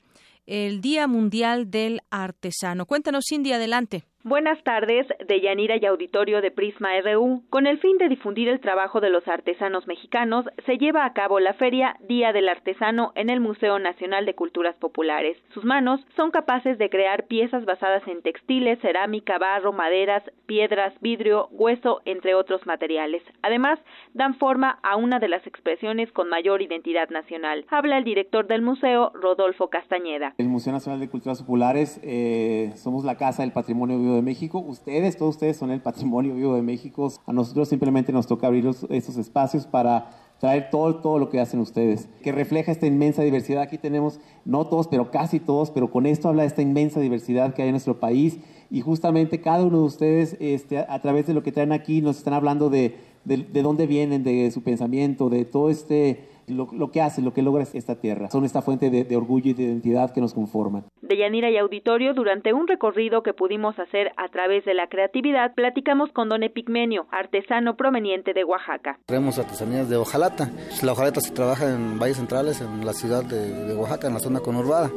el 0.46 0.80
Día 0.80 1.08
Mundial 1.08 1.72
del 1.72 2.02
Artesano. 2.12 2.86
Cuéntanos, 2.86 3.26
Cindy, 3.28 3.52
adelante. 3.54 4.04
Buenas 4.26 4.64
tardes, 4.64 5.06
de 5.28 5.42
Yanira 5.42 5.76
y 5.76 5.86
Auditorio 5.86 6.42
de 6.42 6.50
Prisma 6.50 6.92
RU. 7.02 7.44
Con 7.50 7.68
el 7.68 7.78
fin 7.80 7.98
de 7.98 8.08
difundir 8.08 8.48
el 8.48 8.62
trabajo 8.62 9.02
de 9.02 9.10
los 9.10 9.28
artesanos 9.28 9.86
mexicanos, 9.86 10.46
se 10.66 10.78
lleva 10.78 11.04
a 11.04 11.12
cabo 11.12 11.42
la 11.42 11.56
feria 11.56 11.98
Día 12.08 12.32
del 12.32 12.48
Artesano 12.48 13.12
en 13.16 13.30
el 13.30 13.42
Museo 13.42 13.80
Nacional 13.80 14.26
de 14.26 14.34
Culturas 14.34 14.78
Populares. 14.78 15.36
Sus 15.54 15.66
manos 15.66 16.00
son 16.16 16.32
capaces 16.32 16.78
de 16.78 16.90
crear 16.90 17.26
piezas 17.26 17.66
basadas 17.66 18.08
en 18.08 18.22
textiles, 18.22 18.80
cerámica, 18.80 19.38
barro, 19.40 19.74
maderas, 19.74 20.24
piedras, 20.46 20.94
vidrio, 21.02 21.50
hueso, 21.52 22.02
entre 22.06 22.34
otros 22.34 22.66
materiales. 22.66 23.24
Además, 23.42 23.78
dan 24.14 24.36
forma 24.36 24.80
a 24.84 24.96
una 24.96 25.20
de 25.20 25.28
las 25.28 25.46
expresiones 25.46 26.10
con 26.14 26.30
mayor 26.30 26.62
identidad 26.62 27.10
nacional. 27.10 27.66
Habla 27.70 27.98
el 27.98 28.06
director 28.06 28.48
del 28.48 28.62
museo, 28.62 29.12
Rodolfo 29.16 29.70
Castañeda. 29.70 30.34
El 30.38 30.48
Museo 30.48 30.72
Nacional 30.72 31.02
de 31.02 31.10
Culturas 31.10 31.42
Populares 31.42 32.00
eh, 32.04 32.72
somos 32.78 33.04
la 33.04 33.18
Casa 33.18 33.44
del 33.44 33.52
Patrimonio 33.52 34.13
De 34.16 34.22
México. 34.22 34.60
Ustedes, 34.60 35.18
todos 35.18 35.36
ustedes 35.36 35.58
son 35.58 35.72
el 35.72 35.82
patrimonio 35.82 36.36
vivo 36.36 36.56
de 36.56 36.62
México. 36.62 37.12
A 37.26 37.34
nosotros 37.34 37.70
simplemente 37.70 38.12
nos 38.12 38.28
toca 38.28 38.48
abrir 38.48 38.70
estos 38.90 39.18
espacios 39.18 39.66
para 39.66 40.10
traer 40.40 40.70
todo, 40.70 40.96
todo 40.98 41.20
lo 41.20 41.30
que 41.30 41.40
hacen 41.40 41.60
ustedes, 41.60 42.10
que 42.22 42.32
refleja 42.32 42.72
esta 42.72 42.86
inmensa 42.86 43.22
diversidad. 43.22 43.62
Aquí 43.62 43.78
tenemos, 43.78 44.20
no 44.44 44.68
todos, 44.68 44.88
pero 44.88 45.10
casi 45.10 45.40
todos, 45.40 45.72
pero 45.72 45.90
con 45.90 46.06
esto 46.06 46.28
habla 46.28 46.44
esta 46.44 46.62
inmensa 46.62 47.00
diversidad 47.00 47.54
que 47.54 47.62
hay 47.62 47.70
en 47.70 47.74
nuestro 47.74 48.00
país. 48.00 48.40
Y 48.70 48.82
justamente 48.82 49.40
cada 49.40 49.64
uno 49.64 49.80
de 49.80 49.86
ustedes, 49.86 50.36
este, 50.40 50.80
a, 50.80 51.02
través 51.02 51.28
de 51.28 51.34
lo 51.34 51.44
que 51.44 51.52
traen 51.52 51.72
aquí, 51.72 52.02
nos 52.02 52.18
están 52.18 52.34
hablando 52.34 52.70
de, 52.70 52.98
de 53.24 53.62
dónde 53.62 53.88
vienen, 53.88 54.24
de 54.24 54.52
su 54.52 54.64
pensamiento, 54.64 55.30
de 55.30 55.46
todo 55.46 55.70
este 55.70 56.33
lo, 56.48 56.92
que 56.92 57.02
hace, 57.02 57.22
lo 57.22 57.34
que 57.34 57.42
logra 57.42 57.64
esta 57.74 57.96
tierra. 57.96 58.30
Son 58.30 58.46
esta 58.46 58.62
fuente 58.62 58.90
de, 58.90 59.16
orgullo 59.16 59.52
y 59.52 59.54
de 59.54 59.64
identidad 59.64 60.14
que 60.14 60.22
nos 60.22 60.34
conforman. 60.34 60.86
De 61.02 61.18
Yanira 61.18 61.50
y 61.50 61.58
Auditorio, 61.58 62.14
durante 62.14 62.54
un 62.54 62.68
recorrido 62.68 63.24
que 63.24 63.34
pudimos 63.34 63.78
hacer 63.80 64.12
a 64.18 64.30
través 64.30 64.66
de 64.66 64.74
la 64.74 64.88
creatividad, 64.88 65.54
platicamos 65.54 66.12
con 66.12 66.30
Don 66.30 66.44
Epigmenio, 66.44 67.08
artesano 67.12 67.76
proveniente 67.76 68.34
de 68.34 68.44
Oaxaca. 68.44 69.00
Tenemos 69.06 69.40
artesanías 69.40 69.90
de 69.90 69.98
hojalata. 69.98 70.52
La 70.82 70.94
hojalata 70.94 71.22
se 71.22 71.32
trabaja 71.34 71.74
en 71.74 72.00
valles 72.00 72.18
centrales, 72.18 72.62
en 72.62 72.86
la 72.86 72.94
ciudad 72.94 73.24
de, 73.24 73.68
de 73.68 73.76
Oaxaca, 73.76 74.08
en 74.08 74.14
la 74.14 74.20
zona 74.20 74.40
conurbada. 74.40 74.92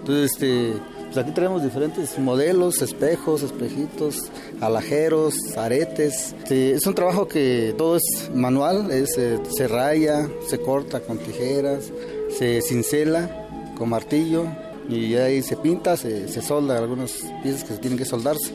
Entonces, 0.00 0.32
este, 0.32 0.74
pues 1.14 1.26
aquí 1.26 1.32
tenemos 1.32 1.62
diferentes 1.62 2.18
modelos, 2.18 2.82
espejos, 2.82 3.44
espejitos, 3.44 4.16
alajeros, 4.60 5.36
aretes. 5.56 6.34
es 6.50 6.84
un 6.88 6.94
trabajo 6.96 7.28
que 7.28 7.72
todo 7.78 7.96
es 7.96 8.30
manual, 8.34 8.90
es, 8.90 9.16
eh, 9.16 9.38
se 9.56 9.68
raya, 9.68 10.28
se 10.48 10.58
corta 10.58 10.98
con 10.98 11.18
tijeras, 11.18 11.92
se 12.36 12.60
cincela 12.62 13.30
con 13.78 13.90
martillo 13.90 14.46
y 14.88 15.14
ahí 15.14 15.40
se 15.40 15.56
pinta, 15.56 15.96
se, 15.96 16.26
se 16.26 16.42
solda 16.42 16.78
algunas 16.78 17.12
piezas 17.44 17.62
que 17.62 17.74
tienen 17.74 17.96
que 17.96 18.06
soldarse 18.06 18.52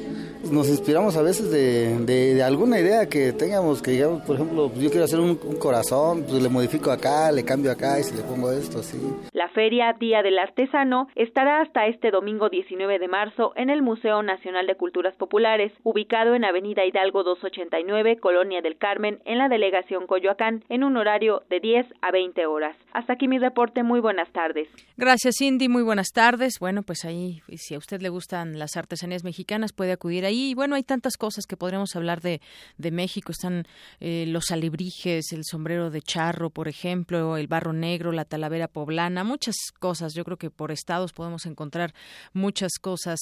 nos 0.51 0.69
inspiramos 0.69 1.17
a 1.17 1.21
veces 1.21 1.51
de, 1.51 1.97
de, 2.05 2.41
alguna 2.43 2.79
idea 2.79 3.07
que 3.07 3.33
tengamos, 3.33 3.81
que 3.81 3.91
digamos, 3.91 4.21
por 4.23 4.35
ejemplo, 4.35 4.71
yo 4.75 4.89
quiero 4.89 5.03
hacer 5.03 5.19
un, 5.19 5.35
corazón, 5.59 6.23
pues 6.27 6.41
le 6.41 6.49
modifico 6.49 6.91
acá, 6.91 7.31
le 7.31 7.43
cambio 7.43 7.71
acá 7.71 7.99
y 7.99 8.03
si 8.03 8.15
le 8.15 8.23
pongo 8.23 8.51
esto, 8.51 8.79
así. 8.79 8.97
La 9.33 9.49
Feria 9.49 9.93
Día 9.99 10.21
del 10.21 10.39
Artesano 10.39 11.07
estará 11.15 11.61
hasta 11.61 11.87
este 11.87 12.11
domingo 12.11 12.49
19 12.49 12.99
de 12.99 13.07
marzo 13.07 13.51
en 13.55 13.69
el 13.69 13.81
Museo 13.81 14.23
Nacional 14.23 14.67
de 14.67 14.75
Culturas 14.75 15.15
Populares, 15.15 15.73
ubicado 15.83 16.35
en 16.35 16.45
Avenida 16.45 16.85
Hidalgo 16.85 17.23
289, 17.23 18.19
Colonia 18.19 18.61
del 18.61 18.77
Carmen, 18.77 19.19
en 19.25 19.37
la 19.37 19.49
delegación 19.49 20.07
Coyoacán, 20.07 20.63
en 20.69 20.83
un 20.83 20.97
horario 20.97 21.43
de 21.49 21.59
10 21.59 21.85
a 22.01 22.11
20 22.11 22.45
horas. 22.45 22.75
Hasta 22.93 23.13
aquí 23.13 23.27
mi 23.27 23.37
reporte, 23.37 23.83
muy 23.83 23.99
buenas 23.99 24.31
tardes. 24.31 24.67
Gracias, 24.97 25.35
Cindy, 25.39 25.67
muy 25.67 25.83
buenas 25.83 26.09
tardes. 26.13 26.59
Bueno, 26.59 26.83
pues 26.83 27.05
ahí, 27.05 27.41
si 27.55 27.75
a 27.75 27.77
usted 27.77 28.01
le 28.01 28.09
gustan 28.09 28.57
las 28.57 28.77
artesanías 28.77 29.23
mexicanas, 29.23 29.73
puede 29.73 29.91
acudir 29.91 30.25
a 30.25 30.28
y 30.29 30.53
bueno, 30.53 30.75
hay 30.75 30.83
tantas 30.83 31.17
cosas 31.17 31.45
que 31.45 31.57
podremos 31.57 31.95
hablar 31.95 32.21
de, 32.21 32.41
de 32.77 32.91
México. 32.91 33.31
Están 33.31 33.65
eh, 33.99 34.25
los 34.27 34.51
alebrijes, 34.51 35.31
el 35.31 35.43
sombrero 35.43 35.89
de 35.89 36.01
charro, 36.01 36.49
por 36.49 36.67
ejemplo, 36.67 37.37
el 37.37 37.47
barro 37.47 37.73
negro, 37.73 38.11
la 38.11 38.25
talavera 38.25 38.67
poblana, 38.67 39.23
muchas 39.23 39.55
cosas. 39.79 40.13
Yo 40.13 40.23
creo 40.23 40.37
que 40.37 40.49
por 40.49 40.71
estados 40.71 41.13
podemos 41.13 41.45
encontrar 41.45 41.93
muchas 42.33 42.73
cosas 42.79 43.19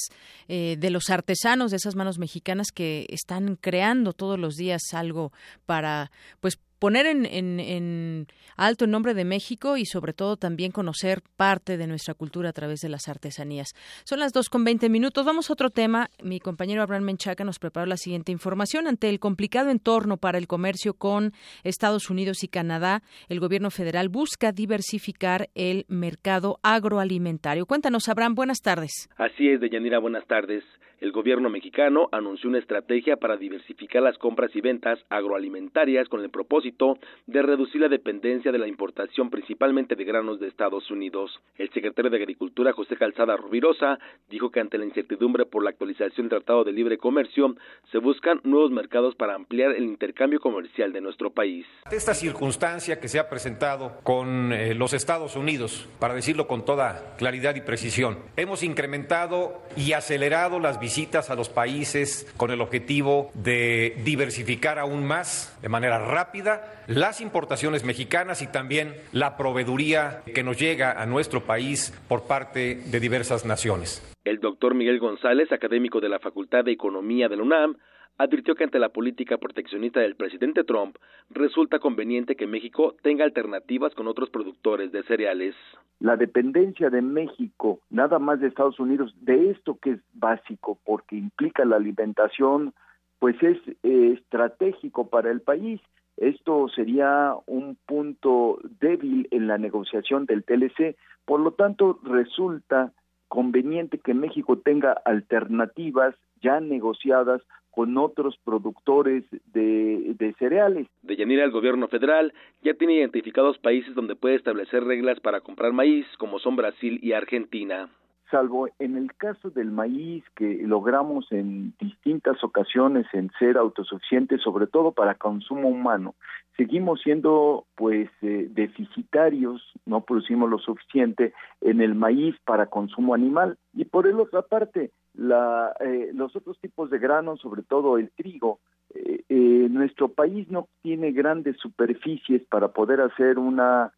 eh, 0.47 0.77
de 0.79 0.89
los 0.89 1.09
artesanos, 1.09 1.71
de 1.71 1.77
esas 1.77 1.95
manos 1.95 2.19
mexicanas 2.19 2.71
que 2.71 3.05
están 3.09 3.55
creando 3.55 4.13
todos 4.13 4.39
los 4.39 4.55
días 4.55 4.81
algo 4.93 5.31
para, 5.65 6.11
pues, 6.39 6.59
poner 6.79 7.05
en, 7.05 7.25
en, 7.25 8.27
alto 8.55 8.85
el 8.85 8.91
nombre 8.91 9.13
de 9.13 9.25
México 9.25 9.77
y 9.77 9.85
sobre 9.85 10.13
todo 10.13 10.37
también 10.37 10.71
conocer 10.71 11.21
parte 11.35 11.77
de 11.77 11.87
nuestra 11.87 12.13
cultura 12.13 12.49
a 12.49 12.53
través 12.53 12.79
de 12.81 12.89
las 12.89 13.07
artesanías. 13.07 13.73
Son 14.03 14.19
las 14.19 14.33
dos 14.33 14.49
con 14.49 14.63
veinte 14.63 14.89
minutos. 14.89 15.25
Vamos 15.25 15.49
a 15.49 15.53
otro 15.53 15.69
tema. 15.69 16.09
Mi 16.23 16.39
compañero 16.39 16.81
Abraham 16.81 17.03
Menchaca 17.03 17.43
nos 17.43 17.59
preparó 17.59 17.85
la 17.85 17.97
siguiente 17.97 18.31
información. 18.31 18.87
Ante 18.87 19.09
el 19.09 19.19
complicado 19.19 19.69
entorno 19.69 20.17
para 20.17 20.37
el 20.37 20.47
comercio 20.47 20.93
con 20.93 21.33
Estados 21.63 22.09
Unidos 22.09 22.43
y 22.43 22.47
Canadá, 22.47 23.03
el 23.29 23.39
gobierno 23.39 23.69
federal 23.69 24.09
busca 24.09 24.51
diversificar 24.51 25.49
el 25.55 25.85
mercado 25.87 26.59
agroalimentario. 26.63 27.65
Cuéntanos, 27.65 28.09
Abraham. 28.09 28.35
Buenas 28.35 28.61
tardes. 28.61 29.09
Así 29.17 29.49
es, 29.49 29.59
Deyanira. 29.59 29.99
Buenas 29.99 30.25
tardes. 30.27 30.63
El 30.99 31.11
gobierno 31.11 31.51
mexicano 31.51 32.09
anunció 32.11 32.49
una 32.49 32.57
estrategia 32.57 33.17
para 33.17 33.37
diversificar 33.37 34.01
las 34.01 34.17
compras 34.17 34.49
y 34.55 34.61
ventas 34.61 34.97
agroalimentarias 35.09 36.09
con 36.09 36.21
el 36.21 36.31
propósito 36.31 36.97
de 37.27 37.43
reducir 37.43 37.81
la 37.81 37.87
dependencia 37.87 38.51
de 38.51 38.57
la 38.57 38.67
importación 38.67 39.29
principalmente 39.29 39.95
de 39.95 40.03
granos 40.03 40.39
de 40.39 40.47
Estados 40.47 40.89
Unidos. 40.89 41.39
El 41.57 41.69
secretario 41.69 42.09
de 42.09 42.17
Agricultura, 42.17 42.73
José 42.73 42.95
Calzada 42.95 43.37
Rubirosa, 43.37 43.99
dijo 44.27 44.49
que 44.49 44.59
ante 44.59 44.79
la 44.79 44.85
incertidumbre 44.85 45.45
por 45.45 45.63
la 45.63 45.69
actualización 45.69 46.29
del 46.29 46.39
Tratado 46.39 46.63
de 46.63 46.71
Libre 46.71 46.97
Comercio, 46.97 47.55
se 47.91 47.99
buscan 47.99 48.41
nuevos 48.43 48.71
mercados 48.71 49.13
para 49.13 49.35
ampliar 49.35 49.75
el 49.75 49.83
intercambio 49.83 50.39
comercial 50.39 50.93
de 50.93 51.01
nuestro 51.01 51.29
país. 51.29 51.67
Esta 51.91 52.15
circunstancia 52.15 52.99
que 52.99 53.07
se 53.07 53.19
ha 53.19 53.29
presentado 53.29 53.99
con 54.01 54.51
eh, 54.51 54.73
los 54.73 54.93
Estados 54.93 55.35
Unidos, 55.35 55.87
para 55.99 56.15
decirlo 56.15 56.47
con 56.47 56.65
toda 56.65 57.15
claridad 57.17 57.55
y 57.55 57.61
precisión, 57.61 58.17
hemos 58.35 58.63
incrementado 58.63 59.61
y 59.75 59.93
acelerado 59.93 60.59
las 60.59 60.79
visitas 60.87 61.29
a 61.29 61.35
los 61.35 61.49
países 61.49 62.25
con 62.37 62.49
el 62.49 62.61
objetivo 62.61 63.29
de 63.33 63.97
diversificar 64.05 64.79
aún 64.79 65.05
más, 65.05 65.53
de 65.61 65.67
manera 65.67 65.99
rápida, 65.99 66.85
las 66.87 67.19
importaciones 67.19 67.83
mexicanas 67.83 68.41
y 68.41 68.47
también 68.47 68.95
la 69.11 69.35
proveeduría 69.35 70.21
que 70.33 70.43
nos 70.43 70.57
llega 70.57 70.93
a 70.93 71.05
nuestro 71.05 71.41
país 71.41 71.93
por 72.07 72.25
parte 72.25 72.75
de 72.85 72.99
diversas 73.01 73.43
naciones. 73.45 74.01
El 74.23 74.39
doctor 74.39 74.75
Miguel 74.75 74.99
González, 74.99 75.51
académico 75.51 75.99
de 75.99 76.07
la 76.07 76.19
Facultad 76.19 76.63
de 76.63 76.71
Economía 76.71 77.27
de 77.27 77.35
la 77.35 77.43
UNAM, 77.43 77.75
advirtió 78.17 78.55
que 78.55 78.63
ante 78.63 78.79
la 78.79 78.89
política 78.89 79.37
proteccionista 79.37 79.99
del 79.99 80.15
presidente 80.15 80.63
Trump 80.63 80.97
resulta 81.29 81.79
conveniente 81.79 82.35
que 82.35 82.47
México 82.47 82.95
tenga 83.01 83.23
alternativas 83.23 83.93
con 83.93 84.07
otros 84.07 84.29
productores 84.29 84.91
de 84.91 85.03
cereales. 85.03 85.55
La 85.99 86.15
dependencia 86.15 86.89
de 86.89 87.01
México, 87.01 87.79
nada 87.89 88.19
más 88.19 88.39
de 88.39 88.47
Estados 88.47 88.79
Unidos, 88.79 89.13
de 89.21 89.51
esto 89.51 89.77
que 89.81 89.91
es 89.91 89.99
básico 90.13 90.79
porque 90.83 91.15
implica 91.15 91.65
la 91.65 91.75
alimentación, 91.75 92.73
pues 93.19 93.35
es 93.41 93.57
eh, 93.83 94.13
estratégico 94.17 95.09
para 95.09 95.31
el 95.31 95.41
país. 95.41 95.79
Esto 96.17 96.67
sería 96.69 97.35
un 97.45 97.77
punto 97.85 98.59
débil 98.79 99.27
en 99.29 99.47
la 99.47 99.59
negociación 99.59 100.25
del 100.25 100.43
TLC, 100.43 100.95
por 101.25 101.39
lo 101.39 101.51
tanto 101.51 101.99
resulta 102.03 102.91
conveniente 103.27 103.99
que 103.99 104.13
México 104.13 104.57
tenga 104.57 104.93
alternativas 105.05 106.15
ya 106.41 106.59
negociadas 106.59 107.41
con 107.77 107.95
otros 107.99 108.35
productores 108.43 109.23
de, 109.53 110.15
de 110.17 110.33
cereales. 110.39 110.87
De 111.03 111.15
Yanira, 111.15 111.43
el 111.43 111.51
gobierno 111.51 111.87
federal 111.87 112.33
ya 112.63 112.73
tiene 112.73 112.95
identificados 112.95 113.59
países 113.59 113.93
donde 113.93 114.15
puede 114.15 114.33
establecer 114.33 114.83
reglas 114.83 115.19
para 115.19 115.41
comprar 115.41 115.73
maíz, 115.73 116.07
como 116.17 116.39
son 116.39 116.55
Brasil 116.55 116.99
y 117.03 117.11
Argentina 117.11 117.87
salvo 118.29 118.67
en 118.79 118.97
el 118.97 119.13
caso 119.15 119.49
del 119.51 119.71
maíz 119.71 120.21
que 120.35 120.61
logramos 120.63 121.31
en 121.31 121.73
distintas 121.79 122.43
ocasiones 122.43 123.05
en 123.13 123.31
ser 123.39 123.57
autosuficientes, 123.57 124.41
sobre 124.41 124.67
todo 124.67 124.91
para 124.91 125.15
consumo 125.15 125.69
humano, 125.69 126.13
seguimos 126.57 127.01
siendo 127.01 127.65
pues 127.75 128.09
eh, 128.21 128.47
deficitarios, 128.49 129.61
no 129.85 130.01
producimos 130.01 130.49
lo 130.49 130.59
suficiente 130.59 131.33
en 131.61 131.79
el 131.79 131.95
maíz 131.95 132.35
para 132.43 132.65
consumo 132.65 133.13
animal 133.13 133.57
y 133.73 133.85
por 133.85 134.07
el 134.07 134.19
otra 134.19 134.41
parte 134.41 134.91
la, 135.17 135.75
eh, 135.79 136.11
los 136.13 136.35
otros 136.35 136.59
tipos 136.59 136.89
de 136.89 136.99
granos, 136.99 137.41
sobre 137.41 137.63
todo 137.63 137.97
el 137.97 138.11
trigo, 138.11 138.59
eh, 138.93 139.23
eh, 139.27 139.67
nuestro 139.69 140.09
país 140.09 140.49
no 140.49 140.69
tiene 140.81 141.11
grandes 141.11 141.57
superficies 141.57 142.43
para 142.45 142.69
poder 142.69 143.01
hacer 143.01 143.39
una 143.39 143.91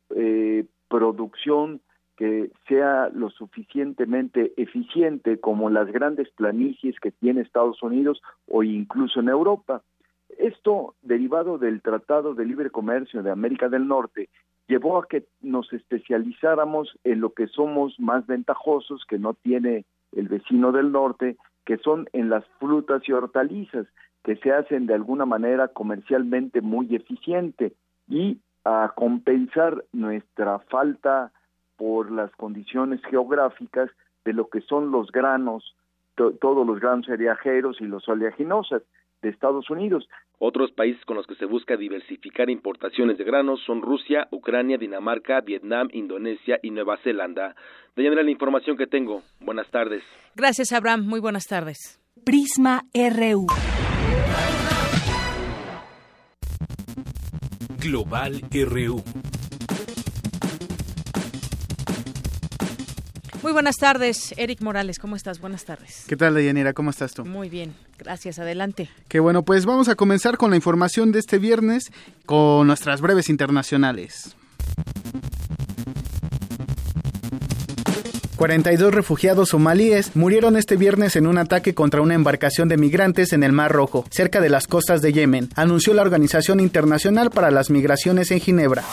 producción 0.88 1.82
que 2.18 2.52
sea 2.68 3.10
lo 3.14 3.30
suficientemente 3.30 4.54
eficiente 4.58 5.40
como 5.40 5.70
las 5.70 5.92
grandes 5.92 6.30
planicies 6.32 7.00
que 7.00 7.12
tiene 7.12 7.42
Estados 7.42 7.82
Unidos 7.84 8.22
o 8.48 8.64
incluso 8.64 9.20
en 9.20 9.30
Europa. 9.30 9.84
Esto, 10.38 10.96
derivado 11.02 11.58
del 11.58 11.82
Tratado 11.82 12.34
de 12.34 12.46
Libre 12.46 12.72
Comercio 12.72 13.24
de 13.24 13.32
América 13.32 13.70
del 13.70 13.88
Norte, 13.88 14.30
llevó 14.68 14.98
a 14.98 15.08
que 15.08 15.26
nos 15.42 15.72
especializáramos 15.72 16.98
en 17.04 17.22
lo 17.22 17.34
que 17.34 17.48
somos 17.48 18.00
más 18.00 18.26
ventajosos, 18.26 19.06
que 19.08 19.20
no 19.20 19.34
tiene 19.34 19.86
el 20.12 20.28
vecino 20.28 20.72
del 20.72 20.92
norte, 20.92 21.38
que 21.66 21.78
son 21.78 22.08
en 22.14 22.30
las 22.30 22.46
frutas 22.60 23.02
y 23.08 23.12
hortalizas, 23.12 23.88
que 24.24 24.36
se 24.38 24.52
hacen 24.52 24.86
de 24.86 24.94
alguna 24.94 25.26
manera 25.26 25.68
comercialmente 25.70 26.62
muy 26.62 26.96
eficiente. 26.96 27.74
Y 28.08 28.40
a 28.66 28.92
compensar 28.96 29.86
nuestra 29.94 30.60
falta 30.60 31.32
por 31.78 32.12
las 32.12 32.32
condiciones 32.32 33.02
geográficas 33.10 33.90
de 34.26 34.34
lo 34.34 34.50
que 34.50 34.62
son 34.62 34.92
los 34.92 35.12
granos, 35.12 35.76
todos 36.16 36.68
los 36.68 36.80
granos 36.80 37.06
cereajeros 37.06 37.80
y 37.80 37.86
los 37.86 38.08
oleaginosas 38.10 38.84
de 39.22 39.30
Estados 39.30 39.70
Unidos. 39.70 40.08
Otros 40.38 40.72
países 40.72 41.04
con 41.06 41.18
los 41.18 41.28
que 41.28 41.36
se 41.36 41.46
busca 41.46 41.76
diversificar 41.76 42.50
importaciones 42.50 43.18
de 43.18 43.24
granos 43.24 43.62
son 43.66 43.82
Rusia, 43.82 44.28
Ucrania, 44.32 44.78
Dinamarca, 44.78 45.42
Vietnam, 45.42 45.90
Indonesia 45.92 46.60
y 46.64 46.72
Nueva 46.72 46.98
Zelanda. 47.04 47.56
De 47.96 48.10
la 48.10 48.32
información 48.32 48.78
que 48.78 48.88
tengo. 48.88 49.24
Buenas 49.42 49.70
tardes. 49.70 50.04
Gracias, 50.36 50.72
Abraham. 50.72 51.06
Muy 51.06 51.20
buenas 51.20 51.48
tardes. 51.48 52.00
Prisma 52.24 52.84
RU. 52.94 53.48
Global 57.82 58.42
RU. 58.52 59.04
Muy 63.42 63.54
buenas 63.54 63.78
tardes, 63.78 64.34
Eric 64.36 64.62
Morales, 64.62 65.00
¿cómo 65.00 65.16
estás? 65.16 65.40
Buenas 65.40 65.64
tardes. 65.64 66.04
¿Qué 66.08 66.18
tal, 66.18 66.36
Deyanira? 66.36 66.74
¿Cómo 66.74 66.90
estás 66.90 67.14
tú? 67.14 67.24
Muy 67.26 67.48
bien, 67.48 67.74
gracias, 67.98 68.38
adelante. 68.38 68.90
Qué 69.08 69.22
bueno, 69.22 69.44
pues 69.44 69.66
vamos 69.66 69.88
a 69.88 69.96
comenzar 69.96 70.38
con 70.38 70.50
la 70.50 70.58
información 70.58 71.14
de 71.14 71.20
este 71.20 71.38
viernes 71.38 71.92
con 72.26 72.68
nuestras 72.68 73.00
breves 73.00 73.30
internacionales. 73.30 74.36
42 78.36 78.94
refugiados 78.94 79.50
somalíes 79.50 80.16
murieron 80.16 80.56
este 80.58 80.76
viernes 80.78 81.16
en 81.16 81.28
un 81.28 81.38
ataque 81.38 81.74
contra 81.74 82.02
una 82.02 82.16
embarcación 82.16 82.68
de 82.70 82.78
migrantes 82.78 83.34
en 83.34 83.44
el 83.44 83.52
Mar 83.54 83.72
Rojo, 83.72 84.06
cerca 84.10 84.42
de 84.42 84.50
las 84.50 84.68
costas 84.68 85.02
de 85.02 85.14
Yemen, 85.14 85.50
anunció 85.56 85.94
la 85.94 86.02
Organización 86.02 86.60
Internacional 86.60 87.32
para 87.32 87.52
las 87.52 87.70
Migraciones 87.70 88.32
en 88.32 88.40
Ginebra. 88.40 88.84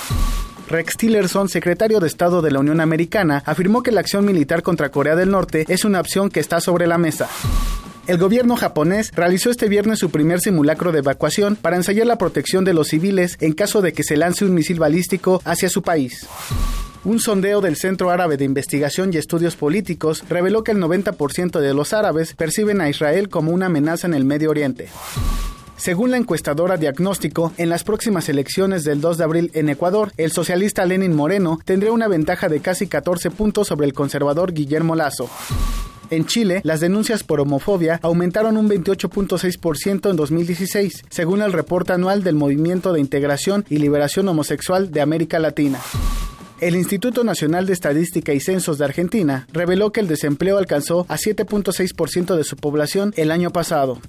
Rex 0.68 0.96
Tillerson, 0.96 1.48
secretario 1.48 2.00
de 2.00 2.08
Estado 2.08 2.42
de 2.42 2.50
la 2.50 2.58
Unión 2.58 2.80
Americana, 2.80 3.42
afirmó 3.46 3.82
que 3.82 3.92
la 3.92 4.00
acción 4.00 4.24
militar 4.24 4.62
contra 4.62 4.90
Corea 4.90 5.14
del 5.14 5.30
Norte 5.30 5.64
es 5.68 5.84
una 5.84 6.00
opción 6.00 6.28
que 6.28 6.40
está 6.40 6.60
sobre 6.60 6.86
la 6.86 6.98
mesa. 6.98 7.28
El 8.08 8.18
gobierno 8.18 8.56
japonés 8.56 9.12
realizó 9.14 9.50
este 9.50 9.68
viernes 9.68 9.98
su 9.98 10.10
primer 10.10 10.40
simulacro 10.40 10.92
de 10.92 11.00
evacuación 11.00 11.56
para 11.56 11.76
ensayar 11.76 12.06
la 12.06 12.18
protección 12.18 12.64
de 12.64 12.74
los 12.74 12.88
civiles 12.88 13.36
en 13.40 13.52
caso 13.52 13.80
de 13.82 13.92
que 13.92 14.04
se 14.04 14.16
lance 14.16 14.44
un 14.44 14.54
misil 14.54 14.78
balístico 14.78 15.40
hacia 15.44 15.68
su 15.68 15.82
país. 15.82 16.26
Un 17.04 17.20
sondeo 17.20 17.60
del 17.60 17.76
Centro 17.76 18.10
Árabe 18.10 18.36
de 18.36 18.44
Investigación 18.44 19.12
y 19.12 19.16
Estudios 19.16 19.54
Políticos 19.54 20.24
reveló 20.28 20.64
que 20.64 20.72
el 20.72 20.78
90% 20.78 21.60
de 21.60 21.74
los 21.74 21.92
árabes 21.92 22.34
perciben 22.34 22.80
a 22.80 22.88
Israel 22.88 23.28
como 23.28 23.52
una 23.52 23.66
amenaza 23.66 24.08
en 24.08 24.14
el 24.14 24.24
Medio 24.24 24.50
Oriente. 24.50 24.88
Según 25.76 26.10
la 26.10 26.16
encuestadora 26.16 26.78
Diagnóstico, 26.78 27.52
en 27.58 27.68
las 27.68 27.84
próximas 27.84 28.28
elecciones 28.28 28.82
del 28.82 29.00
2 29.00 29.18
de 29.18 29.24
abril 29.24 29.50
en 29.54 29.68
Ecuador, 29.68 30.10
el 30.16 30.32
socialista 30.32 30.86
Lenin 30.86 31.14
Moreno 31.14 31.60
tendría 31.64 31.92
una 31.92 32.08
ventaja 32.08 32.48
de 32.48 32.60
casi 32.60 32.86
14 32.86 33.30
puntos 33.30 33.68
sobre 33.68 33.86
el 33.86 33.92
conservador 33.92 34.52
Guillermo 34.52 34.96
Lazo. 34.96 35.28
En 36.08 36.24
Chile, 36.24 36.60
las 36.64 36.80
denuncias 36.80 37.24
por 37.24 37.40
homofobia 37.40 37.98
aumentaron 38.02 38.56
un 38.56 38.68
28.6% 38.68 40.10
en 40.10 40.16
2016, 40.16 41.04
según 41.10 41.42
el 41.42 41.52
reporte 41.52 41.92
anual 41.92 42.22
del 42.22 42.36
Movimiento 42.36 42.92
de 42.92 43.00
Integración 43.00 43.64
y 43.68 43.78
Liberación 43.78 44.28
Homosexual 44.28 44.92
de 44.92 45.00
América 45.02 45.38
Latina. 45.38 45.80
El 46.60 46.74
Instituto 46.74 47.22
Nacional 47.22 47.66
de 47.66 47.74
Estadística 47.74 48.32
y 48.32 48.40
Censos 48.40 48.78
de 48.78 48.86
Argentina 48.86 49.46
reveló 49.52 49.92
que 49.92 50.00
el 50.00 50.08
desempleo 50.08 50.56
alcanzó 50.56 51.04
a 51.08 51.16
7.6% 51.16 52.34
de 52.34 52.44
su 52.44 52.56
población 52.56 53.12
el 53.16 53.30
año 53.30 53.50
pasado. 53.50 54.00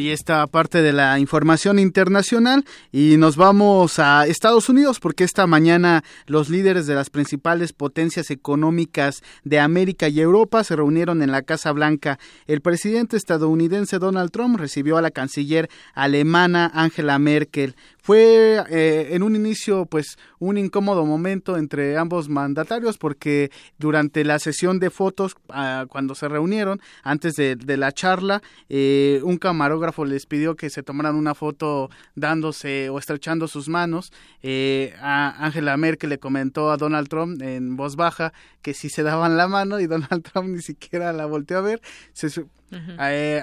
Ahí 0.00 0.08
está 0.08 0.46
parte 0.46 0.80
de 0.80 0.94
la 0.94 1.18
información 1.18 1.78
internacional 1.78 2.64
y 2.90 3.18
nos 3.18 3.36
vamos 3.36 3.98
a 3.98 4.26
Estados 4.26 4.70
Unidos 4.70 4.98
porque 4.98 5.24
esta 5.24 5.46
mañana 5.46 6.04
los 6.24 6.48
líderes 6.48 6.86
de 6.86 6.94
las 6.94 7.10
principales 7.10 7.74
potencias 7.74 8.30
económicas 8.30 9.22
de 9.44 9.60
América 9.60 10.08
y 10.08 10.18
Europa 10.18 10.64
se 10.64 10.74
reunieron 10.74 11.20
en 11.20 11.30
la 11.30 11.42
Casa 11.42 11.70
Blanca. 11.72 12.18
El 12.46 12.62
presidente 12.62 13.18
estadounidense 13.18 13.98
Donald 13.98 14.30
Trump 14.30 14.58
recibió 14.58 14.96
a 14.96 15.02
la 15.02 15.10
canciller 15.10 15.68
alemana 15.92 16.70
Angela 16.72 17.18
Merkel. 17.18 17.76
Fue 18.02 18.64
eh, 18.70 19.10
en 19.12 19.22
un 19.22 19.36
inicio 19.36 19.86
pues 19.86 20.18
un 20.38 20.58
incómodo 20.58 21.04
momento 21.04 21.56
entre 21.56 21.96
ambos 21.96 22.28
mandatarios 22.28 22.98
porque 22.98 23.50
durante 23.78 24.24
la 24.24 24.38
sesión 24.38 24.78
de 24.78 24.90
fotos 24.90 25.36
ah, 25.50 25.86
cuando 25.88 26.14
se 26.14 26.28
reunieron 26.28 26.80
antes 27.02 27.34
de, 27.34 27.56
la 27.76 27.92
charla 27.92 28.42
eh, 28.68 29.20
un 29.22 29.38
camarógrafo 29.38 30.04
les 30.04 30.26
pidió 30.26 30.56
que 30.56 30.70
se 30.70 30.82
tomaran 30.82 31.14
una 31.14 31.34
foto 31.34 31.90
dándose 32.14 32.90
o 32.90 32.98
estrechando 32.98 33.48
sus 33.48 33.68
manos. 33.68 34.12
Eh, 34.42 34.94
a 35.00 35.44
Angela 35.44 35.76
Merkel 35.76 36.10
le 36.10 36.18
comentó 36.18 36.70
a 36.70 36.76
Donald 36.76 37.08
Trump 37.08 37.40
en 37.42 37.76
voz 37.76 37.96
baja 37.96 38.32
que 38.62 38.74
si 38.74 38.88
se 38.88 39.02
daban 39.02 39.36
la 39.36 39.48
mano 39.48 39.80
y 39.80 39.86
Donald 39.86 40.22
Trump 40.22 40.48
ni 40.48 40.62
siquiera 40.62 41.12
la 41.12 41.26
volteó 41.26 41.58
a 41.58 41.62
ver. 41.62 41.80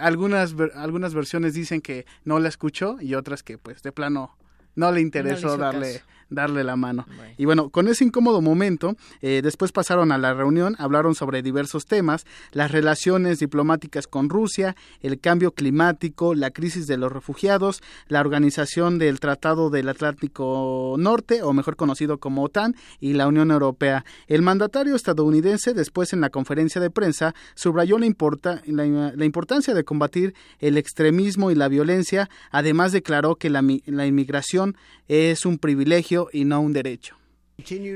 Algunas 0.01 0.55
algunas 0.75 1.13
versiones 1.13 1.53
dicen 1.53 1.81
que 1.81 2.05
no 2.25 2.39
la 2.39 2.49
escuchó 2.49 2.97
y 3.01 3.15
otras 3.15 3.43
que 3.43 3.57
pues 3.57 3.81
de 3.81 3.91
plano 3.91 4.37
no 4.77 4.91
le 4.91 5.01
interesó 5.01 5.57
darle 5.57 6.01
darle 6.29 6.63
la 6.63 6.75
mano. 6.75 7.05
Y 7.37 7.45
bueno, 7.45 7.69
con 7.69 7.87
ese 7.87 8.03
incómodo 8.03 8.41
momento, 8.41 8.95
eh, 9.21 9.41
después 9.43 9.71
pasaron 9.71 10.11
a 10.11 10.17
la 10.17 10.33
reunión, 10.33 10.75
hablaron 10.79 11.15
sobre 11.15 11.41
diversos 11.41 11.85
temas, 11.85 12.25
las 12.51 12.71
relaciones 12.71 13.39
diplomáticas 13.39 14.07
con 14.07 14.29
Rusia, 14.29 14.75
el 15.01 15.19
cambio 15.19 15.51
climático, 15.51 16.35
la 16.35 16.51
crisis 16.51 16.87
de 16.87 16.97
los 16.97 17.11
refugiados, 17.11 17.81
la 18.07 18.21
organización 18.21 18.99
del 18.99 19.19
Tratado 19.19 19.69
del 19.69 19.89
Atlántico 19.89 20.95
Norte, 20.97 21.43
o 21.43 21.53
mejor 21.53 21.75
conocido 21.75 22.17
como 22.17 22.43
OTAN, 22.43 22.75
y 22.99 23.13
la 23.13 23.27
Unión 23.27 23.51
Europea. 23.51 24.05
El 24.27 24.41
mandatario 24.41 24.95
estadounidense, 24.95 25.73
después 25.73 26.13
en 26.13 26.21
la 26.21 26.29
conferencia 26.29 26.81
de 26.81 26.89
prensa, 26.89 27.33
subrayó 27.55 27.97
la, 27.97 29.11
la, 29.15 29.25
importancia 29.25 29.73
de 29.73 29.83
combatir 29.83 30.33
el 30.59 30.77
extremismo 30.77 31.51
y 31.51 31.55
la 31.55 31.67
violencia, 31.67 32.29
además 32.51 32.91
declaró 32.91 33.35
que 33.35 33.49
la, 33.49 33.63
la 33.85 34.05
inmigración 34.05 34.75
es 35.07 35.45
un 35.45 35.57
privilegio 35.57 36.16
y 36.33 36.45
no 36.45 36.61
un 36.61 36.73
derecho. 36.73 37.15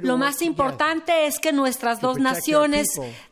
Lo 0.02 0.18
más 0.18 0.42
importante 0.42 1.28
es 1.28 1.38
que 1.40 1.54
nuestras 1.54 2.02
dos 2.02 2.18
naciones 2.18 2.88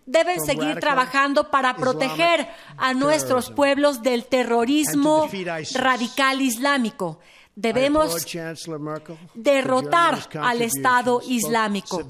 deben 0.05 0.39
seguir 0.39 0.79
trabajando 0.79 1.49
para 1.49 1.75
proteger 1.75 2.47
a 2.77 2.93
nuestros 2.93 3.49
pueblos 3.49 4.03
del 4.03 4.25
terrorismo 4.25 5.27
radical 5.73 6.41
islámico. 6.41 7.19
Debemos 7.55 8.25
derrotar 9.33 10.19
al 10.39 10.61
Estado 10.61 11.19
Islámico. 11.27 12.07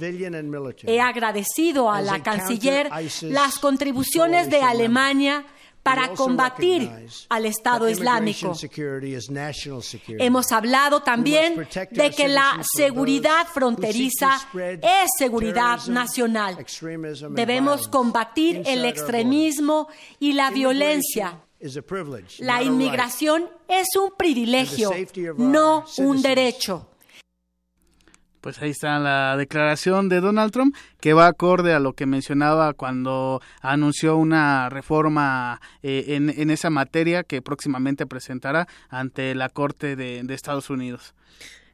He 0.84 1.00
agradecido 1.00 1.90
a 1.90 2.02
la 2.02 2.22
canciller 2.22 2.90
las 3.22 3.58
contribuciones 3.58 4.50
de 4.50 4.62
Alemania 4.62 5.46
para 5.84 6.10
combatir 6.14 6.92
al 7.30 7.46
Estado 7.46 7.90
Islámico. 7.90 8.54
Hemos 10.20 10.52
hablado 10.52 11.02
también 11.02 11.56
de 11.92 12.12
que 12.12 12.28
la 12.28 12.62
seguridad 12.76 13.48
fronteriza 13.48 14.48
es 14.82 15.10
seguridad 15.18 15.86
nacional. 15.88 16.58
Debemos 17.32 17.88
combatir 17.88 18.64
el 18.66 18.86
extremismo 18.86 19.88
y 20.20 20.34
la 20.34 20.52
violencia. 20.52 21.40
La 22.40 22.64
inmigración 22.64 23.50
es 23.68 23.88
un 23.98 24.12
privilegio, 24.18 24.92
no 25.38 25.86
un 25.98 26.22
derecho. 26.22 26.89
Pues 28.42 28.62
ahí 28.62 28.70
está 28.70 29.00
la 29.00 29.36
declaración 29.36 30.08
de 30.08 30.22
Donald 30.22 30.52
Trump 30.52 30.76
que 31.02 31.14
va 31.14 31.28
acorde 31.28 31.74
a 31.74 31.80
lo 31.80 31.94
que 31.94 32.06
mencionaba 32.06 32.74
cuando 32.74 33.42
anunció 33.62 34.16
una 34.18 34.70
reforma 34.70 35.60
eh, 35.84 36.06
en, 36.10 36.30
en, 36.30 36.50
esa 36.50 36.70
materia 36.70 37.24
que 37.24 37.42
próximamente 37.42 38.06
presentará 38.06 38.68
ante 38.90 39.36
la 39.36 39.50
Corte 39.50 39.96
de 39.96 40.34
Estados 40.34 40.70
Unidos. 40.70 41.14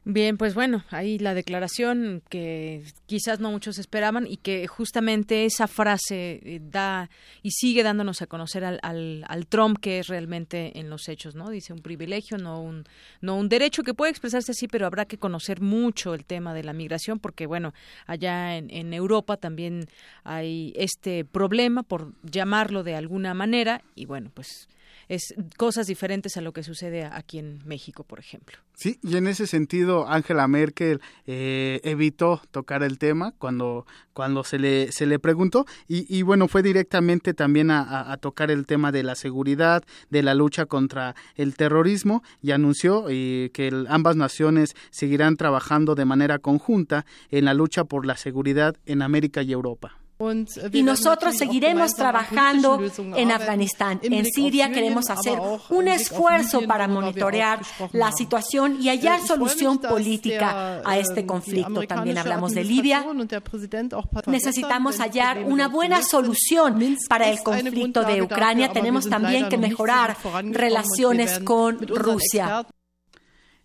Bien, 0.08 0.36
pues 0.38 0.54
bueno, 0.54 0.84
ahí 0.90 1.18
la 1.18 1.34
declaración 1.34 2.22
que 2.28 2.84
quizás 3.06 3.40
no 3.40 3.50
muchos 3.50 3.76
esperaban 3.78 4.24
y 4.28 4.36
que 4.36 4.68
justamente 4.68 5.46
esa 5.46 5.66
frase 5.66 6.38
eh, 6.44 6.60
da 6.62 7.10
y 7.42 7.50
sigue 7.50 7.82
dándonos 7.82 8.22
a 8.22 8.28
conocer 8.28 8.64
al, 8.64 8.78
al, 8.82 9.46
Trump 9.48 9.78
que 9.80 9.98
es 9.98 10.06
realmente 10.06 10.78
en 10.78 10.90
los 10.90 11.08
hechos, 11.08 11.34
¿no? 11.34 11.50
Dice 11.50 11.72
un 11.72 11.80
privilegio, 11.80 12.38
no 12.38 12.62
un, 12.62 12.84
no 13.20 13.36
un 13.36 13.48
derecho 13.48 13.82
que 13.82 13.94
puede 13.94 14.12
expresarse 14.12 14.52
así, 14.52 14.68
pero 14.68 14.86
habrá 14.86 15.06
que 15.06 15.18
conocer 15.18 15.60
mucho 15.60 16.14
el 16.14 16.24
tema 16.24 16.54
de 16.54 16.62
la 16.62 16.72
migración 16.72 17.18
porque, 17.18 17.46
bueno, 17.46 17.74
allá 18.06 18.56
en, 18.56 18.70
en 18.70 18.94
Europa 18.94 19.36
también 19.36 19.88
hay 20.22 20.72
este 20.76 21.24
problema, 21.24 21.82
por 21.82 22.12
llamarlo 22.22 22.84
de 22.84 22.94
alguna 22.94 23.34
manera, 23.34 23.82
y 23.96 24.04
bueno, 24.04 24.30
pues 24.32 24.68
es 25.08 25.34
cosas 25.56 25.86
diferentes 25.86 26.36
a 26.36 26.40
lo 26.40 26.52
que 26.52 26.62
sucede 26.62 27.04
aquí 27.04 27.38
en 27.38 27.60
México, 27.64 28.04
por 28.04 28.18
ejemplo. 28.18 28.58
Sí, 28.74 28.98
y 29.02 29.16
en 29.16 29.26
ese 29.26 29.46
sentido, 29.46 30.08
Angela 30.08 30.46
Merkel 30.48 31.00
eh, 31.26 31.80
evitó 31.84 32.42
tocar 32.50 32.82
el 32.82 32.98
tema 32.98 33.32
cuando, 33.38 33.86
cuando 34.12 34.44
se, 34.44 34.58
le, 34.58 34.92
se 34.92 35.06
le 35.06 35.18
preguntó 35.18 35.64
y, 35.88 36.06
y 36.14 36.22
bueno, 36.22 36.48
fue 36.48 36.62
directamente 36.62 37.34
también 37.34 37.70
a, 37.70 38.12
a, 38.12 38.16
tocar 38.18 38.50
el 38.50 38.66
tema 38.66 38.92
de 38.92 39.02
la 39.02 39.14
seguridad, 39.14 39.82
de 40.10 40.22
la 40.22 40.34
lucha 40.34 40.66
contra 40.66 41.14
el 41.36 41.54
terrorismo 41.56 42.22
y 42.42 42.50
anunció 42.50 43.06
eh, 43.08 43.50
que 43.54 43.86
ambas 43.88 44.16
naciones 44.16 44.74
seguirán 44.90 45.36
trabajando 45.36 45.94
de 45.94 46.04
manera 46.04 46.38
conjunta 46.38 47.06
en 47.30 47.46
la 47.46 47.54
lucha 47.54 47.84
por 47.84 48.04
la 48.04 48.16
seguridad 48.16 48.76
en 48.84 49.02
América 49.02 49.42
y 49.42 49.52
Europa. 49.52 49.98
Y 50.72 50.82
nosotros 50.82 51.36
seguiremos 51.36 51.92
trabajando 51.92 52.80
en 53.16 53.30
Afganistán. 53.30 54.00
En 54.02 54.24
Siria 54.24 54.72
queremos 54.72 55.10
hacer 55.10 55.38
un 55.68 55.88
esfuerzo 55.88 56.62
para 56.62 56.88
monitorear 56.88 57.60
la 57.92 58.12
situación 58.12 58.78
y 58.80 58.88
hallar 58.88 59.20
solución 59.20 59.78
política 59.78 60.80
a 60.84 60.98
este 60.98 61.26
conflicto. 61.26 61.86
También 61.86 62.16
hablamos 62.18 62.52
de 62.52 62.64
Libia. 62.64 63.04
Necesitamos 64.26 64.98
hallar 65.00 65.44
una 65.44 65.68
buena 65.68 66.02
solución 66.02 66.96
para 67.08 67.28
el 67.28 67.42
conflicto 67.42 68.02
de 68.02 68.22
Ucrania. 68.22 68.72
Tenemos 68.72 69.08
también 69.08 69.48
que 69.48 69.58
mejorar 69.58 70.16
relaciones 70.44 71.40
con 71.40 71.78
Rusia. 71.86 72.66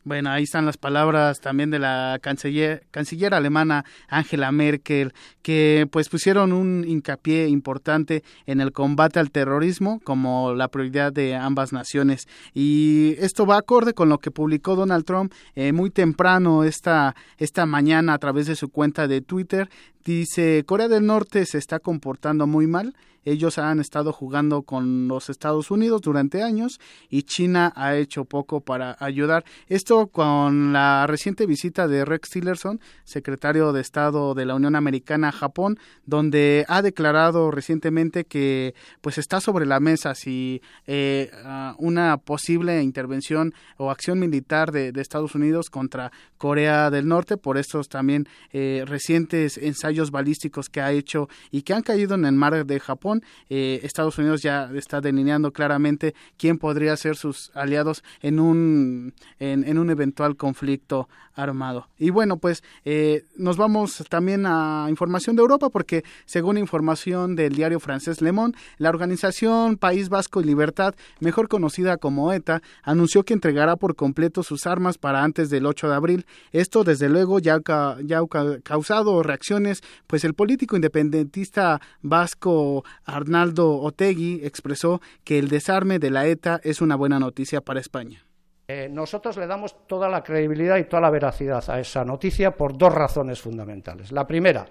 Bueno, 0.03 0.31
ahí 0.31 0.43
están 0.43 0.65
las 0.65 0.77
palabras 0.77 1.41
también 1.41 1.69
de 1.69 1.77
la 1.77 2.17
canciller, 2.21 3.33
alemana 3.35 3.85
Angela 4.07 4.51
Merkel, 4.51 5.13
que 5.43 5.87
pues 5.91 6.09
pusieron 6.09 6.53
un 6.53 6.83
hincapié 6.87 7.47
importante 7.47 8.23
en 8.47 8.61
el 8.61 8.71
combate 8.71 9.19
al 9.19 9.29
terrorismo 9.29 9.99
como 10.03 10.55
la 10.55 10.69
prioridad 10.69 11.13
de 11.13 11.35
ambas 11.35 11.71
naciones. 11.71 12.27
Y 12.55 13.15
esto 13.19 13.45
va 13.45 13.57
acorde 13.57 13.93
con 13.93 14.09
lo 14.09 14.17
que 14.17 14.31
publicó 14.31 14.75
Donald 14.75 15.05
Trump 15.05 15.33
eh, 15.53 15.71
muy 15.71 15.91
temprano 15.91 16.63
esta, 16.63 17.15
esta 17.37 17.67
mañana 17.67 18.15
a 18.15 18.17
través 18.17 18.47
de 18.47 18.55
su 18.55 18.69
cuenta 18.69 19.07
de 19.07 19.21
Twitter. 19.21 19.69
Dice, 20.03 20.63
Corea 20.65 20.87
del 20.87 21.05
Norte 21.05 21.45
se 21.45 21.59
está 21.59 21.77
comportando 21.77 22.47
muy 22.47 22.65
mal 22.65 22.95
ellos 23.23 23.57
han 23.57 23.79
estado 23.79 24.11
jugando 24.11 24.63
con 24.63 25.07
los 25.07 25.29
Estados 25.29 25.71
Unidos 25.71 26.01
durante 26.01 26.43
años 26.43 26.79
y 27.09 27.23
China 27.23 27.71
ha 27.75 27.95
hecho 27.95 28.25
poco 28.25 28.61
para 28.61 28.95
ayudar. 28.99 29.45
Esto 29.67 30.07
con 30.07 30.73
la 30.73 31.05
reciente 31.07 31.45
visita 31.45 31.87
de 31.87 32.05
Rex 32.05 32.29
Tillerson, 32.29 32.79
secretario 33.03 33.73
de 33.73 33.81
Estado 33.81 34.33
de 34.33 34.45
la 34.45 34.55
Unión 34.55 34.75
Americana 34.75 35.29
a 35.29 35.31
Japón, 35.31 35.77
donde 36.05 36.65
ha 36.67 36.81
declarado 36.81 37.51
recientemente 37.51 38.25
que 38.25 38.73
pues 39.01 39.17
está 39.17 39.39
sobre 39.39 39.65
la 39.65 39.79
mesa 39.79 40.15
si 40.15 40.61
eh, 40.87 41.31
una 41.77 42.17
posible 42.17 42.81
intervención 42.81 43.53
o 43.77 43.91
acción 43.91 44.19
militar 44.19 44.71
de, 44.71 44.91
Estados 45.01 45.33
Unidos 45.33 45.71
contra 45.71 46.11
Corea 46.37 46.91
del 46.91 47.07
Norte 47.07 47.35
por 47.35 47.57
estos 47.57 47.89
también 47.89 48.27
eh, 48.51 48.83
recientes 48.85 49.57
ensayos 49.57 50.11
balísticos 50.11 50.69
que 50.69 50.79
ha 50.79 50.91
hecho 50.91 51.27
y 51.49 51.63
que 51.63 51.73
han 51.73 51.81
caído 51.81 52.13
en 52.13 52.25
el 52.25 52.33
mar 52.33 52.65
de 52.67 52.79
Japón 52.79 53.10
eh, 53.49 53.79
Estados 53.83 54.17
Unidos 54.17 54.41
ya 54.41 54.69
está 54.75 55.01
delineando 55.01 55.51
claramente 55.51 56.15
quién 56.37 56.57
podría 56.57 56.95
ser 56.97 57.15
sus 57.15 57.51
aliados 57.53 58.03
en 58.21 58.39
un, 58.39 59.13
en, 59.39 59.77
un 59.77 59.89
eventual 59.89 60.37
conflicto 60.37 61.09
armado. 61.33 61.87
Y 61.97 62.09
bueno, 62.09 62.37
pues 62.37 62.63
eh, 62.85 63.23
nos 63.35 63.57
vamos 63.57 64.03
también 64.09 64.45
a 64.45 64.87
información 64.89 65.35
de 65.35 65.41
Europa 65.41 65.69
porque 65.69 66.03
según 66.25 66.57
información 66.57 67.35
del 67.35 67.55
diario 67.55 67.79
francés 67.79 68.21
Le 68.21 68.31
Monde, 68.31 68.57
la 68.77 68.89
organización 68.89 69.77
País 69.77 70.09
Vasco 70.09 70.41
y 70.41 70.43
Libertad, 70.43 70.93
mejor 71.19 71.47
conocida 71.47 71.97
como 71.97 72.31
ETA, 72.33 72.61
anunció 72.83 73.23
que 73.23 73.33
entregará 73.33 73.75
por 73.75 73.95
completo 73.95 74.43
sus 74.43 74.67
armas 74.67 74.97
para 74.97 75.23
antes 75.23 75.49
del 75.49 75.65
8 75.65 75.89
de 75.89 75.95
abril. 75.95 76.25
Esto 76.51 76.83
desde 76.83 77.09
luego 77.09 77.39
ya, 77.39 77.59
ya 78.03 78.19
ha 78.19 78.59
causado 78.63 79.23
reacciones, 79.23 79.81
pues 80.07 80.23
el 80.23 80.33
político 80.33 80.75
independentista 80.75 81.81
vasco 82.01 82.83
Arnaldo 83.11 83.77
Otegui 83.77 84.41
expresó 84.43 85.01
que 85.23 85.39
el 85.39 85.49
desarme 85.49 85.99
de 85.99 86.09
la 86.09 86.25
ETA 86.25 86.59
es 86.63 86.81
una 86.81 86.95
buena 86.95 87.19
noticia 87.19 87.61
para 87.61 87.79
España. 87.79 88.25
Eh, 88.67 88.87
nosotros 88.89 89.35
le 89.37 89.47
damos 89.47 89.85
toda 89.85 90.07
la 90.07 90.23
credibilidad 90.23 90.77
y 90.77 90.85
toda 90.85 91.01
la 91.01 91.09
veracidad 91.09 91.63
a 91.69 91.79
esa 91.79 92.05
noticia 92.05 92.51
por 92.51 92.77
dos 92.77 92.93
razones 92.93 93.41
fundamentales. 93.41 94.11
La 94.11 94.25
primera, 94.25 94.65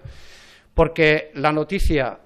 porque 0.73 1.31
la 1.35 1.51
noticia 1.51 2.17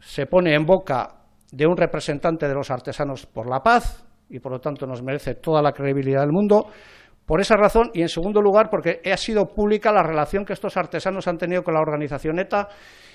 se 0.00 0.26
pone 0.26 0.54
en 0.54 0.66
boca 0.66 1.14
de 1.52 1.66
un 1.66 1.76
representante 1.76 2.48
de 2.48 2.54
los 2.54 2.70
artesanos 2.70 3.26
por 3.26 3.48
la 3.48 3.62
paz 3.62 4.04
y 4.28 4.38
por 4.38 4.52
lo 4.52 4.60
tanto 4.60 4.86
nos 4.86 5.02
merece 5.02 5.36
toda 5.36 5.62
la 5.62 5.72
credibilidad 5.72 6.20
del 6.22 6.32
mundo 6.32 6.68
por 7.30 7.40
esa 7.40 7.56
razón 7.56 7.92
y 7.94 8.02
en 8.02 8.08
segundo 8.08 8.42
lugar 8.42 8.68
porque 8.68 9.00
ha 9.04 9.16
sido 9.16 9.46
pública 9.46 9.92
la 9.92 10.02
relación 10.02 10.44
que 10.44 10.52
estos 10.52 10.76
artesanos 10.76 11.28
han 11.28 11.38
tenido 11.38 11.62
con 11.62 11.74
la 11.74 11.80
organización 11.80 12.40
ETA 12.40 12.66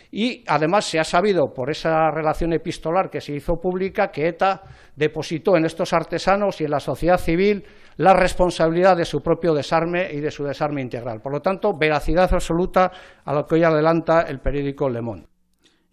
y 0.10 0.42
además 0.48 0.86
se 0.86 1.00
ha 1.00 1.04
sabido 1.04 1.54
por 1.54 1.70
esa 1.70 2.12
relación 2.12 2.54
epistolar 2.54 3.10
que 3.10 3.20
se 3.20 3.34
hizo 3.34 3.56
pública 3.56 4.12
que 4.12 4.30
ETA 4.30 4.62
depositó 4.96 5.58
en 5.58 5.66
estos 5.66 5.92
artesanos 5.92 6.62
y 6.62 6.64
en 6.64 6.72
la 6.72 6.80
sociedad 6.80 7.18
civil 7.18 7.66
la 7.98 8.14
responsabilidad 8.14 8.96
de 8.96 9.04
su 9.04 9.20
propio 9.20 9.54
desarme 9.54 10.08
y 10.10 10.22
de 10.22 10.32
su 10.32 10.46
desarme 10.46 10.82
integral. 10.82 11.20
Por 11.20 11.34
lo 11.34 11.42
tanto, 11.42 11.74
veracidad 11.78 12.34
absoluta 12.34 12.94
a 13.26 13.34
lo 13.34 13.46
que 13.46 13.56
hoy 13.56 13.64
adelanta 13.66 14.22
el 14.22 14.40
periódico 14.40 14.90
Le 14.90 15.02
Monde. 15.02 15.35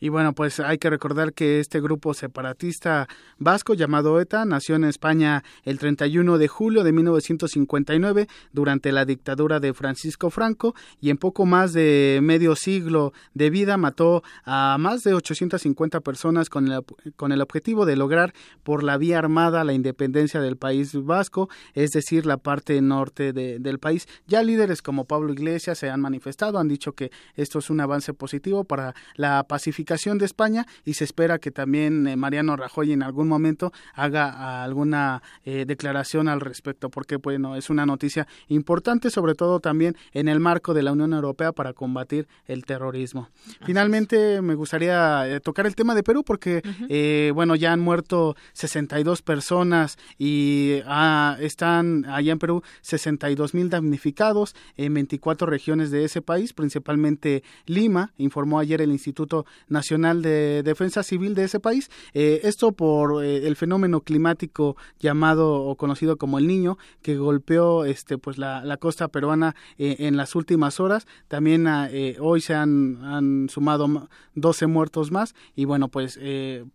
Y 0.03 0.09
bueno, 0.09 0.33
pues 0.33 0.59
hay 0.59 0.79
que 0.79 0.91
recordar 0.91 1.33
que 1.33 1.61
este 1.61 1.81
grupo 1.81 2.12
separatista 2.12 3.07
vasco 3.39 3.74
llamado 3.74 4.20
ETA 4.20 4.45
nació 4.45 4.74
en 4.74 4.83
España 4.83 5.45
el 5.62 5.79
31 5.79 6.39
de 6.39 6.49
julio 6.49 6.83
de 6.83 6.91
1959 6.91 8.27
durante 8.53 8.91
la 8.91 9.05
dictadura 9.05 9.61
de 9.61 9.73
Francisco 9.74 10.31
Franco 10.31 10.74
y 11.01 11.11
en 11.11 11.19
poco 11.19 11.47
más 11.47 11.73
de 11.73 12.19
medio 12.20 12.57
siglo 12.57 13.12
de 13.35 13.51
vida 13.51 13.77
mató 13.77 14.24
a 14.45 14.77
más 14.77 15.05
de 15.05 15.15
850 15.15 16.01
personas 16.01 16.49
con 16.49 16.66
el, 16.66 16.83
con 17.15 17.31
el 17.31 17.41
objetivo 17.41 17.87
de 17.87 17.95
lograr 17.95 18.35
por 18.65 18.83
la 18.83 18.97
vía 18.97 19.20
armada 19.20 19.62
la 19.62 19.73
independencia 19.73 20.41
del 20.41 20.57
país 20.57 21.01
vasco, 21.01 21.49
es 21.74 21.93
decir, 21.93 22.27
la 22.27 22.39
parte 22.39 22.83
norte 22.83 23.33
del 23.33 23.79
país. 23.79 24.09
Ya 24.27 24.43
líderes 24.43 24.83
como 24.83 25.05
Pablo 25.05 25.33
Iglesias 25.33 25.79
se 25.79 25.91
han 25.91 26.01
manifestado, 26.01 26.59
han 26.59 26.66
dicho 26.66 26.91
que 26.91 27.12
esto 27.37 27.61
es 27.61 27.70
un 27.70 27.81
avance 27.81 28.12
positivo 28.15 28.65
para 28.65 28.97
la 29.15 29.45
pacificación 29.45 29.91
de 29.93 30.24
España 30.24 30.66
y 30.86 30.94
se 30.94 31.05
espera 31.05 31.39
que 31.39 31.51
también 31.51 32.06
eh, 32.06 32.16
Mariano 32.16 32.56
Rajoy 32.56 32.93
en 32.93 33.02
algún 33.02 33.28
momento 33.28 33.73
haga 33.94 34.64
alguna 34.64 35.23
eh, 35.44 35.64
declaración 35.66 36.28
al 36.28 36.40
respecto, 36.40 36.89
porque 36.89 37.16
bueno, 37.16 37.56
es 37.56 37.69
una 37.69 37.85
noticia 37.85 38.27
importante, 38.48 39.10
sobre 39.10 39.35
todo 39.35 39.60
también 39.60 39.94
en 40.12 40.28
el 40.28 40.40
marco 40.40 40.73
de 40.73 40.82
la 40.82 40.93
Unión 40.93 41.12
Europea 41.12 41.52
para 41.52 41.74
combatir 41.74 42.27
el 42.47 42.64
terrorismo. 42.64 43.28
Finalmente, 43.66 44.40
me 44.40 44.55
gustaría 44.55 45.28
eh, 45.28 45.40
tocar 45.40 45.66
el 45.66 45.74
tema 45.74 45.94
de 45.94 46.02
Perú, 46.02 46.24
porque 46.24 46.62
bueno, 47.35 47.55
ya 47.55 47.73
han 47.73 47.81
muerto 47.81 48.35
62 48.55 49.20
personas 49.20 49.98
y 50.19 50.81
ah, 50.86 51.36
están 51.39 52.06
allá 52.06 52.32
en 52.32 52.39
Perú 52.39 52.62
62 52.81 53.52
mil 53.52 53.69
damnificados 53.69 54.55
en 54.77 54.94
24 54.94 55.47
regiones 55.47 55.90
de 55.90 56.05
ese 56.05 56.23
país, 56.23 56.55
principalmente 56.55 57.43
Lima, 57.66 58.12
informó 58.16 58.59
ayer 58.59 58.81
el 58.81 58.90
Instituto 58.90 59.44
Nacional 59.69 59.82
Nacional 59.83 60.23
de 60.23 60.63
Defensa 60.63 61.03
Civil 61.03 61.35
de 61.35 61.43
ese 61.43 61.59
país. 61.59 61.91
Eh, 62.15 62.43
esto 62.45 62.71
por 62.71 63.25
eh, 63.25 63.49
el 63.49 63.57
fenómeno 63.57 64.03
climático 64.03 64.77
llamado 65.01 65.55
o 65.55 65.75
conocido 65.75 66.17
como 66.17 66.39
el 66.39 66.47
Niño, 66.47 66.79
que 67.03 67.17
golpeó 67.17 67.85
este, 67.85 68.17
pues 68.17 68.39
la, 68.39 68.77
costa 68.79 69.09
peruana 69.09 69.57
eh, 69.79 69.97
en 69.99 70.17
las 70.17 70.37
últimas 70.37 70.79
horas. 70.79 71.09
También 71.27 71.67
ah, 71.67 71.91
hoy 72.21 72.41
se 72.41 72.55
han, 72.55 73.49
sumado 73.49 74.09
12 74.37 74.69
muertos 74.69 75.11
más. 75.11 75.35
Y 75.57 75.65
bueno, 75.65 75.89
pues 75.89 76.17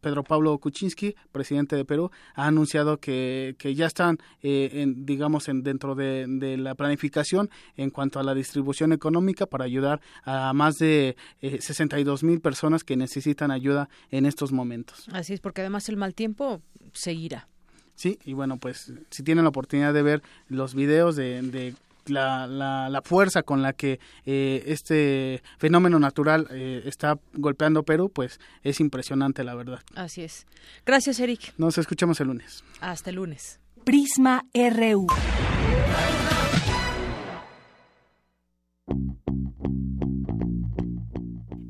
Pedro 0.02 0.24
Pablo 0.26 0.58
Kuczynski, 0.58 1.16
presidente 1.32 1.78
de 1.78 1.86
Perú, 1.86 2.12
ha 2.36 2.48
anunciado 2.48 2.98
que, 2.98 3.56
que 3.58 3.74
ya 3.74 3.86
están, 3.86 4.18
en, 4.42 5.06
digamos, 5.06 5.48
en, 5.48 5.64
dentro 5.64 5.96
de, 5.96 6.26
de, 6.28 6.58
la 6.58 6.76
planificación 6.76 7.50
en 7.78 7.90
cuanto 7.90 8.20
a 8.20 8.24
la 8.24 8.34
distribución 8.34 8.92
económica 8.92 9.46
para 9.46 9.64
ayudar 9.64 10.02
a 10.24 10.52
más 10.52 10.76
de 10.78 11.16
62 11.42 12.24
mil 12.24 12.42
personas 12.42 12.84
que 12.84 12.97
necesitan 12.98 13.52
ayuda 13.52 13.90
en 14.11 14.26
estos 14.26 14.52
momentos. 14.52 15.07
Así 15.11 15.34
es, 15.34 15.40
porque 15.40 15.61
además 15.61 15.88
el 15.90 15.98
mal 15.98 16.14
tiempo 16.14 16.61
seguirá. 16.94 17.48
Sí, 17.95 18.19
y 18.24 18.34
bueno, 18.34 18.57
pues 18.57 18.94
si 19.10 19.24
tienen 19.24 19.44
la 19.44 19.49
oportunidad 19.49 19.94
de 19.94 20.03
ver 20.03 20.22
los 20.49 20.76
videos 20.76 21.15
de, 21.15 21.74
la, 22.06 22.45
la, 22.48 23.02
fuerza 23.02 23.41
con 23.41 23.64
la 23.64 23.74
que 23.74 23.99
eh, 24.26 24.64
este 24.68 25.41
fenómeno 25.57 25.98
natural 25.99 26.48
eh, 26.52 26.84
está 26.86 27.19
golpeando 27.34 27.84
Perú, 27.84 28.11
pues 28.14 28.40
es 28.64 28.80
impresionante, 28.80 29.44
la 29.44 29.56
verdad. 29.56 29.80
Así 29.95 30.22
es. 30.22 30.45
Gracias, 30.86 31.19
Eric. 31.19 31.53
Nos 31.57 31.80
escuchamos 31.80 32.22
el 32.22 32.28
lunes. 32.28 32.64
Hasta 32.82 33.10
el 33.10 33.15
lunes. 33.15 33.60
Prisma 33.84 34.45
RU. 34.53 35.07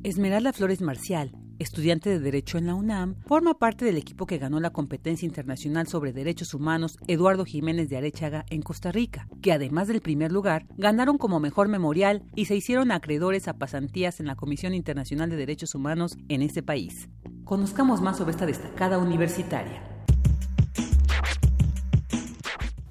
Esmeralda 0.08 0.54
Flores 0.54 0.80
Marcial, 0.80 1.34
estudiante 1.60 2.10
de 2.10 2.20
Derecho 2.20 2.58
en 2.58 2.66
la 2.66 2.76
UNAM, 2.76 3.16
forma 3.26 3.56
parte 3.56 3.84
del 3.84 3.98
equipo 3.98 4.26
que 4.26 4.38
ganó 4.38 4.62
la 4.62 4.70
competencia 4.70 5.26
internacional 5.26 5.86
sobre 5.88 6.14
derechos 6.14 6.54
humanos 6.54 6.98
Eduardo 7.08 7.44
Jiménez 7.44 7.90
de 7.90 7.98
Arechaga 7.98 8.46
en 8.50 8.62
Costa 8.62 8.94
Rica, 8.94 9.28
que 9.42 9.52
además 9.52 9.90
del 9.90 10.00
primer 10.00 10.32
lugar, 10.32 10.66
ganaron 10.78 11.18
como 11.18 11.42
mejor 11.42 11.68
memorial 11.68 12.24
y 12.38 12.46
se 12.46 12.56
hicieron 12.56 12.94
acreedores 12.94 13.50
a 13.50 13.58
pasantías 13.58 14.22
en 14.22 14.28
la 14.28 14.38
Comisión 14.38 14.74
Internacional 14.74 15.30
de 15.30 15.36
Derechos 15.36 15.76
Humanos 15.76 16.18
en 16.30 16.42
ese 16.42 16.64
país. 16.64 17.10
Conozcamos 17.44 18.00
más 18.00 18.18
sobre 18.18 18.32
esta 18.32 18.46
destacada 18.46 19.00
universitaria. 19.00 19.84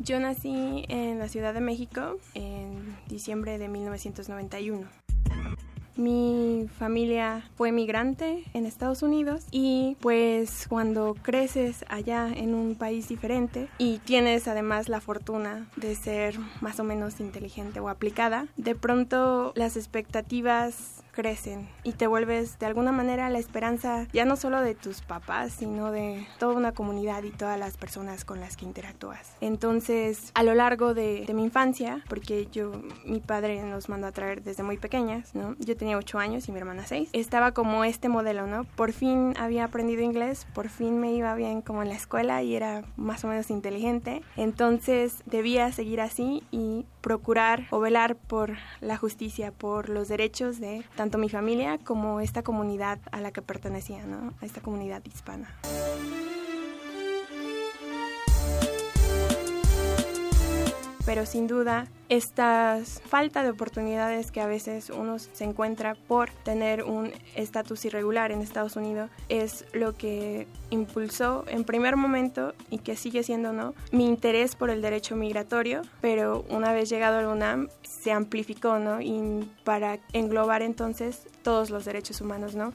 Yo 0.01 0.20
nací 0.20 0.84
en 0.90 1.18
la 1.18 1.28
Ciudad 1.28 1.55
de 1.55 1.62
México 1.62 2.18
en 2.34 2.94
diciembre 3.09 3.56
de 3.56 3.68
1991. 3.68 4.86
Mi 5.97 6.68
familia 6.78 7.48
fue 7.56 7.73
migrante 7.73 8.44
en 8.52 8.66
Estados 8.66 9.02
Unidos 9.02 9.44
y 9.51 9.97
pues 10.01 10.66
cuando 10.68 11.16
creces 11.23 11.85
allá 11.89 12.28
en 12.28 12.55
un 12.55 12.74
país 12.74 13.09
diferente 13.09 13.68
y 13.78 13.98
tienes 13.98 14.47
además 14.47 14.89
la 14.89 15.01
fortuna 15.01 15.68
de 15.77 15.94
ser 15.94 16.39
más 16.60 16.78
o 16.81 16.85
menos 16.85 17.20
inteligente 17.20 17.81
o 17.81 17.89
aplicada, 17.89 18.47
de 18.56 18.74
pronto 18.74 19.52
las 19.56 19.77
expectativas 19.77 20.95
crecen 21.16 21.66
y 21.82 21.93
te 21.93 22.06
vuelves 22.06 22.59
de 22.59 22.66
alguna 22.66 22.93
manera 22.93 23.30
la 23.30 23.38
esperanza 23.38 24.06
ya 24.12 24.26
no 24.26 24.36
solo 24.36 24.60
de 24.60 24.74
tus 24.74 25.01
papás, 25.01 25.52
sino 25.52 25.90
de 25.90 26.26
toda 26.38 26.55
una 26.55 26.72
comunidad 26.72 27.22
y 27.24 27.30
todas 27.30 27.59
las 27.59 27.78
personas 27.78 28.24
con 28.24 28.38
las 28.38 28.56
que 28.56 28.66
interactúas. 28.66 29.32
Entonces, 29.40 30.30
a 30.34 30.43
lo 30.43 30.55
largo 30.55 30.93
de, 30.94 31.26
mi 31.34 31.43
infancia, 31.43 32.02
porque 32.09 32.48
yo, 32.52 32.82
mi 33.05 33.20
padre 33.20 33.62
nos 33.62 33.88
mandó 33.88 34.06
a 34.06 34.12
traer 34.12 34.43
desde 34.43 34.62
muy 34.62 34.76
pequeñas, 34.76 35.34
¿no? 35.34 35.56
Yo 35.59 35.76
tenía 35.76 35.97
ocho 35.97 36.18
años 36.18 36.48
y 36.48 36.52
mi 36.52 36.59
hermana 36.59 36.86
seis. 36.86 37.09
Estaba 37.12 37.52
como 37.52 37.84
este 37.84 38.09
modelo, 38.09 38.47
¿no? 38.47 38.64
Por 38.64 38.93
fin 38.93 39.34
había 39.38 39.64
aprendido 39.64 40.02
inglés, 40.02 40.47
por 40.55 40.68
fin 40.68 41.01
me 41.01 41.12
iba 41.12 41.34
bien 41.34 41.62
como 41.62 41.82
en 41.82 41.88
la 41.88 41.94
escuela 41.94 42.43
y 42.43 42.55
era 42.55 42.84
más 42.97 43.24
o 43.24 43.28
menos 43.28 43.51
inteligente. 43.51 44.22
Entonces, 44.36 45.22
debía 45.24 45.72
seguir 45.72 46.01
así 46.01 46.43
y 46.51 46.84
procurar 47.01 47.68
o 47.70 47.78
velar 47.78 48.16
por 48.16 48.56
la 48.80 48.97
justicia, 48.97 49.52
por 49.52 49.88
los 49.88 50.09
derechos 50.09 50.59
de 50.59 50.84
tanto 50.97 51.05
mi 51.16 51.28
familia 51.28 51.78
como 51.78 52.20
esta 52.20 52.42
comunidad 52.42 52.98
a 53.12 53.20
la 53.20 53.30
que 53.32 53.42
pertenecía, 53.42 54.04
¿no? 54.04 54.34
Esta 54.42 54.60
comunidad 54.60 55.02
hispana. 55.04 55.48
Pero 61.06 61.24
sin 61.24 61.46
duda 61.46 61.86
esta 62.08 62.78
falta 63.06 63.42
de 63.42 63.50
oportunidades 63.50 64.30
que 64.30 64.40
a 64.40 64.46
veces 64.46 64.90
uno 64.90 65.18
se 65.18 65.44
encuentra 65.44 65.94
por 65.94 66.30
tener 66.30 66.84
un 66.84 67.12
estatus 67.34 67.84
irregular 67.84 68.32
en 68.32 68.42
Estados 68.42 68.76
Unidos 68.76 69.10
es 69.28 69.64
lo 69.72 69.96
que 69.96 70.46
impulsó 70.70 71.44
en 71.48 71.64
primer 71.64 71.96
momento 71.96 72.54
y 72.70 72.78
que 72.78 72.96
sigue 72.96 73.22
siendo 73.22 73.52
no 73.52 73.74
mi 73.92 74.06
interés 74.06 74.56
por 74.56 74.70
el 74.70 74.82
derecho 74.82 75.16
migratorio, 75.16 75.82
pero 76.00 76.44
una 76.50 76.72
vez 76.72 76.90
llegado 76.90 77.18
al 77.18 77.26
UNAM 77.26 77.68
se 77.82 78.12
amplificó, 78.12 78.78
¿no? 78.78 79.00
Y 79.00 79.48
para 79.64 79.98
englobar 80.12 80.62
entonces 80.62 81.26
todos 81.42 81.70
los 81.70 81.84
derechos 81.84 82.20
humanos, 82.20 82.54
¿no? 82.54 82.72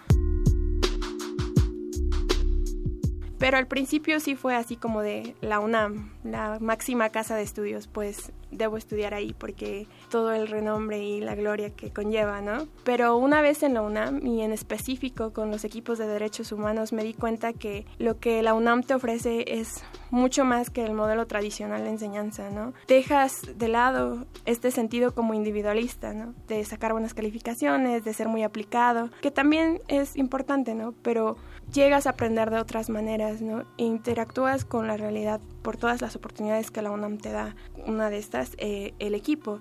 Pero 3.42 3.58
al 3.58 3.66
principio 3.66 4.20
sí 4.20 4.36
fue 4.36 4.56
así 4.56 4.76
como 4.76 5.02
de 5.02 5.36
la 5.42 5.60
UNAM, 5.60 6.12
la 6.24 6.60
máxima 6.62 7.10
casa 7.10 7.36
de 7.36 7.42
estudios, 7.42 7.88
pues 7.88 8.32
debo 8.52 8.78
estudiar 8.78 9.16
ahí 9.16 9.34
porque 9.34 9.88
todo 10.12 10.32
el 10.32 10.48
renombre 10.48 11.00
y 11.00 11.22
la 11.22 11.34
gloria 11.34 11.72
que 11.72 11.92
conlleva, 11.92 12.42
¿no? 12.42 12.68
Pero 12.84 13.18
una 13.18 13.42
vez 13.42 13.64
en 13.64 13.74
la 13.74 13.82
UNAM 13.82 14.24
y 14.28 14.44
en 14.44 14.52
específico 14.52 15.34
con 15.34 15.50
los 15.50 15.64
equipos 15.64 15.98
de 15.98 16.06
derechos 16.06 16.52
humanos 16.52 16.94
me 16.94 17.04
di 17.04 17.16
cuenta 17.16 17.52
que 17.52 17.88
lo 17.98 18.20
que 18.20 18.44
la 18.44 18.54
UNAM 18.54 18.84
te 18.84 18.94
ofrece 18.94 19.44
es 19.48 19.84
mucho 20.12 20.46
más 20.46 20.70
que 20.70 20.86
el 20.86 20.94
modelo 20.94 21.26
tradicional 21.26 21.84
de 21.84 21.90
enseñanza, 21.90 22.52
¿no? 22.52 22.74
Dejas 22.88 23.42
de 23.58 23.68
lado 23.70 24.28
este 24.46 24.70
sentido 24.70 25.16
como 25.16 25.34
individualista, 25.34 26.14
¿no? 26.14 26.36
De 26.48 26.64
sacar 26.64 26.92
buenas 26.92 27.16
calificaciones, 27.16 28.04
de 28.04 28.14
ser 28.14 28.28
muy 28.28 28.44
aplicado, 28.44 29.10
que 29.22 29.32
también 29.32 29.82
es 29.88 30.16
importante, 30.16 30.76
¿no? 30.76 30.94
Pero 31.02 31.38
llegas 31.72 32.08
a 32.08 32.12
aprender 32.12 32.50
de 32.50 32.60
otras 32.60 32.90
maneras, 32.90 33.42
¿no? 33.42 33.64
interactúas 33.78 34.66
con 34.66 34.88
la 34.88 34.98
realidad 34.98 35.40
por 35.62 35.78
todas 35.78 36.02
las 36.02 36.16
oportunidades 36.16 36.72
que 36.72 36.82
la 36.82 36.92
UNAM 36.92 37.18
te 37.18 37.32
da. 37.32 37.56
Una 37.86 38.10
de 38.10 38.18
estas, 38.18 38.52
eh, 38.58 38.94
el 39.00 39.16
equipo. 39.16 39.60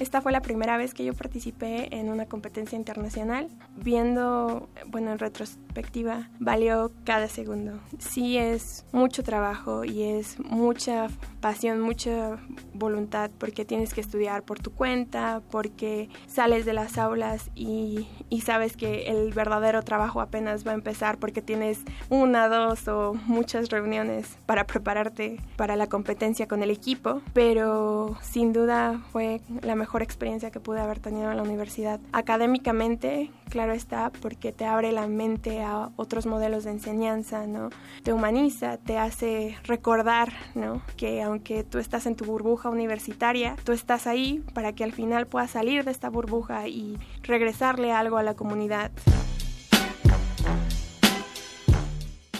Esta 0.00 0.22
fue 0.22 0.32
la 0.32 0.40
primera 0.40 0.78
vez 0.78 0.94
que 0.94 1.04
yo 1.04 1.12
participé 1.12 1.94
en 1.94 2.08
una 2.08 2.24
competencia 2.24 2.74
internacional, 2.74 3.48
viendo, 3.76 4.70
bueno, 4.86 5.12
en 5.12 5.18
retrospectiva 5.18 6.30
valió 6.38 6.90
cada 7.04 7.28
segundo. 7.28 7.80
Sí 7.98 8.38
es 8.38 8.86
mucho 8.92 9.22
trabajo 9.22 9.84
y 9.84 10.04
es 10.04 10.40
mucha 10.40 11.08
pasión, 11.42 11.82
mucha 11.82 12.38
voluntad 12.72 13.30
porque 13.36 13.66
tienes 13.66 13.92
que 13.92 14.00
estudiar 14.00 14.42
por 14.42 14.58
tu 14.58 14.72
cuenta, 14.72 15.42
porque 15.50 16.08
sales 16.26 16.64
de 16.64 16.72
las 16.72 16.96
aulas 16.96 17.50
y, 17.54 18.08
y 18.30 18.40
sabes 18.40 18.78
que 18.78 19.08
el 19.08 19.34
verdadero 19.34 19.82
trabajo 19.82 20.22
apenas 20.22 20.66
va 20.66 20.70
a 20.70 20.74
empezar 20.74 21.18
porque 21.18 21.42
tienes 21.42 21.80
una, 22.08 22.48
dos 22.48 22.88
o 22.88 23.12
muchas 23.26 23.68
reuniones 23.68 24.38
para 24.46 24.66
prepararte 24.66 25.36
para 25.56 25.76
la 25.76 25.88
competencia 25.88 26.48
con 26.48 26.62
el 26.62 26.70
equipo, 26.70 27.20
pero 27.34 28.16
sin 28.22 28.54
duda 28.54 29.02
fue 29.12 29.42
la 29.60 29.74
mejor 29.74 29.89
experiencia 29.98 30.50
que 30.50 30.60
pude 30.60 30.80
haber 30.80 31.00
tenido 31.00 31.30
en 31.30 31.36
la 31.36 31.42
universidad. 31.42 32.00
Académicamente, 32.12 33.30
claro 33.48 33.72
está, 33.72 34.10
porque 34.22 34.52
te 34.52 34.64
abre 34.64 34.92
la 34.92 35.06
mente 35.08 35.62
a 35.62 35.90
otros 35.96 36.26
modelos 36.26 36.64
de 36.64 36.70
enseñanza, 36.70 37.46
¿no? 37.46 37.70
Te 38.02 38.12
humaniza, 38.12 38.76
te 38.78 38.98
hace 38.98 39.56
recordar, 39.64 40.32
¿no? 40.54 40.82
Que 40.96 41.22
aunque 41.22 41.64
tú 41.64 41.78
estás 41.78 42.06
en 42.06 42.16
tu 42.16 42.24
burbuja 42.24 42.68
universitaria, 42.68 43.56
tú 43.64 43.72
estás 43.72 44.06
ahí 44.06 44.44
para 44.54 44.72
que 44.72 44.84
al 44.84 44.92
final 44.92 45.26
puedas 45.26 45.50
salir 45.50 45.84
de 45.84 45.90
esta 45.90 46.08
burbuja 46.08 46.68
y 46.68 46.98
regresarle 47.22 47.92
algo 47.92 48.16
a 48.16 48.22
la 48.22 48.34
comunidad 48.34 48.92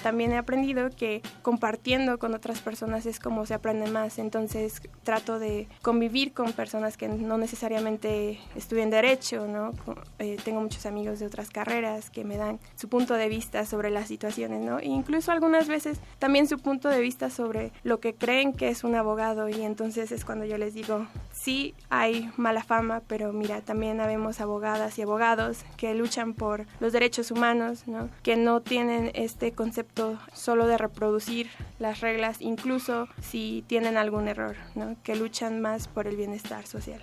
también 0.01 0.33
he 0.33 0.39
aprendido 0.39 0.91
que 0.91 1.23
compartiendo 1.43 2.19
con 2.19 2.35
otras 2.35 2.61
personas 2.61 3.07
es 3.07 3.21
como 3.21 3.47
se 3.47 3.55
aprende 3.55 3.91
más. 3.91 4.19
Entonces 4.19 4.83
trato 5.03 5.39
de 5.39 5.69
convivir 5.83 6.33
con 6.33 6.53
personas 6.53 6.97
que 6.97 7.09
no 7.09 7.39
necesariamente 7.39 8.39
estudien 8.55 8.91
derecho, 8.91 9.47
¿no? 9.47 9.73
Eh, 10.19 10.37
tengo 10.45 10.61
muchos 10.61 10.87
amigos 10.87 11.19
de 11.19 11.27
otras 11.27 11.51
carreras 11.51 12.11
que 12.11 12.25
me 12.25 12.37
dan 12.37 12.59
su 12.77 12.89
punto 12.89 13.15
de 13.15 13.29
vista 13.29 13.65
sobre 13.65 13.91
las 13.91 14.09
situaciones, 14.09 14.61
¿no? 14.63 14.79
E 14.79 14.87
incluso 14.87 15.33
algunas 15.33 15.69
veces 15.69 16.01
también 16.19 16.49
su 16.49 16.59
punto 16.59 16.89
de 16.89 17.01
vista 17.01 17.31
sobre 17.31 17.73
lo 17.83 18.01
que 18.01 18.15
creen 18.15 18.53
que 18.53 18.69
es 18.69 18.85
un 18.85 18.95
abogado 18.95 19.49
y 19.49 19.63
entonces 19.63 20.13
es 20.13 20.25
cuando 20.25 20.45
yo 20.45 20.59
les 20.59 20.75
digo, 20.75 21.07
sí 21.33 21.75
hay 21.89 22.31
mala 22.37 22.63
fama, 22.63 23.03
pero 23.07 23.33
mira, 23.33 23.61
también 23.61 24.01
habemos 24.01 24.41
abogadas 24.41 24.99
y 24.99 25.03
abogados 25.03 25.65
que 25.77 25.95
luchan 25.95 26.35
por 26.35 26.67
los 26.81 26.93
derechos 26.93 27.31
humanos, 27.31 27.87
¿no? 27.87 28.09
Que 28.23 28.37
no 28.37 28.61
tienen 28.61 29.11
este 29.15 29.53
concepto 29.53 29.90
solo 30.33 30.67
de 30.67 30.79
reproducir 30.79 31.51
las 31.79 32.01
reglas, 32.01 32.41
incluso 32.41 33.09
si 33.21 33.65
tienen 33.67 33.97
algún 33.97 34.29
error, 34.29 34.57
que 35.03 35.17
luchan 35.17 35.61
más 35.61 35.89
por 35.89 36.07
el 36.07 36.17
bienestar 36.17 36.67
social. 36.67 37.03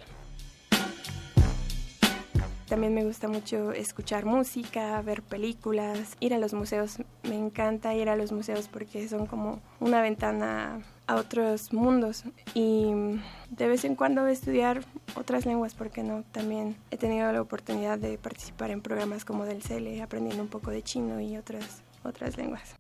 También 2.67 2.93
me 2.93 3.05
gusta 3.05 3.29
mucho 3.29 3.71
escuchar 3.71 4.25
música, 4.25 5.01
ver 5.01 5.21
películas, 5.21 6.17
ir 6.19 6.33
a 6.33 6.37
los 6.37 6.53
museos. 6.53 6.97
Me 7.23 7.35
encanta 7.35 7.95
ir 7.95 8.09
a 8.09 8.17
los 8.17 8.33
museos 8.33 8.67
porque 8.67 9.07
son 9.07 9.25
como 9.25 9.61
una 9.79 10.01
ventana 10.01 10.81
a 11.07 11.15
otros 11.15 11.71
mundos 11.71 12.25
y 12.53 12.91
de 13.49 13.67
vez 13.69 13.85
en 13.85 13.95
cuando 13.95 14.27
estudiar 14.27 14.83
otras 15.15 15.45
lenguas, 15.45 15.75
porque 15.75 16.03
no, 16.03 16.23
también 16.33 16.75
he 16.91 16.97
tenido 16.97 17.31
la 17.31 17.41
oportunidad 17.41 17.97
de 17.99 18.17
participar 18.17 18.71
en 18.71 18.81
programas 18.81 19.23
como 19.23 19.45
del 19.45 19.63
CELE, 19.63 20.01
aprendiendo 20.01 20.43
un 20.43 20.49
poco 20.49 20.69
de 20.69 20.83
chino 20.83 21.21
y 21.21 21.37
otras 21.37 21.83
otras 22.03 22.37
lenguas. 22.37 22.75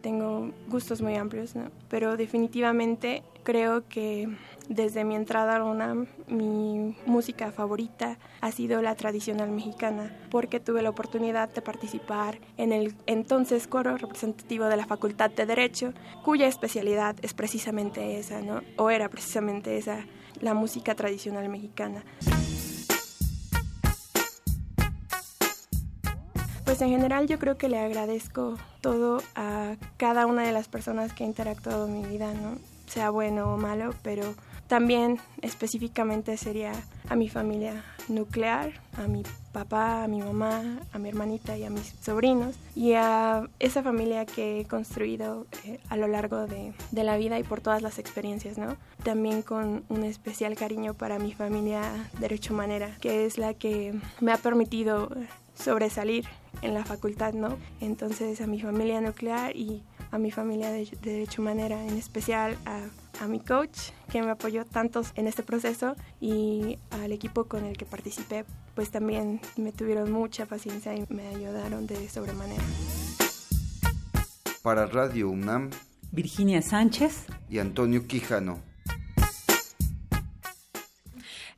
Tengo 0.00 0.50
gustos 0.68 1.02
muy 1.02 1.16
amplios, 1.16 1.54
pero 1.88 2.16
definitivamente 2.16 3.22
creo 3.42 3.86
que 3.88 4.28
desde 4.70 5.02
mi 5.02 5.16
entrada 5.16 5.56
a 5.56 5.58
la 5.58 5.64
UNAM, 5.64 6.06
mi 6.28 6.96
música 7.04 7.50
favorita 7.50 8.18
ha 8.40 8.52
sido 8.52 8.80
la 8.80 8.94
tradicional 8.94 9.50
mexicana, 9.50 10.16
porque 10.30 10.60
tuve 10.60 10.80
la 10.80 10.90
oportunidad 10.90 11.48
de 11.48 11.60
participar 11.60 12.38
en 12.56 12.72
el 12.72 12.94
entonces 13.06 13.66
coro 13.66 13.96
representativo 13.96 14.66
de 14.66 14.76
la 14.76 14.86
Facultad 14.86 15.28
de 15.28 15.44
Derecho, 15.44 15.92
cuya 16.24 16.46
especialidad 16.46 17.16
es 17.20 17.34
precisamente 17.34 18.16
esa, 18.20 18.42
¿no? 18.42 18.62
O 18.76 18.90
era 18.90 19.08
precisamente 19.08 19.76
esa, 19.76 20.06
la 20.40 20.54
música 20.54 20.94
tradicional 20.94 21.48
mexicana. 21.48 22.04
Pues 26.64 26.80
en 26.80 26.90
general 26.90 27.26
yo 27.26 27.40
creo 27.40 27.58
que 27.58 27.68
le 27.68 27.80
agradezco 27.80 28.56
todo 28.80 29.20
a 29.34 29.74
cada 29.96 30.26
una 30.26 30.42
de 30.44 30.52
las 30.52 30.68
personas 30.68 31.12
que 31.12 31.24
ha 31.24 31.26
interactuado 31.26 31.88
en 31.88 32.00
mi 32.00 32.08
vida, 32.08 32.32
¿no? 32.34 32.58
Sea 32.86 33.10
bueno 33.10 33.52
o 33.52 33.56
malo, 33.56 33.94
pero 34.04 34.22
también 34.70 35.18
específicamente 35.42 36.36
sería 36.36 36.70
a 37.08 37.16
mi 37.16 37.28
familia 37.28 37.84
nuclear, 38.06 38.70
a 38.96 39.08
mi 39.08 39.24
papá, 39.50 40.04
a 40.04 40.06
mi 40.06 40.20
mamá, 40.20 40.78
a 40.92 40.98
mi 41.00 41.08
hermanita 41.08 41.58
y 41.58 41.64
a 41.64 41.70
mis 41.70 41.92
sobrinos 42.00 42.54
y 42.76 42.92
a 42.92 43.48
esa 43.58 43.82
familia 43.82 44.26
que 44.26 44.60
he 44.60 44.64
construido 44.66 45.48
eh, 45.64 45.80
a 45.88 45.96
lo 45.96 46.06
largo 46.06 46.46
de, 46.46 46.72
de, 46.92 47.02
la 47.02 47.16
vida 47.16 47.36
y 47.40 47.42
por 47.42 47.60
todas 47.60 47.82
las 47.82 47.98
experiencias, 47.98 48.58
¿no? 48.58 48.76
También 49.02 49.42
con 49.42 49.82
un 49.88 50.04
especial 50.04 50.54
cariño 50.54 50.94
para 50.94 51.18
mi 51.18 51.32
familia 51.32 51.82
Derecho 52.20 52.54
Manera, 52.54 52.96
que 53.00 53.26
es 53.26 53.38
la 53.38 53.54
que 53.54 53.98
me 54.20 54.30
ha 54.30 54.36
permitido 54.36 55.10
sobresalir 55.56 56.26
en 56.62 56.74
la 56.74 56.84
facultad, 56.84 57.34
¿no? 57.34 57.58
Entonces 57.80 58.40
a 58.40 58.46
mi 58.46 58.60
familia 58.60 59.00
nuclear 59.00 59.56
y 59.56 59.82
a 60.12 60.18
mi 60.18 60.30
familia 60.30 60.70
de, 60.70 60.88
Derecho 61.02 61.42
Manera, 61.42 61.84
en 61.84 61.96
especial 61.96 62.56
a 62.66 62.82
a 63.20 63.28
mi 63.28 63.38
coach 63.38 63.78
que 64.10 64.22
me 64.22 64.30
apoyó 64.30 64.64
tantos 64.64 65.12
en 65.14 65.26
este 65.26 65.42
proceso 65.42 65.94
y 66.20 66.78
al 66.90 67.12
equipo 67.12 67.44
con 67.44 67.64
el 67.64 67.76
que 67.76 67.84
participé, 67.84 68.44
pues 68.74 68.90
también 68.90 69.40
me 69.56 69.72
tuvieron 69.72 70.10
mucha 70.10 70.46
paciencia 70.46 70.94
y 70.94 71.04
me 71.08 71.28
ayudaron 71.28 71.86
de 71.86 72.08
sobremanera. 72.08 72.62
Para 74.62 74.86
Radio 74.86 75.30
UNAM, 75.30 75.70
Virginia 76.10 76.62
Sánchez 76.62 77.26
y 77.48 77.58
Antonio 77.58 78.06
Quijano. 78.06 78.60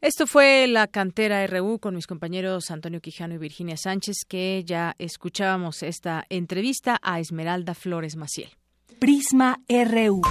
Esto 0.00 0.26
fue 0.26 0.66
la 0.66 0.88
cantera 0.88 1.46
RU 1.46 1.78
con 1.78 1.94
mis 1.94 2.08
compañeros 2.08 2.72
Antonio 2.72 3.00
Quijano 3.00 3.34
y 3.34 3.38
Virginia 3.38 3.76
Sánchez, 3.76 4.24
que 4.28 4.64
ya 4.66 4.96
escuchábamos 4.98 5.84
esta 5.84 6.24
entrevista 6.28 6.98
a 7.02 7.20
Esmeralda 7.20 7.74
Flores 7.74 8.16
Maciel. 8.16 8.50
Prisma 8.98 9.60
RU. 9.68 10.22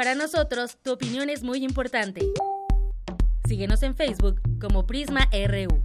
Para 0.00 0.14
nosotros, 0.14 0.78
tu 0.82 0.92
opinión 0.92 1.28
es 1.28 1.42
muy 1.42 1.62
importante. 1.62 2.26
Síguenos 3.46 3.82
en 3.82 3.94
Facebook 3.94 4.40
como 4.58 4.86
Prisma 4.86 5.28
RU. 5.30 5.82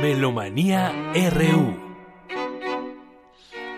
Melomanía 0.00 0.94
RU. 1.12 1.76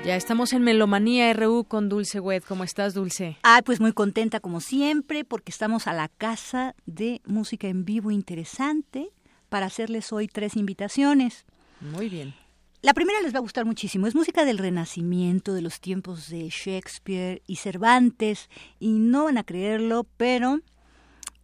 Ya 0.05 0.14
estamos 0.14 0.52
en 0.52 0.62
Melomanía 0.62 1.32
RU 1.32 1.64
con 1.64 1.89
Dulce 1.89 2.20
Wet. 2.20 2.44
¿Cómo 2.47 2.62
estás, 2.62 2.94
Dulce? 2.94 3.39
Ah, 3.43 3.62
pues 3.66 3.81
muy 3.81 3.93
contenta 3.93 4.39
como 4.39 4.60
siempre 4.60 5.24
porque 5.24 5.51
estamos 5.51 5.89
a 5.89 5.94
la 5.94 6.06
casa 6.06 6.77
de 6.86 7.23
música 7.24 7.66
en 7.66 7.85
vivo 7.85 8.12
interesante 8.12 9.09
para 9.48 9.66
hacerles 9.66 10.12
hoy 10.12 10.28
tres 10.28 10.55
invitaciones. 10.55 11.44
Muy 11.81 12.09
bien. 12.09 12.45
La 12.82 12.94
primera 12.94 13.20
les 13.22 13.34
va 13.34 13.38
a 13.38 13.42
gustar 13.42 13.64
muchísimo. 13.64 14.06
Es 14.06 14.14
música 14.14 14.44
del 14.44 14.58
Renacimiento, 14.58 15.54
de 15.54 15.62
los 15.62 15.80
tiempos 15.80 16.28
de 16.28 16.48
Shakespeare 16.50 17.42
y 17.46 17.56
Cervantes. 17.56 18.48
Y 18.78 18.92
no 18.98 19.24
van 19.24 19.38
a 19.38 19.44
creerlo, 19.44 20.04
pero 20.16 20.60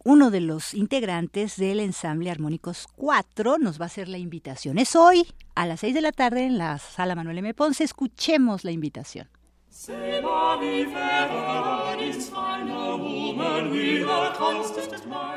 uno 0.03 0.31
de 0.31 0.41
los 0.41 0.73
integrantes 0.73 1.57
del 1.57 1.79
ensamble 1.79 2.29
Armónicos 2.29 2.87
4 2.95 3.57
nos 3.57 3.79
va 3.79 3.85
a 3.85 3.87
hacer 3.87 4.09
la 4.09 4.19
invitación. 4.19 4.77
Es 4.77 4.95
hoy, 4.95 5.25
a 5.55 5.65
las 5.65 5.79
6 5.79 5.95
de 5.95 6.01
la 6.01 6.11
tarde, 6.11 6.45
en 6.45 6.57
la 6.57 6.77
sala 6.77 7.15
Manuel 7.15 7.39
M. 7.39 7.53
Ponce. 7.53 7.83
Escuchemos 7.83 8.63
la 8.63 8.71
invitación. 8.71 9.27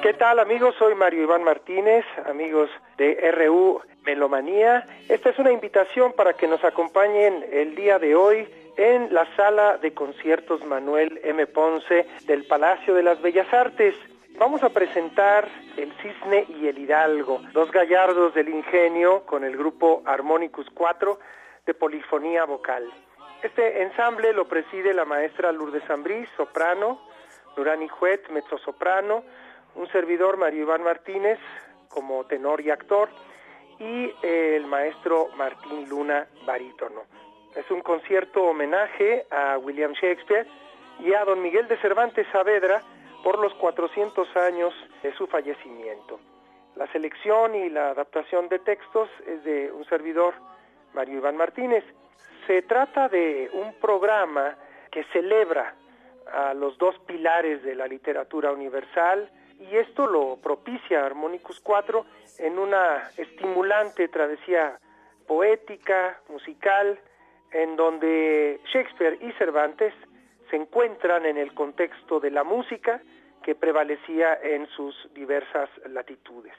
¿Qué 0.02 0.12
tal 0.12 0.38
amigos? 0.40 0.74
Soy 0.78 0.94
Mario 0.94 1.22
Iván 1.22 1.42
Martínez, 1.42 2.04
amigos 2.26 2.68
de 2.98 3.30
RU 3.32 3.80
Melomanía. 4.04 4.86
Esta 5.08 5.30
es 5.30 5.38
una 5.38 5.52
invitación 5.52 6.12
para 6.12 6.34
que 6.34 6.46
nos 6.46 6.62
acompañen 6.64 7.46
el 7.50 7.74
día 7.74 7.98
de 7.98 8.14
hoy 8.14 8.46
en 8.76 9.12
la 9.14 9.26
sala 9.36 9.78
de 9.78 9.94
conciertos 9.94 10.62
Manuel 10.66 11.18
M. 11.24 11.46
Ponce 11.46 12.06
del 12.26 12.44
Palacio 12.46 12.92
de 12.92 13.04
las 13.04 13.22
Bellas 13.22 13.50
Artes. 13.54 13.94
Vamos 14.38 14.62
a 14.62 14.68
presentar 14.68 15.48
El 15.78 15.90
Cisne 16.02 16.44
y 16.60 16.66
el 16.68 16.76
Hidalgo, 16.76 17.40
dos 17.54 17.70
gallardos 17.72 18.34
del 18.34 18.50
ingenio 18.50 19.24
con 19.24 19.44
el 19.44 19.56
grupo 19.56 20.02
Harmonicus 20.04 20.66
4 20.74 21.18
de 21.64 21.72
polifonía 21.72 22.44
vocal. 22.44 22.84
Este 23.42 23.82
ensamble 23.82 24.32
lo 24.32 24.48
preside 24.48 24.94
la 24.94 25.04
maestra 25.04 25.52
Lourdes 25.52 25.84
Zambriz, 25.86 26.28
soprano, 26.36 27.00
Nurani 27.56 27.88
Juet, 27.88 28.28
mezzosoprano, 28.30 29.22
un 29.74 29.86
servidor 29.88 30.36
Mario 30.36 30.62
Iván 30.62 30.82
Martínez 30.82 31.38
como 31.88 32.24
tenor 32.24 32.60
y 32.60 32.70
actor, 32.70 33.08
y 33.78 34.10
el 34.22 34.66
maestro 34.66 35.28
Martín 35.36 35.88
Luna, 35.88 36.26
barítono. 36.46 37.02
Es 37.54 37.70
un 37.70 37.82
concierto 37.82 38.42
homenaje 38.42 39.26
a 39.30 39.58
William 39.58 39.92
Shakespeare 39.92 40.46
y 41.00 41.12
a 41.12 41.24
don 41.24 41.42
Miguel 41.42 41.68
de 41.68 41.76
Cervantes 41.78 42.26
Saavedra 42.32 42.82
por 43.22 43.38
los 43.38 43.54
400 43.54 44.36
años 44.36 44.74
de 45.02 45.14
su 45.14 45.26
fallecimiento. 45.26 46.20
La 46.74 46.86
selección 46.92 47.54
y 47.54 47.70
la 47.70 47.90
adaptación 47.90 48.48
de 48.48 48.58
textos 48.58 49.08
es 49.26 49.42
de 49.44 49.72
un 49.72 49.84
servidor, 49.86 50.34
Mario 50.94 51.18
Iván 51.18 51.36
Martínez. 51.36 51.84
Se 52.46 52.62
trata 52.62 53.08
de 53.08 53.50
un 53.52 53.74
programa 53.80 54.56
que 54.90 55.02
celebra 55.12 55.74
a 56.32 56.54
los 56.54 56.78
dos 56.78 56.96
pilares 57.00 57.62
de 57.64 57.74
la 57.74 57.86
literatura 57.86 58.52
universal 58.52 59.28
y 59.58 59.76
esto 59.76 60.06
lo 60.06 60.36
propicia 60.36 61.04
Harmonicus 61.04 61.58
4 61.60 62.04
en 62.38 62.58
una 62.58 63.10
estimulante 63.16 64.06
travesía 64.08 64.78
poética, 65.26 66.20
musical, 66.28 66.98
en 67.50 67.74
donde 67.74 68.60
Shakespeare 68.72 69.18
y 69.20 69.32
Cervantes 69.32 69.92
se 70.48 70.56
encuentran 70.56 71.26
en 71.26 71.38
el 71.38 71.52
contexto 71.52 72.20
de 72.20 72.30
la 72.30 72.44
música 72.44 73.00
que 73.42 73.56
prevalecía 73.56 74.38
en 74.40 74.68
sus 74.68 74.94
diversas 75.14 75.68
latitudes. 75.88 76.54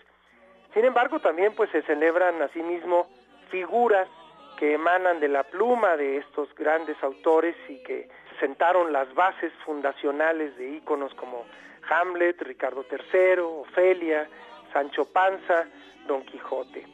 Sin 0.73 0.83
embargo, 0.83 1.19
también 1.19 1.53
pues 1.55 1.69
se 1.71 1.81
celebran 1.83 2.41
asimismo 2.41 3.07
figuras 3.49 4.09
que 4.57 4.73
emanan 4.73 5.19
de 5.19 5.27
la 5.27 5.43
pluma 5.43 5.95
de 5.95 6.17
estos 6.17 6.53
grandes 6.55 7.01
autores 7.03 7.55
y 7.69 7.81
que 7.83 8.09
sentaron 8.39 8.91
las 8.91 9.13
bases 9.13 9.53
fundacionales 9.65 10.57
de 10.57 10.69
íconos 10.69 11.13
como 11.13 11.45
Hamlet, 11.89 12.41
Ricardo 12.41 12.85
III, 12.89 13.39
Ofelia, 13.39 14.27
Sancho 14.73 15.05
Panza, 15.05 15.65
Don 16.07 16.23
Quijote. 16.25 16.85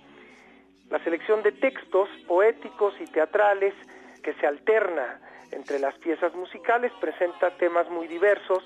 La 0.89 1.03
selección 1.03 1.41
de 1.41 1.53
textos 1.53 2.09
poéticos 2.27 2.93
y 2.99 3.05
teatrales 3.05 3.73
que 4.21 4.33
se 4.35 4.45
alterna 4.45 5.19
entre 5.51 5.79
las 5.79 5.95
piezas 5.99 6.33
musicales 6.35 6.91
presenta 6.99 7.55
temas 7.57 7.89
muy 7.89 8.07
diversos, 8.07 8.63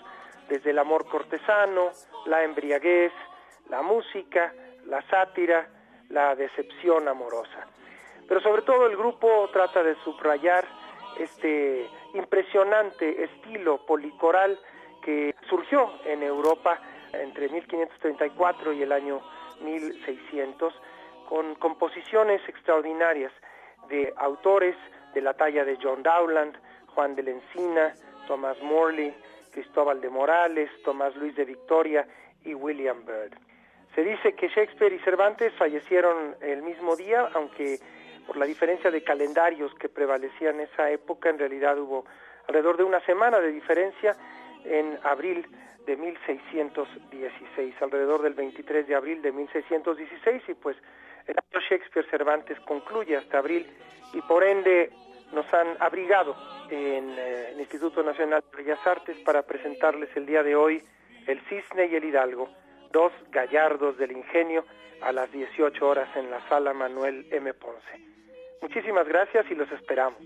desde 0.49 0.71
el 0.71 0.79
amor 0.79 1.07
cortesano, 1.07 1.91
la 2.25 2.43
embriaguez, 2.43 3.11
la 3.69 3.81
música, 3.81 4.53
la 4.85 5.01
sátira, 5.09 5.67
la 6.09 6.35
decepción 6.35 7.07
amorosa. 7.07 7.67
Pero 8.27 8.41
sobre 8.41 8.61
todo 8.63 8.85
el 8.87 8.97
grupo 8.97 9.49
trata 9.51 9.83
de 9.83 9.95
subrayar 10.03 10.65
este 11.17 11.89
impresionante 12.13 13.23
estilo 13.23 13.85
policoral 13.85 14.59
que 15.01 15.33
surgió 15.49 15.91
en 16.05 16.23
Europa 16.23 16.79
entre 17.13 17.49
1534 17.49 18.73
y 18.73 18.83
el 18.83 18.91
año 18.91 19.21
1600 19.61 20.73
con 21.27 21.55
composiciones 21.55 22.41
extraordinarias 22.47 23.31
de 23.89 24.13
autores 24.17 24.75
de 25.13 25.21
la 25.21 25.33
talla 25.33 25.63
de 25.63 25.77
John 25.81 26.03
Dowland, 26.03 26.57
Juan 26.93 27.15
de 27.15 27.23
la 27.23 27.31
Encina, 27.31 27.93
Thomas 28.27 28.61
Morley, 28.61 29.13
Cristóbal 29.51 30.01
de 30.01 30.09
Morales, 30.09 30.69
Tomás 30.83 31.15
Luis 31.15 31.35
de 31.35 31.45
Victoria 31.45 32.07
y 32.43 32.53
William 32.53 33.05
Byrd. 33.05 33.33
Se 33.95 34.03
dice 34.03 34.33
que 34.33 34.47
Shakespeare 34.49 34.93
y 34.93 34.99
Cervantes 34.99 35.53
fallecieron 35.57 36.35
el 36.41 36.61
mismo 36.61 36.95
día, 36.95 37.29
aunque 37.33 37.79
por 38.27 38.37
la 38.37 38.45
diferencia 38.45 38.91
de 38.91 39.03
calendarios 39.03 39.73
que 39.75 39.87
prevalecían 39.87 40.55
en 40.55 40.67
esa 40.67 40.91
época, 40.91 41.29
en 41.29 41.39
realidad 41.39 41.79
hubo 41.79 42.05
alrededor 42.47 42.77
de 42.77 42.83
una 42.83 42.99
semana 43.05 43.39
de 43.39 43.51
diferencia 43.51 44.15
en 44.65 44.99
abril 45.03 45.47
de 45.85 45.95
1616, 45.95 47.75
alrededor 47.81 48.21
del 48.21 48.33
23 48.33 48.85
de 48.85 48.95
abril 48.95 49.21
de 49.21 49.31
1616, 49.31 50.43
y 50.49 50.53
pues 50.55 50.75
el 51.25 51.35
año 51.37 51.65
Shakespeare 51.69 52.05
Cervantes 52.09 52.59
concluye 52.61 53.15
hasta 53.15 53.37
abril, 53.37 53.65
y 54.13 54.21
por 54.21 54.43
ende 54.43 54.91
nos 55.31 55.51
han 55.53 55.77
abrigado 55.79 56.35
en 56.69 57.09
eh, 57.17 57.51
el 57.51 57.59
Instituto 57.59 58.03
Nacional 58.03 58.43
de 58.51 58.63
Bellas 58.63 58.85
Artes 58.85 59.17
para 59.19 59.43
presentarles 59.43 60.09
el 60.15 60.25
día 60.25 60.43
de 60.43 60.55
hoy 60.55 60.83
el 61.27 61.39
Cisne 61.41 61.87
y 61.87 61.95
el 61.95 62.03
Hidalgo, 62.03 62.49
dos 62.91 63.11
gallardos 63.31 63.97
del 63.97 64.11
ingenio, 64.11 64.65
a 65.01 65.11
las 65.11 65.31
18 65.31 65.87
horas 65.87 66.09
en 66.15 66.31
la 66.31 66.41
sala 66.49 66.73
Manuel 66.73 67.27
M. 67.31 67.53
Ponce. 67.53 68.16
Muchísimas 68.61 69.07
gracias 69.07 69.45
y 69.51 69.55
los 69.55 69.71
esperamos. 69.71 70.19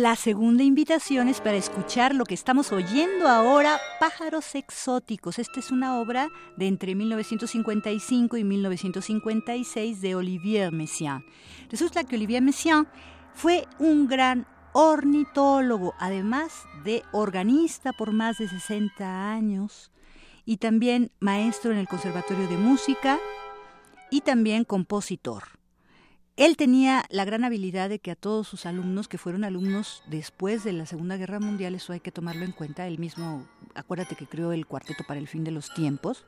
La 0.00 0.14
segunda 0.14 0.62
invitación 0.62 1.26
es 1.26 1.40
para 1.40 1.56
escuchar 1.56 2.14
lo 2.14 2.24
que 2.24 2.34
estamos 2.34 2.70
oyendo 2.70 3.26
ahora, 3.26 3.80
Pájaros 3.98 4.54
Exóticos. 4.54 5.40
Esta 5.40 5.58
es 5.58 5.72
una 5.72 5.98
obra 5.98 6.28
de 6.56 6.68
entre 6.68 6.94
1955 6.94 8.36
y 8.36 8.44
1956 8.44 10.00
de 10.00 10.14
Olivier 10.14 10.70
Messiaen. 10.70 11.24
Resulta 11.68 12.04
que 12.04 12.14
Olivier 12.14 12.42
Messiaen 12.42 12.86
fue 13.34 13.66
un 13.80 14.06
gran 14.06 14.46
ornitólogo, 14.72 15.94
además 15.98 16.62
de 16.84 17.02
organista 17.10 17.92
por 17.92 18.12
más 18.12 18.38
de 18.38 18.46
60 18.48 19.32
años 19.32 19.90
y 20.44 20.58
también 20.58 21.10
maestro 21.18 21.72
en 21.72 21.78
el 21.78 21.88
Conservatorio 21.88 22.46
de 22.46 22.56
Música 22.56 23.18
y 24.12 24.20
también 24.20 24.62
compositor. 24.62 25.57
Él 26.38 26.56
tenía 26.56 27.04
la 27.10 27.24
gran 27.24 27.42
habilidad 27.42 27.88
de 27.88 27.98
que 27.98 28.12
a 28.12 28.14
todos 28.14 28.46
sus 28.46 28.64
alumnos, 28.64 29.08
que 29.08 29.18
fueron 29.18 29.42
alumnos 29.42 30.04
después 30.06 30.62
de 30.62 30.72
la 30.72 30.86
Segunda 30.86 31.16
Guerra 31.16 31.40
Mundial, 31.40 31.74
eso 31.74 31.92
hay 31.92 31.98
que 31.98 32.12
tomarlo 32.12 32.44
en 32.44 32.52
cuenta, 32.52 32.86
él 32.86 33.00
mismo, 33.00 33.44
acuérdate 33.74 34.14
que 34.14 34.28
creó 34.28 34.52
el 34.52 34.64
cuarteto 34.64 35.02
para 35.02 35.18
el 35.18 35.26
fin 35.26 35.42
de 35.42 35.50
los 35.50 35.74
tiempos, 35.74 36.24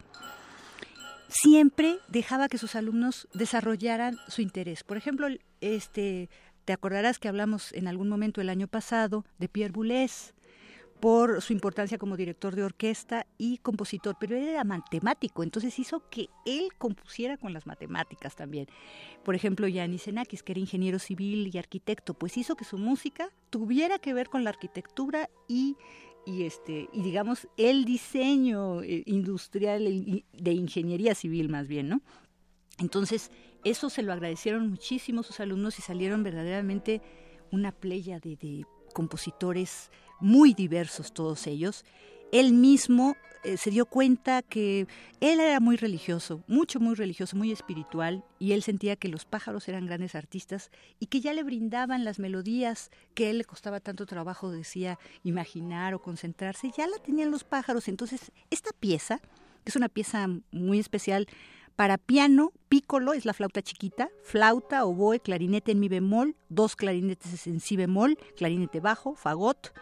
siempre 1.29 2.01
dejaba 2.09 2.49
que 2.49 2.59
sus 2.59 2.75
alumnos 2.75 3.29
desarrollaran 3.35 4.19
su 4.27 4.43
interés. 4.43 4.83
Por 4.83 4.97
ejemplo, 4.97 5.29
este, 5.61 6.29
te 6.65 6.73
acordarás 6.73 7.21
que 7.21 7.29
hablamos 7.29 7.73
en 7.73 7.87
algún 7.87 8.09
momento 8.09 8.41
el 8.41 8.49
año 8.49 8.67
pasado 8.67 9.25
de 9.39 9.49
Pierre 9.49 9.73
Boulez, 9.73 10.35
por 11.01 11.41
su 11.41 11.53
importancia 11.53 11.99
como 11.99 12.17
director 12.17 12.55
de 12.55 12.63
orquesta 12.63 13.27
y 13.39 13.59
compositor, 13.59 14.17
pero 14.21 14.37
él 14.37 14.49
era 14.49 14.65
matemático, 14.65 15.43
entonces 15.43 15.79
hizo 15.79 16.09
que 16.11 16.29
él 16.45 16.69
compusiera 16.77 17.39
con 17.39 17.53
las 17.53 17.67
matemáticas 17.67 18.37
también. 18.37 18.67
Por 19.25 19.35
ejemplo, 19.35 19.67
Yanis 19.67 20.03
Xenakis, 20.03 20.43
que 20.43 20.53
era 20.53 20.61
ingeniero 20.61 20.99
civil 20.99 21.51
y 21.53 21.59
arquitecto, 21.59 22.15
pues 22.15 22.37
hizo 22.37 22.55
que 22.55 22.65
su 22.65 22.77
música 22.77 23.31
tuviera 23.49 23.99
que 23.99 24.13
ver 24.13 24.29
con 24.29 24.45
la 24.45 24.51
arquitectura 24.51 25.31
y 25.49 25.77
y 26.27 26.43
este 26.45 26.91
y 26.93 27.03
digamos 27.03 27.49
el 27.57 27.87
diseño 27.87 28.83
eh, 28.83 29.03
industrial 29.07 30.23
de 30.33 30.53
ingeniería 30.53 31.15
civil 31.15 31.49
más 31.49 31.67
bien, 31.67 31.89
¿no? 31.89 32.03
Entonces, 32.79 33.31
eso 33.65 33.91
se 33.91 34.03
lo 34.03 34.13
agradecieron 34.13 34.69
muchísimo 34.69 35.23
sus 35.23 35.41
alumnos 35.41 35.79
y 35.79 35.83
salieron 35.83 36.23
verdaderamente 36.23 37.03
una 37.51 37.73
playa 37.73 38.21
de, 38.21 38.37
de 38.37 38.65
compositores 38.95 39.91
muy 40.21 40.55
diversos 40.55 41.13
todos 41.13 41.47
ellos. 41.47 41.85
Él 42.33 42.53
mismo 42.53 43.17
eh, 43.43 43.57
se 43.57 43.71
dio 43.71 43.87
cuenta 43.87 44.43
que 44.43 44.87
él 45.21 45.41
era 45.41 45.61
muy 45.61 45.77
religioso, 45.77 46.45
mucho, 46.47 46.79
muy 46.79 46.95
religioso, 46.95 47.37
muy 47.37 47.51
espiritual, 47.53 48.23
y 48.39 48.53
él 48.53 48.63
sentía 48.63 48.97
que 48.97 49.09
los 49.09 49.25
pájaros 49.25 49.67
eran 49.67 49.87
grandes 49.87 50.15
artistas 50.15 50.71
y 50.99 51.07
que 51.07 51.21
ya 51.21 51.33
le 51.33 51.43
brindaban 51.43 52.05
las 52.05 52.19
melodías 52.19 52.91
que 53.15 53.27
a 53.27 53.31
él 53.31 53.39
le 53.39 53.45
costaba 53.45 53.81
tanto 53.81 54.05
trabajo, 54.05 54.51
decía, 54.51 54.99
imaginar 55.25 55.95
o 55.95 56.03
concentrarse, 56.03 56.71
ya 56.77 56.87
la 56.87 56.99
tenían 56.99 57.31
los 57.31 57.45
pájaros. 57.45 57.89
Entonces, 57.89 58.31
esta 58.51 58.73
pieza, 58.79 59.21
que 59.65 59.71
es 59.71 59.77
una 59.77 59.89
pieza 59.89 60.29
muy 60.53 60.79
especial, 60.79 61.27
para 61.77 61.97
piano, 61.97 62.53
pícolo 62.69 63.15
es 63.15 63.25
la 63.25 63.33
flauta 63.33 63.63
chiquita, 63.63 64.11
flauta, 64.23 64.85
oboe, 64.85 65.19
clarinete 65.19 65.73
en 65.73 65.81
mi 65.81 65.89
bemol, 65.89 66.37
dos 66.51 66.77
clarinetes 66.77 67.47
en 67.47 67.61
si 67.61 67.77
bemol, 67.77 68.19
clarinete 68.37 68.81
bajo, 68.81 69.15
fagot, 69.15 69.73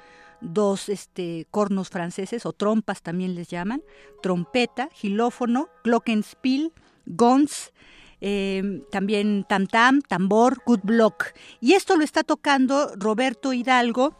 dos 0.40 0.88
este, 0.88 1.46
cornos 1.50 1.90
franceses 1.90 2.46
o 2.46 2.52
trompas 2.52 3.02
también 3.02 3.34
les 3.34 3.48
llaman, 3.48 3.82
trompeta, 4.22 4.88
gilófono, 4.92 5.68
glockenspiel, 5.84 6.72
gons, 7.06 7.72
eh, 8.20 8.82
también 8.90 9.44
tam 9.48 9.66
tam, 9.66 10.00
tambor, 10.02 10.62
good 10.66 10.80
block. 10.82 11.32
Y 11.60 11.72
esto 11.74 11.96
lo 11.96 12.04
está 12.04 12.22
tocando 12.24 12.92
Roberto 12.96 13.52
Hidalgo 13.52 14.16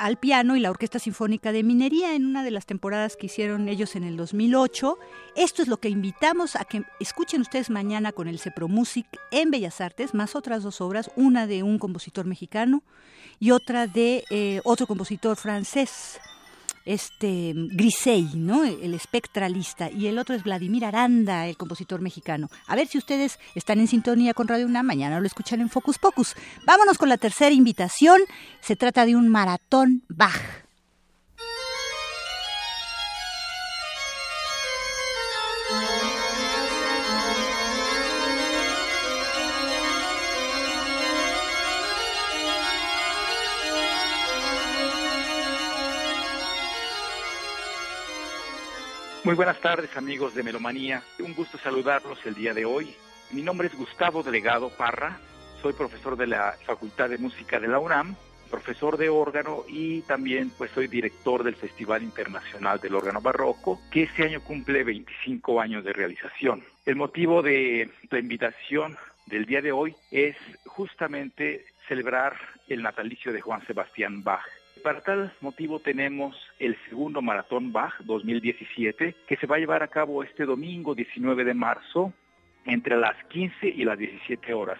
al 0.00 0.16
piano 0.16 0.56
y 0.56 0.60
la 0.60 0.70
Orquesta 0.70 0.98
Sinfónica 0.98 1.52
de 1.52 1.62
Minería 1.62 2.14
en 2.14 2.24
una 2.24 2.42
de 2.42 2.50
las 2.50 2.64
temporadas 2.64 3.16
que 3.16 3.26
hicieron 3.26 3.68
ellos 3.68 3.94
en 3.96 4.04
el 4.04 4.16
2008. 4.16 4.98
Esto 5.36 5.60
es 5.60 5.68
lo 5.68 5.76
que 5.76 5.90
invitamos 5.90 6.56
a 6.56 6.64
que 6.64 6.84
escuchen 7.00 7.42
ustedes 7.42 7.68
mañana 7.68 8.12
con 8.12 8.26
el 8.26 8.38
Cepro 8.38 8.66
Music 8.66 9.06
en 9.30 9.50
Bellas 9.50 9.82
Artes, 9.82 10.14
más 10.14 10.34
otras 10.34 10.62
dos 10.62 10.80
obras, 10.80 11.10
una 11.16 11.46
de 11.46 11.62
un 11.62 11.78
compositor 11.78 12.24
mexicano 12.24 12.82
y 13.38 13.50
otra 13.50 13.86
de 13.86 14.24
eh, 14.30 14.62
otro 14.64 14.86
compositor 14.86 15.36
francés. 15.36 16.18
Este 16.84 17.52
Grisey, 17.54 18.30
¿no? 18.34 18.64
El 18.64 18.94
espectralista, 18.94 19.90
y 19.90 20.06
el 20.06 20.18
otro 20.18 20.34
es 20.34 20.42
Vladimir 20.42 20.84
Aranda, 20.84 21.46
el 21.46 21.56
compositor 21.56 22.00
mexicano. 22.00 22.48
A 22.66 22.76
ver 22.76 22.86
si 22.86 22.98
ustedes 22.98 23.38
están 23.54 23.80
en 23.80 23.88
sintonía 23.88 24.34
con 24.34 24.48
Radio 24.48 24.66
UNAM, 24.66 24.86
mañana 24.86 25.20
lo 25.20 25.26
escuchan 25.26 25.60
en 25.60 25.68
Focus 25.68 25.98
Pocus. 25.98 26.34
Vámonos 26.64 26.98
con 26.98 27.08
la 27.08 27.18
tercera 27.18 27.54
invitación, 27.54 28.20
se 28.60 28.76
trata 28.76 29.06
de 29.06 29.16
un 29.16 29.28
maratón 29.28 30.02
Bach. 30.08 30.69
Muy 49.30 49.36
buenas 49.36 49.60
tardes 49.60 49.96
amigos 49.96 50.34
de 50.34 50.42
Melomanía, 50.42 51.04
un 51.20 51.34
gusto 51.34 51.56
saludarlos 51.56 52.18
el 52.26 52.34
día 52.34 52.52
de 52.52 52.64
hoy. 52.64 52.92
Mi 53.30 53.42
nombre 53.42 53.68
es 53.68 53.76
Gustavo 53.76 54.24
Delegado 54.24 54.70
Parra, 54.70 55.20
soy 55.62 55.72
profesor 55.72 56.16
de 56.16 56.26
la 56.26 56.56
Facultad 56.66 57.08
de 57.08 57.16
Música 57.16 57.60
de 57.60 57.68
la 57.68 57.78
UNAM, 57.78 58.16
profesor 58.50 58.96
de 58.96 59.08
órgano 59.08 59.62
y 59.68 60.00
también 60.00 60.50
pues 60.58 60.72
soy 60.72 60.88
director 60.88 61.44
del 61.44 61.54
Festival 61.54 62.02
Internacional 62.02 62.80
del 62.80 62.96
Órgano 62.96 63.20
Barroco, 63.20 63.80
que 63.92 64.02
este 64.02 64.24
año 64.24 64.40
cumple 64.40 64.82
25 64.82 65.60
años 65.60 65.84
de 65.84 65.92
realización. 65.92 66.64
El 66.84 66.96
motivo 66.96 67.40
de 67.40 67.88
la 68.10 68.18
invitación 68.18 68.98
del 69.26 69.46
día 69.46 69.62
de 69.62 69.70
hoy 69.70 69.94
es 70.10 70.34
justamente 70.66 71.66
celebrar 71.86 72.36
el 72.66 72.82
natalicio 72.82 73.32
de 73.32 73.40
Juan 73.40 73.64
Sebastián 73.64 74.24
Bach 74.24 74.42
para 74.80 75.00
tal 75.00 75.32
motivo 75.40 75.80
tenemos 75.80 76.36
el 76.58 76.76
segundo 76.88 77.22
Maratón 77.22 77.72
Bach 77.72 77.94
2017 78.00 79.14
que 79.26 79.36
se 79.36 79.46
va 79.46 79.56
a 79.56 79.58
llevar 79.58 79.82
a 79.82 79.88
cabo 79.88 80.22
este 80.22 80.44
domingo 80.44 80.94
19 80.94 81.44
de 81.44 81.54
marzo 81.54 82.12
entre 82.64 82.96
las 82.96 83.16
15 83.26 83.68
y 83.68 83.84
las 83.84 83.98
17 83.98 84.52
horas. 84.54 84.78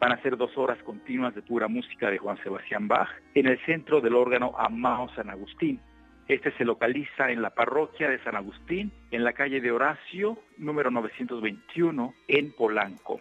Van 0.00 0.12
a 0.12 0.22
ser 0.22 0.36
dos 0.36 0.56
horas 0.56 0.82
continuas 0.82 1.34
de 1.34 1.42
pura 1.42 1.68
música 1.68 2.10
de 2.10 2.18
Juan 2.18 2.36
Sebastián 2.42 2.88
Bach 2.88 3.08
en 3.34 3.46
el 3.46 3.58
centro 3.64 4.00
del 4.00 4.14
órgano 4.14 4.54
Amao 4.58 5.08
San 5.14 5.30
Agustín. 5.30 5.80
Este 6.28 6.50
se 6.52 6.64
localiza 6.64 7.30
en 7.30 7.42
la 7.42 7.50
parroquia 7.50 8.08
de 8.08 8.22
San 8.22 8.36
Agustín, 8.36 8.90
en 9.10 9.24
la 9.24 9.32
calle 9.32 9.60
de 9.60 9.70
Horacio, 9.70 10.38
número 10.56 10.90
921, 10.90 12.14
en 12.28 12.52
Polanco. 12.52 13.20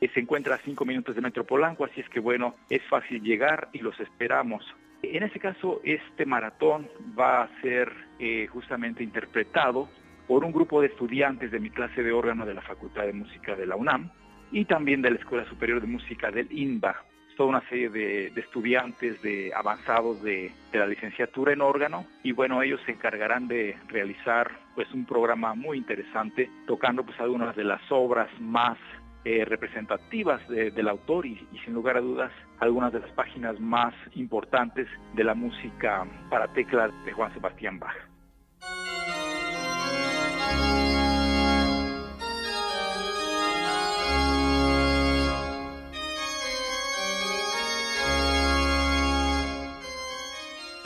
Se 0.00 0.20
encuentra 0.20 0.56
a 0.56 0.58
cinco 0.58 0.84
minutos 0.84 1.14
de 1.14 1.20
Metro 1.20 1.44
Polanco, 1.44 1.84
así 1.84 2.00
es 2.00 2.08
que 2.08 2.20
bueno, 2.20 2.54
es 2.68 2.82
fácil 2.88 3.22
llegar 3.22 3.68
y 3.72 3.78
los 3.78 3.98
esperamos. 4.00 4.64
En 5.02 5.22
este 5.22 5.40
caso, 5.40 5.80
este 5.82 6.26
maratón 6.26 6.88
va 7.18 7.42
a 7.42 7.60
ser 7.62 7.90
eh, 8.18 8.46
justamente 8.48 9.02
interpretado 9.02 9.88
por 10.26 10.44
un 10.44 10.52
grupo 10.52 10.80
de 10.80 10.88
estudiantes 10.88 11.50
de 11.50 11.58
mi 11.58 11.70
clase 11.70 12.02
de 12.02 12.12
órgano 12.12 12.44
de 12.44 12.54
la 12.54 12.62
Facultad 12.62 13.04
de 13.04 13.12
Música 13.12 13.56
de 13.56 13.66
la 13.66 13.76
UNAM 13.76 14.10
y 14.52 14.64
también 14.66 15.02
de 15.02 15.10
la 15.10 15.16
Escuela 15.16 15.48
Superior 15.48 15.80
de 15.80 15.86
Música 15.86 16.30
del 16.30 16.52
INBA. 16.52 17.04
Toda 17.36 17.48
una 17.48 17.68
serie 17.70 17.88
de, 17.88 18.26
estudiantes 18.36 19.22
de 19.22 19.50
avanzados 19.54 20.22
de, 20.22 20.52
de, 20.72 20.78
la 20.78 20.86
licenciatura 20.86 21.54
en 21.54 21.62
órgano 21.62 22.04
y 22.22 22.32
bueno, 22.32 22.62
ellos 22.62 22.80
se 22.84 22.92
encargarán 22.92 23.48
de 23.48 23.76
realizar 23.88 24.50
pues 24.74 24.92
un 24.92 25.06
programa 25.06 25.54
muy 25.54 25.78
interesante 25.78 26.50
tocando 26.66 27.02
pues 27.02 27.18
algunas 27.18 27.56
de 27.56 27.64
las 27.64 27.80
obras 27.90 28.28
más 28.38 28.76
eh, 29.24 29.44
representativas 29.44 30.40
del 30.48 30.88
autor 30.88 31.26
y, 31.26 31.46
y, 31.52 31.58
sin 31.58 31.74
lugar 31.74 31.96
a 31.96 32.00
dudas 32.00 32.32
algunas 32.58 32.92
de 32.92 33.00
las 33.00 33.10
páginas 33.12 33.60
más 33.60 33.94
importantes 34.14 34.88
de 35.14 35.24
la 35.24 35.34
música 35.34 36.06
para 36.30 36.48
teclas 36.54 36.90
de 37.04 37.12
Juan 37.12 37.32
Sebastián 37.34 37.78
Bach. 37.78 37.96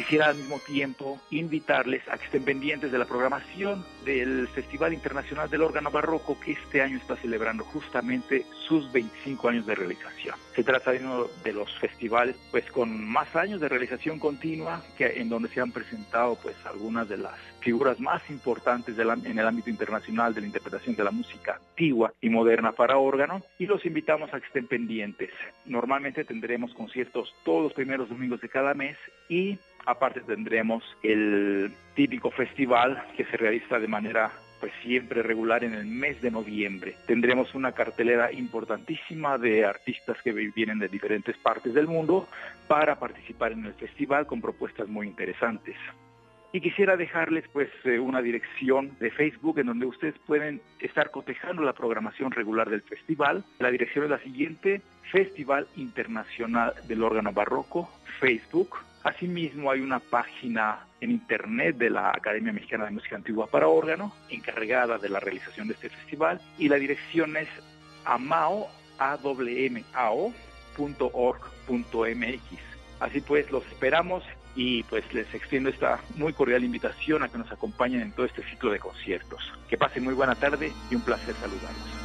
Quisiera 0.04 0.26
al 0.26 0.36
mismo 0.36 0.58
tiempo 0.58 1.18
invitarles 1.30 2.06
a 2.10 2.18
que 2.18 2.26
estén 2.26 2.44
pendientes 2.44 2.92
de 2.92 2.98
la 2.98 3.06
programación 3.06 3.86
del 4.04 4.46
Festival 4.48 4.92
Internacional 4.92 5.48
del 5.48 5.62
Órgano 5.62 5.90
Barroco 5.90 6.38
que 6.38 6.52
este 6.52 6.82
año 6.82 6.98
está 6.98 7.16
celebrando 7.16 7.64
justamente 7.64 8.44
sus 8.68 8.92
25 8.92 9.48
años 9.48 9.66
de 9.66 9.74
realización. 9.74 10.36
Se 10.54 10.62
trata 10.62 10.92
de 10.92 10.98
uno 10.98 11.26
de 11.42 11.54
los 11.54 11.72
festivales 11.78 12.36
pues 12.50 12.70
con 12.70 13.02
más 13.02 13.34
años 13.34 13.60
de 13.62 13.68
realización 13.70 14.18
continua 14.18 14.82
que 14.98 15.06
en 15.06 15.30
donde 15.30 15.48
se 15.48 15.62
han 15.62 15.72
presentado 15.72 16.36
pues 16.42 16.54
algunas 16.66 17.08
de 17.08 17.16
las 17.16 17.38
figuras 17.60 17.98
más 17.98 18.20
importantes 18.28 18.96
en 18.98 19.38
el 19.38 19.46
ámbito 19.46 19.70
internacional 19.70 20.34
de 20.34 20.42
la 20.42 20.48
interpretación 20.48 20.96
de 20.96 21.04
la 21.04 21.10
música 21.12 21.58
antigua 21.70 22.12
y 22.20 22.28
moderna 22.28 22.72
para 22.72 22.98
órgano 22.98 23.42
y 23.58 23.64
los 23.64 23.86
invitamos 23.86 24.34
a 24.34 24.38
que 24.38 24.46
estén 24.46 24.66
pendientes. 24.66 25.30
Normalmente 25.64 26.24
tendremos 26.24 26.74
conciertos 26.74 27.34
todos 27.42 27.62
los 27.62 27.72
primeros 27.72 28.10
domingos 28.10 28.42
de 28.42 28.50
cada 28.50 28.74
mes 28.74 28.98
y 29.30 29.58
Aparte 29.86 30.20
tendremos 30.20 30.82
el 31.02 31.72
típico 31.94 32.30
festival 32.30 33.02
que 33.16 33.24
se 33.24 33.36
realiza 33.36 33.78
de 33.78 33.88
manera 33.88 34.32
pues 34.60 34.72
siempre 34.82 35.22
regular 35.22 35.62
en 35.62 35.74
el 35.74 35.84
mes 35.84 36.22
de 36.22 36.30
noviembre. 36.30 36.96
Tendremos 37.06 37.54
una 37.54 37.72
cartelera 37.72 38.32
importantísima 38.32 39.36
de 39.36 39.66
artistas 39.66 40.16
que 40.22 40.32
vienen 40.32 40.78
de 40.78 40.88
diferentes 40.88 41.36
partes 41.36 41.74
del 41.74 41.86
mundo 41.86 42.26
para 42.66 42.98
participar 42.98 43.52
en 43.52 43.66
el 43.66 43.74
festival 43.74 44.26
con 44.26 44.40
propuestas 44.40 44.88
muy 44.88 45.06
interesantes. 45.06 45.76
Y 46.54 46.60
quisiera 46.60 46.96
dejarles 46.96 47.44
pues 47.52 47.68
eh, 47.84 47.98
una 47.98 48.22
dirección 48.22 48.96
de 49.00 49.10
Facebook 49.10 49.58
en 49.58 49.66
donde 49.66 49.86
ustedes 49.86 50.14
pueden 50.24 50.62
estar 50.78 51.10
cotejando 51.10 51.62
la 51.62 51.72
programación 51.72 52.30
regular 52.30 52.70
del 52.70 52.80
festival. 52.80 53.44
La 53.58 53.70
dirección 53.70 54.04
es 54.04 54.10
la 54.10 54.20
siguiente, 54.20 54.80
Festival 55.10 55.66
Internacional 55.76 56.72
del 56.86 57.02
Órgano 57.02 57.32
Barroco, 57.32 57.90
Facebook, 58.18 58.78
Asimismo, 59.04 59.70
hay 59.70 59.80
una 59.80 60.00
página 60.00 60.86
en 61.02 61.10
internet 61.10 61.76
de 61.76 61.90
la 61.90 62.08
Academia 62.08 62.54
Mexicana 62.54 62.86
de 62.86 62.92
Música 62.92 63.16
Antigua 63.16 63.46
para 63.46 63.68
órgano, 63.68 64.14
encargada 64.30 64.96
de 64.96 65.10
la 65.10 65.20
realización 65.20 65.68
de 65.68 65.74
este 65.74 65.90
festival, 65.90 66.40
y 66.58 66.70
la 66.70 66.76
dirección 66.76 67.36
es 67.36 67.48
amao, 68.06 68.68
Así 72.98 73.20
pues, 73.20 73.50
los 73.50 73.66
esperamos 73.66 74.24
y 74.56 74.84
pues 74.84 75.04
les 75.12 75.32
extiendo 75.34 75.68
esta 75.68 76.00
muy 76.16 76.32
cordial 76.32 76.64
invitación 76.64 77.22
a 77.22 77.28
que 77.28 77.36
nos 77.36 77.52
acompañen 77.52 78.00
en 78.00 78.12
todo 78.12 78.24
este 78.24 78.42
ciclo 78.44 78.70
de 78.70 78.78
conciertos. 78.78 79.52
Que 79.68 79.76
pasen 79.76 80.04
muy 80.04 80.14
buena 80.14 80.34
tarde 80.34 80.72
y 80.90 80.94
un 80.94 81.02
placer 81.02 81.34
saludarlos. 81.34 82.03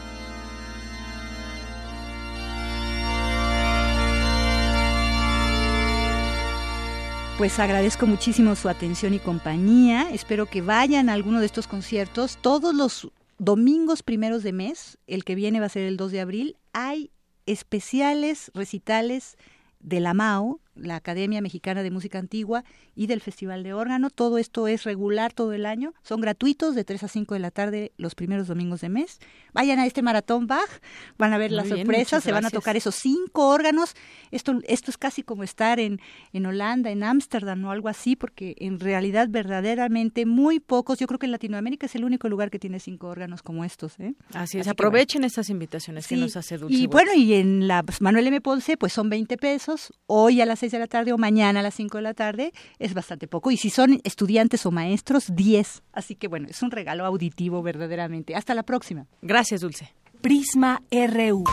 Pues 7.39 7.57
agradezco 7.57 8.05
muchísimo 8.05 8.53
su 8.57 8.67
atención 8.67 9.13
y 9.13 9.19
compañía. 9.19 10.09
Espero 10.11 10.45
que 10.45 10.61
vayan 10.61 11.07
a 11.07 11.13
alguno 11.13 11.39
de 11.39 11.45
estos 11.45 11.67
conciertos 11.67 12.37
todos 12.41 12.75
los 12.75 13.13
domingos 13.37 14.03
primeros 14.03 14.43
de 14.43 14.51
mes. 14.51 14.97
El 15.07 15.23
que 15.23 15.35
viene 15.35 15.61
va 15.61 15.67
a 15.67 15.69
ser 15.69 15.83
el 15.83 15.95
2 15.95 16.11
de 16.11 16.19
abril. 16.19 16.57
Hay 16.73 17.11
especiales 17.45 18.51
recitales 18.53 19.37
de 19.79 20.01
la 20.01 20.13
MAO, 20.13 20.59
la 20.81 20.95
Academia 20.95 21.41
Mexicana 21.41 21.83
de 21.83 21.91
Música 21.91 22.19
Antigua 22.19 22.63
y 22.95 23.07
del 23.07 23.21
Festival 23.21 23.63
de 23.63 23.73
Órgano. 23.73 24.09
Todo 24.09 24.37
esto 24.37 24.67
es 24.67 24.83
regular 24.83 25.33
todo 25.33 25.53
el 25.53 25.65
año. 25.65 25.93
Son 26.03 26.21
gratuitos 26.21 26.75
de 26.75 26.83
3 26.83 27.03
a 27.03 27.07
5 27.07 27.33
de 27.33 27.39
la 27.39 27.51
tarde 27.51 27.91
los 27.97 28.15
primeros 28.15 28.47
domingos 28.47 28.81
de 28.81 28.89
mes. 28.89 29.19
Vayan 29.53 29.79
a 29.79 29.85
este 29.85 30.01
maratón 30.01 30.47
Bach, 30.47 30.69
van 31.17 31.33
a 31.33 31.37
ver 31.37 31.51
las 31.51 31.67
sorpresas, 31.67 32.23
se 32.23 32.31
van 32.31 32.45
a 32.45 32.49
tocar 32.49 32.77
esos 32.77 32.95
cinco 32.95 33.47
órganos. 33.47 33.95
Esto, 34.31 34.59
esto 34.67 34.91
es 34.91 34.97
casi 34.97 35.23
como 35.23 35.43
estar 35.43 35.79
en, 35.79 35.99
en 36.33 36.45
Holanda, 36.45 36.91
en 36.91 37.03
Ámsterdam 37.03 37.63
o 37.65 37.71
algo 37.71 37.89
así, 37.89 38.15
porque 38.15 38.55
en 38.59 38.79
realidad 38.79 39.27
verdaderamente 39.29 40.25
muy 40.25 40.59
pocos, 40.59 40.99
yo 40.99 41.07
creo 41.07 41.19
que 41.19 41.25
en 41.25 41.31
Latinoamérica 41.31 41.85
es 41.85 41.95
el 41.95 42.03
único 42.03 42.29
lugar 42.29 42.49
que 42.51 42.59
tiene 42.59 42.79
cinco 42.79 43.07
órganos 43.07 43.41
como 43.41 43.65
estos. 43.65 43.99
¿eh? 43.99 44.13
Así 44.33 44.59
es, 44.59 44.67
aprovechen 44.67 45.23
estas 45.23 45.49
invitaciones 45.49 46.07
que 46.07 46.15
nos 46.15 46.35
hace 46.35 46.57
Dulce. 46.57 46.75
Y 46.75 46.87
bueno, 46.87 47.13
y 47.13 47.33
en 47.33 47.67
la 47.67 47.83
Manuel 47.99 48.27
M. 48.27 48.41
Ponce, 48.41 48.77
pues 48.77 48.93
son 48.93 49.09
20 49.09 49.37
pesos. 49.37 49.93
Hoy 50.07 50.41
a 50.41 50.45
las 50.45 50.63
6 50.69 50.71
de 50.71 50.79
la 50.79 50.87
tarde 50.87 51.13
o 51.13 51.17
mañana 51.17 51.59
a 51.59 51.63
las 51.63 51.75
5 51.75 51.97
de 51.97 52.01
la 52.01 52.13
tarde 52.13 52.53
es 52.77 52.93
bastante 52.93 53.27
poco. 53.27 53.51
Y 53.51 53.57
si 53.57 53.69
son 53.69 53.99
estudiantes 54.03 54.65
o 54.65 54.71
maestros, 54.71 55.35
10. 55.35 55.83
Así 55.93 56.15
que 56.15 56.27
bueno, 56.27 56.47
es 56.49 56.61
un 56.61 56.71
regalo 56.71 57.05
auditivo 57.05 57.61
verdaderamente. 57.63 58.35
Hasta 58.35 58.53
la 58.53 58.63
próxima. 58.63 59.07
Gracias, 59.21 59.61
Dulce. 59.61 59.93
Prisma 60.21 60.81
RU. 60.91 61.43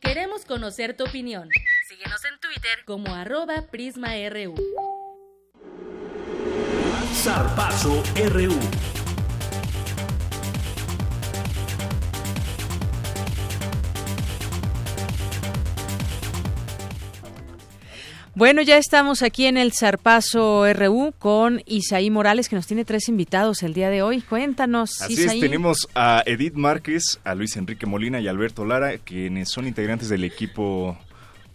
Queremos 0.00 0.44
conocer 0.44 0.96
tu 0.96 1.04
opinión. 1.04 1.48
Síguenos 1.88 2.24
en 2.24 2.38
Twitter 2.40 2.84
como 2.84 3.14
arroba 3.14 3.66
PrismaRU. 3.70 4.54
Bueno, 18.34 18.62
ya 18.62 18.78
estamos 18.78 19.22
aquí 19.22 19.44
en 19.44 19.58
el 19.58 19.72
Zarpazo 19.74 20.64
RU 20.72 21.12
con 21.18 21.60
Isaí 21.66 22.08
Morales, 22.08 22.48
que 22.48 22.56
nos 22.56 22.66
tiene 22.66 22.86
tres 22.86 23.10
invitados 23.10 23.62
el 23.62 23.74
día 23.74 23.90
de 23.90 24.00
hoy. 24.00 24.22
Cuéntanos, 24.22 25.02
Así 25.02 25.22
es, 25.22 25.38
tenemos 25.38 25.86
a 25.94 26.22
Edith 26.24 26.54
Márquez, 26.54 27.20
a 27.24 27.34
Luis 27.34 27.58
Enrique 27.58 27.84
Molina 27.84 28.20
y 28.20 28.28
a 28.28 28.30
Alberto 28.30 28.64
Lara, 28.64 28.96
quienes 28.96 29.50
son 29.50 29.66
integrantes 29.66 30.08
del 30.08 30.24
equipo 30.24 30.96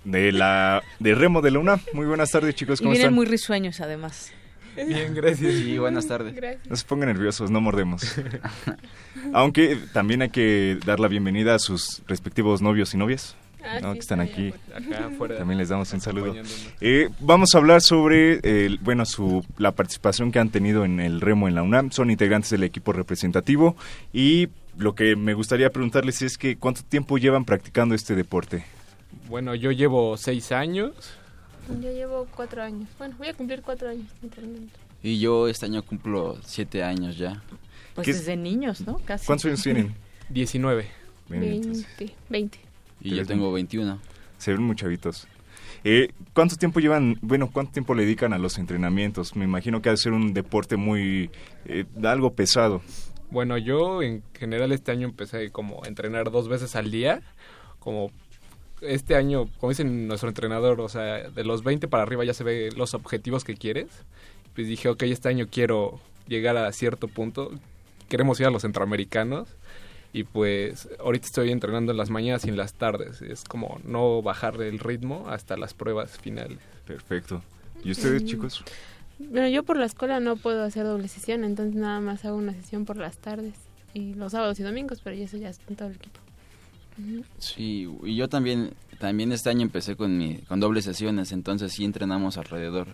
de 0.04 0.32
la 0.32 0.84
de 1.00 1.16
Remo 1.16 1.42
de 1.42 1.50
la 1.50 1.60
UNAM. 1.60 1.80
Muy 1.94 2.06
buenas 2.06 2.30
tardes, 2.30 2.54
chicos, 2.54 2.80
¿cómo 2.80 2.94
y 2.94 2.98
vienen 2.98 3.16
muy 3.16 3.26
risueños, 3.26 3.82
además. 3.82 4.32
Bien, 4.76 5.16
gracias. 5.16 5.56
Sí, 5.56 5.80
buenas 5.80 6.06
tardes. 6.06 6.60
No 6.70 6.76
se 6.76 6.86
pongan 6.86 7.10
nerviosos, 7.10 7.50
no 7.50 7.60
mordemos. 7.60 8.04
Aunque 9.34 9.80
también 9.94 10.22
hay 10.22 10.30
que 10.30 10.78
dar 10.86 11.00
la 11.00 11.08
bienvenida 11.08 11.56
a 11.56 11.60
sus 11.60 12.04
respectivos 12.06 12.62
novios 12.62 12.94
y 12.94 12.98
novias. 12.98 13.36
Ah, 13.64 13.94
que 13.94 14.00
están 14.00 14.20
aquí. 14.20 14.54
También 15.38 15.58
les 15.58 15.70
damos 15.70 15.92
un 15.92 16.00
saludo. 16.00 16.36
Eh, 16.80 17.10
vamos 17.20 17.54
a 17.54 17.58
hablar 17.58 17.82
sobre 17.82 18.40
bueno, 18.82 19.06
su, 19.06 19.44
la 19.58 19.72
participación 19.72 20.32
que 20.32 20.40
han 20.40 20.50
tenido 20.50 20.86
en 20.86 21.00
el 21.00 21.22
remo 21.22 21.48
en 21.48 21.56
la 21.56 21.64
UNAM. 21.64 21.92
Son 21.92 22.10
integrantes 22.12 22.52
del 22.52 22.64
equipo 22.64 22.94
representativo 22.94 23.76
y 24.14 24.50
lo 24.78 24.96
que 24.96 25.16
me 25.16 25.34
gustaría 25.34 25.70
preguntarles 25.72 26.22
es 26.22 26.38
que 26.38 26.56
cuánto 26.58 26.84
tiempo 26.84 27.18
llevan 27.18 27.46
practicando 27.46 27.96
este 27.96 28.16
deporte. 28.16 28.64
Bueno, 29.28 29.56
yo 29.56 29.72
llevo 29.72 30.16
seis 30.18 30.52
años. 30.52 30.94
Yo 31.82 31.92
llevo 31.92 32.28
cuatro 32.36 32.62
años. 32.62 32.88
Bueno, 32.98 33.16
voy 33.18 33.28
a 33.28 33.34
cumplir 33.34 33.62
cuatro 33.62 33.90
años. 33.90 34.06
Y 35.04 35.20
yo 35.20 35.48
este 35.48 35.66
año 35.66 35.84
cumplo 35.84 36.38
siete 36.44 36.84
años 36.84 37.18
ya. 37.18 37.42
Pues 37.96 38.08
desde 38.08 38.38
niños, 38.38 38.82
¿no? 38.82 39.00
Casi. 39.00 39.26
¿Cuántos 39.26 39.46
años 39.46 39.64
tienen? 39.64 39.96
Diecinueve. 40.30 40.88
Veinte. 41.28 42.16
Veinte. 42.30 42.60
Y 43.02 43.16
yo 43.16 43.26
tengo 43.26 43.52
21. 43.52 44.00
Se 44.38 44.52
ven 44.52 44.64
muy 44.64 44.76
chavitos. 44.76 45.28
Eh, 45.84 46.10
¿Cuánto 46.34 46.56
tiempo 46.56 46.80
llevan, 46.80 47.18
bueno, 47.22 47.50
cuánto 47.52 47.72
tiempo 47.72 47.96
le 47.96 48.04
dedican 48.04 48.34
a 48.34 48.38
los 48.38 48.58
entrenamientos? 48.58 49.36
Me 49.36 49.46
imagino 49.46 49.82
que 49.82 49.90
ha 49.90 49.92
de 49.94 49.98
ser 49.98 50.14
un 50.14 50.34
deporte 50.34 50.76
muy, 50.76 51.30
eh, 51.66 51.86
algo 52.04 52.34
pesado. 52.34 52.82
Bueno, 53.30 53.58
yo 53.58 54.02
en 54.02 54.24
general 54.34 54.72
este 54.72 54.92
año 54.92 55.08
empecé 55.08 55.52
como 55.52 55.84
a 55.84 55.88
entrenar 55.88 56.32
dos 56.32 56.48
veces 56.48 56.76
al 56.76 56.92
día, 56.92 57.22
como 57.80 58.12
este 58.82 59.16
año, 59.16 59.48
como 59.60 59.72
dice 59.72 59.84
nuestro 59.84 60.30
entrenador, 60.30 60.80
o 60.82 60.90
sea, 60.90 61.30
de 61.30 61.44
los 61.44 61.64
20 61.64 61.88
para 61.88 62.04
arriba 62.04 62.24
ya 62.24 62.34
se 62.34 62.44
ve 62.44 62.70
los 62.76 62.94
objetivos 62.94 63.44
que 63.44 63.56
quieres. 63.56 63.88
Pues 64.56 64.68
dije, 64.68 64.90
ok, 64.90 65.04
este 65.04 65.30
año 65.30 65.48
quiero 65.50 66.00
llegar 66.28 66.58
a 66.58 66.72
cierto 66.72 67.08
punto, 67.08 67.52
queremos 68.10 68.40
ir 68.40 68.48
a 68.48 68.50
los 68.50 68.64
centroamericanos 68.64 69.48
y 70.18 70.24
pues 70.24 70.90
ahorita 71.00 71.28
estoy 71.28 71.52
entrenando 71.52 71.92
en 71.92 71.98
las 71.98 72.10
mañanas 72.10 72.44
y 72.46 72.50
en 72.50 72.58
las 72.58 72.74
tardes. 72.74 73.22
Es 73.22 73.44
como 73.44 73.80
no 73.84 74.24
bajar 74.24 74.60
el 74.64 74.80
ritmo 74.80 75.28
hasta 75.30 75.58
las 75.58 75.76
pruebas 75.76 76.18
finales. 76.18 76.58
Perfecto. 76.88 77.44
¿Y 77.84 77.92
ustedes, 77.92 78.26
chicos? 78.26 78.64
Bueno, 79.20 79.48
yo 79.48 79.62
por 79.62 79.78
la 79.78 79.86
escuela 79.86 80.20
no 80.20 80.36
puedo 80.36 80.64
hacer 80.64 80.86
doble 80.86 81.08
sesión, 81.08 81.44
entonces 81.44 81.76
nada 81.76 82.00
más 82.00 82.26
hago 82.26 82.36
una 82.36 82.54
sesión 82.54 82.86
por 82.86 82.98
las 82.98 83.20
tardes 83.20 83.54
y 83.94 84.16
los 84.16 84.32
sábados 84.32 84.60
y 84.60 84.64
domingos, 84.64 85.02
pero 85.04 85.16
eso 85.16 85.38
ya 85.38 85.50
es 85.50 85.60
con 85.60 85.76
todo 85.76 85.90
el 85.90 85.96
equipo. 85.96 86.20
Sí, 87.38 87.88
y 88.04 88.16
yo 88.16 88.28
también 88.28 88.72
también 88.98 89.32
este 89.32 89.52
año 89.52 89.62
empecé 89.62 89.96
con 89.96 90.18
mi 90.18 90.38
con 90.40 90.60
dobles 90.60 90.86
sesiones, 90.86 91.32
entonces 91.32 91.74
sí 91.74 91.86
entrenamos 91.86 92.38
alrededor 92.38 92.88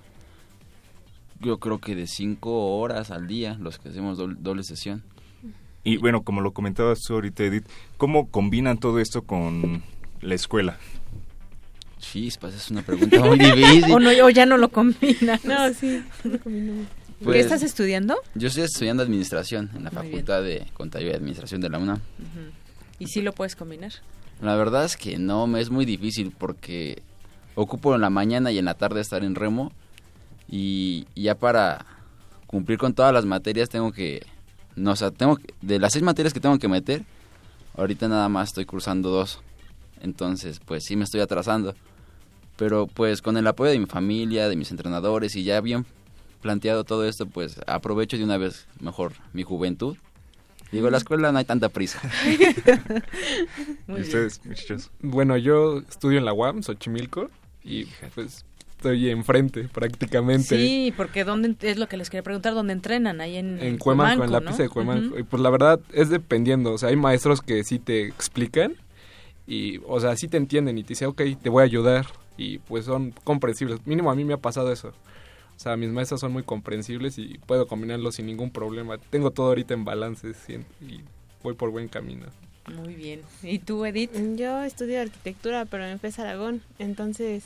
yo 1.44 1.58
creo 1.60 1.80
que 1.80 1.96
de 1.96 2.08
cinco 2.08 2.78
horas 2.78 3.12
al 3.12 3.28
día 3.28 3.58
los 3.60 3.78
que 3.78 3.90
hacemos 3.90 4.18
doble 4.18 4.64
sesión. 4.64 5.04
Y 5.84 5.98
bueno, 5.98 6.24
como 6.24 6.42
lo 6.42 6.52
comentabas 6.52 7.02
tú 7.02 7.16
ahorita, 7.16 7.44
Edith, 7.44 7.66
¿cómo 7.98 8.30
combinan 8.30 8.78
todo 8.78 9.00
esto 9.00 9.24
con 9.24 9.84
la 10.22 10.36
escuela? 10.36 10.78
Chispas, 12.00 12.54
es 12.54 12.72
una 12.72 12.82
pregunta 12.82 13.20
muy 13.20 13.38
difícil. 13.38 13.86
o, 13.92 14.00
no, 14.00 14.10
o 14.10 14.30
ya 14.30 14.46
no 14.46 14.58
lo 14.58 14.70
combinan. 14.70 15.40
No, 15.44 15.74
sí, 15.74 16.04
no 16.24 16.40
¿Qué 17.24 17.26
pues, 17.26 17.46
estás 17.46 17.64
estudiando? 17.64 18.18
Yo 18.36 18.50
estoy 18.50 18.64
estudiando 18.64 19.02
administración 19.02 19.70
en 19.76 19.86
la 19.86 19.92
Facultad 19.92 20.44
de 20.44 20.66
Contabilidad 20.74 21.14
y 21.14 21.18
Administración 21.18 21.62
de 21.62 21.70
la 21.70 21.80
UNAM. 21.80 22.00
¿Y 23.00 23.08
sí 23.08 23.22
lo 23.22 23.32
puedes 23.32 23.56
combinar? 23.56 23.92
La 24.42 24.56
verdad 24.56 24.84
es 24.84 24.98
que 24.98 25.18
no, 25.18 25.48
me 25.48 25.62
es 25.62 25.70
muy 25.70 25.86
difícil 25.86 26.34
porque 26.38 27.02
ocupo 27.56 27.96
en 27.96 28.02
la 28.02 28.10
mañana 28.10 28.52
y 28.52 28.58
en 28.58 28.66
la 28.66 28.74
tarde 28.74 29.00
estar 29.00 29.24
en 29.24 29.36
remo 29.36 29.72
y 30.50 31.06
ya 31.16 31.36
para 31.36 31.86
cumplir 32.48 32.78
con 32.78 32.94
todas 32.94 33.14
las 33.14 33.26
materias 33.26 33.70
tengo 33.70 33.94
que 33.94 34.26
no, 34.76 34.92
o 34.92 34.96
sea, 34.96 35.12
tengo 35.12 35.38
de 35.62 35.80
las 35.80 35.94
seis 35.94 36.04
materias 36.04 36.34
que 36.34 36.40
tengo 36.40 36.58
que 36.60 36.68
meter, 36.68 37.04
ahorita 37.76 38.08
nada 38.08 38.30
más 38.30 38.50
estoy 38.50 38.66
cursando 38.66 39.10
dos. 39.10 39.42
Entonces, 40.02 40.60
pues 40.60 40.84
sí 40.84 40.96
me 40.96 41.06
estoy 41.06 41.22
atrasando. 41.22 41.76
Pero 42.58 42.88
pues 42.88 43.22
con 43.22 43.38
el 43.38 43.48
apoyo 43.48 43.72
de 43.72 43.80
mi 43.80 43.86
familia, 43.86 44.48
de 44.48 44.56
mis 44.56 44.70
entrenadores 44.72 45.36
y 45.36 45.44
ya 45.44 45.60
bien 45.62 45.86
planteado 46.42 46.84
todo 46.84 47.08
esto, 47.08 47.26
pues 47.26 47.60
aprovecho 47.66 48.18
de 48.18 48.24
una 48.24 48.38
vez 48.38 48.68
mejor 48.80 49.14
mi 49.32 49.44
juventud. 49.44 49.98
Digo, 50.72 50.90
la 50.90 50.98
escuela 50.98 51.32
no 51.32 51.38
hay 51.38 51.46
tanta 51.46 51.70
prisa. 51.70 52.02
¿Y 53.88 53.94
ustedes, 53.94 54.44
muchachos? 54.44 54.92
Bueno, 55.02 55.38
yo 55.38 55.80
estudio 55.80 56.18
en 56.18 56.26
la 56.26 56.34
UAM, 56.34 56.64
Xochimilco, 56.64 57.30
y 57.64 57.86
pues 58.16 58.44
estoy 58.90 59.10
enfrente 59.10 59.70
prácticamente. 59.70 60.58
Sí, 60.58 60.94
porque 60.96 61.24
¿dónde, 61.24 61.56
es 61.62 61.78
lo 61.78 61.88
que 61.88 61.98
les 61.98 62.10
quería 62.10 62.24
preguntar, 62.24 62.54
¿dónde 62.54 62.74
entrenan? 62.74 63.22
Ahí 63.22 63.38
en, 63.38 63.62
en 63.62 63.78
Cuemanco, 63.78 64.26
en 64.26 64.32
la 64.32 64.42
pista 64.42 64.64
de 64.64 64.70
Cuemanco. 64.70 65.18
Y 65.18 65.24
pues 65.24 65.42
la 65.42 65.50
verdad 65.50 65.80
es 65.94 66.10
dependiendo, 66.10 66.74
o 66.74 66.78
sea, 66.78 66.90
hay 66.90 66.98
maestros 66.98 67.42
que 67.42 67.64
sí 67.64 67.80
te 67.80 68.08
explican 68.08 68.76
y, 69.48 69.80
o 69.88 70.00
sea, 70.00 70.16
sí 70.18 70.28
te 70.28 70.38
entienden 70.38 70.78
y 70.78 70.84
te 70.84 70.90
dicen, 70.90 71.08
ok, 71.10 71.22
te 71.42 71.50
voy 71.50 71.62
a 71.62 71.66
ayudar 71.66 72.06
y 72.38 72.60
pues 72.60 72.86
son 72.86 73.12
comprensibles. 73.24 73.86
Mínimo 73.86 74.12
a 74.12 74.16
mí 74.16 74.26
me 74.26 74.34
ha 74.34 74.38
pasado 74.38 74.72
eso. 74.72 74.90
O 74.90 75.60
sea, 75.60 75.78
mis 75.78 75.90
maestros 75.90 76.20
son 76.20 76.34
muy 76.34 76.44
comprensibles 76.44 77.18
y 77.18 77.40
puedo 77.46 77.68
combinarlo 77.68 78.12
sin 78.12 78.26
ningún 78.26 78.52
problema. 78.52 78.98
Tengo 78.98 79.32
todo 79.32 79.48
ahorita 79.48 79.74
en 79.74 79.86
balance 79.86 80.34
y 80.82 81.02
voy 81.42 81.54
por 81.54 81.70
buen 81.70 81.88
camino. 81.88 82.26
Muy 82.74 82.96
bien. 82.96 83.22
¿Y 83.44 83.60
tú, 83.60 83.86
Edith? 83.86 84.12
Yo 84.36 84.62
estudio 84.64 85.02
arquitectura, 85.02 85.66
pero 85.66 85.86
en 85.86 86.00
FES 86.00 86.20
Aragón. 86.20 86.62
Entonces, 86.80 87.44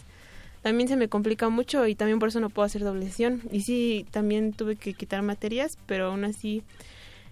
también 0.61 0.87
se 0.87 0.95
me 0.95 1.07
complica 1.07 1.49
mucho 1.49 1.87
y 1.87 1.95
también 1.95 2.19
por 2.19 2.29
eso 2.29 2.39
no 2.39 2.49
puedo 2.49 2.65
hacer 2.65 2.83
doble 2.83 3.05
sesión. 3.05 3.41
Y 3.51 3.61
sí, 3.61 4.05
también 4.11 4.53
tuve 4.53 4.75
que 4.75 4.93
quitar 4.93 5.21
materias, 5.21 5.77
pero 5.85 6.07
aún 6.07 6.25
así, 6.25 6.63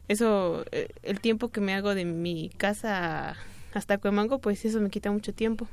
eso, 0.08 0.66
eh, 0.72 0.90
el 1.04 1.20
tiempo 1.20 1.50
que 1.50 1.62
me 1.62 1.74
hago 1.74 1.96
de 1.96 2.06
mi 2.06 2.50
casa 2.58 3.36
hasta 3.74 3.98
Cuemango, 3.98 4.40
pues 4.40 4.64
eso 4.66 4.80
me 4.80 4.90
quita 4.90 5.12
mucho 5.12 5.34
tiempo. 5.34 5.68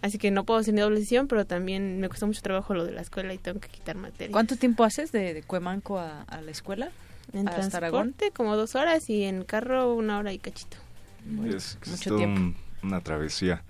Así 0.00 0.18
que 0.18 0.30
no 0.30 0.44
puedo 0.44 0.60
hacer 0.60 0.74
ni 0.74 0.80
doble 0.80 1.00
sesión, 1.00 1.26
pero 1.26 1.44
también 1.44 2.00
me 2.00 2.08
cuesta 2.08 2.24
mucho 2.24 2.40
trabajo 2.40 2.72
lo 2.72 2.84
de 2.84 2.92
la 2.92 3.00
escuela 3.00 3.34
y 3.34 3.38
tengo 3.38 3.58
que 3.58 3.68
quitar 3.68 3.96
materias. 3.96 4.32
¿Cuánto 4.32 4.56
tiempo 4.56 4.84
haces 4.84 5.10
de, 5.10 5.42
Cuemanco 5.46 5.98
a, 5.98 6.24
la 6.42 6.50
escuela? 6.50 6.90
En 7.32 7.44
transporte 7.44 8.30
como 8.30 8.56
dos 8.56 8.74
horas 8.74 9.10
y 9.10 9.24
en 9.24 9.44
carro 9.44 9.92
una 9.94 10.18
hora 10.18 10.32
y 10.32 10.38
cachito. 10.38 10.78
mucho 11.26 12.16
tiempo. 12.16 12.58
una 12.82 13.00
travesía. 13.02 13.64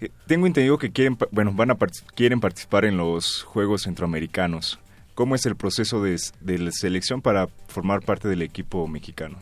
Eh, 0.00 0.10
tengo 0.26 0.46
entendido 0.46 0.78
que 0.78 0.90
quieren, 0.90 1.18
bueno, 1.30 1.52
van 1.52 1.70
a 1.70 1.76
quieren 2.14 2.40
participar 2.40 2.84
en 2.84 2.96
los 2.96 3.42
Juegos 3.42 3.82
Centroamericanos. 3.82 4.78
¿Cómo 5.14 5.34
es 5.34 5.46
el 5.46 5.56
proceso 5.56 6.02
de, 6.02 6.18
la 6.58 6.70
selección 6.70 7.22
para 7.22 7.48
formar 7.66 8.02
parte 8.02 8.28
del 8.28 8.42
equipo 8.42 8.86
mexicano? 8.86 9.38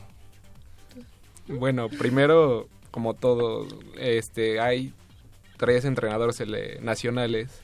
Bueno, 1.48 1.88
primero, 1.88 2.68
como 2.90 3.14
todo, 3.14 3.66
este, 3.98 4.58
hay 4.58 4.94
tres 5.58 5.84
entrenadores 5.84 6.42
nacionales. 6.80 7.60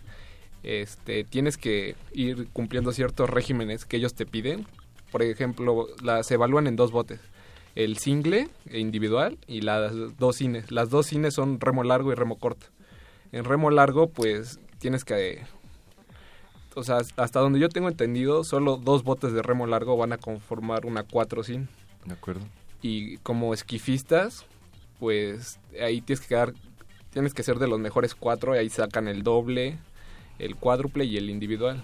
Este, 0.62 1.24
tienes 1.24 1.56
que 1.56 1.96
ir 2.12 2.48
cumpliendo 2.52 2.92
ciertos 2.92 3.30
regímenes 3.30 3.86
que 3.86 3.96
ellos 3.96 4.14
te 4.14 4.26
piden. 4.26 4.66
Por 5.10 5.22
ejemplo, 5.22 5.86
las 6.02 6.30
evalúan 6.30 6.66
en 6.66 6.76
dos 6.76 6.92
botes 6.92 7.20
el 7.74 7.98
single 7.98 8.48
individual 8.70 9.38
y 9.46 9.62
las 9.62 9.92
dos 10.18 10.36
cines. 10.36 10.70
Las 10.70 10.90
dos 10.90 11.06
cines 11.06 11.34
son 11.34 11.60
remo 11.60 11.84
largo 11.84 12.12
y 12.12 12.14
remo 12.14 12.38
corto. 12.38 12.66
En 13.32 13.44
remo 13.44 13.70
largo, 13.70 14.08
pues 14.08 14.60
tienes 14.78 15.04
que... 15.04 15.42
O 16.74 16.84
sea, 16.84 16.98
hasta 17.16 17.40
donde 17.40 17.58
yo 17.58 17.68
tengo 17.68 17.88
entendido, 17.88 18.44
solo 18.44 18.76
dos 18.76 19.04
botes 19.04 19.32
de 19.32 19.42
remo 19.42 19.66
largo 19.66 19.96
van 19.96 20.12
a 20.12 20.18
conformar 20.18 20.86
una 20.86 21.02
cuatro 21.02 21.42
sin. 21.42 21.68
De 22.04 22.14
acuerdo. 22.14 22.42
Y 22.80 23.18
como 23.18 23.52
esquifistas, 23.52 24.46
pues 24.98 25.58
ahí 25.80 26.00
tienes 26.00 26.20
que 26.20 26.28
quedar, 26.28 26.54
tienes 27.10 27.34
que 27.34 27.42
ser 27.42 27.58
de 27.58 27.68
los 27.68 27.78
mejores 27.78 28.14
cuatro 28.14 28.54
y 28.54 28.58
ahí 28.58 28.70
sacan 28.70 29.06
el 29.06 29.22
doble, 29.22 29.78
el 30.38 30.56
cuádruple 30.56 31.04
y 31.04 31.16
el 31.18 31.28
individual. 31.28 31.82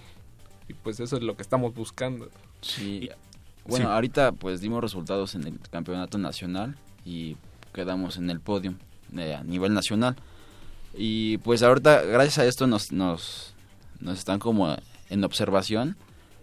Y 0.68 0.74
pues 0.74 1.00
eso 1.00 1.16
es 1.16 1.22
lo 1.22 1.36
que 1.36 1.42
estamos 1.42 1.74
buscando. 1.74 2.30
Sí. 2.60 3.10
Bueno, 3.66 3.90
ahorita 3.90 4.32
pues 4.32 4.60
dimos 4.60 4.80
resultados 4.80 5.34
en 5.34 5.46
el 5.46 5.58
campeonato 5.70 6.16
nacional 6.16 6.76
y 7.04 7.36
quedamos 7.74 8.16
en 8.16 8.30
el 8.30 8.40
podio 8.40 8.74
eh, 9.16 9.34
a 9.34 9.42
nivel 9.44 9.74
nacional. 9.74 10.16
Y 10.94 11.38
pues 11.38 11.62
ahorita, 11.62 12.02
gracias 12.02 12.38
a 12.38 12.46
esto, 12.46 12.66
nos, 12.66 12.92
nos, 12.92 13.54
nos 14.00 14.18
están 14.18 14.38
como 14.38 14.76
en 15.10 15.24
observación. 15.24 15.96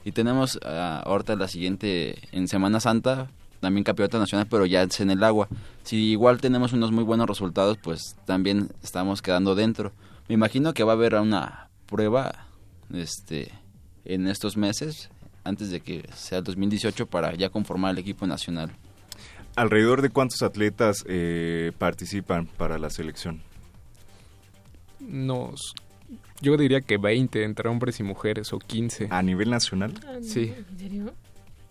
Y 0.03 0.11
tenemos 0.11 0.57
uh, 0.57 1.01
ahorita 1.03 1.35
la 1.35 1.47
siguiente, 1.47 2.19
en 2.31 2.47
Semana 2.47 2.79
Santa, 2.79 3.29
también 3.59 3.83
campeonato 3.83 4.19
nacional, 4.19 4.47
pero 4.49 4.65
ya 4.65 4.83
es 4.83 4.99
en 4.99 5.09
el 5.09 5.23
agua. 5.23 5.47
Si 5.83 5.97
igual 6.11 6.39
tenemos 6.39 6.73
unos 6.73 6.91
muy 6.91 7.03
buenos 7.03 7.27
resultados, 7.27 7.77
pues 7.81 8.15
también 8.25 8.69
estamos 8.83 9.21
quedando 9.21 9.55
dentro. 9.55 9.91
Me 10.27 10.35
imagino 10.35 10.73
que 10.73 10.83
va 10.83 10.93
a 10.93 10.95
haber 10.95 11.15
una 11.15 11.69
prueba 11.87 12.47
este, 12.93 13.51
en 14.05 14.27
estos 14.27 14.57
meses, 14.57 15.09
antes 15.43 15.71
de 15.71 15.81
que 15.81 16.07
sea 16.15 16.39
el 16.39 16.43
2018, 16.43 17.07
para 17.07 17.33
ya 17.33 17.49
conformar 17.49 17.91
el 17.93 17.97
equipo 17.97 18.27
nacional. 18.27 18.71
¿Alrededor 19.55 20.01
de 20.01 20.09
cuántos 20.09 20.43
atletas 20.43 21.03
eh, 21.07 21.71
participan 21.77 22.45
para 22.45 22.77
la 22.77 22.89
selección? 22.89 23.41
Nos, 25.07 25.73
yo 26.41 26.57
diría 26.57 26.81
que 26.81 26.97
20 26.97 27.43
entre 27.43 27.69
hombres 27.69 27.99
y 27.99 28.03
mujeres 28.03 28.53
o 28.53 28.59
15. 28.59 29.07
¿A 29.09 29.21
nivel 29.21 29.49
nacional? 29.49 29.93
Ah, 30.05 30.17
sí. 30.21 30.53
¿En 30.55 30.79
serio? 30.79 31.13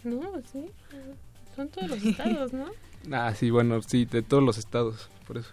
No, 0.04 0.20
sí. 0.52 0.66
Son 1.54 1.68
todos 1.68 1.90
los 1.90 2.04
estados, 2.04 2.52
¿no? 2.52 2.66
Ah, 3.12 3.34
sí, 3.34 3.50
bueno, 3.50 3.82
sí, 3.82 4.06
de 4.06 4.22
todos 4.22 4.42
los 4.42 4.56
estados, 4.56 5.10
por 5.26 5.36
eso. 5.36 5.50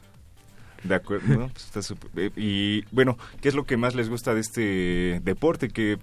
De 0.85 0.95
acuerdo, 0.95 1.37
¿no? 1.37 1.49
Pues 1.49 1.65
está 1.65 1.81
super... 1.81 2.09
Eh, 2.15 2.31
y 2.37 2.85
bueno, 2.95 3.17
¿qué 3.41 3.49
es 3.49 3.55
lo 3.55 3.65
que 3.65 3.75
más 3.75 3.93
les 3.93 4.09
gusta 4.09 4.33
de 4.33 4.39
este 4.39 5.19
deporte? 5.21 5.67
Que 5.67 5.99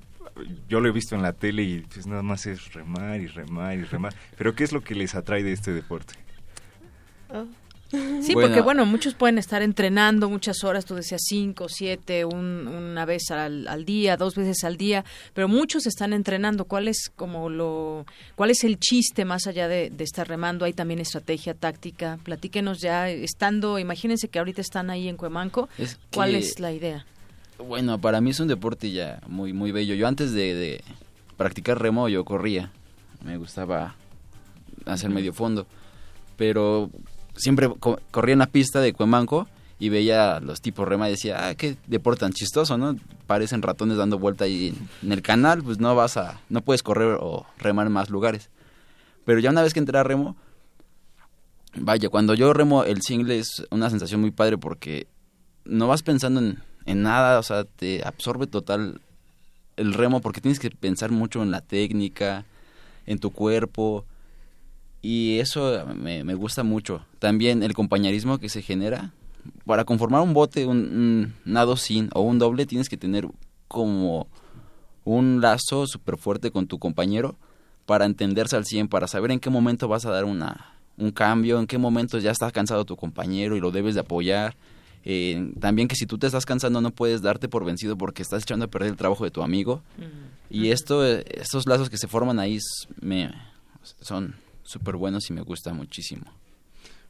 yo 0.69 0.81
lo 0.81 0.89
he 0.91 0.93
visto 0.93 1.15
en 1.15 1.23
la 1.23 1.33
tele 1.33 1.63
y 1.63 1.81
pues 1.81 2.07
nada 2.07 2.23
más 2.23 2.47
es 2.47 2.75
remar 2.75 3.19
y 3.23 3.29
remar 3.29 3.79
y 3.79 3.85
remar. 3.85 4.15
Pero 4.37 4.55
¿qué 4.55 4.63
es 4.63 4.73
lo 4.73 4.83
que 4.83 4.95
les 4.95 5.15
atrae 5.15 5.43
de 5.43 5.53
este 5.53 5.73
deporte? 5.73 6.15
Oh. 7.31 7.47
Sí, 7.91 8.35
porque 8.35 8.61
bueno, 8.61 8.85
muchos 8.85 9.15
pueden 9.15 9.39
estar 9.39 9.63
entrenando 9.63 10.29
muchas 10.29 10.63
horas, 10.63 10.85
tú 10.85 10.95
decías 10.95 11.23
cinco, 11.25 11.69
siete, 11.71 12.27
una 12.27 13.07
vez 13.07 13.31
al, 13.31 13.85
día, 13.87 14.19
dos 14.19 14.35
veces 14.35 14.63
al 14.65 14.77
día, 14.77 15.07
pero 15.33 15.49
muchos 15.49 15.87
están 15.87 16.13
entrenando. 16.13 16.67
¿Cuál 16.67 16.89
es 16.89 17.11
como 17.17 17.49
lo, 17.49 18.05
cuál 18.35 18.51
es 18.51 18.63
el 18.65 18.79
chiste 18.79 19.25
más 19.25 19.47
allá 19.47 19.69
de, 19.69 19.91
estar 20.01 20.29
remando? 20.29 20.67
Hay 20.67 20.75
también 20.75 21.01
estrategia, 21.01 21.55
táctica. 21.55 22.19
Platíquenos 22.25 22.81
ya, 22.81 23.09
estando, 23.09 23.79
imagínense 23.79 24.29
que 24.29 24.39
ahorita 24.39 24.61
están 24.61 24.91
ahí 24.91 25.09
en 25.09 25.17
Cuemanco, 25.17 25.71
¿cuál 26.13 26.35
es 26.35 26.61
la 26.61 26.73
idea? 26.73 27.07
Bueno, 27.59 27.99
para 27.99 28.21
mí 28.21 28.31
es 28.31 28.41
un 28.41 28.49
deporte 28.49 28.91
ya 28.91 29.21
muy, 29.27 29.55
muy 29.55 29.73
bello. 29.73 29.95
Yo 29.95 30.07
antes 30.07 30.33
de, 30.33 30.55
de 30.55 30.85
practicar 31.39 31.81
remo 31.81 32.09
yo 32.11 32.25
corría, 32.27 32.71
me 33.25 33.39
gustaba 33.39 33.97
hacer 34.85 35.11
medio 35.11 35.33
fondo, 35.33 35.67
pero 36.37 36.91
siempre 37.39 37.69
corría 38.11 38.35
en 38.35 38.41
la 38.41 38.47
pista 38.47 38.81
de 38.81 38.93
Cuemanco 38.93 39.49
y 39.79 39.89
veía 39.89 40.37
a 40.37 40.41
los 40.41 40.61
tipos 40.61 40.87
rema 40.87 41.09
y 41.09 41.13
decía, 41.13 41.49
ah, 41.49 41.55
qué 41.55 41.77
deporte 41.87 42.21
tan 42.21 42.33
chistoso, 42.33 42.77
¿no? 42.77 42.97
Parecen 43.27 43.63
ratones 43.63 43.97
dando 43.97 44.19
vuelta 44.19 44.45
ahí 44.45 44.75
en 45.03 45.13
el 45.13 45.23
canal, 45.23 45.63
pues 45.63 45.79
no 45.79 45.95
vas 45.95 46.17
a, 46.17 46.41
no 46.49 46.63
puedes 46.63 46.83
correr 46.83 47.17
o 47.21 47.47
remar 47.59 47.87
en 47.87 47.93
más 47.93 48.11
lugares. 48.11 48.51
Pero 49.25 49.41
ya 49.41 49.51
una 49.51 49.63
vez 49.63 49.73
que 49.73 49.79
entré 49.79 49.99
a 49.99 50.03
remo, 50.03 50.37
vaya, 51.77 52.09
cuando 52.09 52.35
yo 52.35 52.53
remo 52.53 52.85
el 52.85 53.03
single 53.03 53.39
es 53.39 53.67
una 53.71 53.89
sensación 53.91 54.21
muy 54.21 54.33
padre 54.33 54.59
porque 54.59 55.07
no 55.65 55.87
vas 55.87 56.03
pensando 56.03 56.41
en, 56.41 56.59
en 56.87 57.03
nada, 57.03 57.39
o 57.39 57.43
sea, 57.43 57.65
te 57.65 58.03
absorbe 58.05 58.47
total 58.47 59.01
el 59.77 59.95
remo 59.95 60.21
porque 60.21 60.41
tienes 60.41 60.59
que 60.59 60.71
pensar 60.71 61.13
mucho 61.13 61.43
en 61.43 61.51
la 61.51 61.61
técnica, 61.61 62.45
en 63.07 63.19
tu 63.19 63.31
cuerpo, 63.31 64.05
y 65.01 65.39
eso 65.39 65.87
me, 65.95 66.35
gusta 66.35 66.63
mucho. 66.63 67.05
También 67.19 67.63
el 67.63 67.75
compañerismo 67.75 68.39
que 68.39 68.49
se 68.49 68.63
genera. 68.63 69.13
Para 69.65 69.85
conformar 69.85 70.23
un 70.23 70.35
bote, 70.35 70.67
un, 70.67 71.35
nado 71.45 71.77
sin 71.77 72.11
o 72.15 72.21
un 72.21 72.39
doble, 72.39 72.67
tienes 72.67 72.89
que 72.89 72.97
tener 72.97 73.29
como 73.67 74.27
un 75.05 75.41
lazo 75.41 75.87
súper 75.87 76.19
fuerte 76.19 76.51
con 76.51 76.67
tu 76.67 76.79
compañero 76.79 77.37
para 77.87 78.05
entenderse 78.05 78.57
al 78.57 78.67
100, 78.67 78.89
para 78.89 79.07
saber 79.07 79.31
en 79.31 79.41
qué 79.41 79.49
momento 79.49 79.89
vas 79.89 80.05
a 80.05 80.11
dar 80.11 80.25
una, 80.25 80.75
un 80.99 81.13
cambio, 81.13 81.59
en 81.59 81.67
qué 81.67 81.79
momento 81.79 82.19
ya 82.19 82.31
está 82.31 82.51
cansado 82.51 82.85
tu 82.85 82.97
compañero 82.97 83.57
y 83.57 83.61
lo 83.61 83.71
debes 83.71 83.95
de 83.95 84.01
apoyar. 84.01 84.57
Eh, 85.05 85.53
también 85.61 85.89
que 85.89 85.95
si 85.95 86.05
tú 86.05 86.19
te 86.19 86.27
estás 86.27 86.45
cansando 86.45 86.83
no 86.83 86.91
puedes 86.91 87.23
darte 87.23 87.49
por 87.49 87.65
vencido 87.65 87.97
porque 87.97 88.21
estás 88.21 88.43
echando 88.43 88.67
a 88.67 88.69
perder 88.69 88.91
el 88.91 88.97
trabajo 88.97 89.25
de 89.25 89.31
tu 89.31 89.43
amigo. 89.43 89.81
Y 90.51 90.71
esto, 90.71 91.07
estos 91.07 91.67
lazos 91.67 91.89
que 91.89 91.97
se 91.97 92.09
forman 92.09 92.39
ahí 92.39 92.59
me, 93.01 93.31
son 94.01 94.35
súper 94.69 94.97
buenos 94.97 95.31
y 95.31 95.33
me 95.33 95.41
gusta 95.41 95.73
muchísimo. 95.73 96.27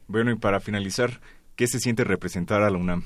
Bueno, 0.07 0.31
y 0.31 0.35
para 0.35 0.61
finalizar, 0.61 1.19
¿qué 1.57 1.67
se 1.67 1.79
siente 1.79 2.05
representar 2.05 2.61
a 2.61 2.69
la 2.69 2.77
UNAM? 2.77 3.03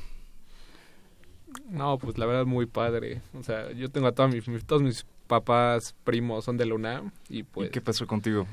No, 1.70 1.98
pues 1.98 2.20
la 2.20 2.28
verdad 2.28 2.46
muy 2.46 2.68
padre. 2.68 3.22
O 3.34 3.42
sea, 3.42 3.72
yo 3.72 3.90
tengo 3.90 4.08
a 4.08 4.12
todos 4.12 4.32
mis, 4.32 4.66
todos 4.66 4.84
mis 4.84 5.08
papás, 5.26 5.96
primos 6.04 6.46
son 6.46 6.58
de 6.58 6.68
la 6.68 6.76
UNAM 6.76 7.12
y 7.30 7.42
pues... 7.42 7.72
¿Qué 7.72 7.82
pasó 7.82 8.06
contigo? 8.06 8.46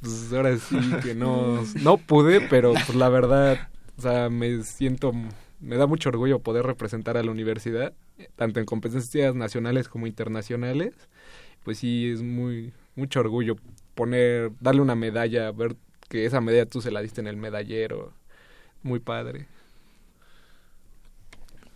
Pues 0.00 0.32
ahora 0.32 0.56
sí 0.56 0.78
que 1.02 1.14
no, 1.14 1.62
no 1.82 1.98
pude, 1.98 2.40
pero 2.40 2.72
pues 2.72 2.94
la 2.94 3.10
verdad, 3.10 3.68
o 3.98 4.02
sea, 4.02 4.30
me 4.30 4.62
siento, 4.62 5.12
me 5.60 5.76
da 5.76 5.86
mucho 5.86 6.08
orgullo 6.08 6.38
poder 6.38 6.64
representar 6.64 7.18
a 7.18 7.22
la 7.22 7.30
universidad, 7.30 7.92
tanto 8.36 8.58
en 8.58 8.64
competencias 8.64 9.34
nacionales 9.34 9.88
como 9.88 10.06
internacionales. 10.06 10.94
Pues 11.62 11.78
sí, 11.78 12.10
es 12.10 12.22
muy, 12.22 12.72
mucho 12.94 13.20
orgullo 13.20 13.56
poner, 13.96 14.52
darle 14.60 14.82
una 14.82 14.94
medalla, 14.94 15.50
ver 15.50 15.74
que 16.08 16.24
esa 16.24 16.40
medalla 16.40 16.66
tú 16.66 16.80
se 16.80 16.92
la 16.92 17.00
diste 17.00 17.20
en 17.20 17.26
el 17.26 17.36
medallero. 17.36 18.12
Muy 18.84 19.00
padre. 19.00 19.48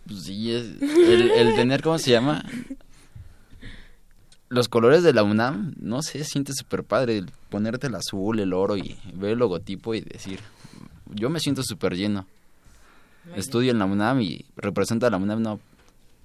Pues 0.07 0.23
sí, 0.23 0.53
es 0.53 0.81
el, 0.81 1.55
tener, 1.55 1.81
¿cómo 1.81 1.97
se 1.97 2.11
llama? 2.11 2.45
Los 4.47 4.69
colores 4.69 5.03
de 5.03 5.13
la 5.13 5.23
UNAM, 5.23 5.73
no 5.77 6.01
sé, 6.01 6.23
siente 6.23 6.53
súper 6.53 6.83
padre 6.83 7.23
ponerte 7.49 7.87
el 7.87 7.95
azul, 7.95 8.39
el 8.39 8.53
oro 8.53 8.77
y 8.77 8.97
ver 9.13 9.31
el 9.31 9.39
logotipo 9.39 9.93
y 9.93 10.01
decir, 10.01 10.39
yo 11.09 11.29
me 11.29 11.39
siento 11.39 11.63
súper 11.63 11.95
lleno. 11.95 12.25
Estudio 13.35 13.71
en 13.71 13.79
la 13.79 13.85
UNAM 13.85 14.21
y 14.21 14.45
representa 14.55 15.07
a 15.07 15.09
la 15.09 15.17
UNAM, 15.17 15.41
no, 15.41 15.59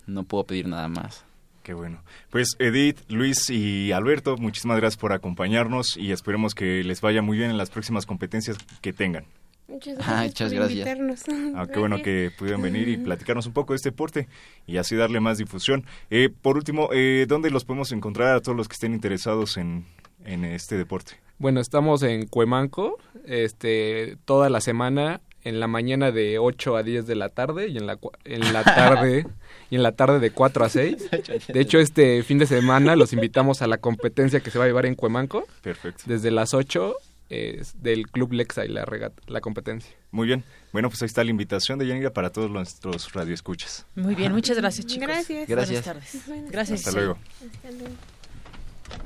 no 0.07 0.25
puedo 0.25 0.45
pedir 0.45 0.67
nada 0.69 0.89
más. 0.89 1.26
Qué 1.67 1.75
bueno. 1.75 2.01
Pues 2.31 2.55
Edith, 2.61 3.01
Luis 3.09 3.51
y 3.51 3.91
Alberto, 3.91 4.37
muchísimas 4.37 4.77
gracias 4.77 5.01
por 5.01 5.13
acompañarnos 5.13 5.97
y 5.97 6.13
esperemos 6.13 6.55
que 6.55 6.85
les 6.85 7.01
vaya 7.01 7.23
muy 7.23 7.37
bien 7.39 7.51
en 7.51 7.59
las 7.59 7.71
próximas 7.71 8.07
competencias 8.07 8.57
que 8.81 8.93
tengan. 8.93 9.25
Muchas 9.67 9.99
ah, 9.99 10.27
gracias. 10.27 10.55
por 10.55 10.71
Invitarnos. 10.71 11.25
Ah, 11.57 11.67
qué 11.67 11.81
bueno 11.81 12.01
que 12.03 12.31
pudieron 12.39 12.63
venir 12.63 12.89
y 12.89 12.97
platicarnos 13.05 13.47
un 13.47 13.53
poco 13.53 13.73
de 13.73 13.79
este 13.79 13.91
deporte 13.91 14.29
y 14.65 14.77
así 14.77 14.95
darle 14.95 15.19
más 15.19 15.39
difusión. 15.39 15.85
Eh, 16.09 16.29
por 16.29 16.57
último, 16.57 16.91
eh, 16.93 17.27
¿dónde 17.29 17.51
los 17.51 17.65
podemos 17.65 17.91
encontrar 17.91 18.37
a 18.37 18.41
todos 18.41 18.57
los 18.57 18.69
que 18.69 18.75
estén 18.75 18.95
interesados 18.95 19.57
en, 19.57 19.87
en 20.25 20.45
este 20.45 20.77
deporte? 20.77 21.15
Bueno, 21.39 21.59
estamos 21.59 22.05
en 22.05 22.29
Cuemanco, 22.29 22.97
este, 23.25 24.19
toda 24.25 24.51
la 24.51 24.61
semana 24.61 25.21
en 25.47 25.61
la 25.61 25.69
mañana 25.69 26.11
de 26.11 26.41
8 26.41 26.77
a 26.77 26.83
10 26.83 27.07
de 27.07 27.15
la 27.15 27.29
tarde 27.29 27.69
y 27.69 27.77
en 27.77 27.87
la, 27.87 28.01
en 28.25 28.53
la 28.53 28.65
tarde 28.65 29.29
y 29.71 29.77
en 29.77 29.83
la 29.85 29.93
tarde 29.93 30.19
de 30.19 30.33
4 30.33 30.65
a 30.65 30.69
6. 30.69 31.11
De 31.49 31.61
hecho, 31.61 31.79
este 31.79 32.25
fin 32.25 32.39
de 32.39 32.47
semana 32.47 32.97
los 32.97 33.13
invitamos 33.13 33.63
a 33.63 33.69
la 33.69 33.79
competencia 33.79 34.41
que 34.41 34.51
se 34.51 34.59
va 34.59 34.65
a 34.65 34.67
llevar 34.67 34.87
en 34.87 34.97
Cuemanco. 34.97 35.47
Perfecto. 35.63 36.03
Desde 36.07 36.33
las 36.33 36.53
8 36.53 36.97
del 37.29 38.09
Club 38.09 38.33
Lexa 38.33 38.65
y 38.65 38.69
la, 38.69 38.85
regata, 38.85 39.23
la 39.29 39.41
competencia. 39.41 39.95
Muy 40.11 40.27
bien. 40.27 40.43
Bueno, 40.73 40.89
pues 40.91 41.01
ahí 41.03 41.07
está 41.07 41.23
la 41.23 41.31
invitación 41.31 41.79
de 41.79 41.87
Yanira 41.87 42.13
para 42.13 42.31
todos 42.31 42.51
nuestros 42.51 43.13
radioescuchas. 43.13 43.87
Muy 43.95 44.17
bien, 44.17 44.33
muchas 44.33 44.57
gracias, 44.57 44.87
chicos. 44.87 45.07
Gracias. 45.07 45.49
Gracias. 45.49 45.85
Buenas 45.85 45.85
tardes. 45.85 46.51
Gracias. 46.51 46.81
Hasta 46.81 46.91
luego. 46.91 47.19
Hasta 47.55 47.71
luego. 47.71 47.95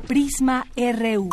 Prisma 0.06 0.66
RU. 0.74 1.28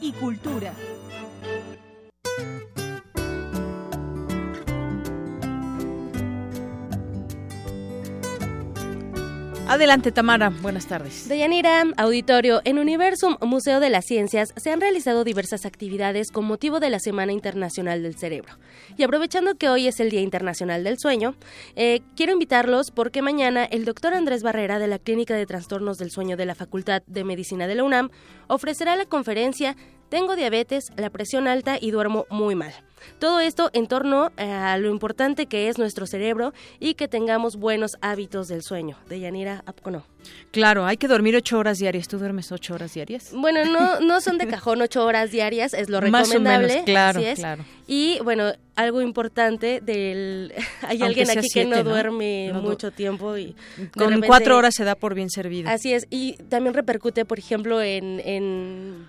Y 0.00 0.12
cultura. 0.12 0.72
Adelante, 9.68 10.12
Tamara. 10.12 10.50
Buenas 10.50 10.86
tardes. 10.86 11.28
Deyanira, 11.28 11.82
auditorio. 11.96 12.60
En 12.64 12.78
Universum, 12.78 13.36
Museo 13.40 13.80
de 13.80 13.90
las 13.90 14.04
Ciencias, 14.04 14.54
se 14.56 14.70
han 14.70 14.80
realizado 14.80 15.24
diversas 15.24 15.66
actividades 15.66 16.30
con 16.30 16.44
motivo 16.44 16.78
de 16.78 16.88
la 16.88 17.00
Semana 17.00 17.32
Internacional 17.32 18.04
del 18.04 18.16
Cerebro. 18.16 18.54
Y 18.96 19.02
aprovechando 19.02 19.56
que 19.56 19.68
hoy 19.68 19.88
es 19.88 19.98
el 19.98 20.10
Día 20.10 20.20
Internacional 20.20 20.84
del 20.84 21.00
Sueño, 21.00 21.34
eh, 21.74 22.00
quiero 22.14 22.32
invitarlos 22.32 22.92
porque 22.92 23.22
mañana 23.22 23.64
el 23.64 23.84
doctor 23.84 24.14
Andrés 24.14 24.44
Barrera 24.44 24.78
de 24.78 24.86
la 24.86 25.00
Clínica 25.00 25.34
de 25.34 25.46
Trastornos 25.46 25.98
del 25.98 26.12
Sueño 26.12 26.36
de 26.36 26.46
la 26.46 26.54
Facultad 26.54 27.02
de 27.08 27.24
Medicina 27.24 27.66
de 27.66 27.74
la 27.74 27.82
UNAM 27.82 28.10
ofrecerá 28.46 28.94
la 28.94 29.06
conferencia 29.06 29.76
Tengo 30.08 30.36
diabetes, 30.36 30.92
la 30.96 31.10
presión 31.10 31.48
alta 31.48 31.76
y 31.80 31.90
duermo 31.90 32.26
muy 32.30 32.54
mal 32.54 32.72
todo 33.18 33.40
esto 33.40 33.70
en 33.72 33.86
torno 33.86 34.32
eh, 34.36 34.50
a 34.50 34.76
lo 34.78 34.90
importante 34.90 35.46
que 35.46 35.68
es 35.68 35.78
nuestro 35.78 36.06
cerebro 36.06 36.52
y 36.80 36.94
que 36.94 37.08
tengamos 37.08 37.56
buenos 37.56 37.96
hábitos 38.00 38.48
del 38.48 38.62
sueño. 38.62 38.96
De 39.08 39.20
Yanira 39.20 39.62
Apcono. 39.66 40.04
Claro, 40.50 40.86
hay 40.86 40.96
que 40.96 41.06
dormir 41.06 41.36
ocho 41.36 41.58
horas 41.58 41.78
diarias. 41.78 42.08
¿Tú 42.08 42.18
duermes 42.18 42.50
ocho 42.50 42.74
horas 42.74 42.94
diarias? 42.94 43.30
Bueno, 43.32 43.64
no, 43.64 44.00
no 44.06 44.20
son 44.20 44.38
de 44.38 44.48
cajón 44.48 44.82
ocho 44.82 45.04
horas 45.04 45.30
diarias, 45.30 45.72
es 45.72 45.88
lo 45.88 46.00
recomendable. 46.00 46.76
Más 46.76 46.84
claro, 46.84 47.20
claro. 47.34 47.64
Y 47.86 48.18
bueno, 48.24 48.52
algo 48.74 49.00
importante 49.00 49.80
del... 49.80 50.52
Hay 50.82 51.00
alguien 51.02 51.30
aquí 51.30 51.48
que 51.48 51.64
no, 51.64 51.82
duerme 51.84 52.52
mucho 52.54 52.90
tiempo 52.90 53.36
y... 53.36 53.54
Con 53.96 54.20
cuatro 54.22 54.56
horas 54.56 54.74
se 54.74 54.84
da 54.84 54.94
por 54.94 55.14
bien 55.14 55.30
servido. 55.30 55.70
Así 55.70 55.92
es, 55.92 56.06
y 56.10 56.34
también 56.48 56.74
repercute, 56.74 57.24
por 57.24 57.38
ejemplo, 57.38 57.80
en 57.80 58.20
en 58.24 59.08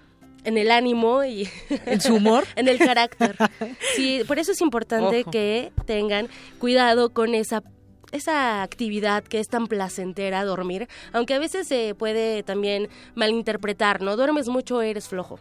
el 0.56 0.70
ánimo 0.70 1.26
y 1.26 1.50
en 1.88 2.00
su 2.00 2.14
humor, 2.14 2.46
en 2.56 2.68
el 2.68 2.78
carácter. 2.78 3.36
Sí, 3.96 4.22
por 4.28 4.38
eso 4.38 4.52
es 4.52 4.62
importante 4.62 5.24
que 5.24 5.72
tengan 5.86 6.28
cuidado 6.60 7.10
con 7.10 7.34
esa 7.34 7.64
esa 8.12 8.64
actividad 8.64 9.24
que 9.24 9.40
es 9.40 9.48
tan 9.48 9.68
placentera 9.68 10.46
dormir, 10.46 10.88
aunque 11.12 11.34
a 11.34 11.40
veces 11.40 11.68
se 11.68 11.94
puede 11.96 12.44
también 12.44 12.88
malinterpretar, 13.16 14.02
¿no? 14.02 14.16
Duermes 14.16 14.48
mucho, 14.48 14.82
eres 14.82 15.08
flojo. 15.08 15.40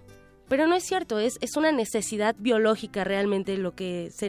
Pero 0.48 0.66
no 0.66 0.74
es 0.76 0.84
cierto, 0.84 1.18
es, 1.18 1.38
es 1.40 1.56
una 1.56 1.72
necesidad 1.72 2.36
biológica 2.38 3.04
realmente 3.04 3.56
lo 3.56 3.74
que, 3.74 4.10
se 4.12 4.28